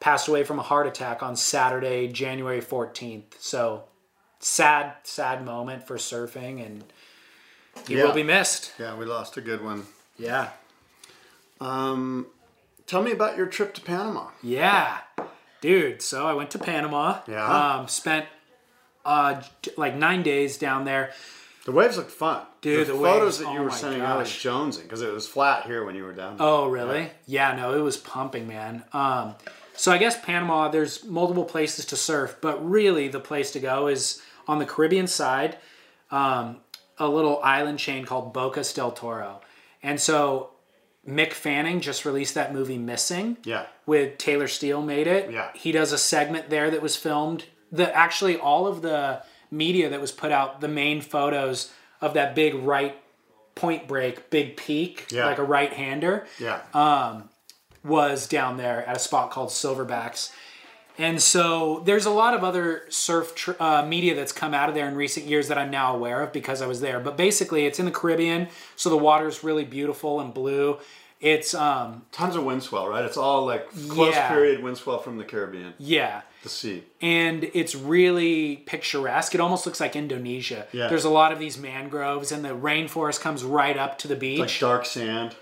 passed 0.00 0.28
away 0.28 0.44
from 0.44 0.58
a 0.58 0.62
heart 0.62 0.86
attack 0.86 1.22
on 1.22 1.36
Saturday, 1.36 2.08
January 2.08 2.60
14th. 2.60 3.38
So 3.38 3.84
sad, 4.38 4.94
sad 5.02 5.44
moment 5.44 5.86
for 5.86 5.96
surfing, 5.96 6.64
and 6.64 6.84
he 7.86 7.96
Yeah. 7.96 8.04
will 8.04 8.12
be 8.14 8.22
missed. 8.22 8.72
Yeah, 8.78 8.94
we 8.96 9.04
lost 9.04 9.36
a 9.36 9.40
good 9.40 9.62
one. 9.62 9.86
Yeah. 10.18 10.50
Um, 11.60 12.26
tell 12.86 13.02
me 13.02 13.12
about 13.12 13.36
your 13.36 13.46
trip 13.46 13.74
to 13.74 13.80
Panama. 13.80 14.28
Yeah. 14.42 14.98
Dude, 15.60 16.02
so 16.02 16.26
I 16.26 16.34
went 16.34 16.50
to 16.52 16.58
Panama. 16.58 17.20
Yeah. 17.26 17.76
Um, 17.78 17.88
spent 17.88 18.26
uh, 19.04 19.42
like 19.76 19.94
nine 19.96 20.22
days 20.22 20.56
down 20.58 20.84
there. 20.84 21.12
The 21.64 21.72
waves 21.72 21.96
looked 21.96 22.10
fun. 22.10 22.42
Dude, 22.60 22.86
the, 22.86 22.92
the 22.92 22.98
photos 22.98 23.22
waves, 23.22 23.38
that 23.40 23.52
you 23.52 23.58
oh 23.60 23.64
were 23.64 23.70
sending 23.70 24.00
out 24.00 24.18
was 24.18 24.28
jonesing 24.30 24.82
because 24.82 25.02
it 25.02 25.12
was 25.12 25.26
flat 25.28 25.66
here 25.66 25.84
when 25.84 25.94
you 25.94 26.04
were 26.04 26.12
down. 26.12 26.36
there. 26.38 26.46
Oh, 26.46 26.68
really? 26.68 27.10
Yeah, 27.26 27.54
no, 27.54 27.74
it 27.76 27.80
was 27.82 27.96
pumping, 27.96 28.46
man. 28.48 28.84
Um, 28.92 29.34
so 29.74 29.92
I 29.92 29.98
guess 29.98 30.18
Panama, 30.20 30.68
there's 30.68 31.04
multiple 31.04 31.44
places 31.44 31.84
to 31.86 31.96
surf, 31.96 32.36
but 32.40 32.64
really 32.68 33.08
the 33.08 33.20
place 33.20 33.50
to 33.52 33.60
go 33.60 33.86
is 33.88 34.22
on 34.46 34.58
the 34.58 34.64
Caribbean 34.64 35.06
side, 35.06 35.58
um, 36.10 36.56
a 36.98 37.08
little 37.08 37.40
island 37.42 37.78
chain 37.78 38.04
called 38.04 38.32
Bocas 38.34 38.74
del 38.74 38.92
Toro. 38.92 39.40
And 39.82 40.00
so 40.00 40.50
Mick 41.06 41.32
Fanning 41.32 41.80
just 41.80 42.04
released 42.04 42.34
that 42.34 42.52
movie 42.52 42.78
Missing. 42.78 43.38
Yeah. 43.44 43.66
with 43.86 44.18
Taylor 44.18 44.48
Steele 44.48 44.82
made 44.82 45.06
it. 45.06 45.30
Yeah. 45.30 45.50
He 45.54 45.72
does 45.72 45.92
a 45.92 45.98
segment 45.98 46.50
there 46.50 46.70
that 46.70 46.82
was 46.82 46.96
filmed. 46.96 47.44
The 47.72 47.94
actually 47.96 48.36
all 48.38 48.66
of 48.66 48.82
the 48.82 49.22
media 49.50 49.88
that 49.90 50.00
was 50.00 50.12
put 50.12 50.30
out, 50.32 50.60
the 50.60 50.68
main 50.68 51.00
photos 51.00 51.72
of 52.00 52.14
that 52.14 52.34
big 52.34 52.54
right 52.54 52.96
point 53.54 53.88
break, 53.88 54.28
big 54.30 54.56
peak, 54.56 55.06
Yeah. 55.10 55.26
like 55.26 55.38
a 55.38 55.44
right 55.44 55.72
hander, 55.72 56.26
Yeah. 56.38 56.60
Uh, 56.74 57.22
was 57.84 58.26
down 58.28 58.56
there 58.56 58.84
at 58.86 58.96
a 58.96 59.00
spot 59.00 59.30
called 59.30 59.48
Silverbacks. 59.48 60.30
And 60.98 61.22
so 61.22 61.80
there's 61.84 62.06
a 62.06 62.10
lot 62.10 62.34
of 62.34 62.42
other 62.42 62.82
surf 62.88 63.34
tr- 63.36 63.52
uh, 63.60 63.84
media 63.86 64.14
that's 64.16 64.32
come 64.32 64.52
out 64.52 64.68
of 64.68 64.74
there 64.74 64.88
in 64.88 64.96
recent 64.96 65.26
years 65.26 65.46
that 65.48 65.56
I'm 65.56 65.70
now 65.70 65.94
aware 65.94 66.22
of 66.22 66.32
because 66.32 66.60
I 66.60 66.66
was 66.66 66.80
there. 66.80 66.98
But 66.98 67.16
basically, 67.16 67.66
it's 67.66 67.78
in 67.78 67.84
the 67.84 67.92
Caribbean, 67.92 68.48
so 68.76 68.90
the 68.90 68.96
water's 68.96 69.44
really 69.44 69.64
beautiful 69.64 70.20
and 70.20 70.34
blue. 70.34 70.78
It's 71.20 71.52
um, 71.54 72.02
Tons 72.12 72.36
of 72.36 72.44
wind 72.44 72.62
swell, 72.62 72.88
right? 72.88 73.04
It's 73.04 73.16
all 73.16 73.44
like 73.46 73.68
close 73.88 74.14
Yeah. 74.14 74.28
period 74.28 74.62
wind 74.62 74.76
swell 74.76 74.98
from 74.98 75.18
the 75.18 75.24
Caribbean, 75.24 75.74
yeah, 75.78 76.22
the 76.44 76.48
sea. 76.48 76.84
and 77.00 77.50
it's 77.54 77.74
really 77.74 78.56
picturesque. 78.66 79.34
It 79.34 79.40
almost 79.40 79.66
looks 79.66 79.80
like 79.80 79.96
Indonesia. 79.96 80.68
Yeah. 80.72 80.86
There's 80.88 81.04
a 81.04 81.10
lot 81.10 81.32
of 81.32 81.40
these 81.40 81.58
mangroves, 81.58 82.30
and 82.30 82.44
the 82.44 82.50
rainforest 82.56 83.20
comes 83.20 83.42
right 83.42 83.76
up 83.76 83.98
to 83.98 84.08
the 84.08 84.14
beach. 84.14 84.38
Like 84.38 84.58
dark 84.60 84.86
sand. 84.86 85.34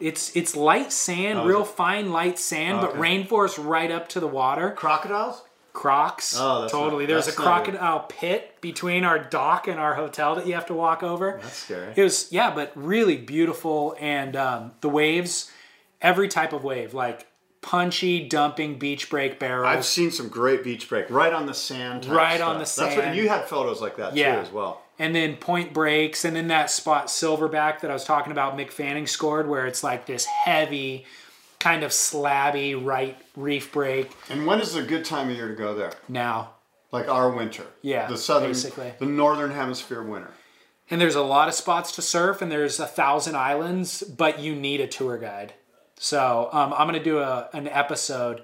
It's 0.00 0.34
it's 0.36 0.56
light 0.56 0.92
sand, 0.92 1.40
Oh, 1.40 1.46
real 1.46 1.64
fine 1.64 2.10
light 2.10 2.38
sand, 2.38 2.78
Oh, 2.78 2.86
but 2.86 2.96
rainforest 2.96 3.62
right 3.64 3.90
up 3.90 4.08
to 4.10 4.20
the 4.20 4.26
water. 4.26 4.72
Crocodiles? 4.72 5.42
Crocs. 5.72 6.36
Oh, 6.38 6.62
that's 6.62 6.72
totally. 6.72 7.04
not- 7.04 7.08
There's 7.12 7.28
a 7.28 7.32
crocodile 7.32 8.00
pit 8.08 8.60
between 8.60 9.04
our 9.04 9.18
dock 9.18 9.68
and 9.68 9.78
our 9.78 9.94
hotel 9.94 10.34
that 10.34 10.46
you 10.46 10.54
have 10.54 10.66
to 10.66 10.74
walk 10.74 11.02
over. 11.02 11.38
That's 11.42 11.56
scary. 11.56 11.92
It 11.96 12.02
was 12.02 12.30
yeah, 12.32 12.52
but 12.52 12.72
really 12.74 13.16
beautiful, 13.16 13.96
and 14.00 14.34
um, 14.36 14.72
the 14.80 14.88
waves, 14.88 15.50
every 16.02 16.26
type 16.28 16.52
of 16.52 16.64
wave, 16.64 16.92
like 16.92 17.26
punchy, 17.62 18.26
dumping, 18.26 18.78
beach 18.78 19.10
break 19.10 19.38
barrels. 19.38 19.66
I've 19.66 19.84
seen 19.84 20.10
some 20.10 20.28
great 20.28 20.64
beach 20.64 20.88
break 20.88 21.08
right 21.10 21.32
on 21.32 21.46
the 21.46 21.54
sand. 21.54 22.06
Right 22.06 22.40
on 22.40 22.54
stuff. 22.54 22.58
the 22.58 22.66
sand. 22.66 22.86
That's 22.88 22.96
what 22.96 23.04
sand. 23.04 23.16
you 23.18 23.28
had 23.28 23.44
photos 23.44 23.80
like 23.80 23.96
that 23.98 24.16
Yeah. 24.16 24.36
too 24.36 24.40
as 24.40 24.50
well. 24.50 24.82
And 25.00 25.14
then 25.16 25.34
point 25.36 25.72
breaks, 25.72 26.24
and 26.24 26.36
then 26.36 26.46
that 26.48 26.70
spot 26.70 27.06
Silverback 27.08 27.80
that 27.80 27.90
I 27.90 27.94
was 27.94 28.04
talking 28.04 28.30
about, 28.30 28.56
Mick 28.56 28.70
Fanning 28.70 29.06
scored, 29.08 29.48
where 29.48 29.66
it's 29.66 29.82
like 29.82 30.06
this 30.06 30.26
heavy, 30.26 31.06
kind 31.58 31.82
of 31.82 31.90
slabby 31.90 32.74
right 32.84 33.18
reef 33.34 33.72
break. 33.72 34.12
And 34.28 34.46
when 34.46 34.60
is 34.60 34.74
a 34.76 34.82
good 34.82 35.04
time 35.04 35.28
of 35.30 35.34
year 35.36 35.48
to 35.48 35.54
go 35.54 35.74
there? 35.74 35.92
Now, 36.08 36.52
Like 36.92 37.08
our 37.08 37.30
winter. 37.30 37.64
Yeah, 37.82 38.06
The 38.08 38.16
southern, 38.18 38.50
basically. 38.50 38.92
the 38.98 39.06
northern 39.06 39.50
hemisphere 39.52 40.02
winter. 40.02 40.32
and 40.90 41.00
there's 41.00 41.14
a 41.14 41.22
lot 41.22 41.48
of 41.48 41.54
spots 41.54 41.92
to 41.92 42.02
surf, 42.02 42.42
and 42.42 42.50
there's 42.52 42.78
a 42.80 42.86
thousand 42.86 43.36
islands, 43.36 44.02
but 44.02 44.38
you 44.40 44.54
need 44.54 44.80
a 44.80 44.86
tour 44.86 45.18
guide. 45.18 45.54
So 45.98 46.48
um, 46.52 46.72
I'm 46.72 46.86
gonna 46.88 47.02
do 47.02 47.18
a 47.18 47.48
an 47.52 47.68
episode. 47.68 48.40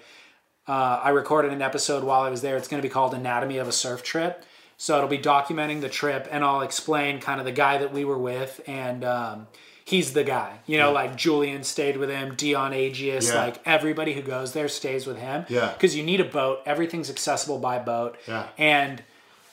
Uh, 0.68 1.00
I 1.02 1.09
recorded 1.11 1.52
an 1.52 1.62
episode 1.62 2.02
while 2.04 2.20
I 2.22 2.28
was 2.28 2.42
there. 2.42 2.57
It's 2.57 2.68
gonna 2.68 2.82
be 2.82 2.88
called 2.88 3.14
Anatomy 3.14 3.59
of 3.59 3.66
a 3.68 3.72
Surf 3.72 4.02
Trip. 4.02 4.44
So 4.78 4.96
it'll 4.96 5.08
be 5.08 5.18
documenting 5.18 5.80
the 5.80 5.88
trip, 5.88 6.28
and 6.30 6.44
I'll 6.44 6.60
explain 6.60 7.20
kind 7.20 7.40
of 7.40 7.46
the 7.46 7.52
guy 7.52 7.78
that 7.78 7.92
we 7.92 8.04
were 8.04 8.18
with, 8.18 8.60
and 8.66 9.04
um, 9.04 9.46
he's 9.84 10.12
the 10.12 10.22
guy. 10.24 10.58
You 10.66 10.76
know, 10.78 10.92
like 10.92 11.16
Julian 11.16 11.64
stayed 11.64 11.96
with 11.96 12.10
him, 12.10 12.34
Dion 12.34 12.72
Agius, 12.72 13.32
Yeah. 13.32 13.44
like 13.44 13.56
everybody 13.64 14.12
who 14.12 14.20
goes 14.22 14.52
there 14.52 14.68
stays 14.68 15.06
with 15.06 15.16
him. 15.18 15.46
Yeah. 15.48 15.72
Because 15.72 15.96
you 15.96 16.02
need 16.02 16.20
a 16.20 16.24
boat. 16.24 16.60
Everything's 16.66 17.08
accessible 17.08 17.58
by 17.58 17.78
boat. 17.78 18.18
Yeah. 18.28 18.48
And 18.58 19.02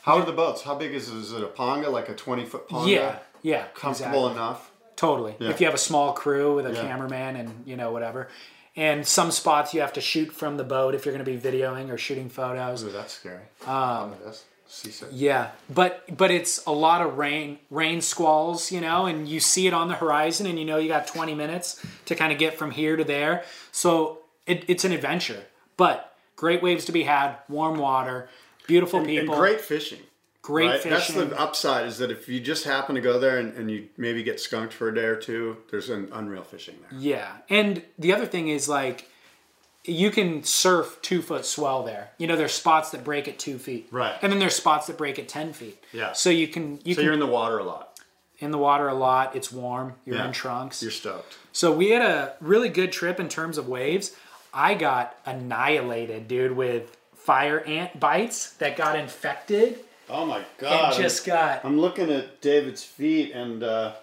How 0.01 0.17
are 0.17 0.25
the 0.25 0.33
boats? 0.33 0.63
How 0.63 0.75
big 0.75 0.93
is 0.93 1.07
it? 1.09 1.15
Is 1.15 1.31
it 1.31 1.41
a 1.41 1.47
ponga, 1.47 1.89
like 1.89 2.09
a 2.09 2.13
20 2.15 2.43
foot 2.45 2.67
ponga? 2.67 2.89
yeah, 2.91 3.19
yeah, 3.41 3.67
Comfortable 3.73 4.27
exactly. 4.27 4.31
enough? 4.43 4.71
Totally. 4.97 5.35
If 5.39 5.59
you 5.61 5.65
have 5.67 5.73
a 5.73 5.77
small 5.79 6.11
crew 6.13 6.55
with 6.55 6.65
a 6.65 6.73
Yeah. 6.73 6.81
cameraman 6.81 7.35
and 7.37 7.63
you 7.65 7.75
know 7.77 7.91
whatever, 7.91 8.27
and 8.75 9.07
some 9.07 9.31
spots 9.31 9.73
you 9.73 9.79
have 9.81 9.93
to 9.93 10.01
shoot 10.01 10.33
from 10.33 10.57
the 10.57 10.63
boat 10.63 10.95
if 10.95 11.05
you're 11.05 11.13
going 11.15 11.25
to 11.25 11.31
be 11.31 11.39
videoing 11.39 11.89
or 11.91 11.97
shooting 11.97 12.27
photos. 12.29 12.83
Ooh, 12.83 12.91
that's 12.91 13.13
scary. 13.13 13.43
Um, 13.65 14.15
that's 14.23 14.43
seasick. 14.73 15.09
Yeah, 15.11 15.51
but 15.69 16.03
but 16.15 16.31
it's 16.31 16.65
a 16.65 16.71
lot 16.71 17.01
of 17.01 17.17
rain 17.17 17.59
rain 17.69 18.01
squalls, 18.01 18.71
you 18.71 18.81
know, 18.81 19.05
and 19.05 19.27
you 19.27 19.39
see 19.39 19.67
it 19.67 19.73
on 19.73 19.87
the 19.87 19.95
horizon, 19.95 20.45
and 20.47 20.57
you 20.59 20.65
know 20.65 20.77
you 20.77 20.87
got 20.87 21.07
20 21.07 21.35
minutes 21.35 21.83
to 22.05 22.15
kind 22.15 22.31
of 22.31 22.39
get 22.39 22.57
from 22.57 22.71
here 22.71 22.95
to 22.95 23.03
there. 23.03 23.43
So 23.71 24.19
it, 24.45 24.65
it's 24.67 24.83
an 24.83 24.91
adventure, 24.91 25.43
but 25.77 26.15
great 26.35 26.61
waves 26.61 26.85
to 26.85 26.91
be 26.91 27.03
had, 27.03 27.35
warm 27.47 27.77
water, 27.77 28.29
beautiful 28.67 28.99
And 28.99 29.07
people. 29.07 29.35
great 29.35 29.61
fishing. 29.61 29.99
Great 30.41 30.67
Right? 30.67 30.83
That's 30.83 31.07
the 31.07 31.39
upside 31.39 31.85
is 31.85 31.99
that 31.99 32.11
if 32.11 32.27
you 32.27 32.41
just 32.41 32.65
happen 32.65 32.95
to 32.95 33.01
go 33.01 33.17
there 33.17 33.37
and, 33.37 33.53
and 33.53 33.71
you 33.71 33.87
maybe 33.95 34.23
get 34.23 34.41
skunked 34.41 34.73
for 34.73 34.89
a 34.89 34.93
day 34.93 35.05
or 35.05 35.15
two, 35.15 35.55
there's 35.71 35.89
an 35.89 36.09
unreal 36.11 36.43
fishing 36.43 36.75
there. 36.81 36.99
Yeah, 36.99 37.31
and 37.49 37.81
the 37.97 38.11
other 38.11 38.25
thing 38.25 38.49
is 38.49 38.67
like 38.67 39.07
you 39.85 40.11
can 40.11 40.43
surf 40.43 40.99
two 41.01 41.21
foot 41.21 41.45
swell 41.45 41.83
there. 41.83 42.11
You 42.17 42.27
know, 42.27 42.35
there's 42.35 42.53
spots 42.53 42.91
that 42.91 43.03
break 43.03 43.27
at 43.27 43.37
two 43.39 43.57
feet, 43.57 43.87
Right. 43.91 44.15
And 44.21 44.31
then 44.31 44.39
there's 44.39 44.55
spots 44.55 44.87
that 44.87 44.97
break 44.97 45.19
at 45.19 45.27
ten 45.27 45.53
feet. 45.53 45.83
Yeah. 45.91 46.13
So 46.13 46.29
you 46.29 46.47
can 46.47 46.79
you 46.83 46.93
So 46.93 46.99
can 46.99 47.05
you're 47.05 47.13
in 47.13 47.19
the 47.19 47.27
water 47.27 47.57
a 47.59 47.63
lot. 47.63 47.99
in 48.39 48.51
the 48.51 48.57
water 48.57 48.87
a 48.87 48.93
lot. 48.93 49.35
It's 49.35 49.51
warm. 49.51 49.95
You're 50.05 50.17
Yeah. 50.17 50.27
in 50.27 50.31
trunks. 50.33 50.81
You're 50.81 50.91
stoked. 50.91 51.37
So 51.51 51.71
we 51.71 51.91
had 51.91 52.01
a 52.01 52.33
really 52.41 52.69
good 52.69 52.91
trip 52.91 53.19
in 53.19 53.29
terms 53.29 53.57
of 53.57 53.67
waves. 53.67 54.15
I 54.53 54.73
got 54.75 55.17
annihilated, 55.25 56.27
dude, 56.27 56.51
with 56.53 56.95
fire 57.15 57.59
ant 57.61 57.99
bites 57.99 58.51
that 58.53 58.75
got 58.75 58.97
infected 58.97 59.79
Oh 60.09 60.25
my 60.25 60.37
and 60.39 60.45
god. 60.57 60.93
just 60.95 61.25
got 61.25 61.63
I'm 61.63 61.79
looking 61.79 62.11
at 62.11 62.41
David's 62.41 62.83
feet 62.83 63.31
and 63.33 63.63
uh, 63.63 63.93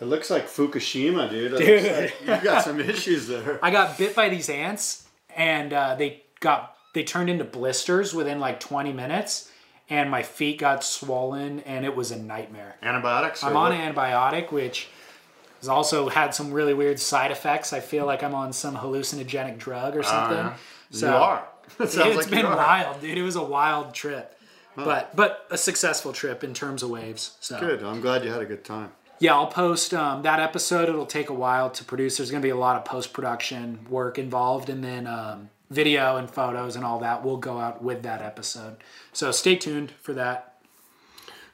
it 0.00 0.04
looks 0.04 0.28
like 0.30 0.46
Fukushima, 0.46 1.30
dude. 1.30 1.56
Dude. 1.58 1.84
like 1.96 2.14
You've 2.26 2.42
got 2.44 2.64
some 2.64 2.78
issues 2.80 3.26
there. 3.26 3.58
I 3.64 3.70
got 3.70 3.96
bit 3.98 4.14
by 4.14 4.28
these 4.28 4.48
ants, 4.50 5.07
and 5.38 5.72
uh, 5.72 5.94
they 5.94 6.22
got 6.40 6.76
they 6.92 7.04
turned 7.04 7.30
into 7.30 7.44
blisters 7.44 8.12
within 8.12 8.40
like 8.40 8.60
20 8.60 8.92
minutes, 8.92 9.50
and 9.88 10.10
my 10.10 10.22
feet 10.22 10.58
got 10.58 10.84
swollen, 10.84 11.60
and 11.60 11.84
it 11.86 11.96
was 11.96 12.10
a 12.10 12.18
nightmare. 12.18 12.76
Antibiotics? 12.82 13.42
I'm 13.42 13.56
on 13.56 13.72
an 13.72 13.94
antibiotic, 13.94 14.52
which 14.52 14.88
has 15.60 15.68
also 15.68 16.08
had 16.08 16.34
some 16.34 16.52
really 16.52 16.74
weird 16.74 17.00
side 17.00 17.30
effects. 17.30 17.72
I 17.72 17.80
feel 17.80 18.04
like 18.04 18.22
I'm 18.22 18.34
on 18.34 18.52
some 18.52 18.76
hallucinogenic 18.76 19.58
drug 19.58 19.96
or 19.96 20.02
something. 20.02 20.36
yeah. 20.36 20.54
So 20.90 21.08
you 21.08 21.16
are. 21.16 21.48
It 21.80 21.84
it's 21.84 21.96
like 21.96 22.30
been 22.30 22.46
wild, 22.46 23.02
dude. 23.02 23.18
It 23.18 23.22
was 23.22 23.36
a 23.36 23.42
wild 23.42 23.94
trip. 23.94 24.34
But 24.74 25.14
but 25.16 25.46
a 25.50 25.58
successful 25.58 26.12
trip 26.12 26.44
in 26.44 26.54
terms 26.54 26.82
of 26.82 26.90
waves. 26.90 27.36
So 27.40 27.58
Good. 27.58 27.82
I'm 27.82 28.00
glad 28.00 28.24
you 28.24 28.30
had 28.30 28.40
a 28.40 28.46
good 28.46 28.64
time. 28.64 28.92
Yeah, 29.20 29.34
I'll 29.34 29.46
post 29.48 29.92
um, 29.94 30.22
that 30.22 30.40
episode. 30.40 30.88
It'll 30.88 31.06
take 31.06 31.28
a 31.30 31.34
while 31.34 31.70
to 31.70 31.84
produce. 31.84 32.16
There's 32.18 32.30
going 32.30 32.42
to 32.42 32.46
be 32.46 32.50
a 32.50 32.56
lot 32.56 32.76
of 32.76 32.84
post 32.84 33.12
production 33.12 33.86
work 33.90 34.18
involved, 34.18 34.68
and 34.70 34.82
then 34.82 35.06
um, 35.06 35.50
video 35.70 36.16
and 36.16 36.30
photos 36.30 36.76
and 36.76 36.84
all 36.84 36.98
that 37.00 37.24
will 37.24 37.36
go 37.36 37.58
out 37.58 37.82
with 37.82 38.02
that 38.02 38.22
episode. 38.22 38.76
So 39.12 39.30
stay 39.32 39.56
tuned 39.56 39.92
for 40.00 40.12
that. 40.14 40.54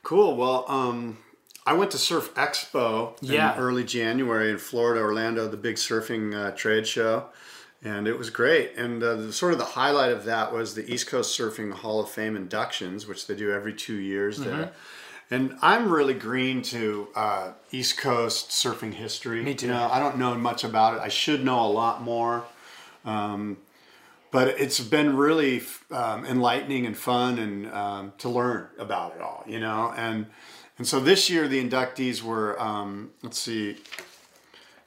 Cool. 0.02 0.36
Well, 0.36 0.64
um, 0.68 1.18
I 1.66 1.72
went 1.72 1.90
to 1.92 1.98
Surf 1.98 2.34
Expo 2.34 3.16
Yeah. 3.20 3.54
in 3.54 3.58
early 3.60 3.84
January 3.84 4.50
in 4.50 4.58
Florida, 4.58 5.00
Orlando, 5.00 5.48
the 5.48 5.56
big 5.56 5.76
surfing 5.76 6.34
uh, 6.34 6.50
trade 6.50 6.86
show, 6.86 7.26
and 7.82 8.06
it 8.06 8.18
was 8.18 8.28
great. 8.28 8.76
And 8.76 9.02
uh, 9.02 9.14
the, 9.14 9.32
sort 9.32 9.52
of 9.52 9.58
the 9.58 9.64
highlight 9.64 10.12
of 10.12 10.24
that 10.26 10.52
was 10.52 10.74
the 10.74 10.90
East 10.92 11.06
Coast 11.06 11.38
Surfing 11.38 11.72
Hall 11.72 12.00
of 12.00 12.10
Fame 12.10 12.36
inductions, 12.36 13.06
which 13.06 13.26
they 13.26 13.34
do 13.34 13.50
every 13.50 13.72
two 13.72 13.94
years 13.96 14.38
Mm-hmm. 14.38 14.50
there. 14.50 14.72
And 15.34 15.58
I'm 15.60 15.90
really 15.90 16.14
green 16.14 16.62
to 16.62 17.08
uh, 17.16 17.52
East 17.72 17.98
Coast 17.98 18.50
surfing 18.50 18.94
history. 18.94 19.42
Me 19.42 19.52
too. 19.52 19.66
You 19.66 19.72
know, 19.72 19.88
I 19.90 19.98
don't 19.98 20.16
know 20.16 20.32
much 20.36 20.62
about 20.62 20.94
it. 20.94 21.00
I 21.00 21.08
should 21.08 21.44
know 21.44 21.58
a 21.66 21.66
lot 21.66 22.02
more. 22.02 22.44
Um, 23.04 23.56
but 24.30 24.48
it's 24.60 24.78
been 24.78 25.16
really 25.16 25.60
um, 25.90 26.24
enlightening 26.24 26.86
and 26.86 26.96
fun 26.96 27.40
and 27.40 27.66
um, 27.72 28.12
to 28.18 28.28
learn 28.28 28.68
about 28.78 29.16
it 29.16 29.22
all, 29.22 29.42
you 29.44 29.58
know. 29.58 29.92
And 29.96 30.26
and 30.78 30.86
so 30.86 31.00
this 31.00 31.28
year 31.28 31.48
the 31.48 31.68
inductees 31.68 32.22
were 32.22 32.60
um, 32.62 33.10
let's 33.22 33.38
see, 33.38 33.78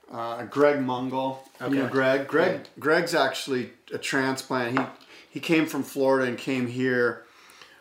uh, 0.10 0.46
Greg 0.46 0.78
Mungle. 0.78 1.40
You 1.60 1.70
know 1.76 1.82
Okay. 1.84 1.92
Greg. 1.92 2.28
Greg. 2.30 2.62
Greg's 2.80 3.14
actually 3.14 3.72
a 3.94 3.98
transplant. 3.98 4.80
He 4.80 4.86
he 5.30 5.40
came 5.42 5.66
from 5.66 5.84
Florida 5.84 6.26
and 6.26 6.38
came 6.38 6.68
here 6.68 7.26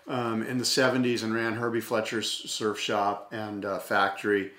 um, 0.08 0.42
in 0.42 0.58
the 0.58 0.64
'70s 0.64 1.22
and 1.22 1.34
ran 1.34 1.54
Herbie 1.54 1.80
Fletcher's 1.80 2.30
surf 2.30 2.78
shop 2.78 3.28
and 3.32 3.64
uh, 3.64 3.78
factory. 3.78 4.52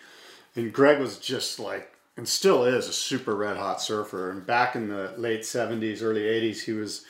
And 0.56 0.74
Greg 0.74 1.00
was 1.00 1.20
just 1.20 1.60
like, 1.60 1.94
and 2.18 2.28
still 2.28 2.64
is, 2.66 2.88
a 2.88 2.94
super 2.94 3.36
red 3.36 3.58
hot 3.58 3.82
surfer. 3.82 4.32
And 4.32 4.46
back 4.46 4.76
in 4.76 4.90
the 4.90 5.14
late 5.18 5.42
70s, 5.42 6.02
early 6.02 6.22
80s, 6.22 6.64
he 6.64 6.72
was 6.72 7.06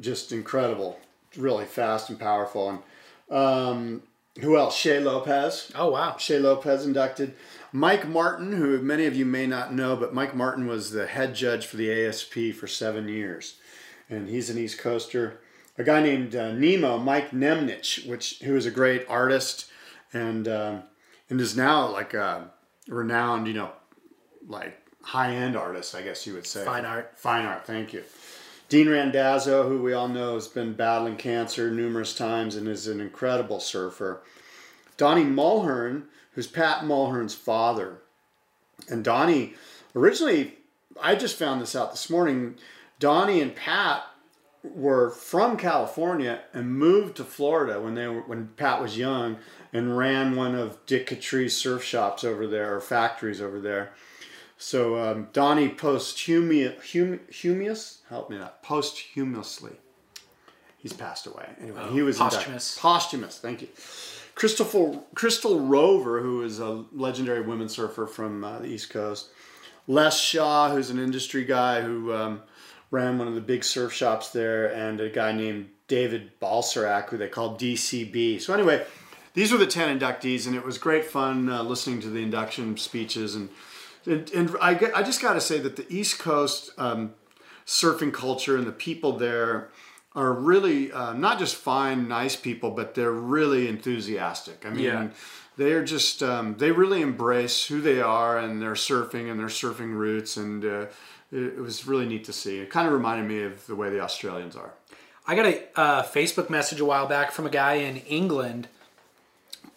just 0.00 0.32
incredible, 0.32 0.98
really 1.36 1.66
fast 1.66 2.08
and 2.08 2.18
powerful. 2.18 2.70
And 2.70 3.36
um, 3.36 4.02
who 4.40 4.56
else? 4.56 4.76
Shea 4.76 5.00
Lopez. 5.00 5.72
Oh 5.74 5.90
wow! 5.90 6.16
Shea 6.18 6.38
Lopez 6.38 6.84
inducted. 6.84 7.34
Mike 7.72 8.06
Martin, 8.06 8.52
who 8.52 8.80
many 8.80 9.06
of 9.06 9.16
you 9.16 9.24
may 9.24 9.46
not 9.46 9.74
know, 9.74 9.96
but 9.96 10.14
Mike 10.14 10.34
Martin 10.34 10.66
was 10.66 10.90
the 10.90 11.06
head 11.06 11.34
judge 11.34 11.66
for 11.66 11.76
the 11.76 11.90
ASP 11.90 12.54
for 12.58 12.66
seven 12.66 13.08
years. 13.08 13.56
And 14.08 14.28
he's 14.28 14.50
an 14.50 14.58
East 14.58 14.78
Coaster. 14.78 15.40
A 15.78 15.84
guy 15.84 16.02
named 16.02 16.34
uh, 16.34 16.52
Nemo, 16.52 16.98
Mike 16.98 17.32
Nemnich, 17.32 18.06
which 18.06 18.40
who 18.40 18.56
is 18.56 18.66
a 18.66 18.70
great 18.70 19.04
artist 19.08 19.70
and 20.12 20.48
um, 20.48 20.82
and 21.28 21.40
is 21.40 21.56
now 21.56 21.90
like 21.90 22.14
a 22.14 22.50
renowned, 22.88 23.46
you 23.46 23.54
know, 23.54 23.72
like 24.46 24.80
high 25.02 25.34
end 25.34 25.56
artist, 25.56 25.94
I 25.94 26.02
guess 26.02 26.26
you 26.26 26.34
would 26.34 26.46
say. 26.46 26.64
Fine 26.64 26.84
art. 26.84 27.12
Fine 27.16 27.46
art, 27.46 27.66
thank 27.66 27.92
you. 27.92 28.02
Dean 28.68 28.88
Randazzo, 28.88 29.68
who 29.68 29.80
we 29.80 29.92
all 29.92 30.08
know 30.08 30.34
has 30.34 30.48
been 30.48 30.72
battling 30.72 31.16
cancer 31.16 31.70
numerous 31.70 32.16
times 32.16 32.56
and 32.56 32.66
is 32.66 32.88
an 32.88 33.00
incredible 33.00 33.60
surfer. 33.60 34.22
Donnie 34.96 35.24
Mulhern, 35.24 36.04
who's 36.32 36.48
Pat 36.48 36.82
Mulhern's 36.82 37.34
father. 37.34 37.98
And 38.88 39.04
Donnie, 39.04 39.54
originally, 39.94 40.56
I 41.00 41.14
just 41.14 41.38
found 41.38 41.60
this 41.60 41.76
out 41.76 41.92
this 41.92 42.10
morning. 42.10 42.56
Donnie 42.98 43.40
and 43.40 43.54
Pat 43.54 44.04
were 44.74 45.10
from 45.10 45.56
California 45.56 46.40
and 46.52 46.76
moved 46.78 47.16
to 47.16 47.24
Florida 47.24 47.80
when 47.80 47.94
they 47.94 48.06
were 48.08 48.22
when 48.22 48.48
Pat 48.56 48.80
was 48.80 48.96
young 48.98 49.36
and 49.72 49.96
ran 49.96 50.36
one 50.36 50.54
of 50.54 50.84
Dick 50.86 51.06
Catri's 51.08 51.56
surf 51.56 51.82
shops 51.84 52.24
over 52.24 52.46
there 52.46 52.74
or 52.74 52.80
factories 52.80 53.40
over 53.40 53.60
there. 53.60 53.92
So 54.58 54.96
um, 54.96 55.28
Donnie 55.32 55.68
posthumous, 55.68 56.74
hum, 56.92 57.20
humus, 57.30 57.98
help 58.08 58.30
me 58.30 58.38
out, 58.38 58.62
posthumously. 58.62 59.72
He's 60.78 60.92
passed 60.92 61.26
away. 61.26 61.48
Anyway, 61.60 61.88
he 61.92 62.02
was 62.02 62.16
Posthumous. 62.18 62.78
posthumous. 62.78 63.38
Thank 63.38 63.62
you. 63.62 63.68
Crystal 64.34 65.06
Crystal 65.14 65.60
Rover, 65.60 66.20
who 66.20 66.42
is 66.42 66.60
a 66.60 66.84
legendary 66.92 67.40
women 67.42 67.68
surfer 67.68 68.06
from 68.06 68.44
uh, 68.44 68.58
the 68.60 68.66
East 68.66 68.90
Coast. 68.90 69.28
Les 69.88 70.18
Shaw, 70.20 70.70
who's 70.70 70.90
an 70.90 70.98
industry 70.98 71.44
guy 71.44 71.80
who 71.80 72.12
um, 72.12 72.42
ran 72.90 73.18
one 73.18 73.28
of 73.28 73.34
the 73.34 73.40
big 73.40 73.64
surf 73.64 73.92
shops 73.92 74.30
there, 74.30 74.66
and 74.72 75.00
a 75.00 75.08
guy 75.08 75.32
named 75.32 75.68
David 75.88 76.38
Balsarac, 76.40 77.08
who 77.10 77.16
they 77.16 77.28
call 77.28 77.56
DCB. 77.58 78.40
So 78.40 78.54
anyway, 78.54 78.84
these 79.34 79.52
were 79.52 79.58
the 79.58 79.66
ten 79.66 79.98
inductees, 79.98 80.46
and 80.46 80.56
it 80.56 80.64
was 80.64 80.78
great 80.78 81.04
fun 81.04 81.48
uh, 81.48 81.62
listening 81.62 82.00
to 82.02 82.10
the 82.10 82.22
induction 82.22 82.76
speeches. 82.76 83.34
And 83.34 83.48
and, 84.06 84.30
and 84.30 84.56
I, 84.60 84.90
I 84.94 85.02
just 85.02 85.20
got 85.20 85.34
to 85.34 85.40
say 85.40 85.58
that 85.58 85.76
the 85.76 85.86
East 85.92 86.18
Coast 86.20 86.70
um, 86.78 87.14
surfing 87.66 88.12
culture 88.12 88.56
and 88.56 88.66
the 88.66 88.72
people 88.72 89.12
there 89.18 89.70
are 90.14 90.32
really 90.32 90.90
uh, 90.92 91.12
not 91.12 91.38
just 91.38 91.56
fine, 91.56 92.08
nice 92.08 92.36
people, 92.36 92.70
but 92.70 92.94
they're 92.94 93.10
really 93.12 93.68
enthusiastic. 93.68 94.64
I 94.64 94.70
mean, 94.70 94.84
Yeah. 94.84 95.08
they 95.58 95.72
are 95.72 95.84
just 95.84 96.22
um, 96.22 96.56
they 96.58 96.70
really 96.70 97.02
embrace 97.02 97.66
who 97.66 97.80
they 97.80 98.00
are 98.00 98.38
and 98.38 98.62
their 98.62 98.72
surfing 98.74 99.30
and 99.30 99.38
their 99.38 99.48
surfing 99.48 99.92
roots, 99.94 100.36
and 100.36 100.64
uh, 100.64 100.86
it, 101.36 101.58
was 101.58 101.86
really 101.86 102.06
neat 102.06 102.24
to 102.24 102.32
see. 102.32 102.58
It 102.58 102.70
kind 102.70 102.86
of 102.86 102.92
reminded 102.92 103.28
me 103.28 103.42
of 103.42 103.66
the 103.66 103.76
way 103.76 103.90
the 103.90 104.00
Australians 104.00 104.56
are. 104.56 104.72
I 105.26 105.34
got 105.34 105.46
a 105.46 106.08
Facebook 106.08 106.48
message 106.48 106.80
a 106.80 106.84
while 106.84 107.06
back 107.06 107.32
from 107.32 107.46
a 107.46 107.50
guy 107.50 107.74
in 107.74 107.96
England 107.98 108.68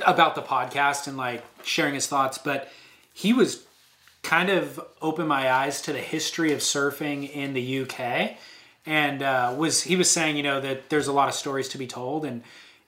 about 0.06 0.36
the 0.36 0.42
podcast 0.42 1.08
and 1.08 1.18
like 1.18 1.44
sharing 1.64 1.94
his 1.94 2.08
thoughts, 2.08 2.38
but 2.38 2.72
he 3.14 3.34
was 3.34 3.66
kind 4.22 4.50
of 4.50 4.80
opened 5.02 5.28
my 5.28 5.52
eyes 5.52 5.82
to 5.82 5.94
the 5.94 6.00
history 6.00 6.54
of 6.54 6.60
surfing 6.60 7.30
in 7.30 7.54
the 7.54 7.82
UK, 7.82 8.38
and 8.86 9.22
uh, 9.24 9.54
was 9.58 9.84
he 9.84 9.96
was 9.96 10.10
saying 10.10 10.38
you 10.38 10.44
know 10.44 10.62
that 10.62 10.90
there's 10.90 11.08
a 11.08 11.14
lot 11.14 11.28
of 11.28 11.34
stories 11.34 11.68
to 11.70 11.78
be 11.78 11.88
told, 11.88 12.26
and 12.26 12.44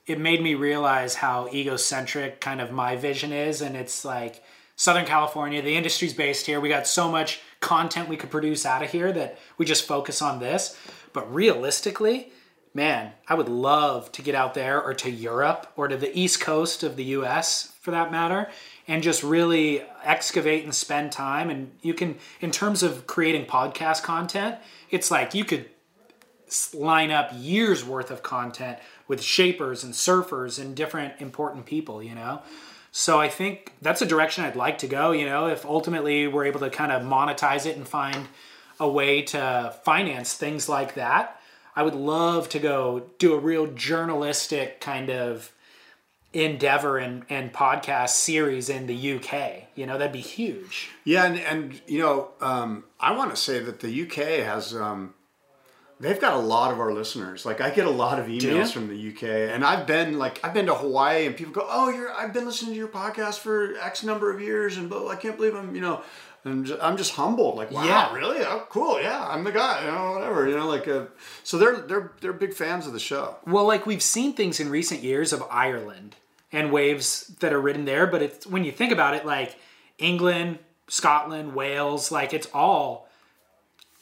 it 0.06 0.20
made 0.20 0.42
me 0.42 0.54
realize 0.54 1.16
how 1.16 1.48
egocentric 1.52 2.40
kind 2.40 2.60
of 2.60 2.70
my 2.70 2.96
vision 2.96 3.32
is, 3.32 3.60
and 3.60 3.76
it's 3.76 4.04
like 4.04 4.42
Southern 4.76 5.04
California, 5.04 5.62
the 5.62 5.76
industry's 5.76 6.14
based 6.14 6.46
here. 6.46 6.60
We 6.60 6.68
got 6.68 6.86
so 6.86 7.10
much 7.10 7.40
content 7.62 8.08
we 8.08 8.18
could 8.18 8.30
produce 8.30 8.66
out 8.66 8.82
of 8.82 8.90
here 8.90 9.10
that 9.12 9.38
we 9.56 9.64
just 9.64 9.86
focus 9.86 10.20
on 10.20 10.38
this, 10.40 10.76
but 11.14 11.32
realistically 11.32 12.32
man, 12.74 13.12
I 13.28 13.34
would 13.34 13.48
love 13.48 14.10
to 14.12 14.22
get 14.22 14.34
out 14.34 14.54
there 14.54 14.82
or 14.82 14.94
to 14.94 15.10
Europe 15.10 15.70
or 15.76 15.88
to 15.88 15.96
the 15.96 16.16
east 16.18 16.40
coast 16.40 16.82
of 16.82 16.96
the 16.96 17.04
US 17.04 17.72
for 17.80 17.90
that 17.90 18.10
matter 18.10 18.50
and 18.88 19.02
just 19.02 19.22
really 19.22 19.82
excavate 20.04 20.64
and 20.64 20.74
spend 20.74 21.12
time. 21.12 21.50
And 21.50 21.72
you 21.82 21.94
can, 21.94 22.18
in 22.40 22.50
terms 22.50 22.82
of 22.82 23.06
creating 23.06 23.46
podcast 23.46 24.02
content, 24.02 24.56
it's 24.90 25.10
like 25.10 25.34
you 25.34 25.44
could 25.44 25.68
line 26.74 27.10
up 27.10 27.30
years 27.34 27.84
worth 27.84 28.10
of 28.10 28.22
content 28.22 28.78
with 29.08 29.22
shapers 29.22 29.84
and 29.84 29.94
surfers 29.94 30.60
and 30.60 30.74
different 30.74 31.14
important 31.20 31.66
people, 31.66 32.02
you 32.02 32.14
know? 32.14 32.42
So 32.94 33.18
I 33.18 33.28
think 33.28 33.72
that's 33.80 34.02
a 34.02 34.06
direction 34.06 34.44
I'd 34.44 34.54
like 34.54 34.78
to 34.78 34.86
go, 34.86 35.12
you 35.12 35.24
know, 35.24 35.46
if 35.46 35.64
ultimately 35.64 36.26
we're 36.26 36.44
able 36.44 36.60
to 36.60 36.68
kind 36.68 36.92
of 36.92 37.02
monetize 37.02 37.64
it 37.64 37.76
and 37.76 37.88
find 37.88 38.28
a 38.78 38.88
way 38.88 39.22
to 39.22 39.74
finance 39.82 40.34
things 40.34 40.68
like 40.68 40.94
that. 40.94 41.40
I 41.74 41.82
would 41.82 41.94
love 41.94 42.50
to 42.50 42.58
go 42.58 43.06
do 43.18 43.32
a 43.32 43.38
real 43.38 43.66
journalistic 43.66 44.80
kind 44.80 45.08
of 45.08 45.50
endeavor 46.34 46.98
and, 46.98 47.24
and 47.30 47.50
podcast 47.50 48.10
series 48.10 48.68
in 48.68 48.86
the 48.86 49.12
UK. 49.14 49.68
You 49.74 49.86
know, 49.86 49.96
that'd 49.96 50.12
be 50.12 50.20
huge. 50.20 50.90
Yeah, 51.04 51.24
and, 51.24 51.38
and 51.38 51.80
you 51.86 52.00
know, 52.00 52.28
um, 52.42 52.84
I 53.00 53.16
want 53.16 53.30
to 53.30 53.36
say 53.36 53.58
that 53.58 53.80
the 53.80 54.02
UK 54.02 54.44
has 54.44 54.76
um, 54.76 55.14
they've 56.02 56.20
got 56.20 56.34
a 56.34 56.38
lot 56.38 56.72
of 56.72 56.80
our 56.80 56.92
listeners. 56.92 57.46
Like 57.46 57.60
I 57.62 57.70
get 57.70 57.86
a 57.86 57.90
lot 57.90 58.18
of 58.18 58.26
emails 58.26 58.72
from 58.72 58.88
the 58.88 59.08
UK, 59.12 59.22
and 59.54 59.64
I've 59.64 59.86
been 59.86 60.18
like 60.18 60.40
I've 60.44 60.52
been 60.52 60.66
to 60.66 60.74
Hawaii, 60.74 61.26
and 61.26 61.34
people 61.36 61.52
go, 61.54 61.66
"Oh, 61.68 61.88
you're 61.88 62.12
I've 62.12 62.32
been 62.34 62.44
listening 62.44 62.72
to 62.72 62.76
your 62.78 62.88
podcast 62.88 63.38
for 63.38 63.76
X 63.78 64.02
number 64.02 64.30
of 64.30 64.40
years, 64.40 64.76
and 64.76 64.92
I 64.92 65.16
can't 65.16 65.36
believe 65.36 65.54
I'm 65.54 65.74
you 65.74 65.80
know." 65.80 66.02
And 66.44 66.66
just, 66.66 66.82
I'm 66.82 66.96
just 66.96 67.12
humbled, 67.12 67.54
like, 67.56 67.70
wow, 67.70 67.84
Yeah. 67.84 68.12
really? 68.12 68.38
Oh, 68.44 68.66
cool, 68.68 69.00
yeah, 69.00 69.24
I'm 69.28 69.44
the 69.44 69.52
guy, 69.52 69.84
you 69.84 69.92
know, 69.92 70.10
whatever, 70.14 70.48
you 70.48 70.56
know, 70.56 70.66
like, 70.66 70.88
uh, 70.88 71.04
so 71.44 71.56
they're 71.56 71.76
they're 71.82 72.10
they're 72.20 72.32
big 72.32 72.52
fans 72.52 72.84
of 72.84 72.92
the 72.92 72.98
show. 72.98 73.36
Well, 73.46 73.64
like 73.64 73.86
we've 73.86 74.02
seen 74.02 74.32
things 74.32 74.58
in 74.58 74.68
recent 74.68 75.04
years 75.04 75.32
of 75.32 75.44
Ireland 75.48 76.16
and 76.50 76.72
waves 76.72 77.28
that 77.38 77.52
are 77.52 77.60
ridden 77.60 77.84
there, 77.84 78.08
but 78.08 78.22
it's 78.22 78.44
when 78.44 78.64
you 78.64 78.72
think 78.72 78.90
about 78.92 79.14
it, 79.14 79.24
like 79.24 79.54
England, 79.98 80.58
Scotland, 80.88 81.54
Wales, 81.54 82.10
like 82.10 82.34
it's 82.34 82.48
all 82.52 83.08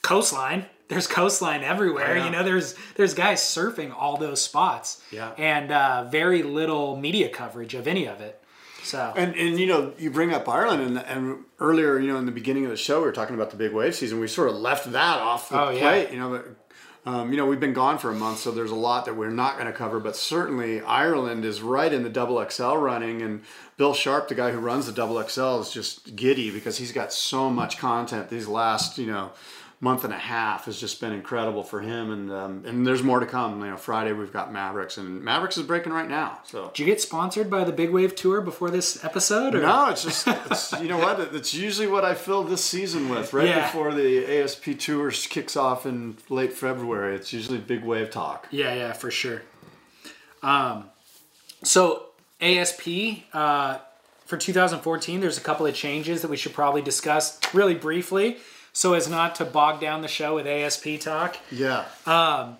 coastline. 0.02 0.66
There's 0.88 1.06
coastline 1.06 1.62
everywhere. 1.62 2.16
Yeah. 2.16 2.24
You 2.24 2.30
know, 2.32 2.42
there's 2.42 2.74
there's 2.96 3.14
guys 3.14 3.40
surfing 3.40 3.94
all 3.96 4.16
those 4.16 4.40
spots. 4.40 5.02
Yeah. 5.12 5.32
And 5.38 5.70
uh, 5.70 6.04
very 6.10 6.42
little 6.42 6.96
media 6.96 7.28
coverage 7.28 7.74
of 7.74 7.86
any 7.86 8.06
of 8.06 8.20
it. 8.20 8.42
So 8.82 9.12
And 9.16 9.36
and 9.36 9.58
you 9.58 9.66
know 9.66 9.92
you 9.98 10.10
bring 10.10 10.32
up 10.32 10.48
Ireland 10.48 10.82
and 10.82 10.98
and 10.98 11.44
earlier 11.60 11.98
you 11.98 12.08
know 12.08 12.18
in 12.18 12.26
the 12.26 12.32
beginning 12.32 12.64
of 12.64 12.70
the 12.70 12.76
show 12.76 13.00
we 13.00 13.06
were 13.06 13.12
talking 13.12 13.34
about 13.34 13.50
the 13.50 13.56
big 13.56 13.72
wave 13.72 13.94
season. 13.94 14.18
We 14.20 14.26
sort 14.26 14.48
of 14.48 14.56
left 14.56 14.90
that 14.92 15.18
off 15.18 15.48
the 15.48 15.60
Oh, 15.60 15.70
yeah. 15.70 16.10
You 16.10 16.18
know, 16.18 16.30
but, 16.30 17.10
um, 17.10 17.30
you 17.30 17.36
know 17.36 17.46
we've 17.46 17.60
been 17.60 17.72
gone 17.72 17.98
for 17.98 18.10
a 18.10 18.14
month, 18.14 18.38
so 18.38 18.50
there's 18.50 18.70
a 18.70 18.76
lot 18.76 19.04
that 19.04 19.16
we're 19.16 19.30
not 19.30 19.54
going 19.54 19.66
to 19.66 19.72
cover. 19.72 20.00
But 20.00 20.16
certainly 20.16 20.80
Ireland 20.80 21.44
is 21.44 21.62
right 21.62 21.92
in 21.92 22.02
the 22.02 22.10
double 22.10 22.44
XL 22.48 22.74
running, 22.74 23.22
and 23.22 23.42
Bill 23.76 23.94
Sharp, 23.94 24.28
the 24.28 24.34
guy 24.34 24.50
who 24.50 24.58
runs 24.58 24.86
the 24.86 24.92
double 24.92 25.22
XL, 25.22 25.60
is 25.60 25.70
just 25.70 26.16
giddy 26.16 26.50
because 26.50 26.78
he's 26.78 26.92
got 26.92 27.12
so 27.12 27.48
much 27.48 27.78
content. 27.78 28.28
These 28.28 28.48
last 28.48 28.98
you 28.98 29.06
know 29.06 29.32
month 29.82 30.04
and 30.04 30.12
a 30.12 30.18
half 30.18 30.66
has 30.66 30.78
just 30.78 31.00
been 31.00 31.12
incredible 31.12 31.62
for 31.62 31.80
him, 31.80 32.10
and 32.10 32.30
um, 32.30 32.62
and 32.66 32.86
there's 32.86 33.02
more 33.02 33.18
to 33.18 33.24
come. 33.26 33.60
You 33.64 33.70
know, 33.70 33.76
Friday 33.78 34.12
we've 34.12 34.32
got 34.32 34.52
Mavericks, 34.52 34.98
and 34.98 35.22
Mavericks 35.22 35.56
is 35.56 35.62
breaking 35.66 35.92
right 35.92 36.08
now. 36.08 36.38
So 36.44 36.66
did 36.68 36.78
you 36.80 36.86
get 36.86 37.00
sponsored 37.00 37.48
by 37.48 37.64
the 37.64 37.72
Big 37.72 37.90
Wave 37.90 38.14
Tour 38.14 38.42
before 38.42 38.70
this 38.70 39.02
episode? 39.04 39.54
Or? 39.54 39.62
no, 39.62 39.88
it's 39.88 40.04
just 40.04 40.26
it's, 40.28 40.72
you 40.80 40.88
know 40.88 40.98
what? 40.98 41.18
It's 41.34 41.54
usually 41.54 41.86
what 41.86 42.04
I 42.04 42.14
fill 42.14 42.44
this 42.44 42.62
season 42.64 43.08
with. 43.08 43.32
Right 43.32 43.48
Yeah. 43.48 43.66
before 43.66 43.94
the 43.94 44.24
ASP 44.42 44.78
tour 44.78 45.10
kicks 45.10 45.56
off 45.56 45.86
in 45.86 46.18
late 46.28 46.52
February, 46.52 47.16
it's 47.16 47.32
usually 47.32 47.58
big 47.58 47.82
wave 47.82 48.10
talk. 48.10 48.48
Yeah, 48.50 48.74
yeah, 48.74 48.92
for 48.92 49.10
sure. 49.10 49.42
Um, 50.42 50.90
so 51.62 52.06
ASP 52.40 53.24
uh, 53.32 53.78
for 54.26 54.36
2014, 54.36 55.20
there's 55.20 55.38
a 55.38 55.40
couple 55.42 55.66
of 55.66 55.74
changes 55.74 56.22
that 56.22 56.30
we 56.30 56.36
should 56.36 56.52
probably 56.54 56.82
discuss 56.82 57.38
really 57.54 57.74
briefly, 57.74 58.38
so 58.72 58.94
as 58.94 59.08
not 59.08 59.34
to 59.36 59.44
bog 59.44 59.80
down 59.80 60.02
the 60.02 60.08
show 60.08 60.34
with 60.34 60.46
ASP 60.46 61.00
talk. 61.00 61.36
Yeah, 61.50 61.84
um, 62.06 62.58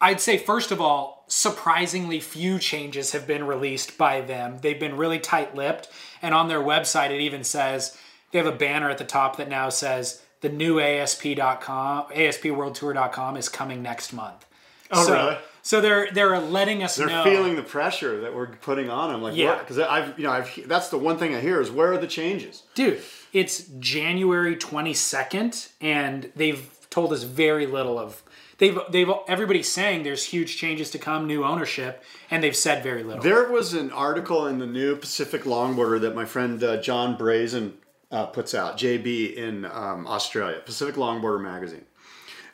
I'd 0.00 0.20
say 0.20 0.38
first 0.38 0.70
of 0.70 0.80
all, 0.80 1.24
surprisingly 1.28 2.20
few 2.20 2.58
changes 2.58 3.12
have 3.12 3.26
been 3.26 3.44
released 3.46 3.98
by 3.98 4.20
them. 4.20 4.58
They've 4.60 4.78
been 4.78 4.96
really 4.96 5.18
tight-lipped, 5.18 5.88
and 6.22 6.34
on 6.34 6.48
their 6.48 6.60
website 6.60 7.10
it 7.10 7.20
even 7.20 7.44
says 7.44 7.96
they 8.30 8.38
have 8.38 8.46
a 8.46 8.52
banner 8.52 8.88
at 8.90 8.98
the 8.98 9.04
top 9.04 9.36
that 9.38 9.48
now 9.48 9.68
says 9.70 10.22
the 10.40 10.48
new 10.48 10.78
ASP.com, 10.80 12.06
ASPWorldTour.com 12.12 13.36
is 13.36 13.48
coming 13.48 13.82
next 13.82 14.12
month. 14.12 14.46
Oh, 14.90 15.04
so, 15.06 15.12
really? 15.12 15.36
So 15.62 15.80
they're 15.82 16.10
they're 16.12 16.38
letting 16.38 16.82
us 16.82 16.96
they're 16.96 17.08
know. 17.08 17.24
feeling 17.24 17.56
the 17.56 17.62
pressure 17.62 18.20
that 18.22 18.34
we're 18.34 18.46
putting 18.56 18.88
on 18.88 19.12
them. 19.12 19.20
Like, 19.22 19.36
Yeah. 19.36 19.58
because 19.58 19.78
I've 19.78 20.18
you 20.18 20.24
know 20.24 20.30
I've 20.32 20.66
that's 20.66 20.88
the 20.88 20.96
one 20.96 21.18
thing 21.18 21.34
I 21.34 21.40
hear 21.40 21.60
is 21.60 21.70
where 21.70 21.92
are 21.92 21.98
the 21.98 22.06
changes? 22.06 22.62
Dude, 22.74 23.02
it's 23.32 23.64
January 23.78 24.56
22nd 24.56 25.70
and 25.80 26.30
they've 26.36 26.68
told 26.90 27.12
us 27.12 27.22
very 27.22 27.66
little 27.66 27.98
of 27.98 28.22
they've 28.58 28.78
they've 28.90 29.10
everybody's 29.26 29.70
saying 29.70 30.02
there's 30.02 30.24
huge 30.24 30.56
changes 30.56 30.90
to 30.90 30.98
come, 30.98 31.26
new 31.26 31.44
ownership, 31.44 32.02
and 32.30 32.42
they've 32.42 32.56
said 32.56 32.82
very 32.82 33.02
little. 33.02 33.22
There 33.22 33.50
was 33.50 33.74
an 33.74 33.90
article 33.90 34.46
in 34.46 34.58
the 34.58 34.66
new 34.66 34.96
Pacific 34.96 35.44
Longboarder 35.44 36.00
that 36.02 36.14
my 36.14 36.24
friend 36.24 36.62
uh, 36.62 36.80
John 36.80 37.16
Brazen 37.16 37.74
uh, 38.10 38.26
puts 38.26 38.54
out, 38.54 38.78
JB 38.78 39.34
in 39.34 39.64
um, 39.64 40.06
Australia, 40.06 40.60
Pacific 40.64 40.96
Longboarder 40.96 41.42
magazine, 41.42 41.84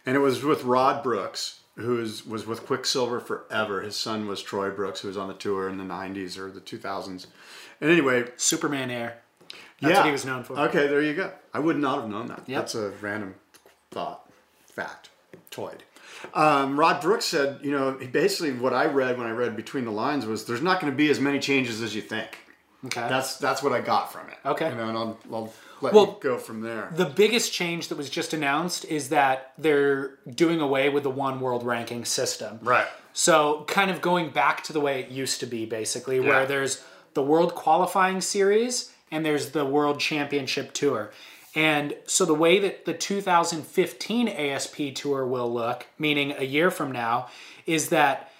and 0.06 0.16
it 0.16 0.20
was 0.20 0.42
with 0.42 0.64
Rod 0.64 1.02
Brooks, 1.02 1.60
who 1.76 2.00
is, 2.00 2.26
was 2.26 2.46
with 2.46 2.66
Quiksilver 2.66 3.20
forever. 3.20 3.82
His 3.82 3.96
son 3.96 4.26
was 4.26 4.42
Troy 4.42 4.70
Brooks, 4.70 5.00
who 5.00 5.08
was 5.08 5.16
on 5.16 5.28
the 5.28 5.34
tour 5.34 5.68
in 5.68 5.78
the 5.78 5.84
'90s 5.84 6.38
or 6.38 6.50
the 6.50 6.60
2000s. 6.60 7.26
And 7.80 7.90
anyway, 7.90 8.26
Superman 8.36 8.90
Air. 8.90 9.18
That's 9.80 9.92
yeah. 9.92 9.98
what 9.98 10.06
he 10.06 10.12
was 10.12 10.24
known 10.24 10.44
for. 10.44 10.58
Okay, 10.58 10.86
there 10.86 11.02
you 11.02 11.14
go. 11.14 11.32
I 11.52 11.58
would 11.58 11.76
not 11.78 12.00
have 12.00 12.10
known 12.10 12.26
that. 12.28 12.42
Yep. 12.46 12.60
That's 12.60 12.74
a 12.74 12.90
random 13.00 13.34
thought, 13.90 14.30
fact, 14.66 15.10
toyed. 15.50 15.82
Um, 16.32 16.78
Rod 16.78 17.02
Brooks 17.02 17.24
said, 17.26 17.60
you 17.62 17.70
know, 17.70 17.92
basically 18.12 18.52
what 18.52 18.72
I 18.72 18.86
read 18.86 19.18
when 19.18 19.26
I 19.26 19.30
read 19.30 19.56
between 19.56 19.84
the 19.84 19.90
lines 19.90 20.24
was 20.26 20.46
there's 20.46 20.62
not 20.62 20.80
going 20.80 20.92
to 20.92 20.96
be 20.96 21.10
as 21.10 21.20
many 21.20 21.38
changes 21.38 21.82
as 21.82 21.94
you 21.94 22.00
think. 22.00 22.38
Okay. 22.86 23.08
That's 23.08 23.36
that's 23.38 23.62
what 23.62 23.72
I 23.72 23.80
got 23.80 24.12
from 24.12 24.28
it. 24.28 24.36
Okay. 24.44 24.68
You 24.70 24.74
know, 24.76 24.88
and 24.88 24.96
I'll, 24.98 25.18
I'll 25.32 25.52
let 25.80 25.92
Well, 25.94 26.06
you 26.06 26.16
go 26.20 26.38
from 26.38 26.60
there. 26.60 26.90
the 26.94 27.06
biggest 27.06 27.52
change 27.52 27.88
that 27.88 27.96
was 27.98 28.08
just 28.10 28.32
announced 28.32 28.84
is 28.86 29.08
that 29.08 29.52
they're 29.58 30.18
doing 30.34 30.60
away 30.60 30.88
with 30.88 31.02
the 31.02 31.10
one 31.10 31.40
world 31.40 31.64
ranking 31.64 32.04
system. 32.04 32.58
right. 32.62 32.86
So, 33.16 33.64
kind 33.68 33.92
of 33.92 34.00
going 34.00 34.30
back 34.30 34.64
to 34.64 34.72
the 34.72 34.80
way 34.80 34.98
it 35.00 35.08
used 35.08 35.38
to 35.38 35.46
be, 35.46 35.66
basically, 35.66 36.18
where 36.18 36.46
there's 36.46 36.82
the 37.14 37.22
World 37.22 37.54
Qualifying 37.54 38.20
Series 38.20 38.90
and 39.14 39.24
there's 39.24 39.50
the 39.50 39.64
World 39.64 40.00
Championship 40.00 40.72
Tour. 40.72 41.12
And 41.54 41.94
so, 42.04 42.24
the 42.24 42.34
way 42.34 42.58
that 42.58 42.84
the 42.84 42.92
2015 42.92 44.26
ASP 44.26 44.94
Tour 44.94 45.24
will 45.24 45.52
look, 45.52 45.86
meaning 45.98 46.34
a 46.36 46.42
year 46.42 46.68
from 46.68 46.90
now, 46.90 47.28
is 47.64 47.90
that 47.90 48.32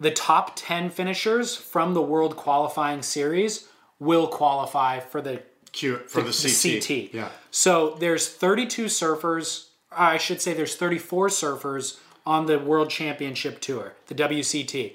the 0.00 0.10
top 0.10 0.52
10 0.56 0.90
finishers 0.90 1.54
from 1.54 1.94
the 1.94 2.02
World 2.02 2.36
Qualifying 2.36 3.02
Series 3.02 3.68
will 4.00 4.26
qualify 4.26 4.98
for 4.98 5.22
the 5.22 5.42
Cute 5.70 6.10
for 6.10 6.22
the, 6.22 6.30
CT. 6.30 6.82
CT. 6.82 7.14
Yeah. 7.14 7.28
So 7.50 7.96
there's 7.98 8.28
32 8.28 8.86
surfers. 8.86 9.68
I 9.90 10.18
should 10.18 10.40
say 10.40 10.54
there's 10.54 10.76
34 10.76 11.28
surfers 11.28 11.98
on 12.26 12.46
the 12.46 12.58
World 12.58 12.90
Championship 12.90 13.60
Tour, 13.60 13.94
the 14.06 14.14
WCT. 14.14 14.94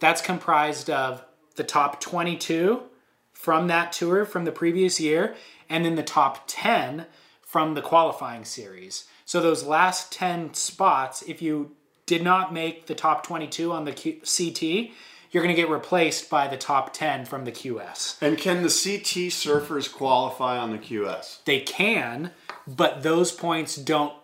That's 0.00 0.20
comprised 0.20 0.90
of 0.90 1.24
the 1.54 1.64
top 1.64 2.00
22 2.00 2.82
from 3.42 3.66
that 3.66 3.90
tour 3.90 4.24
from 4.24 4.44
the 4.44 4.52
previous 4.52 5.00
year, 5.00 5.34
and 5.68 5.84
then 5.84 5.96
the 5.96 6.02
top 6.04 6.44
10 6.46 7.06
from 7.40 7.74
the 7.74 7.82
qualifying 7.82 8.44
series. 8.44 9.06
So 9.24 9.40
those 9.40 9.64
last 9.64 10.12
10 10.12 10.54
spots, 10.54 11.22
if 11.22 11.42
you 11.42 11.72
did 12.06 12.22
not 12.22 12.54
make 12.54 12.86
the 12.86 12.94
top 12.94 13.26
22 13.26 13.72
on 13.72 13.84
the 13.84 13.90
Q- 13.90 14.20
CT, 14.20 14.92
you're 15.32 15.42
going 15.42 15.52
to 15.52 15.60
get 15.60 15.68
replaced 15.68 16.30
by 16.30 16.46
the 16.46 16.56
top 16.56 16.92
10 16.92 17.24
from 17.24 17.44
the 17.44 17.50
QS. 17.50 18.22
And 18.22 18.38
can 18.38 18.58
the 18.58 18.68
CT 18.68 19.32
surfers 19.32 19.92
qualify 19.92 20.56
on 20.56 20.70
the 20.70 20.78
QS? 20.78 21.42
They 21.44 21.58
can, 21.62 22.30
but 22.68 23.02
those 23.02 23.32
points 23.32 23.74
don't 23.74 24.14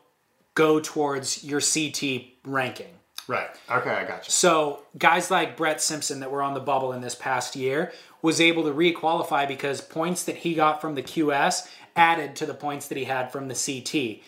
go 0.54 0.78
towards 0.78 1.42
your 1.42 1.60
CT 1.60 2.34
ranking. 2.44 2.98
Right. 3.28 3.50
Okay, 3.70 3.90
I 3.90 4.04
got 4.04 4.26
you. 4.26 4.30
So 4.30 4.84
guys 4.96 5.30
like 5.30 5.56
Brett 5.56 5.82
Simpson 5.82 6.20
that 6.20 6.30
were 6.30 6.42
on 6.42 6.54
the 6.54 6.60
bubble 6.60 6.94
in 6.94 7.02
this 7.02 7.14
past 7.14 7.54
year 7.54 7.92
was 8.22 8.40
able 8.40 8.64
to 8.64 8.72
re-qualify 8.72 9.46
because 9.46 9.80
points 9.80 10.24
that 10.24 10.36
he 10.38 10.54
got 10.54 10.80
from 10.80 10.94
the 10.94 11.02
QS 11.02 11.68
added 11.94 12.36
to 12.36 12.46
the 12.46 12.54
points 12.54 12.88
that 12.88 12.98
he 12.98 13.04
had 13.04 13.30
from 13.30 13.48
the 13.48 13.54
CT. 13.54 14.22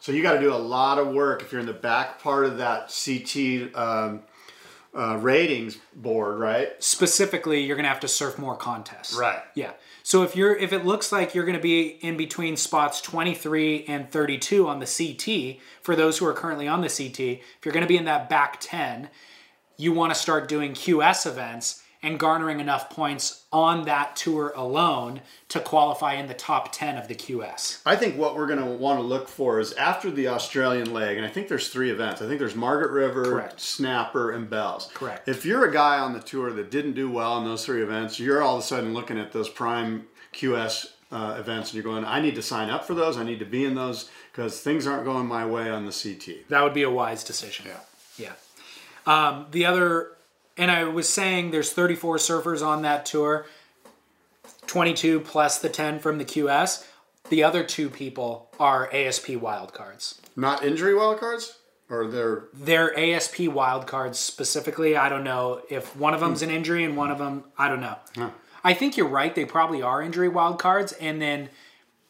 So 0.00 0.10
you 0.10 0.22
got 0.22 0.32
to 0.32 0.40
do 0.40 0.52
a 0.52 0.56
lot 0.56 0.98
of 0.98 1.08
work 1.08 1.42
if 1.42 1.52
you're 1.52 1.60
in 1.60 1.66
the 1.66 1.72
back 1.72 2.20
part 2.20 2.44
of 2.44 2.58
that 2.58 2.92
CT 2.92 3.76
um, 3.76 4.22
uh, 4.94 5.16
ratings 5.18 5.78
board, 5.94 6.38
right? 6.38 6.70
Specifically, 6.82 7.62
you're 7.62 7.76
going 7.76 7.84
to 7.84 7.88
have 7.88 8.00
to 8.00 8.08
surf 8.08 8.38
more 8.38 8.56
contests. 8.56 9.14
Right. 9.14 9.40
Yeah. 9.54 9.72
So 10.02 10.24
if 10.24 10.34
you're 10.34 10.56
if 10.56 10.72
it 10.72 10.84
looks 10.84 11.12
like 11.12 11.34
you're 11.34 11.44
going 11.44 11.56
to 11.56 11.62
be 11.62 11.86
in 11.86 12.16
between 12.16 12.56
spots 12.56 13.00
23 13.00 13.84
and 13.86 14.10
32 14.10 14.66
on 14.66 14.80
the 14.80 14.86
CT 14.86 15.62
for 15.82 15.94
those 15.94 16.18
who 16.18 16.26
are 16.26 16.34
currently 16.34 16.66
on 16.66 16.80
the 16.80 16.88
CT, 16.88 17.20
if 17.20 17.64
you're 17.64 17.72
going 17.72 17.84
to 17.84 17.88
be 17.88 17.96
in 17.96 18.04
that 18.06 18.28
back 18.28 18.58
10, 18.60 19.08
you 19.76 19.92
want 19.92 20.12
to 20.12 20.18
start 20.18 20.48
doing 20.48 20.72
QS 20.72 21.26
events 21.26 21.81
and 22.02 22.18
garnering 22.18 22.58
enough 22.58 22.90
points 22.90 23.44
on 23.52 23.84
that 23.84 24.16
tour 24.16 24.52
alone 24.56 25.20
to 25.48 25.60
qualify 25.60 26.14
in 26.14 26.26
the 26.26 26.34
top 26.34 26.72
10 26.72 26.96
of 26.96 27.06
the 27.06 27.14
QS. 27.14 27.80
I 27.86 27.94
think 27.94 28.16
what 28.16 28.34
we're 28.34 28.46
going 28.46 28.58
to 28.58 28.64
want 28.66 28.98
to 28.98 29.04
look 29.04 29.28
for 29.28 29.60
is 29.60 29.72
after 29.74 30.10
the 30.10 30.28
Australian 30.28 30.92
leg, 30.92 31.16
and 31.16 31.24
I 31.24 31.28
think 31.28 31.48
there's 31.48 31.68
three 31.68 31.90
events. 31.90 32.20
I 32.20 32.26
think 32.26 32.40
there's 32.40 32.56
Margaret 32.56 32.90
River, 32.90 33.24
Correct. 33.24 33.60
Snapper, 33.60 34.32
and 34.32 34.50
Bells. 34.50 34.90
Correct. 34.94 35.28
If 35.28 35.44
you're 35.46 35.64
a 35.64 35.72
guy 35.72 35.98
on 35.98 36.12
the 36.12 36.20
tour 36.20 36.52
that 36.52 36.70
didn't 36.70 36.94
do 36.94 37.10
well 37.10 37.38
in 37.38 37.44
those 37.44 37.64
three 37.64 37.82
events, 37.82 38.18
you're 38.18 38.42
all 38.42 38.56
of 38.56 38.62
a 38.62 38.66
sudden 38.66 38.92
looking 38.94 39.18
at 39.18 39.32
those 39.32 39.48
prime 39.48 40.06
QS 40.32 40.92
uh, 41.12 41.36
events 41.38 41.70
and 41.70 41.74
you're 41.74 41.92
going, 41.92 42.04
I 42.04 42.20
need 42.20 42.34
to 42.36 42.42
sign 42.42 42.70
up 42.70 42.84
for 42.84 42.94
those. 42.94 43.16
I 43.18 43.22
need 43.22 43.38
to 43.40 43.44
be 43.44 43.64
in 43.64 43.74
those 43.74 44.10
because 44.32 44.60
things 44.60 44.86
aren't 44.86 45.04
going 45.04 45.26
my 45.26 45.44
way 45.46 45.70
on 45.70 45.84
the 45.84 45.92
CT. 45.92 46.48
That 46.48 46.62
would 46.62 46.74
be 46.74 46.82
a 46.82 46.90
wise 46.90 47.22
decision. 47.22 47.66
Yeah. 47.68 47.80
Yeah. 48.26 48.32
Um, 49.06 49.46
the 49.50 49.66
other 49.66 50.12
and 50.56 50.70
I 50.70 50.84
was 50.84 51.08
saying 51.08 51.50
there's 51.50 51.72
34 51.72 52.16
surfers 52.16 52.64
on 52.66 52.82
that 52.82 53.06
tour, 53.06 53.46
22 54.66 55.20
plus 55.20 55.58
the 55.58 55.68
10 55.68 55.98
from 55.98 56.18
the 56.18 56.24
QS. 56.24 56.86
The 57.28 57.42
other 57.42 57.62
two 57.62 57.88
people 57.88 58.50
are 58.58 58.92
ASP 58.92 59.28
wildcards. 59.28 60.18
Not 60.36 60.64
injury 60.64 60.92
wildcards, 60.92 61.56
or 61.88 62.06
they're 62.06 62.44
They're 62.52 62.98
ASP 62.98 63.36
wildcards 63.36 64.16
specifically. 64.16 64.96
I 64.96 65.08
don't 65.08 65.24
know 65.24 65.62
if 65.70 65.96
one 65.96 66.14
of 66.14 66.20
them's 66.20 66.42
an 66.42 66.50
injury 66.50 66.84
and 66.84 66.96
one 66.96 67.10
of 67.10 67.18
them, 67.18 67.44
I 67.56 67.68
don't 67.68 67.80
know. 67.80 68.32
I 68.64 68.74
think 68.74 68.96
you're 68.96 69.08
right. 69.08 69.34
They 69.34 69.44
probably 69.44 69.82
are 69.82 70.02
injury 70.02 70.28
wildcards. 70.28 70.94
And 71.00 71.20
then 71.20 71.48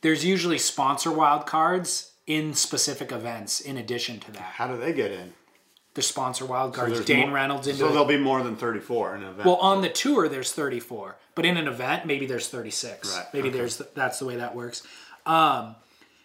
there's 0.03 0.25
usually 0.25 0.59
sponsor 0.59 1.11
wildcards 1.11 2.11
in 2.27 2.55
specific 2.55 3.11
events 3.13 3.61
in 3.61 3.77
addition 3.77 4.21
to 4.21 4.33
that. 4.33 4.43
how 4.43 4.69
do 4.69 4.77
they 4.77 4.93
get 4.93 5.11
in? 5.11 5.33
The 5.95 6.03
sponsor 6.03 6.47
wildcards. 6.47 6.89
there's 6.95 7.05
Dane 7.05 7.27
more- 7.29 7.35
Reynolds 7.37 7.67
into 7.67 7.81
So 7.81 7.87
it. 7.89 7.91
there'll 7.91 8.05
be 8.07 8.17
more 8.17 8.43
than 8.43 8.57
thirty-four 8.57 9.15
in 9.17 9.23
an 9.23 9.29
event. 9.31 9.45
Well, 9.47 9.57
on 9.57 9.83
the 9.83 9.91
tour 9.91 10.29
there's 10.29 10.53
34, 10.53 11.17
but 11.35 11.45
in 11.45 11.57
an 11.59 11.69
event 11.69 12.07
maybe 12.07 12.25
there's 12.27 12.49
36. 12.49 13.15
Right, 13.17 13.27
Maybe 13.35 13.49
okay. 13.49 13.59
there's 13.59 13.77
that's 13.95 14.19
the 14.19 14.25
way 14.25 14.37
that 14.37 14.55
works. 14.55 14.83
Um, 15.27 15.77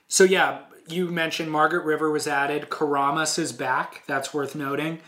so 0.08 0.24
yeah, 0.24 0.60
you 0.88 1.08
mentioned 1.08 1.52
Margaret 1.52 1.84
River 1.84 2.10
was 2.12 2.28
added. 2.28 2.70
Keramas 2.70 3.38
is 3.38 3.52
back. 3.52 4.04
That's 4.08 4.34
worth 4.34 4.56
noting. 4.56 5.00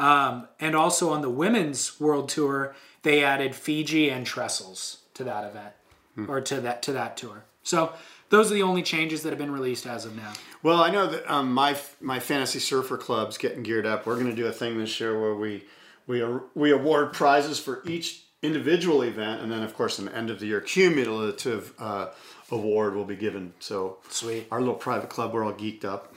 Um, 0.00 0.48
and 0.60 0.74
also 0.74 1.10
on 1.12 1.22
the 1.22 1.30
women's 1.30 2.00
world 2.00 2.28
tour, 2.28 2.74
they 3.02 3.22
added 3.22 3.54
Fiji 3.54 4.10
and 4.10 4.26
Trestles 4.26 4.98
to 5.14 5.22
that 5.24 5.44
event 5.44 5.74
Hmm. 6.16 6.28
or 6.30 6.40
to 6.40 6.60
that 6.60 6.82
to 6.82 6.92
that 6.92 7.16
tour. 7.16 7.44
So 7.62 7.92
those 8.30 8.50
are 8.50 8.54
the 8.54 8.62
only 8.62 8.82
changes 8.82 9.22
that 9.22 9.30
have 9.30 9.38
been 9.38 9.52
released 9.52 9.86
as 9.86 10.04
of 10.04 10.16
now. 10.16 10.32
Well, 10.62 10.82
I 10.82 10.90
know 10.90 11.06
that 11.06 11.30
um, 11.32 11.52
my 11.52 11.76
my 12.00 12.20
fantasy 12.20 12.58
surfer 12.58 12.96
club's 12.96 13.38
getting 13.38 13.62
geared 13.62 13.86
up. 13.86 14.06
We're 14.06 14.14
going 14.14 14.26
to 14.30 14.36
do 14.36 14.46
a 14.46 14.52
thing 14.52 14.78
this 14.78 14.98
year 15.00 15.18
where 15.20 15.34
we 15.34 15.64
we 16.06 16.24
we 16.54 16.70
award 16.72 17.12
prizes 17.12 17.58
for 17.58 17.82
each 17.86 18.22
individual 18.42 19.02
event, 19.02 19.42
and 19.42 19.50
then 19.50 19.62
of 19.62 19.74
course 19.74 19.98
an 19.98 20.08
end 20.10 20.30
of 20.30 20.40
the 20.40 20.46
year 20.46 20.60
cumulative 20.60 21.72
uh, 21.78 22.08
award 22.50 22.94
will 22.94 23.04
be 23.04 23.16
given. 23.16 23.52
So 23.60 23.98
Sweet. 24.08 24.46
our 24.50 24.60
little 24.60 24.74
private 24.74 25.10
club, 25.10 25.32
we're 25.32 25.44
all 25.44 25.52
geeked 25.52 25.84
up. 25.84 26.14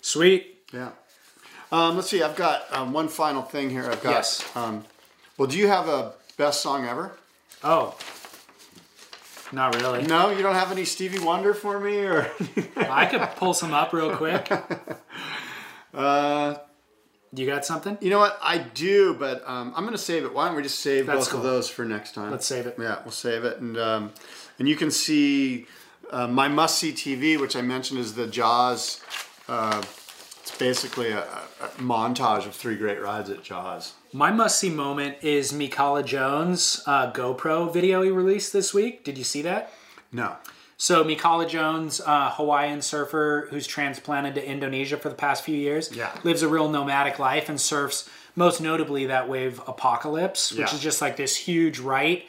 Sweet. 0.00 0.62
Yeah. 0.72 0.90
Um, 1.72 1.96
let's 1.96 2.08
see. 2.08 2.22
I've 2.22 2.36
got 2.36 2.72
um, 2.72 2.92
one 2.92 3.08
final 3.08 3.42
thing 3.42 3.70
here. 3.70 3.90
I've 3.90 4.02
got. 4.02 4.10
Yes. 4.10 4.56
Um, 4.56 4.84
well, 5.38 5.48
do 5.48 5.58
you 5.58 5.66
have 5.66 5.88
a 5.88 6.12
best 6.36 6.60
song 6.60 6.86
ever? 6.86 7.16
Oh. 7.62 7.96
Not 9.54 9.74
really. 9.76 10.02
No, 10.02 10.30
you 10.30 10.42
don't 10.42 10.54
have 10.54 10.72
any 10.72 10.84
Stevie 10.84 11.20
Wonder 11.20 11.54
for 11.54 11.78
me, 11.78 11.98
or 11.98 12.28
I 12.76 13.06
could 13.06 13.20
pull 13.36 13.54
some 13.54 13.72
up 13.72 13.92
real 13.92 14.16
quick. 14.16 14.50
uh, 15.94 16.56
You 17.32 17.46
got 17.46 17.64
something? 17.64 17.96
You 18.00 18.10
know 18.10 18.18
what? 18.18 18.36
I 18.42 18.58
do, 18.58 19.14
but 19.14 19.48
um, 19.48 19.72
I'm 19.76 19.84
going 19.84 19.94
to 19.94 19.98
save 19.98 20.24
it. 20.24 20.34
Why 20.34 20.46
don't 20.46 20.56
we 20.56 20.62
just 20.62 20.80
save 20.80 21.06
That's 21.06 21.18
both 21.20 21.30
cool. 21.30 21.38
of 21.40 21.44
those 21.44 21.68
for 21.68 21.84
next 21.84 22.14
time? 22.14 22.30
Let's 22.30 22.46
save 22.46 22.66
it. 22.66 22.76
Yeah, 22.78 22.98
we'll 23.04 23.12
save 23.12 23.44
it, 23.44 23.60
and 23.60 23.78
um, 23.78 24.12
and 24.58 24.68
you 24.68 24.76
can 24.76 24.90
see 24.90 25.66
uh, 26.10 26.26
my 26.26 26.48
must 26.48 26.78
see 26.78 26.92
TV, 26.92 27.40
which 27.40 27.54
I 27.56 27.62
mentioned 27.62 28.00
is 28.00 28.14
the 28.14 28.26
Jaws. 28.26 29.02
Uh, 29.48 29.82
it's 30.42 30.56
basically 30.58 31.10
a, 31.10 31.20
a 31.20 31.53
montage 31.78 32.46
of 32.46 32.54
three 32.54 32.76
great 32.76 33.00
rides 33.00 33.30
at 33.30 33.42
Jaws. 33.42 33.94
My 34.12 34.30
must 34.30 34.58
see 34.58 34.70
moment 34.70 35.16
is 35.22 35.52
Mikala 35.52 36.04
Jones' 36.04 36.82
uh, 36.86 37.10
GoPro 37.12 37.72
video 37.72 38.02
he 38.02 38.10
released 38.10 38.52
this 38.52 38.72
week. 38.72 39.04
Did 39.04 39.18
you 39.18 39.24
see 39.24 39.42
that? 39.42 39.72
No, 40.12 40.36
So 40.76 41.02
Mikala 41.04 41.48
Jones, 41.48 42.00
uh, 42.04 42.30
Hawaiian 42.32 42.82
surfer 42.82 43.48
who's 43.50 43.66
transplanted 43.66 44.34
to 44.36 44.44
Indonesia 44.46 44.96
for 44.96 45.08
the 45.08 45.14
past 45.14 45.44
few 45.44 45.56
years, 45.56 45.90
Yeah. 45.92 46.10
lives 46.24 46.42
a 46.42 46.48
real 46.48 46.68
nomadic 46.68 47.18
life 47.18 47.48
and 47.48 47.60
surfs 47.60 48.08
most 48.36 48.60
notably 48.60 49.06
that 49.06 49.28
wave 49.28 49.60
Apocalypse, 49.66 50.50
which 50.52 50.60
Yeah. 50.70 50.74
is 50.74 50.80
just 50.80 51.00
like 51.00 51.16
this 51.16 51.36
huge 51.36 51.78
right 51.78 52.26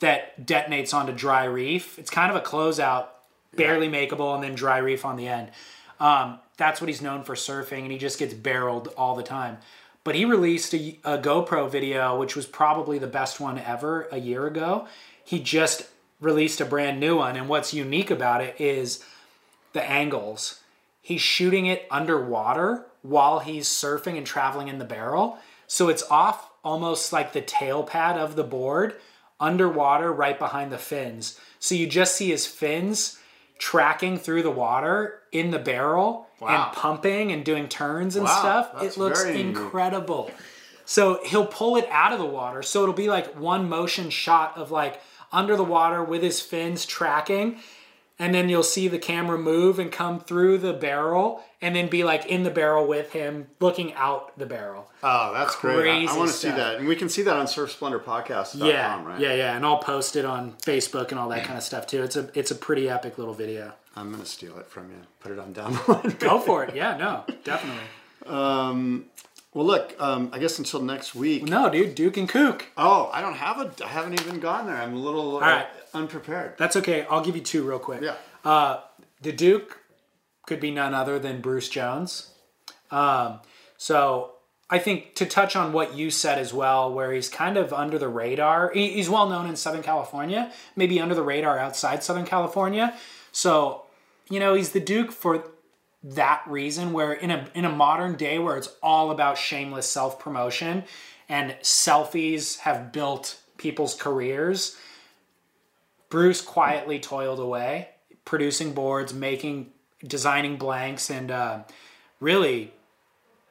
that 0.00 0.46
detonates 0.46 0.92
onto 0.94 1.12
dry 1.12 1.44
reef. 1.44 1.98
It's 1.98 2.10
kind 2.10 2.30
of 2.30 2.36
a 2.36 2.40
closeout, 2.44 3.06
barely 3.54 3.88
makeable, 3.88 4.34
and 4.34 4.44
then 4.44 4.54
dry 4.54 4.76
reef 4.78 5.04
on 5.06 5.16
the 5.16 5.26
end. 5.28 5.50
Um, 5.98 6.38
that's 6.56 6.80
what 6.80 6.88
he's 6.88 7.02
known 7.02 7.22
for 7.22 7.34
surfing, 7.34 7.82
and 7.82 7.92
he 7.92 7.98
just 7.98 8.18
gets 8.18 8.34
barreled 8.34 8.88
all 8.96 9.14
the 9.14 9.22
time. 9.22 9.58
But 10.04 10.14
he 10.14 10.24
released 10.24 10.72
a, 10.72 10.98
a 11.04 11.18
GoPro 11.18 11.70
video, 11.70 12.18
which 12.18 12.36
was 12.36 12.46
probably 12.46 12.98
the 12.98 13.06
best 13.06 13.40
one 13.40 13.58
ever 13.58 14.08
a 14.12 14.18
year 14.18 14.46
ago. 14.46 14.86
He 15.24 15.40
just 15.40 15.88
released 16.20 16.60
a 16.60 16.64
brand 16.64 17.00
new 17.00 17.16
one, 17.16 17.36
and 17.36 17.48
what's 17.48 17.74
unique 17.74 18.10
about 18.10 18.40
it 18.40 18.60
is 18.60 19.04
the 19.72 19.82
angles. 19.82 20.60
He's 21.02 21.20
shooting 21.20 21.66
it 21.66 21.86
underwater 21.90 22.86
while 23.02 23.40
he's 23.40 23.68
surfing 23.68 24.16
and 24.16 24.26
traveling 24.26 24.68
in 24.68 24.78
the 24.78 24.84
barrel. 24.84 25.38
So 25.66 25.88
it's 25.88 26.02
off 26.10 26.50
almost 26.64 27.12
like 27.12 27.32
the 27.32 27.40
tail 27.40 27.82
pad 27.82 28.16
of 28.16 28.36
the 28.36 28.44
board, 28.44 28.96
underwater 29.38 30.12
right 30.12 30.38
behind 30.38 30.72
the 30.72 30.78
fins. 30.78 31.38
So 31.58 31.74
you 31.74 31.86
just 31.86 32.16
see 32.16 32.30
his 32.30 32.46
fins 32.46 33.18
tracking 33.58 34.18
through 34.18 34.42
the 34.42 34.50
water 34.50 35.20
in 35.32 35.50
the 35.50 35.58
barrel 35.58 36.26
Wow. 36.40 36.48
and 36.66 36.76
pumping 36.76 37.32
and 37.32 37.44
doing 37.44 37.68
turns 37.68 38.14
and 38.16 38.26
Wow, 38.26 38.38
stuff. 38.38 38.82
It 38.82 38.96
looks 38.98 39.22
very 39.22 39.40
incredible. 39.40 40.30
So 40.84 41.20
he'll 41.24 41.46
pull 41.46 41.76
it 41.76 41.88
out 41.90 42.12
of 42.12 42.18
the 42.18 42.26
water. 42.26 42.62
So 42.62 42.82
it'll 42.82 42.94
be 42.94 43.08
like 43.08 43.34
one 43.38 43.68
motion 43.68 44.10
shot 44.10 44.56
of 44.56 44.70
like 44.70 45.00
under 45.32 45.56
the 45.56 45.64
water 45.64 46.04
with 46.04 46.22
his 46.22 46.40
fins 46.40 46.84
tracking. 46.86 47.58
And 48.18 48.34
then 48.34 48.48
you'll 48.48 48.62
see 48.62 48.88
the 48.88 48.98
camera 48.98 49.36
move 49.36 49.78
and 49.78 49.92
come 49.92 50.20
through 50.20 50.58
the 50.58 50.72
barrel 50.72 51.42
and 51.60 51.76
then 51.76 51.88
be 51.88 52.02
like 52.02 52.24
in 52.26 52.44
the 52.44 52.50
barrel 52.50 52.86
with 52.86 53.12
him 53.12 53.48
looking 53.60 53.92
out 53.92 54.38
the 54.38 54.46
barrel. 54.46 54.90
oh, 55.02 55.32
that's 55.34 55.54
great. 55.56 55.78
I, 55.78 55.82
Crazy 55.82 56.16
want 56.18 56.30
to 56.30 56.36
see 56.36 56.48
that, 56.50 56.76
and 56.76 56.88
we 56.88 56.96
can 56.96 57.10
see 57.10 57.20
that 57.22 57.36
on 57.36 57.44
SurfSplendorPodcast.com, 57.46 58.66
Yeah, 58.68 59.04
right? 59.04 59.20
yeah, 59.20 59.34
yeah. 59.34 59.56
And 59.56 59.66
I'll 59.66 59.78
post 59.78 60.16
it 60.16 60.24
on 60.24 60.52
Facebook 60.62 61.10
and 61.10 61.18
all 61.20 61.28
that 61.28 61.44
kind 61.44 61.58
of 61.58 61.62
stuff 61.62 61.86
too. 61.86 62.02
It's 62.02 62.16
a 62.16 62.30
it's 62.34 62.50
a 62.50 62.54
pretty 62.54 62.88
epic 62.88 63.18
little 63.18 63.34
video. 63.34 63.72
I'm 63.94 64.10
gonna 64.10 64.24
steal 64.24 64.58
it 64.58 64.66
from 64.66 64.90
you. 64.90 64.96
Put 65.20 65.32
it 65.32 65.38
on 65.38 65.52
down 65.52 65.72
the 65.74 65.92
line. 65.92 66.16
Go 66.18 66.38
for 66.38 66.64
it. 66.64 66.74
Yeah, 66.74 66.96
no, 66.96 67.24
definitely. 67.44 67.82
Um 68.26 69.06
well, 69.54 69.64
look. 69.64 69.94
Um, 69.98 70.28
I 70.34 70.38
guess 70.38 70.58
until 70.58 70.82
next 70.82 71.14
week. 71.14 71.44
No, 71.44 71.70
dude, 71.70 71.94
Duke 71.94 72.18
and 72.18 72.28
Kook. 72.28 72.66
Oh, 72.76 73.08
I 73.10 73.22
don't 73.22 73.36
have 73.36 73.58
a. 73.58 73.72
I 73.82 73.88
haven't 73.88 74.20
even 74.20 74.38
gone 74.38 74.66
there. 74.66 74.76
I'm 74.76 74.92
a 74.92 74.98
little 74.98 75.38
uh, 75.38 75.40
right. 75.40 75.66
Unprepared. 75.96 76.54
That's 76.58 76.76
okay. 76.76 77.06
I'll 77.10 77.24
give 77.24 77.36
you 77.36 77.42
two 77.42 77.62
real 77.62 77.78
quick. 77.78 78.02
Yeah. 78.02 78.14
Uh, 78.44 78.80
the 79.22 79.32
Duke 79.32 79.80
could 80.46 80.60
be 80.60 80.70
none 80.70 80.94
other 80.94 81.18
than 81.18 81.40
Bruce 81.40 81.68
Jones. 81.68 82.30
Um, 82.90 83.40
so 83.76 84.32
I 84.68 84.78
think 84.78 85.14
to 85.16 85.26
touch 85.26 85.54
on 85.56 85.72
what 85.72 85.94
you 85.94 86.10
said 86.10 86.38
as 86.38 86.52
well, 86.52 86.92
where 86.92 87.12
he's 87.12 87.28
kind 87.28 87.56
of 87.56 87.72
under 87.72 87.98
the 87.98 88.08
radar. 88.08 88.70
He's 88.72 89.08
well 89.08 89.28
known 89.28 89.46
in 89.46 89.56
Southern 89.56 89.82
California, 89.82 90.52
maybe 90.74 91.00
under 91.00 91.14
the 91.14 91.22
radar 91.22 91.58
outside 91.58 92.02
Southern 92.02 92.24
California. 92.24 92.94
So 93.32 93.82
you 94.30 94.40
know 94.40 94.54
he's 94.54 94.70
the 94.70 94.80
Duke 94.80 95.12
for 95.12 95.44
that 96.02 96.42
reason. 96.46 96.92
Where 96.92 97.12
in 97.12 97.30
a 97.30 97.48
in 97.54 97.64
a 97.64 97.70
modern 97.70 98.16
day 98.16 98.38
where 98.38 98.56
it's 98.56 98.74
all 98.82 99.10
about 99.10 99.38
shameless 99.38 99.90
self 99.90 100.18
promotion 100.18 100.84
and 101.28 101.56
selfies 101.62 102.60
have 102.60 102.92
built 102.92 103.40
people's 103.58 103.94
careers. 103.94 104.76
Bruce 106.08 106.40
quietly 106.40 106.98
toiled 106.98 107.40
away, 107.40 107.88
producing 108.24 108.72
boards, 108.72 109.12
making, 109.12 109.72
designing 110.04 110.56
blanks, 110.56 111.10
and 111.10 111.30
uh, 111.30 111.60
really 112.20 112.72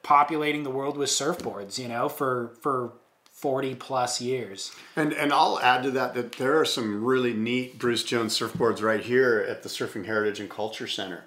populating 0.02 0.62
the 0.62 0.70
world 0.70 0.96
with 0.96 1.08
surfboards. 1.08 1.78
You 1.78 1.88
know, 1.88 2.08
for 2.08 2.54
for 2.60 2.92
forty 3.30 3.74
plus 3.74 4.20
years. 4.20 4.74
And 4.96 5.12
and 5.12 5.32
I'll 5.32 5.60
add 5.60 5.82
to 5.82 5.90
that 5.92 6.14
that 6.14 6.32
there 6.32 6.58
are 6.58 6.64
some 6.64 7.04
really 7.04 7.34
neat 7.34 7.78
Bruce 7.78 8.02
Jones 8.02 8.38
surfboards 8.38 8.82
right 8.82 9.00
here 9.00 9.44
at 9.48 9.62
the 9.62 9.68
Surfing 9.68 10.06
Heritage 10.06 10.40
and 10.40 10.50
Culture 10.50 10.86
Center. 10.86 11.24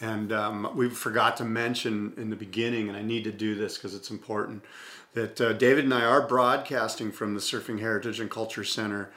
And 0.00 0.32
um, 0.32 0.68
we 0.74 0.88
forgot 0.88 1.36
to 1.36 1.44
mention 1.44 2.12
in 2.16 2.28
the 2.30 2.34
beginning, 2.36 2.88
and 2.88 2.96
I 2.96 3.02
need 3.02 3.22
to 3.22 3.30
do 3.30 3.54
this 3.54 3.76
because 3.76 3.94
it's 3.94 4.10
important, 4.10 4.64
that 5.14 5.40
uh, 5.40 5.52
David 5.52 5.84
and 5.84 5.94
I 5.94 6.04
are 6.04 6.26
broadcasting 6.26 7.12
from 7.12 7.34
the 7.34 7.40
Surfing 7.40 7.78
Heritage 7.78 8.18
and 8.18 8.28
Culture 8.28 8.64
Center 8.64 9.12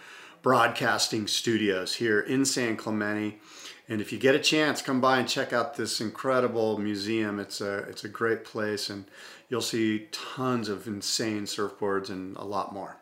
broadcasting 0.45 1.25
studios 1.25 1.95
here 1.95 2.19
in 2.19 2.45
San 2.45 2.77
Clemente. 2.77 3.39
And 3.89 3.99
if 3.99 4.11
you 4.11 4.19
get 4.19 4.35
a 4.35 4.39
chance, 4.39 4.79
come 4.79 5.01
by 5.01 5.17
and 5.17 5.27
check 5.27 5.51
out 5.51 5.75
this 5.75 5.99
incredible 5.99 6.77
museum. 6.77 7.39
It's 7.39 7.61
a 7.61 7.77
it's 7.89 8.03
a 8.03 8.07
great 8.07 8.45
place, 8.45 8.87
and 8.87 9.05
you'll 9.49 9.63
see 9.63 10.07
tons 10.11 10.69
of 10.69 10.85
insane 10.85 11.45
surfboards 11.45 12.09
and 12.09 12.37
a 12.37 12.43
lot 12.43 12.75
more. 12.75 12.97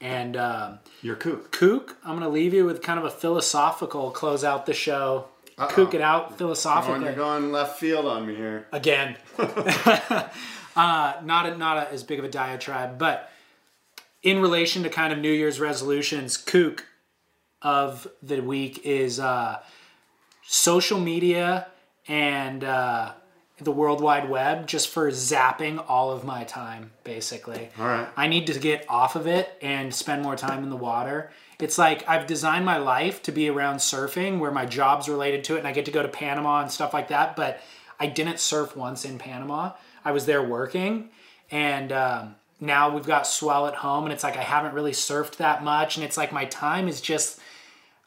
And 0.00 0.36
um, 0.36 0.80
Your 1.00 1.14
kook. 1.14 1.52
Kook, 1.52 1.96
I'm 2.02 2.18
going 2.18 2.22
to 2.22 2.28
leave 2.28 2.52
you 2.52 2.64
with 2.64 2.82
kind 2.82 2.98
of 2.98 3.04
a 3.04 3.10
philosophical 3.10 4.10
close 4.10 4.42
out 4.42 4.66
the 4.66 4.74
show. 4.74 5.26
Kook 5.56 5.94
it 5.94 6.00
out 6.00 6.36
philosophically. 6.36 7.04
you're 7.04 7.14
going 7.14 7.52
left 7.52 7.78
field 7.78 8.06
on 8.06 8.26
me 8.26 8.34
here. 8.34 8.66
again. 8.72 9.16
uh, 9.38 10.30
not 10.74 11.46
a, 11.46 11.56
not 11.56 11.76
a, 11.76 11.92
as 11.92 12.02
big 12.02 12.18
of 12.18 12.24
a 12.24 12.28
diatribe, 12.28 12.98
but 12.98 13.30
in 14.24 14.40
relation 14.40 14.82
to 14.82 14.88
kind 14.88 15.12
of 15.12 15.18
New 15.20 15.30
Year's 15.30 15.60
resolutions, 15.60 16.36
kook 16.36 16.86
of 17.62 18.08
the 18.22 18.40
week 18.40 18.84
is 18.84 19.20
uh, 19.20 19.60
social 20.42 20.98
media 20.98 21.68
and 22.08 22.64
uh, 22.64 23.12
the 23.58 23.70
World 23.70 24.00
Wide 24.00 24.28
Web 24.28 24.66
just 24.66 24.88
for 24.88 25.10
zapping 25.10 25.82
all 25.88 26.10
of 26.10 26.24
my 26.24 26.44
time, 26.44 26.92
basically. 27.04 27.68
All 27.78 27.86
right. 27.86 28.08
I 28.16 28.26
need 28.26 28.46
to 28.48 28.58
get 28.58 28.86
off 28.88 29.14
of 29.14 29.26
it 29.26 29.56
and 29.62 29.94
spend 29.94 30.22
more 30.22 30.36
time 30.36 30.64
in 30.64 30.70
the 30.70 30.76
water. 30.76 31.30
It's 31.60 31.78
like 31.78 32.08
I've 32.08 32.26
designed 32.26 32.64
my 32.64 32.78
life 32.78 33.22
to 33.24 33.32
be 33.32 33.48
around 33.48 33.76
surfing 33.76 34.38
where 34.38 34.50
my 34.50 34.66
job's 34.66 35.08
related 35.08 35.44
to 35.44 35.56
it 35.56 35.60
and 35.60 35.68
I 35.68 35.72
get 35.72 35.84
to 35.84 35.90
go 35.90 36.02
to 36.02 36.08
Panama 36.08 36.62
and 36.62 36.70
stuff 36.70 36.94
like 36.94 37.08
that, 37.08 37.36
but 37.36 37.60
I 38.00 38.06
didn't 38.06 38.40
surf 38.40 38.74
once 38.74 39.04
in 39.04 39.18
Panama. 39.18 39.72
I 40.04 40.12
was 40.12 40.26
there 40.26 40.42
working 40.42 41.10
and 41.50 41.92
um, 41.92 42.34
now 42.60 42.94
we've 42.94 43.06
got 43.06 43.26
swell 43.26 43.66
at 43.66 43.74
home 43.76 44.04
and 44.04 44.12
it's 44.12 44.24
like 44.24 44.36
I 44.36 44.42
haven't 44.42 44.74
really 44.74 44.92
surfed 44.92 45.36
that 45.36 45.62
much 45.62 45.96
and 45.96 46.04
it's 46.04 46.16
like 46.16 46.32
my 46.32 46.44
time 46.44 46.88
is 46.88 47.00
just 47.00 47.40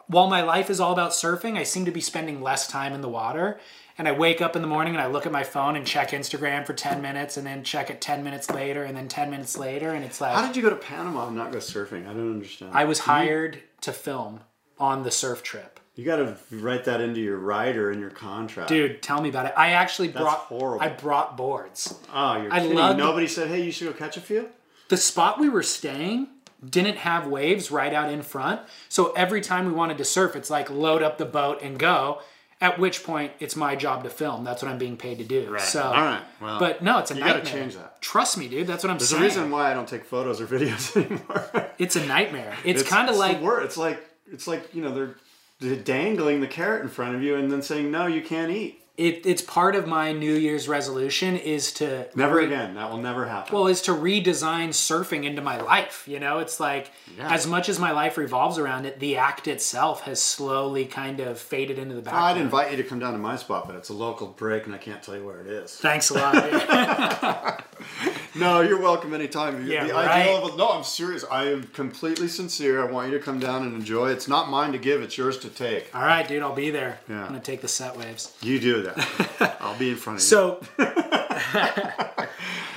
while 0.07 0.27
my 0.27 0.41
life 0.41 0.69
is 0.69 0.79
all 0.79 0.93
about 0.93 1.11
surfing, 1.11 1.57
I 1.57 1.63
seem 1.63 1.85
to 1.85 1.91
be 1.91 2.01
spending 2.01 2.41
less 2.41 2.67
time 2.67 2.93
in 2.93 3.01
the 3.01 3.09
water. 3.09 3.59
And 3.97 4.07
I 4.07 4.11
wake 4.11 4.41
up 4.41 4.55
in 4.55 4.61
the 4.61 4.67
morning 4.67 4.93
and 4.93 5.01
I 5.01 5.07
look 5.07 5.25
at 5.25 5.31
my 5.31 5.43
phone 5.43 5.75
and 5.75 5.85
check 5.85 6.11
Instagram 6.11 6.65
for 6.65 6.73
10 6.73 7.01
minutes 7.01 7.35
and 7.35 7.45
then 7.45 7.63
check 7.63 7.89
it 7.89 7.99
10 7.99 8.23
minutes 8.23 8.49
later 8.51 8.83
and 8.83 8.95
then 8.95 9.07
10 9.07 9.31
minutes 9.31 9.57
later. 9.57 9.91
And 9.91 10.05
it's 10.05 10.21
like, 10.21 10.35
How 10.35 10.45
did 10.45 10.55
you 10.55 10.61
go 10.61 10.69
to 10.69 10.75
Panama 10.75 11.27
and 11.27 11.35
not 11.35 11.51
go 11.51 11.57
surfing? 11.57 12.07
I 12.07 12.13
don't 12.13 12.31
understand. 12.31 12.71
I 12.73 12.85
was 12.85 12.99
hired 12.99 13.63
to 13.81 13.91
film 13.91 14.41
on 14.77 15.03
the 15.03 15.11
surf 15.11 15.41
trip. 15.41 15.79
You 15.97 16.05
got 16.05 16.17
to 16.17 16.37
write 16.51 16.85
that 16.85 17.01
into 17.01 17.19
your 17.19 17.37
rider 17.37 17.89
and 17.91 17.99
your 17.99 18.11
contract. 18.11 18.69
Dude, 18.69 19.01
tell 19.01 19.19
me 19.19 19.29
about 19.29 19.47
it. 19.47 19.53
I 19.57 19.71
actually 19.71 20.07
brought 20.09 20.37
horrible. 20.37 20.85
I 20.85 20.89
brought 20.89 21.35
boards. 21.35 21.93
Oh, 22.13 22.39
you're 22.41 22.53
I 22.53 22.59
kidding. 22.59 22.77
loved- 22.77 22.99
Nobody 22.99 23.27
said, 23.27 23.47
hey, 23.49 23.63
you 23.63 23.71
should 23.71 23.87
go 23.87 23.93
catch 23.93 24.15
a 24.15 24.21
few? 24.21 24.47
The 24.89 24.97
spot 24.97 25.39
we 25.39 25.49
were 25.49 25.63
staying 25.63 26.27
didn't 26.67 26.97
have 26.97 27.27
waves 27.27 27.71
right 27.71 27.93
out 27.93 28.11
in 28.11 28.21
front. 28.21 28.61
So 28.89 29.11
every 29.13 29.41
time 29.41 29.65
we 29.65 29.73
wanted 29.73 29.97
to 29.97 30.05
surf, 30.05 30.35
it's 30.35 30.49
like 30.49 30.69
load 30.69 31.01
up 31.01 31.17
the 31.17 31.25
boat 31.25 31.61
and 31.61 31.77
go. 31.77 32.21
At 32.59 32.79
which 32.79 33.03
point, 33.03 33.33
it's 33.39 33.55
my 33.55 33.75
job 33.75 34.03
to 34.03 34.09
film. 34.09 34.43
That's 34.43 34.63
what 34.63 34.71
I'm 34.71 34.79
being 34.79 34.97
paid 34.97 35.19
to 35.19 35.23
do. 35.23 35.55
So, 35.59 35.83
All 35.83 35.91
right. 35.93 36.23
Well, 36.41 36.59
but 36.59 36.81
no, 36.81 36.97
it's 36.97 37.11
a 37.11 37.13
nightmare. 37.13 37.35
you 37.37 37.43
gotta 37.43 37.51
change 37.51 37.75
that. 37.75 38.01
Trust 38.01 38.35
me, 38.35 38.47
dude. 38.47 38.65
That's 38.65 38.83
what 38.83 38.89
I'm 38.89 38.97
there's 38.97 39.09
saying. 39.09 39.21
There's 39.21 39.35
a 39.35 39.39
reason 39.41 39.51
why 39.51 39.69
I 39.69 39.75
don't 39.75 39.87
take 39.87 40.05
photos 40.05 40.41
or 40.41 40.47
videos 40.57 40.95
anymore. 40.97 41.69
It's 41.77 41.95
a 41.95 42.03
nightmare. 42.07 42.55
It's, 42.65 42.81
kind 42.81 43.09
of 43.09 43.15
it's 43.15 43.23
the 43.23 43.43
like 43.43 43.63
it's 43.63 43.77
like 43.77 44.03
it's 44.31 44.47
like 44.47 44.73
you 44.73 44.81
know 44.81 44.91
they're, 44.91 45.05
they're 45.05 45.15
dangling 45.59 46.41
the 46.41 46.47
carrot 46.47 46.81
in 46.83 46.89
front 46.89 47.15
of 47.15 47.23
you 47.23 47.35
and 47.35 47.51
then 47.51 47.61
saying 47.61 47.89
no, 47.91 48.07
you 48.07 48.21
can't 48.21 48.51
eat. 48.51 48.81
it, 48.97 49.25
it's 49.25 49.41
part 49.43 49.75
of 49.75 49.87
my 49.87 50.11
New 50.11 50.33
Year's 50.33 50.67
resolution 50.67 51.35
is 51.37 51.71
to 51.73 52.07
Never 52.15 52.39
again. 52.39 52.73
That 52.75 52.89
will 52.89 52.97
never 52.97 53.25
happen. 53.27 53.53
well 53.53 53.67
is 53.67 53.81
to 53.83 53.91
redesign 53.91 54.69
surfing 54.69 55.23
into 55.23 55.41
my 55.41 55.59
life 55.61 56.03
you 56.07 56.19
know 56.19 56.39
it's 56.39 56.59
like 56.59 56.91
Yeah. 57.17 57.31
as 57.31 57.45
much 57.47 57.69
as 57.69 57.79
my 57.79 57.91
life 57.91 58.17
revolves 58.17 58.57
around 58.57 58.85
it 58.85 58.99
the 58.99 59.17
act 59.17 59.47
itself 59.47 60.01
has 60.01 60.19
slowly 60.21 60.85
kind 60.85 61.19
of 61.19 61.37
faded 61.39 61.77
into 61.79 61.93
the 61.95 62.01
background 62.01 62.25
I'd 62.25 62.41
invite 62.41 62.71
you 62.71 62.77
to 62.77 62.83
come 62.83 62.99
down 62.99 63.13
to 63.13 63.19
my 63.19 63.35
spot, 63.35 63.67
but 63.67 63.75
it's 63.75 63.89
a 63.89 63.93
local 63.93 64.27
break, 64.27 64.65
and 64.65 64.73
I 64.73 64.79
can't 64.79 65.01
tell 65.03 65.15
you 65.15 65.25
where 65.25 65.41
it 65.41 65.47
is. 65.47 65.75
thanks 65.75 66.09
a 66.09 66.13
lot. 66.15 67.63
No, 68.39 68.61
you're 68.61 68.79
welcome 68.81 69.13
anytime. 69.13 69.65
Yeah, 69.67 69.85
the 69.87 69.93
right. 69.93 70.27
ideal 70.27 70.45
of 70.47 70.57
no, 70.57 70.69
I'm 70.69 70.83
serious. 70.83 71.23
I 71.29 71.45
am 71.49 71.63
completely 71.73 72.27
sincere. 72.27 72.87
I 72.87 72.91
want 72.91 73.11
you 73.11 73.17
to 73.17 73.23
come 73.23 73.39
down 73.39 73.63
and 73.63 73.73
enjoy. 73.73 74.09
It's 74.11 74.27
not 74.27 74.49
mine 74.49 74.71
to 74.73 74.77
give; 74.77 75.01
it's 75.01 75.17
yours 75.17 75.37
to 75.39 75.49
take. 75.49 75.93
all 75.95 76.01
right 76.03 76.27
dude 76.27 76.41
i'll 76.43 76.53
be 76.55 76.69
there 76.71 76.99
Yeah. 77.09 77.21
i'm 77.21 77.27
gonna 77.27 77.39
take 77.39 77.61
the 77.61 77.67
set 77.67 77.97
waves 77.97 78.35
You 78.41 78.59
do 78.59 78.81
that. 78.83 79.57
I'll 79.61 79.77
be 79.77 79.89
in 79.91 79.95
front 79.95 80.19
of 80.19 80.23
you. 80.23 80.27
so 80.27 80.59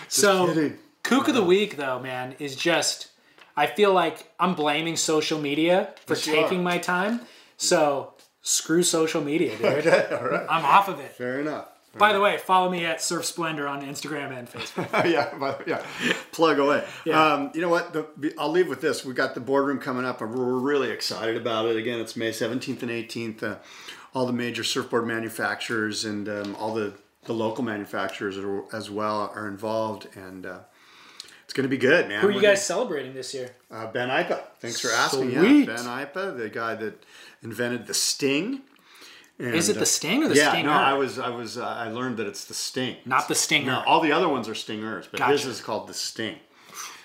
so 0.08 0.72
kook 1.02 1.28
of 1.28 1.34
the 1.34 1.40
uh-huh. 1.40 1.48
week 1.48 1.76
though 1.76 1.98
man 2.00 2.34
is 2.38 2.56
just 2.56 3.08
i 3.56 3.66
feel 3.66 3.92
like 3.92 4.30
i'm 4.38 4.54
blaming 4.54 4.96
social 4.96 5.38
media 5.40 5.90
for 6.06 6.14
Yes, 6.14 6.24
taking 6.24 6.62
my 6.62 6.78
time 6.78 7.20
so 7.56 8.14
screw 8.42 8.82
social 8.82 9.22
media 9.22 9.56
dude 9.56 9.86
all 9.86 10.24
right. 10.28 10.46
i'm 10.48 10.64
off 10.64 10.88
of 10.88 11.00
it 11.00 11.12
Fair 11.12 11.40
enough. 11.40 11.66
By 11.98 12.12
the 12.12 12.20
way, 12.20 12.38
follow 12.38 12.70
me 12.70 12.84
at 12.84 13.02
Surf 13.02 13.24
Splendor 13.24 13.66
on 13.66 13.82
Instagram 13.82 14.36
and 14.36 14.48
Facebook. 14.48 15.04
yeah, 15.10 15.34
but, 15.38 15.66
yeah. 15.66 15.84
Plug 16.30 16.58
away. 16.58 16.84
Yeah. 17.04 17.34
Um, 17.34 17.50
you 17.52 17.60
know 17.60 17.68
what? 17.68 17.92
The, 17.92 18.32
I'll 18.38 18.50
leave 18.50 18.68
with 18.68 18.80
this. 18.80 19.04
We 19.04 19.12
got 19.12 19.34
the 19.34 19.40
boardroom 19.40 19.80
coming 19.80 20.04
up, 20.04 20.20
and 20.20 20.32
we're 20.32 20.58
really 20.58 20.90
excited 20.90 21.36
about 21.36 21.66
it. 21.66 21.76
Again, 21.76 21.98
it's 21.98 22.14
May 22.14 22.30
17th 22.30 22.82
and 22.82 22.90
18th. 22.90 23.42
Uh, 23.42 23.56
all 24.14 24.26
the 24.26 24.32
major 24.32 24.64
surfboard 24.64 25.06
manufacturers 25.06 26.04
and 26.04 26.28
um, 26.28 26.56
all 26.56 26.74
the, 26.74 26.94
the 27.24 27.32
local 27.32 27.64
manufacturers 27.64 28.36
are, 28.38 28.64
as 28.74 28.90
well 28.90 29.32
are 29.34 29.48
involved, 29.48 30.08
and 30.16 30.46
uh, 30.46 30.58
it's 31.44 31.52
going 31.52 31.64
to 31.64 31.68
be 31.68 31.78
good, 31.78 32.08
man. 32.08 32.20
Who 32.20 32.28
are 32.28 32.30
you 32.30 32.36
We're 32.36 32.42
guys 32.42 32.64
celebrating 32.64 33.14
this 33.14 33.34
year? 33.34 33.50
uh, 33.70 33.86
Ben 33.90 34.08
Aipa. 34.08 34.42
Thanks 34.60 34.80
for 34.80 34.90
asking. 34.92 35.30
Sweet. 35.32 35.68
Yeah, 35.68 35.76
Ben 35.76 35.84
Aipa, 35.86 36.36
the 36.36 36.48
guy 36.48 36.74
that 36.76 37.04
invented 37.42 37.86
the 37.86 37.94
Sting. 37.94 38.62
And, 39.40 39.54
Is 39.54 39.70
it 39.70 39.78
uh, 39.78 39.80
the 39.80 39.86
Sting 39.86 40.22
or 40.22 40.28
the 40.28 40.36
yeah, 40.36 40.50
Stinger? 40.50 40.68
no, 40.68 40.76
I 40.76 40.92
was, 40.92 41.18
I 41.18 41.30
was, 41.30 41.56
uh, 41.56 41.66
I 41.66 41.90
learned 41.90 42.18
that 42.18 42.26
it's 42.26 42.44
the 42.44 42.52
Sting. 42.52 42.96
Not 43.06 43.26
the 43.26 43.34
Stinger. 43.34 43.72
No, 43.72 43.82
all 43.86 44.00
the 44.00 44.12
other 44.12 44.28
ones 44.28 44.50
are 44.50 44.54
stingers, 44.54 45.08
but 45.10 45.20
his 45.30 45.46
is 45.46 45.62
called 45.62 45.88
the 45.88 45.94
Sting. 45.94 46.36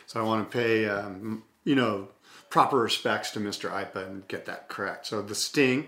So 0.06 0.20
I 0.20 0.24
want 0.24 0.52
to 0.52 0.58
pay, 0.58 0.90
um, 0.90 1.44
you 1.64 1.76
know, 1.76 2.10
proper 2.50 2.78
respects 2.78 3.32
to 3.32 3.40
Mr. 3.40 3.72
Aipa 3.72 4.06
and 4.06 4.28
get 4.28 4.46
that 4.48 4.68
correct. 4.68 5.08
So 5.08 5.22
the 5.22 5.34
Sting, 5.34 5.88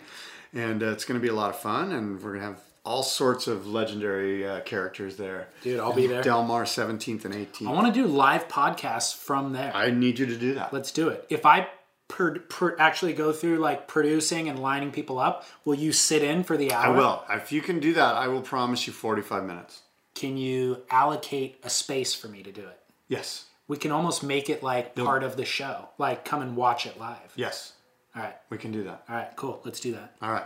and 0.54 0.82
uh, 0.82 0.88
it's 0.88 1.04
going 1.04 1.20
to 1.20 1.22
be 1.22 1.30
a 1.30 1.36
lot 1.36 1.50
of 1.50 1.60
fun, 1.60 1.92
and 1.92 2.16
we're 2.16 2.32
going 2.38 2.40
to 2.40 2.46
have 2.46 2.62
all 2.86 3.04
sorts 3.04 3.48
of 3.48 3.68
legendary 3.68 4.48
uh, 4.48 4.62
characters 4.62 5.18
there. 5.18 5.50
Dude, 5.62 5.82
I'll 5.82 5.92
be 5.92 6.08
there. 6.08 6.24
Del 6.24 6.44
Mar 6.44 6.64
17th 6.64 7.26
and 7.26 7.34
18th. 7.34 7.68
I 7.68 7.72
want 7.74 7.94
to 7.94 8.02
do 8.02 8.08
live 8.08 8.48
podcasts 8.48 9.14
from 9.14 9.52
there. 9.52 9.76
I 9.76 9.92
need 9.92 10.18
you 10.18 10.26
to 10.28 10.38
do 10.38 10.54
that. 10.54 10.72
Let's 10.72 10.94
do 10.94 11.10
it. 11.10 11.26
If 11.30 11.46
I 11.46 11.68
per, 12.08 12.40
per, 12.40 12.76
actually 12.80 13.14
go 13.14 13.32
through 13.32 13.58
like 13.58 13.88
producing 13.88 14.50
and 14.50 14.60
lining 14.60 14.92
people 14.92 15.20
up, 15.20 15.46
will 15.66 15.76
you 15.76 15.92
sit 15.92 16.24
in 16.24 16.44
for 16.44 16.58
the 16.58 16.74
hour? 16.74 16.94
I 16.94 16.98
will. 16.98 17.24
If 17.30 17.52
you 17.52 17.62
can 17.62 17.80
do 17.80 17.94
that, 17.94 18.16
I 18.16 18.28
will 18.28 18.42
promise 18.42 18.88
you 18.88 18.94
45 18.94 19.44
minutes. 19.44 19.82
Can 20.16 20.38
you 20.38 20.84
allocate 20.90 21.60
a 21.64 21.70
space 21.70 22.16
for 22.16 22.28
me 22.28 22.42
to 22.44 22.52
do 22.52 22.62
it? 22.62 22.80
Yes. 23.08 23.46
We 23.68 23.78
can 23.78 23.92
almost 23.92 24.24
make 24.24 24.50
it 24.50 24.64
like 24.64 24.96
part 24.96 25.24
of 25.24 25.36
the 25.38 25.46
show. 25.46 25.90
Like 25.98 26.26
come 26.26 26.42
and 26.42 26.56
watch 26.56 26.86
it 26.86 27.00
live. 27.00 27.34
Yes. 27.36 27.74
All 28.16 28.24
right. 28.24 28.36
We 28.50 28.58
can 28.58 28.72
do 28.72 28.84
that. 28.86 29.04
All 29.10 29.16
right. 29.16 29.30
Cool. 29.36 29.62
Let's 29.64 29.80
do 29.80 29.92
that. 29.94 30.16
All 30.22 30.32
right. 30.32 30.46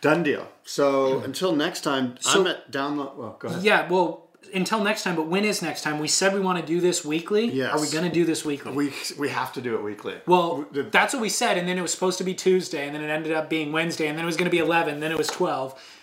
Done 0.00 0.22
deal. 0.22 0.46
So 0.64 1.18
hmm. 1.18 1.24
until 1.24 1.56
next 1.56 1.80
time, 1.80 2.16
So- 2.20 2.40
I'm 2.40 2.46
at 2.46 2.70
download. 2.70 3.16
Well, 3.16 3.36
go 3.38 3.48
ahead. 3.48 3.62
Yeah. 3.62 3.88
Well, 3.88 4.27
until 4.54 4.82
next 4.82 5.02
time. 5.02 5.16
But 5.16 5.26
when 5.26 5.44
is 5.44 5.62
next 5.62 5.82
time? 5.82 5.98
We 5.98 6.08
said 6.08 6.32
we 6.34 6.40
want 6.40 6.58
to 6.58 6.64
do 6.66 6.80
this 6.80 7.04
weekly. 7.04 7.46
Yes. 7.50 7.72
Are 7.72 7.80
we 7.80 7.88
going 7.90 8.04
to 8.04 8.10
do 8.12 8.24
this 8.24 8.44
weekly? 8.44 8.72
We 8.72 8.92
we 9.18 9.28
have 9.28 9.52
to 9.54 9.60
do 9.60 9.74
it 9.76 9.82
weekly. 9.82 10.14
Well, 10.26 10.66
that's 10.72 11.12
what 11.14 11.22
we 11.22 11.28
said, 11.28 11.58
and 11.58 11.68
then 11.68 11.78
it 11.78 11.82
was 11.82 11.92
supposed 11.92 12.18
to 12.18 12.24
be 12.24 12.34
Tuesday, 12.34 12.86
and 12.86 12.94
then 12.94 13.02
it 13.02 13.08
ended 13.08 13.32
up 13.32 13.48
being 13.50 13.72
Wednesday, 13.72 14.08
and 14.08 14.16
then 14.16 14.24
it 14.24 14.26
was 14.26 14.36
going 14.36 14.50
to 14.50 14.54
be 14.54 14.58
11, 14.58 15.00
then 15.00 15.10
it 15.12 15.18
was 15.18 15.28
12. 15.28 15.94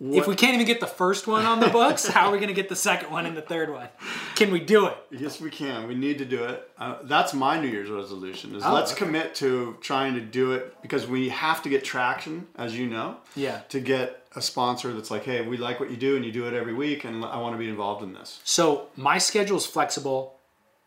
If 0.00 0.26
we 0.26 0.34
can't 0.34 0.54
even 0.54 0.66
get 0.66 0.80
the 0.80 0.86
first 0.86 1.26
one 1.26 1.44
on 1.44 1.60
the 1.60 1.68
books, 1.68 2.08
how 2.08 2.28
are 2.28 2.32
we 2.32 2.38
going 2.38 2.48
to 2.48 2.54
get 2.54 2.70
the 2.70 2.76
second 2.76 3.10
one 3.10 3.26
and 3.26 3.36
the 3.36 3.42
third 3.42 3.70
one? 3.70 3.88
Can 4.34 4.50
we 4.50 4.60
do 4.60 4.86
it? 4.86 4.96
yes, 5.10 5.42
we 5.42 5.50
can. 5.50 5.86
We 5.86 5.94
need 5.94 6.16
to 6.18 6.24
do 6.24 6.42
it. 6.44 6.70
Uh, 6.78 6.96
that's 7.02 7.34
my 7.34 7.60
New 7.60 7.68
Year's 7.68 7.90
resolution. 7.90 8.54
Is 8.54 8.62
Oh, 8.64 8.72
let's 8.72 8.92
okay. 8.92 9.04
commit 9.04 9.34
to 9.36 9.76
trying 9.82 10.14
to 10.14 10.22
do 10.22 10.52
it 10.52 10.74
because 10.80 11.06
we 11.06 11.28
have 11.28 11.62
to 11.64 11.68
get 11.68 11.84
traction, 11.84 12.46
as 12.56 12.78
you 12.78 12.86
know. 12.86 13.18
Yeah. 13.36 13.58
To 13.68 13.80
get 13.80 14.27
a 14.38 14.42
sponsor 14.42 14.94
that's 14.94 15.10
like, 15.10 15.24
hey, 15.24 15.42
we 15.42 15.56
like 15.56 15.80
what 15.80 15.90
you 15.90 15.96
do, 15.96 16.16
and 16.16 16.24
you 16.24 16.32
do 16.32 16.46
it 16.46 16.54
every 16.54 16.72
week, 16.72 17.04
and 17.04 17.24
I 17.24 17.38
want 17.38 17.54
to 17.54 17.58
be 17.58 17.68
involved 17.68 18.02
in 18.02 18.14
this. 18.14 18.40
So 18.44 18.88
my 18.96 19.18
schedule 19.18 19.56
is 19.56 19.66
flexible, 19.66 20.38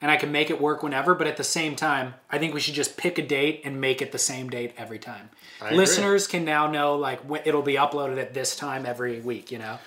and 0.01 0.09
I 0.09 0.17
can 0.17 0.31
make 0.31 0.49
it 0.49 0.59
work 0.59 0.81
whenever, 0.81 1.13
but 1.13 1.27
at 1.27 1.37
the 1.37 1.43
same 1.43 1.75
time, 1.75 2.15
I 2.31 2.39
think 2.39 2.53
we 2.53 2.59
should 2.59 2.73
just 2.73 2.97
pick 2.97 3.19
a 3.19 3.21
date 3.21 3.61
and 3.63 3.79
make 3.79 4.01
it 4.01 4.11
the 4.11 4.17
same 4.17 4.49
date 4.49 4.73
every 4.77 4.97
time. 4.97 5.29
agree. 5.61 5.77
Listeners 5.77 6.27
can 6.27 6.43
now 6.43 6.71
know 6.71 6.95
like 6.95 7.19
when 7.21 7.41
it'll 7.45 7.61
be 7.61 7.75
uploaded 7.75 8.17
at 8.17 8.33
this 8.33 8.55
time 8.55 8.85
every 8.85 9.19
week, 9.19 9.51
you 9.51 9.59
know? 9.59 9.77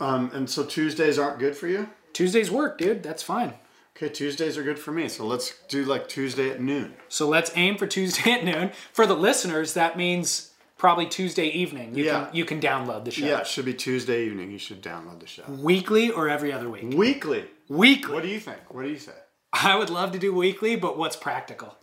Um, 0.00 0.32
and 0.34 0.50
so 0.50 0.64
Tuesdays 0.64 1.18
aren't 1.18 1.38
good 1.38 1.56
for 1.56 1.68
you. 1.68 1.88
Tuesdays 2.12 2.50
work, 2.50 2.76
dude. 2.76 3.04
That's 3.04 3.22
fine. 3.22 3.54
Okay, 3.96 4.08
Tuesdays 4.08 4.58
are 4.58 4.64
good 4.64 4.78
for 4.78 4.90
me. 4.90 5.08
So 5.08 5.24
let's 5.24 5.54
do 5.68 5.84
like 5.84 6.08
Tuesday 6.08 6.50
at 6.50 6.60
noon. 6.60 6.94
So 7.08 7.28
let's 7.28 7.52
aim 7.54 7.76
for 7.76 7.86
Tuesday 7.86 8.32
at 8.32 8.44
noon. 8.44 8.72
For 8.92 9.06
the 9.06 9.14
listeners, 9.14 9.74
that 9.74 9.96
means 9.96 10.51
probably 10.82 11.06
Tuesday 11.06 11.46
evening. 11.46 11.94
You 11.94 12.04
Yeah. 12.06 12.24
can 12.24 12.34
you 12.34 12.44
can 12.44 12.60
download 12.60 13.04
the 13.04 13.12
show. 13.12 13.24
Yeah, 13.24 13.38
it 13.38 13.46
should 13.46 13.64
be 13.64 13.72
Tuesday 13.72 14.26
evening. 14.26 14.50
You 14.50 14.58
should 14.58 14.82
download 14.82 15.20
the 15.20 15.28
show. 15.28 15.44
Weekly 15.46 16.10
or 16.10 16.28
every 16.28 16.52
other 16.52 16.68
week? 16.68 16.92
Weekly. 16.92 17.44
Weekly. 17.68 18.12
What 18.12 18.24
do 18.24 18.28
you 18.28 18.40
think? 18.40 18.58
What 18.68 18.82
do 18.82 18.88
you 18.88 18.98
say? 18.98 19.12
I 19.52 19.76
would 19.76 19.90
love 19.90 20.10
to 20.10 20.18
do 20.18 20.34
weekly, 20.34 20.74
but 20.74 20.98
what's 20.98 21.14
practical? 21.14 21.76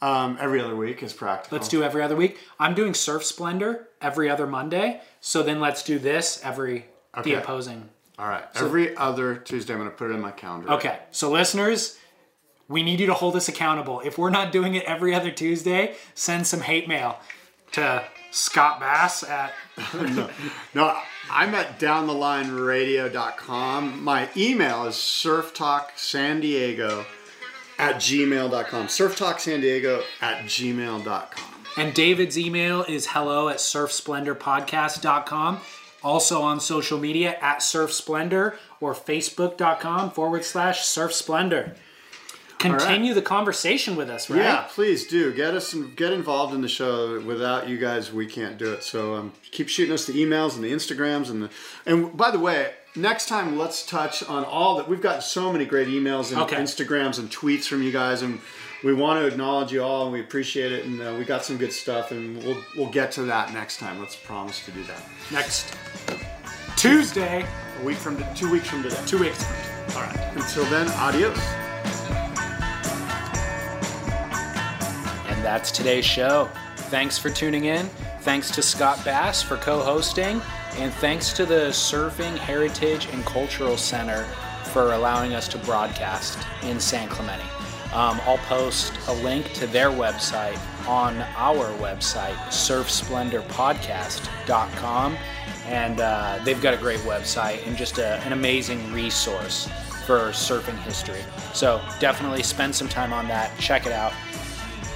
Um, 0.00 0.38
every 0.40 0.60
other 0.60 0.76
week 0.76 1.02
is 1.02 1.12
practical. 1.12 1.58
Let's 1.58 1.68
do 1.68 1.82
every 1.82 2.02
other 2.02 2.14
week. 2.14 2.38
I'm 2.60 2.74
doing 2.74 2.94
Surf 2.94 3.24
Splendor 3.24 3.88
every 4.00 4.30
other 4.30 4.46
Monday. 4.46 5.00
So 5.20 5.42
then 5.42 5.58
let's 5.58 5.82
do 5.82 5.98
this 5.98 6.40
every 6.44 6.86
Okay. 7.18 7.32
the 7.32 7.38
opposing. 7.42 7.88
All 8.16 8.28
right. 8.28 8.44
Every 8.54 8.96
other 8.96 9.34
Tuesday, 9.34 9.72
I'm 9.74 9.80
going 9.80 9.90
to 9.90 9.96
put 9.96 10.08
it 10.10 10.14
in 10.14 10.20
my 10.20 10.30
calendar. 10.30 10.70
Okay. 10.74 11.00
So 11.10 11.30
listeners, 11.32 11.98
we 12.68 12.84
need 12.84 13.00
you 13.00 13.06
to 13.06 13.14
hold 13.14 13.34
us 13.34 13.48
accountable. 13.48 14.00
If 14.04 14.18
we're 14.18 14.30
not 14.30 14.52
doing 14.52 14.76
it 14.76 14.84
every 14.84 15.12
other 15.16 15.32
Tuesday, 15.32 15.96
send 16.14 16.46
some 16.46 16.60
hate 16.60 16.86
mail 16.86 17.18
to 17.72 18.04
Scott 18.30 18.80
Bass 18.80 19.22
at 19.22 19.52
No, 20.74 20.96
I'm 21.30 21.54
at 21.54 21.78
downthelineradio.com. 21.80 24.02
My 24.02 24.28
email 24.36 24.84
is 24.86 24.94
surftalksandiego 24.94 27.04
at 27.78 27.96
gmail.com. 27.96 28.86
Surftalksandiego 28.88 30.02
at 30.20 30.44
gmail.com. 30.44 31.54
And 31.76 31.94
David's 31.94 32.36
email 32.38 32.82
is 32.84 33.08
hello 33.08 33.48
at 33.48 33.56
surfsplendorpodcast.com. 33.58 35.60
Also 36.02 36.40
on 36.42 36.60
social 36.60 36.98
media 36.98 37.38
at 37.40 37.62
Surf 37.62 37.92
Splendor 37.92 38.56
or 38.80 38.94
Facebook.com 38.94 40.10
forward 40.10 40.44
slash 40.44 40.84
Surf 40.84 41.12
Continue 42.60 43.14
the 43.14 43.22
conversation 43.22 43.96
with 43.96 44.10
us, 44.10 44.28
right? 44.30 44.38
Yeah, 44.40 44.66
please 44.68 45.06
do 45.06 45.32
get 45.32 45.54
us 45.54 45.74
get 45.96 46.12
involved 46.12 46.54
in 46.54 46.60
the 46.60 46.68
show. 46.68 47.20
Without 47.20 47.68
you 47.68 47.78
guys, 47.78 48.12
we 48.12 48.26
can't 48.26 48.58
do 48.58 48.72
it. 48.72 48.82
So 48.84 49.14
um, 49.14 49.32
keep 49.50 49.68
shooting 49.68 49.92
us 49.94 50.04
the 50.06 50.12
emails 50.12 50.54
and 50.56 50.62
the 50.64 50.70
Instagrams 50.72 51.30
and 51.30 51.42
the. 51.44 51.50
And 51.86 52.16
by 52.16 52.30
the 52.30 52.38
way, 52.38 52.72
next 52.94 53.26
time 53.28 53.56
let's 53.58 53.84
touch 53.86 54.22
on 54.22 54.44
all 54.44 54.76
that. 54.76 54.88
We've 54.88 55.00
gotten 55.00 55.22
so 55.22 55.52
many 55.52 55.64
great 55.64 55.88
emails 55.88 56.32
and 56.32 56.40
Okay. 56.42 56.56
Instagrams 56.56 57.18
and 57.18 57.30
tweets 57.30 57.64
from 57.64 57.82
you 57.82 57.92
guys, 57.92 58.20
and 58.22 58.40
we 58.84 58.92
want 58.94 59.20
to 59.20 59.26
acknowledge 59.26 59.72
you 59.72 59.82
all, 59.82 60.04
and 60.04 60.12
we 60.12 60.20
appreciate 60.20 60.70
it. 60.72 60.84
And 60.84 61.00
uh, 61.00 61.14
we 61.18 61.24
got 61.24 61.44
some 61.44 61.56
good 61.56 61.72
stuff, 61.72 62.10
and 62.12 62.42
we'll 62.44 62.62
we'll 62.76 62.90
get 62.90 63.10
to 63.12 63.22
that 63.22 63.52
next 63.54 63.78
time. 63.78 63.98
Let's 64.00 64.16
promise 64.16 64.64
to 64.66 64.70
do 64.72 64.82
that. 64.84 65.02
Next 65.32 65.74
Tuesday, 66.76 67.44
A 67.80 67.84
week 67.84 67.96
from 67.96 68.22
two 68.34 68.50
weeks 68.50 68.68
from 68.68 68.82
today. 68.82 69.00
two 69.06 69.18
weeks. 69.18 69.44
All 69.96 70.02
right. 70.02 70.16
Until 70.36 70.64
then, 70.66 70.88
adios. 70.92 71.38
And 75.40 75.46
that's 75.46 75.70
today's 75.70 76.04
show. 76.04 76.50
Thanks 76.90 77.16
for 77.16 77.30
tuning 77.30 77.64
in. 77.64 77.86
Thanks 78.20 78.50
to 78.50 78.60
Scott 78.60 79.02
Bass 79.06 79.42
for 79.42 79.56
co 79.56 79.80
hosting. 79.80 80.42
And 80.74 80.92
thanks 80.92 81.32
to 81.32 81.46
the 81.46 81.70
Surfing 81.70 82.36
Heritage 82.36 83.08
and 83.10 83.24
Cultural 83.24 83.78
Center 83.78 84.24
for 84.64 84.92
allowing 84.92 85.32
us 85.32 85.48
to 85.48 85.56
broadcast 85.60 86.46
in 86.62 86.78
San 86.78 87.08
Clemente. 87.08 87.42
Um, 87.94 88.20
I'll 88.26 88.36
post 88.36 88.92
a 89.08 89.14
link 89.14 89.50
to 89.54 89.66
their 89.66 89.88
website 89.88 90.58
on 90.86 91.16
our 91.36 91.72
website, 91.78 92.36
surfsplendorpodcast.com. 92.48 95.16
And 95.64 96.00
uh, 96.00 96.38
they've 96.44 96.60
got 96.60 96.74
a 96.74 96.76
great 96.76 97.00
website 97.00 97.66
and 97.66 97.78
just 97.78 97.96
a, 97.96 98.16
an 98.24 98.34
amazing 98.34 98.92
resource 98.92 99.70
for 100.04 100.32
surfing 100.32 100.76
history. 100.82 101.22
So 101.54 101.80
definitely 101.98 102.42
spend 102.42 102.74
some 102.74 102.90
time 102.90 103.14
on 103.14 103.26
that. 103.28 103.58
Check 103.58 103.86
it 103.86 103.92
out. 103.92 104.12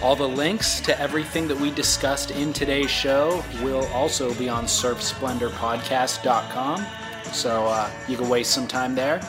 All 0.04 0.14
the 0.14 0.28
links 0.28 0.80
to 0.82 0.96
everything 1.00 1.48
that 1.48 1.58
we 1.58 1.70
discussed 1.70 2.30
in 2.30 2.52
today's 2.52 2.90
show 2.90 3.42
will 3.62 3.86
also 3.86 4.34
be 4.34 4.50
on 4.50 4.66
surfsplendorpodcast.com. 4.66 6.86
So 7.32 7.64
uh, 7.64 7.90
you 8.06 8.18
can 8.18 8.28
waste 8.28 8.50
some 8.50 8.68
time 8.68 8.94
there. 8.94 9.26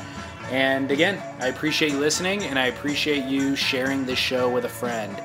And 0.52 0.92
again, 0.92 1.24
I 1.40 1.48
appreciate 1.48 1.94
you 1.94 2.00
listening 2.00 2.44
and 2.44 2.60
I 2.60 2.66
appreciate 2.66 3.24
you 3.24 3.56
sharing 3.56 4.06
this 4.06 4.20
show 4.20 4.54
with 4.54 4.66
a 4.66 4.70
friend. 4.70 5.18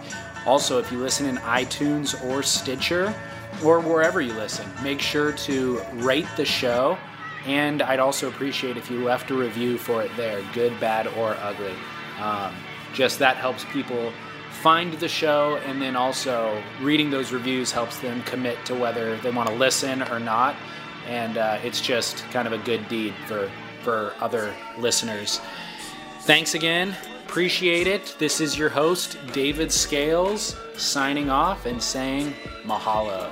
Also, 0.47 0.79
if 0.79 0.93
you 0.93 0.99
listen 0.99 1.27
in 1.27 1.39
iTunes 1.39 2.25
or 2.27 2.45
Stitcher 2.45 3.13
or 3.65 3.81
wherever 3.81 4.21
you 4.21 4.35
listen, 4.35 4.71
make 4.85 5.01
sure 5.01 5.33
to 5.33 5.83
rate 5.95 6.29
the 6.37 6.45
show. 6.45 6.97
And 7.45 7.83
I'd 7.83 7.99
also 7.99 8.29
appreciate 8.29 8.77
if 8.77 8.89
you 8.89 9.03
left 9.03 9.33
a 9.33 9.35
review 9.35 9.79
for 9.79 10.01
it 10.01 10.13
there, 10.17 10.45
good, 10.55 10.79
bad, 10.79 11.09
or 11.09 11.37
ugly. 11.41 11.75
Um, 12.21 12.55
just 12.95 13.19
that 13.19 13.37
helps 13.37 13.65
people 13.65 14.13
find 14.63 14.93
the 14.95 15.09
show, 15.09 15.59
and 15.67 15.81
then 15.81 15.97
also 15.97 16.63
reading 16.81 17.11
those 17.11 17.33
reviews 17.33 17.73
helps 17.73 17.99
them 17.99 18.23
commit 18.25 18.65
to 18.67 18.75
whether 18.75 19.17
they 19.19 19.31
want 19.31 19.49
to 19.49 19.55
listen 19.55 20.03
or 20.03 20.21
not. 20.21 20.55
And 21.07 21.39
uh, 21.39 21.59
it's 21.65 21.81
just 21.81 22.25
kind 22.31 22.47
of 22.47 22.53
a 22.53 22.59
good 22.59 22.87
deed 22.89 23.15
for 23.27 23.51
for 23.83 24.13
other 24.21 24.55
listeners. 24.79 25.41
Thanks 26.21 26.55
again. 26.55 26.95
Appreciate 27.25 27.87
it. 27.87 28.17
This 28.19 28.41
is 28.41 28.59
your 28.59 28.69
host, 28.69 29.17
David 29.33 29.73
Scales, 29.73 30.57
signing 30.77 31.31
off 31.31 31.65
and 31.65 31.83
saying 31.83 32.35
mahalo. 32.65 33.31